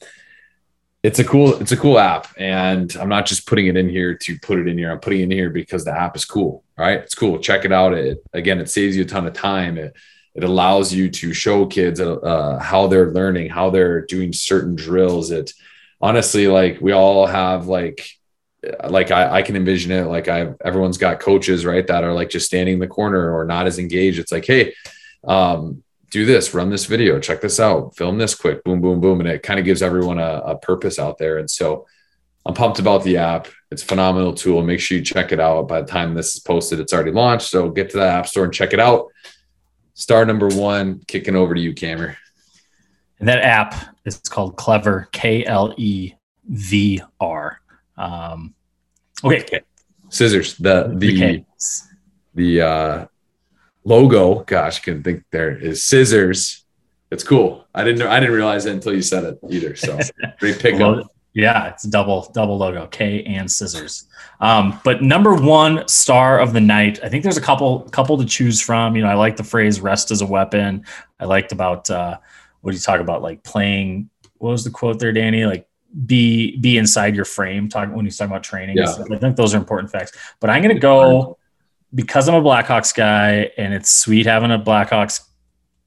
it's 1.01 1.17
a 1.17 1.23
cool 1.23 1.55
it's 1.55 1.71
a 1.71 1.77
cool 1.77 1.97
app, 1.97 2.27
and 2.37 2.95
I'm 2.97 3.09
not 3.09 3.25
just 3.25 3.47
putting 3.47 3.65
it 3.65 3.77
in 3.77 3.89
here 3.89 4.15
to 4.15 4.39
put 4.39 4.59
it 4.59 4.67
in 4.67 4.77
here. 4.77 4.91
I'm 4.91 4.99
putting 4.99 5.21
it 5.21 5.23
in 5.23 5.31
here 5.31 5.49
because 5.49 5.83
the 5.83 5.99
app 5.99 6.15
is 6.15 6.23
cool. 6.23 6.63
All 6.77 6.85
right, 6.85 6.99
it's 6.99 7.15
cool. 7.15 7.39
Check 7.39 7.65
it 7.65 7.71
out. 7.71 7.93
It 7.93 8.23
again, 8.31 8.59
it 8.59 8.69
saves 8.69 8.95
you 8.95 9.03
a 9.03 9.07
ton 9.07 9.25
of 9.25 9.33
time. 9.33 9.79
It 9.79 9.95
it 10.35 10.43
allows 10.43 10.93
you 10.93 11.09
to 11.09 11.33
show 11.33 11.65
kids 11.65 11.99
uh, 11.99 12.59
how 12.61 12.85
they're 12.85 13.11
learning, 13.11 13.49
how 13.49 13.71
they're 13.71 14.05
doing 14.05 14.33
certain 14.33 14.75
drills. 14.75 15.31
It 15.31 15.51
honestly, 15.99 16.47
like 16.47 16.79
we 16.79 16.91
all 16.91 17.25
have 17.25 17.67
like 17.67 18.07
like 18.89 19.11
I, 19.11 19.37
I, 19.37 19.41
can 19.41 19.55
envision 19.55 19.91
it 19.91 20.05
like 20.05 20.27
I 20.27 20.53
everyone's 20.63 20.97
got 20.97 21.19
coaches 21.19 21.65
right 21.65 21.85
that 21.87 22.03
are 22.03 22.13
like 22.13 22.29
just 22.29 22.45
standing 22.45 22.75
in 22.75 22.79
the 22.79 22.87
corner 22.87 23.35
or 23.35 23.45
not 23.45 23.67
as 23.67 23.79
engaged. 23.79 24.19
It's 24.19 24.31
like, 24.31 24.45
hey, 24.45 24.73
um, 25.25 25.83
do 26.11 26.25
this, 26.25 26.53
run 26.53 26.69
this 26.69 26.85
video, 26.85 27.19
check 27.19 27.41
this 27.41 27.59
out, 27.59 27.95
film 27.95 28.17
this 28.17 28.35
quick, 28.35 28.63
boom, 28.63 28.81
boom, 28.81 29.01
boom, 29.01 29.19
and 29.19 29.29
it 29.29 29.43
kind 29.43 29.59
of 29.59 29.65
gives 29.65 29.81
everyone 29.81 30.19
a, 30.19 30.41
a 30.45 30.57
purpose 30.57 30.99
out 30.99 31.17
there. 31.17 31.37
And 31.39 31.49
so 31.49 31.85
I'm 32.45 32.53
pumped 32.53 32.79
about 32.79 33.03
the 33.03 33.17
app. 33.17 33.47
It's 33.71 33.83
a 33.83 33.85
phenomenal 33.85 34.33
tool. 34.33 34.63
Make 34.63 34.79
sure 34.79 34.97
you 34.97 35.03
check 35.03 35.31
it 35.31 35.39
out. 35.39 35.67
By 35.67 35.81
the 35.81 35.87
time 35.87 36.13
this 36.13 36.35
is 36.35 36.39
posted, 36.39 36.79
it's 36.79 36.93
already 36.93 37.11
launched. 37.11 37.49
So 37.49 37.69
get 37.69 37.89
to 37.89 37.97
the 37.97 38.05
app 38.05 38.27
store 38.27 38.45
and 38.45 38.53
check 38.53 38.71
it 38.71 38.79
out. 38.79 39.07
Star 39.93 40.25
number 40.25 40.47
one, 40.49 41.01
kicking 41.07 41.35
over 41.35 41.55
to 41.55 41.59
you, 41.59 41.73
Camer. 41.73 42.17
And 43.19 43.27
that 43.27 43.41
app 43.41 43.97
is 44.05 44.19
called 44.19 44.57
Klevr 44.57 45.11
K 45.11 45.45
L 45.45 45.73
E 45.77 46.13
V 46.47 47.01
R. 47.19 47.61
Um, 47.97 48.53
okay. 49.23 49.41
okay. 49.41 49.61
Scissors. 50.09 50.57
The 50.57 50.93
the 50.95 51.15
okay. 51.15 51.45
the 52.33 52.61
uh, 52.61 53.05
logo. 53.83 54.43
Gosh, 54.43 54.79
can 54.79 55.03
think 55.03 55.23
there 55.31 55.55
is 55.55 55.83
scissors. 55.83 56.65
It's 57.11 57.23
cool. 57.23 57.65
I 57.73 57.83
didn't 57.83 57.99
know. 57.99 58.09
I 58.09 58.19
didn't 58.19 58.35
realize 58.35 58.65
it 58.65 58.73
until 58.73 58.93
you 58.93 59.01
said 59.01 59.23
it 59.23 59.39
either. 59.49 59.75
So 59.75 59.99
great 60.39 60.59
pickup. 60.59 61.07
Yeah, 61.35 61.67
it's 61.67 61.83
double 61.83 62.31
double 62.33 62.57
logo, 62.57 62.87
K 62.87 63.21
and 63.23 63.51
scissors. 63.51 64.07
Um, 64.39 64.79
but 64.85 65.03
number 65.03 65.33
one 65.33 65.85
star 65.87 66.39
of 66.39 66.53
the 66.53 66.61
night, 66.61 66.99
I 67.03 67.09
think 67.09 67.23
there's 67.23 67.37
a 67.37 67.41
couple 67.41 67.81
couple 67.89 68.17
to 68.17 68.25
choose 68.25 68.61
from. 68.61 68.95
You 68.95 69.03
know, 69.03 69.09
I 69.09 69.15
like 69.15 69.35
the 69.35 69.43
phrase 69.43 69.81
"rest 69.81 70.11
as 70.11 70.21
a 70.21 70.25
weapon." 70.25 70.85
I 71.19 71.25
liked 71.25 71.51
about 71.51 71.89
uh, 71.89 72.17
what 72.61 72.71
do 72.71 72.75
you 72.75 72.81
talk 72.81 73.01
about, 73.01 73.21
like 73.21 73.43
playing. 73.43 74.09
What 74.37 74.51
was 74.51 74.63
the 74.63 74.69
quote 74.69 74.97
there, 74.97 75.11
Danny? 75.11 75.45
Like 75.45 75.67
be 76.05 76.57
be 76.57 76.77
inside 76.77 77.15
your 77.15 77.25
frame. 77.25 77.69
Talking 77.69 77.95
when 77.95 78.05
he's 78.05 78.17
talking 78.17 78.31
about 78.31 78.43
training, 78.43 78.77
yeah. 78.77 78.95
I 79.11 79.17
think 79.17 79.35
those 79.35 79.53
are 79.53 79.57
important 79.57 79.91
facts. 79.91 80.11
But 80.39 80.49
I'm 80.49 80.61
going 80.61 80.75
to 80.75 80.81
go 80.81 81.37
because 81.93 82.27
I'm 82.27 82.35
a 82.35 82.41
Blackhawks 82.41 82.93
guy, 82.93 83.51
and 83.57 83.73
it's 83.73 83.89
sweet 83.89 84.25
having 84.25 84.51
a 84.51 84.59
Blackhawks 84.59 85.21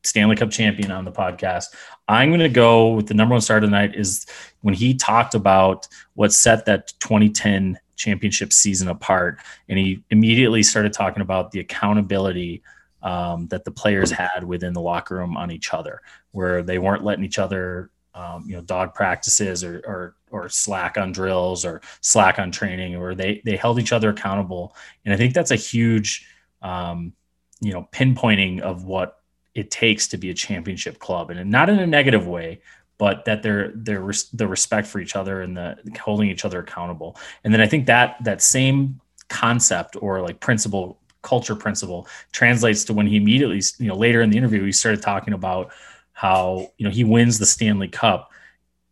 Stanley 0.04 0.36
Cup 0.36 0.50
champion 0.50 0.90
on 0.90 1.04
the 1.04 1.12
podcast. 1.12 1.66
I'm 2.06 2.30
going 2.30 2.40
to 2.40 2.48
go 2.48 2.94
with 2.94 3.06
the 3.06 3.14
number 3.14 3.34
one 3.34 3.42
star 3.42 3.60
tonight 3.60 3.94
is 3.94 4.26
when 4.62 4.72
he 4.72 4.94
talked 4.94 5.34
about 5.34 5.86
what 6.14 6.32
set 6.32 6.64
that 6.64 6.94
2010 7.00 7.78
championship 7.96 8.52
season 8.52 8.88
apart, 8.88 9.38
and 9.68 9.78
he 9.78 10.02
immediately 10.10 10.62
started 10.62 10.92
talking 10.92 11.20
about 11.20 11.50
the 11.50 11.60
accountability 11.60 12.62
um, 13.02 13.46
that 13.48 13.64
the 13.64 13.70
players 13.70 14.10
had 14.10 14.42
within 14.42 14.72
the 14.72 14.80
locker 14.80 15.16
room 15.16 15.36
on 15.36 15.50
each 15.50 15.74
other, 15.74 16.00
where 16.30 16.62
they 16.62 16.78
weren't 16.78 17.04
letting 17.04 17.24
each 17.24 17.38
other 17.38 17.90
um, 18.18 18.44
you 18.46 18.56
know 18.56 18.62
dog 18.62 18.94
practices 18.94 19.62
or, 19.62 19.80
or 19.86 20.16
or 20.30 20.48
slack 20.48 20.98
on 20.98 21.12
drills 21.12 21.64
or 21.64 21.80
slack 22.00 22.38
on 22.38 22.50
training 22.50 22.96
or 22.96 23.14
they 23.14 23.40
they 23.44 23.56
held 23.56 23.78
each 23.78 23.92
other 23.92 24.10
accountable. 24.10 24.74
And 25.04 25.14
i 25.14 25.16
think 25.16 25.34
that's 25.34 25.52
a 25.52 25.56
huge 25.56 26.26
um, 26.62 27.12
you 27.60 27.72
know 27.72 27.88
pinpointing 27.92 28.60
of 28.60 28.84
what 28.84 29.20
it 29.54 29.70
takes 29.70 30.08
to 30.08 30.16
be 30.16 30.30
a 30.30 30.34
championship 30.34 30.98
club 30.98 31.30
and 31.30 31.50
not 31.50 31.68
in 31.68 31.78
a 31.78 31.86
negative 31.86 32.26
way 32.26 32.60
but 32.98 33.24
that 33.24 33.44
they're 33.44 33.70
they're 33.76 34.10
the 34.32 34.46
respect 34.46 34.88
for 34.88 34.98
each 34.98 35.14
other 35.14 35.42
and 35.42 35.56
the 35.56 35.76
holding 36.00 36.28
each 36.28 36.44
other 36.44 36.58
accountable. 36.58 37.16
And 37.44 37.54
then 37.54 37.60
i 37.60 37.66
think 37.66 37.86
that 37.86 38.16
that 38.24 38.42
same 38.42 39.00
concept 39.28 39.96
or 40.00 40.20
like 40.20 40.40
principle 40.40 40.98
culture 41.22 41.54
principle 41.54 42.08
translates 42.32 42.84
to 42.84 42.92
when 42.92 43.06
he 43.06 43.16
immediately 43.16 43.60
you 43.78 43.88
know 43.88 43.96
later 43.96 44.22
in 44.22 44.30
the 44.30 44.36
interview 44.36 44.64
he 44.64 44.72
started 44.72 45.02
talking 45.02 45.34
about 45.34 45.70
how 46.18 46.68
you 46.78 46.84
know 46.84 46.90
he 46.90 47.04
wins 47.04 47.38
the 47.38 47.46
Stanley 47.46 47.86
Cup, 47.86 48.32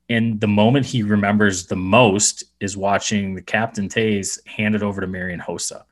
and 0.09 0.41
the 0.41 0.47
moment 0.47 0.87
he 0.87 1.03
remembers 1.03 1.67
the 1.67 1.75
most 1.75 2.45
is 2.61 2.77
watching 2.77 3.35
the 3.35 3.43
captain 3.43 3.89
Toews 3.89 4.47
hand 4.47 4.77
it 4.77 4.83
over 4.85 5.01
to 5.01 5.09
Marian 5.09 5.41
Hossa. 5.41 5.83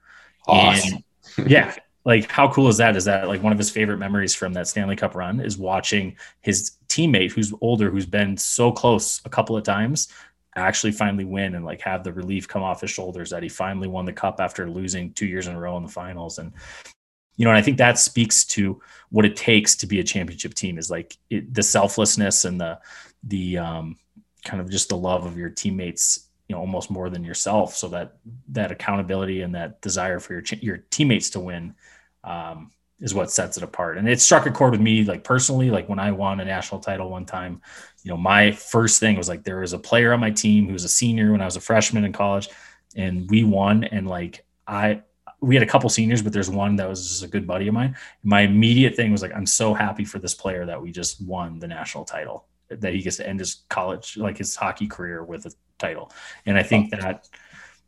Awesome. 0.47 1.03
And 1.37 1.51
yeah, 1.51 1.74
like 2.05 2.30
how 2.30 2.53
cool 2.53 2.68
is 2.68 2.76
that? 2.76 2.95
Is 2.95 3.07
that 3.07 3.26
like 3.26 3.43
one 3.43 3.51
of 3.51 3.59
his 3.59 3.68
favorite 3.68 3.99
memories 3.99 4.32
from 4.32 4.53
that 4.53 4.68
Stanley 4.68 4.95
Cup 4.95 5.16
run 5.16 5.41
is 5.41 5.59
watching 5.59 6.16
his 6.41 6.76
teammate 6.87 7.32
who's 7.32 7.53
older, 7.61 7.91
who's 7.91 8.07
been 8.07 8.37
so 8.37 8.70
close 8.70 9.20
a 9.24 9.28
couple 9.28 9.57
of 9.57 9.64
times, 9.64 10.07
actually 10.55 10.93
finally 10.93 11.24
win 11.24 11.57
and 11.57 11.64
like 11.64 11.80
have 11.80 12.05
the 12.05 12.12
relief 12.12 12.47
come 12.47 12.62
off 12.62 12.82
his 12.82 12.91
shoulders 12.91 13.30
that 13.30 13.43
he 13.43 13.49
finally 13.49 13.89
won 13.89 14.05
the 14.05 14.12
cup 14.12 14.41
after 14.41 14.70
losing 14.70 15.12
two 15.14 15.26
years 15.26 15.49
in 15.49 15.57
a 15.57 15.59
row 15.59 15.76
in 15.76 15.82
the 15.82 15.89
finals. 15.89 16.39
And 16.39 16.53
you 17.37 17.45
know, 17.45 17.51
and 17.51 17.59
I 17.59 17.62
think 17.62 17.78
that 17.78 17.99
speaks 17.99 18.45
to 18.47 18.80
what 19.11 19.24
it 19.24 19.37
takes 19.37 19.76
to 19.76 19.87
be 19.87 20.01
a 20.01 20.05
championship 20.05 20.55
team 20.55 20.78
is 20.78 20.91
like 20.91 21.16
it, 21.30 21.53
the 21.53 21.62
selflessness 21.62 22.45
and 22.45 22.61
the 22.61 22.78
the 23.24 23.59
um, 23.59 23.97
kind 24.45 24.61
of 24.61 24.70
just 24.70 24.89
the 24.89 24.97
love 24.97 25.24
of 25.24 25.37
your 25.37 25.51
teammates, 25.51 26.28
you 26.49 26.55
know, 26.55 26.61
almost 26.61 26.91
more 26.91 27.11
than 27.11 27.24
yourself. 27.24 27.74
So 27.74 27.89
that 27.89 28.16
that 28.51 28.70
accountability 28.70 29.43
and 29.43 29.55
that 29.55 29.80
desire 29.80 30.20
for 30.20 30.35
your 30.35 30.43
your 30.61 30.78
teammates 30.91 31.30
to 31.30 31.41
win 31.41 31.74
um, 32.22 32.70
is 33.01 33.14
what 33.14 33.30
sets 33.30 33.57
it 33.57 33.62
apart. 33.62 33.99
And 33.99 34.09
it 34.09 34.20
struck 34.20 34.47
a 34.47 34.51
chord 34.51 34.72
with 34.72 34.80
me, 34.80 35.05
like 35.05 35.24
personally, 35.24 35.70
like 35.70 35.89
when 35.89 35.99
I 35.99 36.12
won 36.12 36.41
a 36.41 36.45
national 36.45 36.80
title 36.80 37.11
one 37.11 37.26
time, 37.26 37.61
you 38.03 38.11
know, 38.11 38.16
my 38.16 38.53
first 38.53 39.01
thing 39.01 39.16
was 39.16 39.28
like 39.28 39.43
there 39.43 39.61
was 39.61 39.72
a 39.72 39.78
player 39.78 40.12
on 40.12 40.20
my 40.20 40.30
team 40.30 40.66
who 40.66 40.72
was 40.72 40.85
a 40.85 40.89
senior 40.89 41.32
when 41.32 41.41
I 41.41 41.47
was 41.47 41.57
a 41.57 41.61
freshman 41.61 42.05
in 42.05 42.12
college, 42.12 42.49
and 42.97 43.28
we 43.30 43.43
won, 43.45 43.85
and 43.85 44.07
like 44.07 44.45
I 44.66 45.03
we 45.45 45.55
had 45.55 45.62
a 45.62 45.66
couple 45.66 45.88
seniors, 45.90 46.22
but 46.22 46.32
there's 46.32 46.51
one 46.51 46.76
that 46.76 46.88
was 46.88 47.07
just 47.09 47.22
a 47.22 47.28
good 47.28 47.47
buddy 47.47 47.68
of 47.68 47.74
mine. 47.74 47.97
My 48.22 48.42
immediate 48.42 48.95
thing 48.95 49.12
was 49.12 49.22
like, 49.22 49.34
I'm 49.34 49.47
so 49.47 49.74
happy 49.74 50.05
for 50.05 50.18
this 50.18 50.34
player 50.34 50.66
that 50.66 50.80
we 50.80 50.90
just 50.90 51.20
won 51.22 51.59
the 51.59 51.68
national 51.68 52.05
title, 52.05 52.47
that 52.68 52.92
he 52.95 53.03
gets 53.03 53.16
to 53.18 53.28
end 53.28 53.40
his 53.40 53.64
college, 53.68 54.16
like 54.16 54.38
his 54.38 54.57
hockey 54.57 54.86
career 54.86 55.22
with 55.22 55.47
a 55.47 55.53
title. 55.78 56.11
And 56.47 56.57
I 56.57 56.62
think 56.62 56.90
that, 56.90 57.28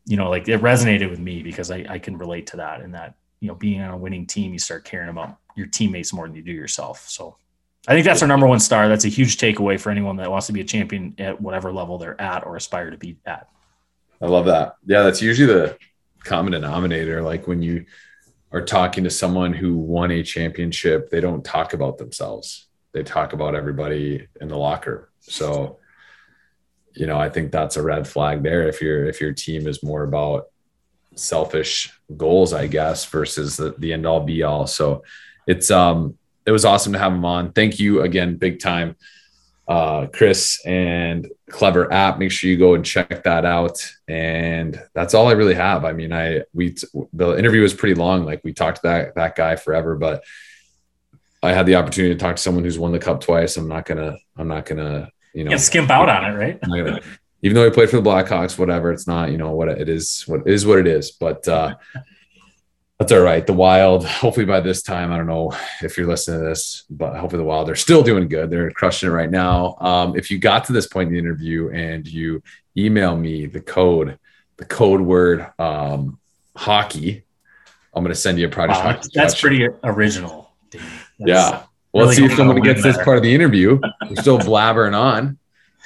you 0.04 0.16
know, 0.16 0.30
like 0.30 0.48
it 0.48 0.60
resonated 0.60 1.10
with 1.10 1.18
me 1.18 1.42
because 1.42 1.70
I, 1.70 1.84
I 1.88 1.98
can 1.98 2.16
relate 2.16 2.46
to 2.48 2.58
that 2.58 2.80
and 2.80 2.94
that, 2.94 3.14
you 3.40 3.48
know, 3.48 3.54
being 3.54 3.80
on 3.80 3.90
a 3.90 3.96
winning 3.96 4.26
team, 4.26 4.52
you 4.52 4.58
start 4.58 4.84
caring 4.84 5.08
about 5.08 5.38
your 5.56 5.66
teammates 5.66 6.12
more 6.12 6.26
than 6.26 6.36
you 6.36 6.42
do 6.42 6.52
yourself. 6.52 7.08
So 7.08 7.36
I 7.88 7.92
think 7.92 8.04
that's 8.04 8.22
our 8.22 8.28
number 8.28 8.46
one 8.46 8.60
star. 8.60 8.88
That's 8.88 9.04
a 9.04 9.08
huge 9.08 9.38
takeaway 9.38 9.78
for 9.78 9.90
anyone 9.90 10.16
that 10.16 10.30
wants 10.30 10.46
to 10.48 10.52
be 10.52 10.60
a 10.60 10.64
champion 10.64 11.14
at 11.18 11.40
whatever 11.40 11.72
level 11.72 11.98
they're 11.98 12.20
at 12.20 12.46
or 12.46 12.56
aspire 12.56 12.90
to 12.90 12.96
be 12.96 13.16
at. 13.24 13.48
I 14.20 14.26
love 14.26 14.46
that. 14.46 14.76
Yeah, 14.86 15.02
that's 15.02 15.22
usually 15.22 15.52
the 15.52 15.78
common 16.26 16.52
denominator. 16.52 17.22
Like 17.22 17.46
when 17.46 17.62
you 17.62 17.86
are 18.52 18.62
talking 18.62 19.04
to 19.04 19.10
someone 19.10 19.52
who 19.52 19.76
won 19.76 20.10
a 20.10 20.22
championship, 20.22 21.10
they 21.10 21.20
don't 21.20 21.44
talk 21.44 21.72
about 21.72 21.98
themselves. 21.98 22.68
They 22.92 23.02
talk 23.02 23.32
about 23.32 23.54
everybody 23.54 24.26
in 24.40 24.48
the 24.48 24.56
locker. 24.56 25.10
So, 25.20 25.78
you 26.94 27.06
know, 27.06 27.18
I 27.18 27.28
think 27.28 27.52
that's 27.52 27.76
a 27.76 27.82
red 27.82 28.06
flag 28.06 28.42
there. 28.42 28.68
If 28.68 28.80
your 28.80 29.06
if 29.06 29.20
your 29.20 29.32
team 29.32 29.66
is 29.66 29.82
more 29.82 30.02
about 30.02 30.46
selfish 31.14 31.92
goals, 32.16 32.52
I 32.52 32.66
guess, 32.66 33.04
versus 33.06 33.56
the, 33.56 33.74
the 33.78 33.92
end 33.92 34.06
all 34.06 34.20
be 34.20 34.42
all. 34.42 34.66
So 34.66 35.02
it's 35.46 35.70
um 35.70 36.16
it 36.46 36.52
was 36.52 36.64
awesome 36.64 36.92
to 36.92 36.98
have 36.98 37.12
him 37.12 37.24
on. 37.24 37.52
Thank 37.52 37.78
you 37.78 38.02
again, 38.02 38.36
big 38.36 38.60
time 38.60 38.96
uh, 39.68 40.06
Kris 40.06 40.64
and 40.64 41.28
Klevr 41.50 41.90
app. 41.90 42.18
Make 42.18 42.30
sure 42.30 42.48
you 42.50 42.56
go 42.56 42.74
and 42.74 42.84
check 42.84 43.24
that 43.24 43.44
out. 43.44 43.78
And 44.08 44.80
that's 44.94 45.14
all 45.14 45.28
I 45.28 45.32
really 45.32 45.54
have. 45.54 45.84
I 45.84 45.92
mean, 45.92 46.12
I 46.12 46.42
we 46.54 46.76
the 47.12 47.36
interview 47.36 47.62
was 47.62 47.74
pretty 47.74 47.94
long. 47.94 48.24
Like 48.24 48.42
we 48.44 48.52
talked 48.52 48.82
to 48.82 48.88
that 48.88 49.14
that 49.16 49.36
guy 49.36 49.56
forever, 49.56 49.96
but 49.96 50.24
I 51.42 51.52
had 51.52 51.66
the 51.66 51.76
opportunity 51.76 52.14
to 52.14 52.20
talk 52.20 52.36
to 52.36 52.42
someone 52.42 52.64
who's 52.64 52.78
won 52.78 52.92
the 52.92 52.98
cup 52.98 53.20
twice. 53.20 53.56
I'm 53.56 53.68
not 53.68 53.86
gonna. 53.86 54.16
I'm 54.36 54.48
not 54.48 54.66
gonna. 54.66 55.10
You 55.34 55.44
know, 55.44 55.50
you 55.50 55.58
skimp 55.58 55.90
out 55.90 56.08
on 56.08 56.24
it, 56.24 56.36
right? 56.36 56.60
Gonna, 56.60 57.00
even 57.42 57.54
though 57.54 57.64
he 57.64 57.70
played 57.70 57.90
for 57.90 58.00
the 58.00 58.08
Blackhawks, 58.08 58.58
whatever. 58.58 58.90
It's 58.92 59.06
not. 59.06 59.30
You 59.30 59.38
know 59.38 59.52
what 59.52 59.68
it 59.68 59.88
is. 59.88 60.24
What 60.26 60.40
it 60.40 60.52
is 60.52 60.64
what 60.64 60.78
it 60.78 60.86
is. 60.86 61.10
But 61.10 61.46
uh, 61.46 61.74
that's 62.98 63.12
all 63.12 63.20
right. 63.20 63.46
The 63.46 63.52
Wild, 63.52 64.06
hopefully 64.06 64.46
by 64.46 64.60
this 64.60 64.82
time, 64.82 65.12
I 65.12 65.18
don't 65.18 65.26
know 65.26 65.52
if 65.82 65.98
you're 65.98 66.06
listening 66.06 66.40
to 66.40 66.46
this, 66.46 66.84
but 66.88 67.14
hopefully 67.16 67.42
the 67.42 67.46
Wild, 67.46 67.68
they're 67.68 67.74
still 67.74 68.02
doing 68.02 68.26
good. 68.26 68.48
They're 68.48 68.70
crushing 68.70 69.10
it 69.10 69.12
right 69.12 69.30
now. 69.30 69.76
Um, 69.80 70.16
if 70.16 70.30
you 70.30 70.38
got 70.38 70.64
to 70.66 70.72
this 70.72 70.86
point 70.86 71.08
in 71.08 71.12
the 71.12 71.18
interview 71.18 71.70
and 71.70 72.06
you 72.06 72.42
email 72.76 73.14
me 73.14 73.46
the 73.46 73.60
code, 73.60 74.18
the 74.56 74.64
code 74.64 75.02
word 75.02 75.46
um, 75.58 76.18
hockey, 76.56 77.24
I'm 77.94 78.02
going 78.02 78.14
to 78.14 78.20
send 78.20 78.38
you 78.38 78.46
a 78.46 78.50
project. 78.50 79.04
Wow, 79.04 79.10
that's 79.12 79.38
pretty 79.38 79.68
original. 79.84 80.50
That's 80.72 80.84
yeah. 81.18 81.62
Well, 81.92 82.04
really 82.04 82.06
let's 82.06 82.16
see 82.16 82.24
if 82.24 82.34
someone 82.34 82.60
gets 82.60 82.82
this 82.82 82.96
part 83.02 83.18
of 83.18 83.22
the 83.22 83.34
interview. 83.34 83.78
We're 84.08 84.16
still 84.16 84.38
blabbering 84.38 84.94
on. 84.94 85.38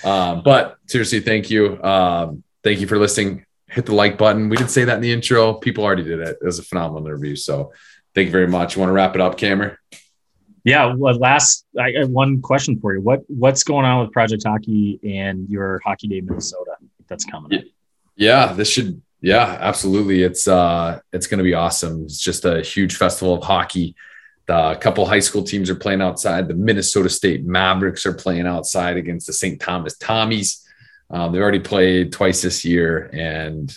Um, 0.04 0.42
but 0.44 0.78
seriously, 0.86 1.20
thank 1.20 1.50
you. 1.50 1.82
Um, 1.82 2.44
thank 2.62 2.80
you 2.80 2.86
for 2.86 2.98
listening 2.98 3.46
hit 3.70 3.86
the 3.86 3.94
like 3.94 4.18
button. 4.18 4.48
We 4.48 4.56
didn't 4.56 4.70
say 4.70 4.84
that 4.84 4.96
in 4.96 5.00
the 5.00 5.12
intro. 5.12 5.54
People 5.54 5.84
already 5.84 6.02
did 6.02 6.20
it. 6.20 6.38
It 6.40 6.44
was 6.44 6.58
a 6.58 6.62
phenomenal 6.62 7.06
interview. 7.06 7.36
So 7.36 7.72
thank 8.14 8.26
you 8.26 8.32
very 8.32 8.48
much. 8.48 8.74
You 8.74 8.80
want 8.80 8.90
to 8.90 8.94
wrap 8.94 9.14
it 9.14 9.20
up, 9.20 9.38
Cameron? 9.38 9.76
Yeah. 10.64 10.94
Well, 10.94 11.14
last 11.16 11.64
I, 11.78 12.04
one 12.04 12.42
question 12.42 12.78
for 12.80 12.94
you. 12.94 13.00
What 13.00 13.22
what's 13.28 13.62
going 13.62 13.86
on 13.86 14.02
with 14.02 14.12
Project 14.12 14.42
Hockey 14.44 15.00
and 15.04 15.48
your 15.48 15.80
Hockey 15.84 16.08
Day 16.08 16.20
Minnesota 16.20 16.72
that's 17.08 17.24
coming? 17.24 17.58
Up? 17.58 17.64
Yeah, 18.16 18.52
this 18.52 18.70
should. 18.70 19.00
Yeah, 19.22 19.56
absolutely. 19.60 20.22
It's 20.22 20.48
uh, 20.48 21.00
it's 21.12 21.26
going 21.26 21.38
to 21.38 21.44
be 21.44 21.54
awesome. 21.54 22.04
It's 22.04 22.18
just 22.18 22.44
a 22.44 22.62
huge 22.62 22.96
festival 22.96 23.34
of 23.34 23.42
hockey. 23.42 23.94
The 24.46 24.76
couple 24.80 25.06
high 25.06 25.20
school 25.20 25.44
teams 25.44 25.70
are 25.70 25.76
playing 25.76 26.02
outside. 26.02 26.48
The 26.48 26.54
Minnesota 26.54 27.08
State 27.08 27.44
Mavericks 27.44 28.04
are 28.04 28.12
playing 28.12 28.46
outside 28.46 28.96
against 28.96 29.28
the 29.28 29.32
St. 29.32 29.60
Thomas 29.60 29.96
Tommies. 29.96 30.64
Um, 31.10 31.32
they 31.32 31.38
already 31.38 31.60
played 31.60 32.12
twice 32.12 32.42
this 32.42 32.64
year, 32.64 33.10
and 33.12 33.74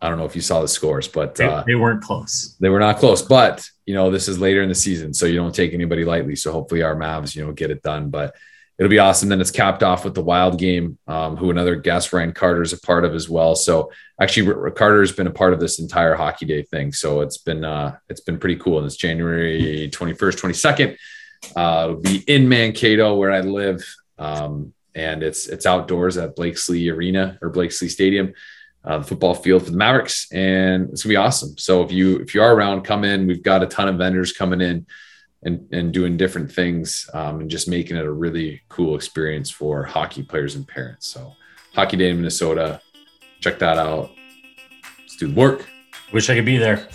I 0.00 0.08
don't 0.08 0.18
know 0.18 0.24
if 0.24 0.34
you 0.34 0.42
saw 0.42 0.60
the 0.60 0.68
scores, 0.68 1.08
but 1.08 1.34
they, 1.34 1.46
uh, 1.46 1.62
they, 1.66 1.74
weren't 1.74 2.02
close. 2.02 2.56
They 2.60 2.68
were 2.68 2.78
not 2.78 2.98
close, 2.98 3.22
but 3.22 3.66
you 3.86 3.94
know 3.94 4.10
this 4.10 4.28
is 4.28 4.38
later 4.38 4.62
in 4.62 4.68
the 4.68 4.74
season, 4.74 5.12
so 5.14 5.26
you 5.26 5.36
don't 5.36 5.54
take 5.54 5.74
anybody 5.74 6.04
lightly. 6.04 6.36
So 6.36 6.52
hopefully 6.52 6.82
our 6.82 6.96
Mavs, 6.96 7.34
you 7.34 7.44
know, 7.44 7.52
get 7.52 7.70
it 7.70 7.82
done. 7.82 8.10
But 8.10 8.34
it'll 8.78 8.90
be 8.90 8.98
awesome. 8.98 9.28
Then 9.28 9.40
it's 9.40 9.50
capped 9.50 9.82
off 9.82 10.04
with 10.04 10.14
the 10.14 10.22
Wild 10.22 10.58
game, 10.58 10.98
um, 11.06 11.36
who 11.36 11.50
another 11.50 11.76
guest 11.76 12.12
Ryan 12.12 12.32
Carter 12.32 12.62
is 12.62 12.72
a 12.72 12.80
part 12.80 13.04
of 13.04 13.14
as 13.14 13.28
well. 13.28 13.54
So 13.54 13.92
actually, 14.20 14.52
Carter 14.72 15.00
has 15.00 15.12
been 15.12 15.26
a 15.26 15.32
part 15.32 15.52
of 15.52 15.60
this 15.60 15.78
entire 15.78 16.14
Hockey 16.14 16.46
Day 16.46 16.62
thing. 16.62 16.92
So 16.92 17.20
it's 17.20 17.38
been 17.38 17.64
uh, 17.64 17.96
it's 18.08 18.20
been 18.20 18.38
pretty 18.38 18.56
cool. 18.56 18.78
And 18.78 18.86
it's 18.86 18.96
January 18.96 19.90
twenty 19.90 20.14
first, 20.14 20.38
twenty 20.38 20.54
second. 20.54 20.96
Uh, 21.54 21.88
it'll 21.88 22.00
be 22.00 22.24
in 22.26 22.48
Mankato 22.48 23.16
where 23.16 23.32
I 23.32 23.40
live. 23.40 23.84
Um, 24.18 24.72
and 24.94 25.22
it's 25.22 25.46
it's 25.46 25.66
outdoors 25.66 26.16
at 26.16 26.36
Blakeslee 26.36 26.88
Arena 26.88 27.38
or 27.42 27.50
Blakeslee 27.50 27.88
Stadium, 27.88 28.32
uh, 28.84 28.98
the 28.98 29.04
football 29.04 29.34
field 29.34 29.64
for 29.64 29.70
the 29.70 29.76
Mavericks, 29.76 30.30
and 30.32 30.90
it's 30.90 31.02
gonna 31.02 31.12
be 31.12 31.16
awesome. 31.16 31.56
So 31.58 31.82
if 31.82 31.92
you 31.92 32.16
if 32.18 32.34
you 32.34 32.42
are 32.42 32.54
around, 32.54 32.82
come 32.82 33.04
in. 33.04 33.26
We've 33.26 33.42
got 33.42 33.62
a 33.62 33.66
ton 33.66 33.88
of 33.88 33.96
vendors 33.96 34.32
coming 34.32 34.60
in 34.60 34.86
and 35.42 35.68
and 35.72 35.92
doing 35.92 36.16
different 36.16 36.50
things 36.50 37.08
um, 37.14 37.40
and 37.40 37.50
just 37.50 37.68
making 37.68 37.96
it 37.96 38.06
a 38.06 38.12
really 38.12 38.62
cool 38.68 38.94
experience 38.94 39.50
for 39.50 39.84
hockey 39.84 40.22
players 40.22 40.54
and 40.54 40.66
parents. 40.66 41.06
So 41.08 41.32
Hockey 41.74 41.96
Day 41.96 42.10
in 42.10 42.16
Minnesota, 42.16 42.80
check 43.40 43.58
that 43.58 43.78
out. 43.78 44.10
Let's 45.00 45.16
do 45.16 45.28
the 45.28 45.34
work. 45.34 45.66
Wish 46.12 46.30
I 46.30 46.34
could 46.34 46.46
be 46.46 46.58
there. 46.58 46.88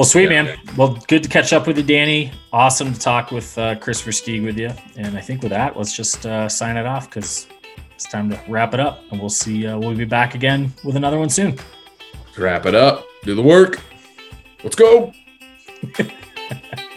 Well, 0.00 0.06
sweet 0.06 0.30
yeah. 0.30 0.44
man. 0.44 0.58
Well, 0.78 0.98
good 1.08 1.22
to 1.24 1.28
catch 1.28 1.52
up 1.52 1.66
with 1.66 1.76
you, 1.76 1.82
Danny. 1.82 2.32
Awesome 2.54 2.94
to 2.94 2.98
talk 2.98 3.30
with 3.30 3.58
uh, 3.58 3.74
Kris 3.74 4.00
Versteeg 4.00 4.42
with 4.42 4.58
you. 4.58 4.70
And 4.96 5.14
I 5.14 5.20
think 5.20 5.42
with 5.42 5.50
that, 5.50 5.76
let's 5.76 5.94
just 5.94 6.24
uh, 6.24 6.48
sign 6.48 6.78
it 6.78 6.86
off 6.86 7.10
because 7.10 7.48
it's 7.94 8.08
time 8.08 8.30
to 8.30 8.40
wrap 8.48 8.72
it 8.72 8.80
up. 8.80 9.02
And 9.10 9.20
we'll 9.20 9.28
see. 9.28 9.66
Uh, 9.66 9.78
we'll 9.78 9.94
be 9.94 10.06
back 10.06 10.34
again 10.34 10.72
with 10.84 10.96
another 10.96 11.18
one 11.18 11.28
soon. 11.28 11.58
Wrap 12.38 12.64
it 12.64 12.74
up. 12.74 13.04
Do 13.24 13.34
the 13.34 13.42
work. 13.42 13.78
Let's 14.64 14.74
go. 14.74 15.12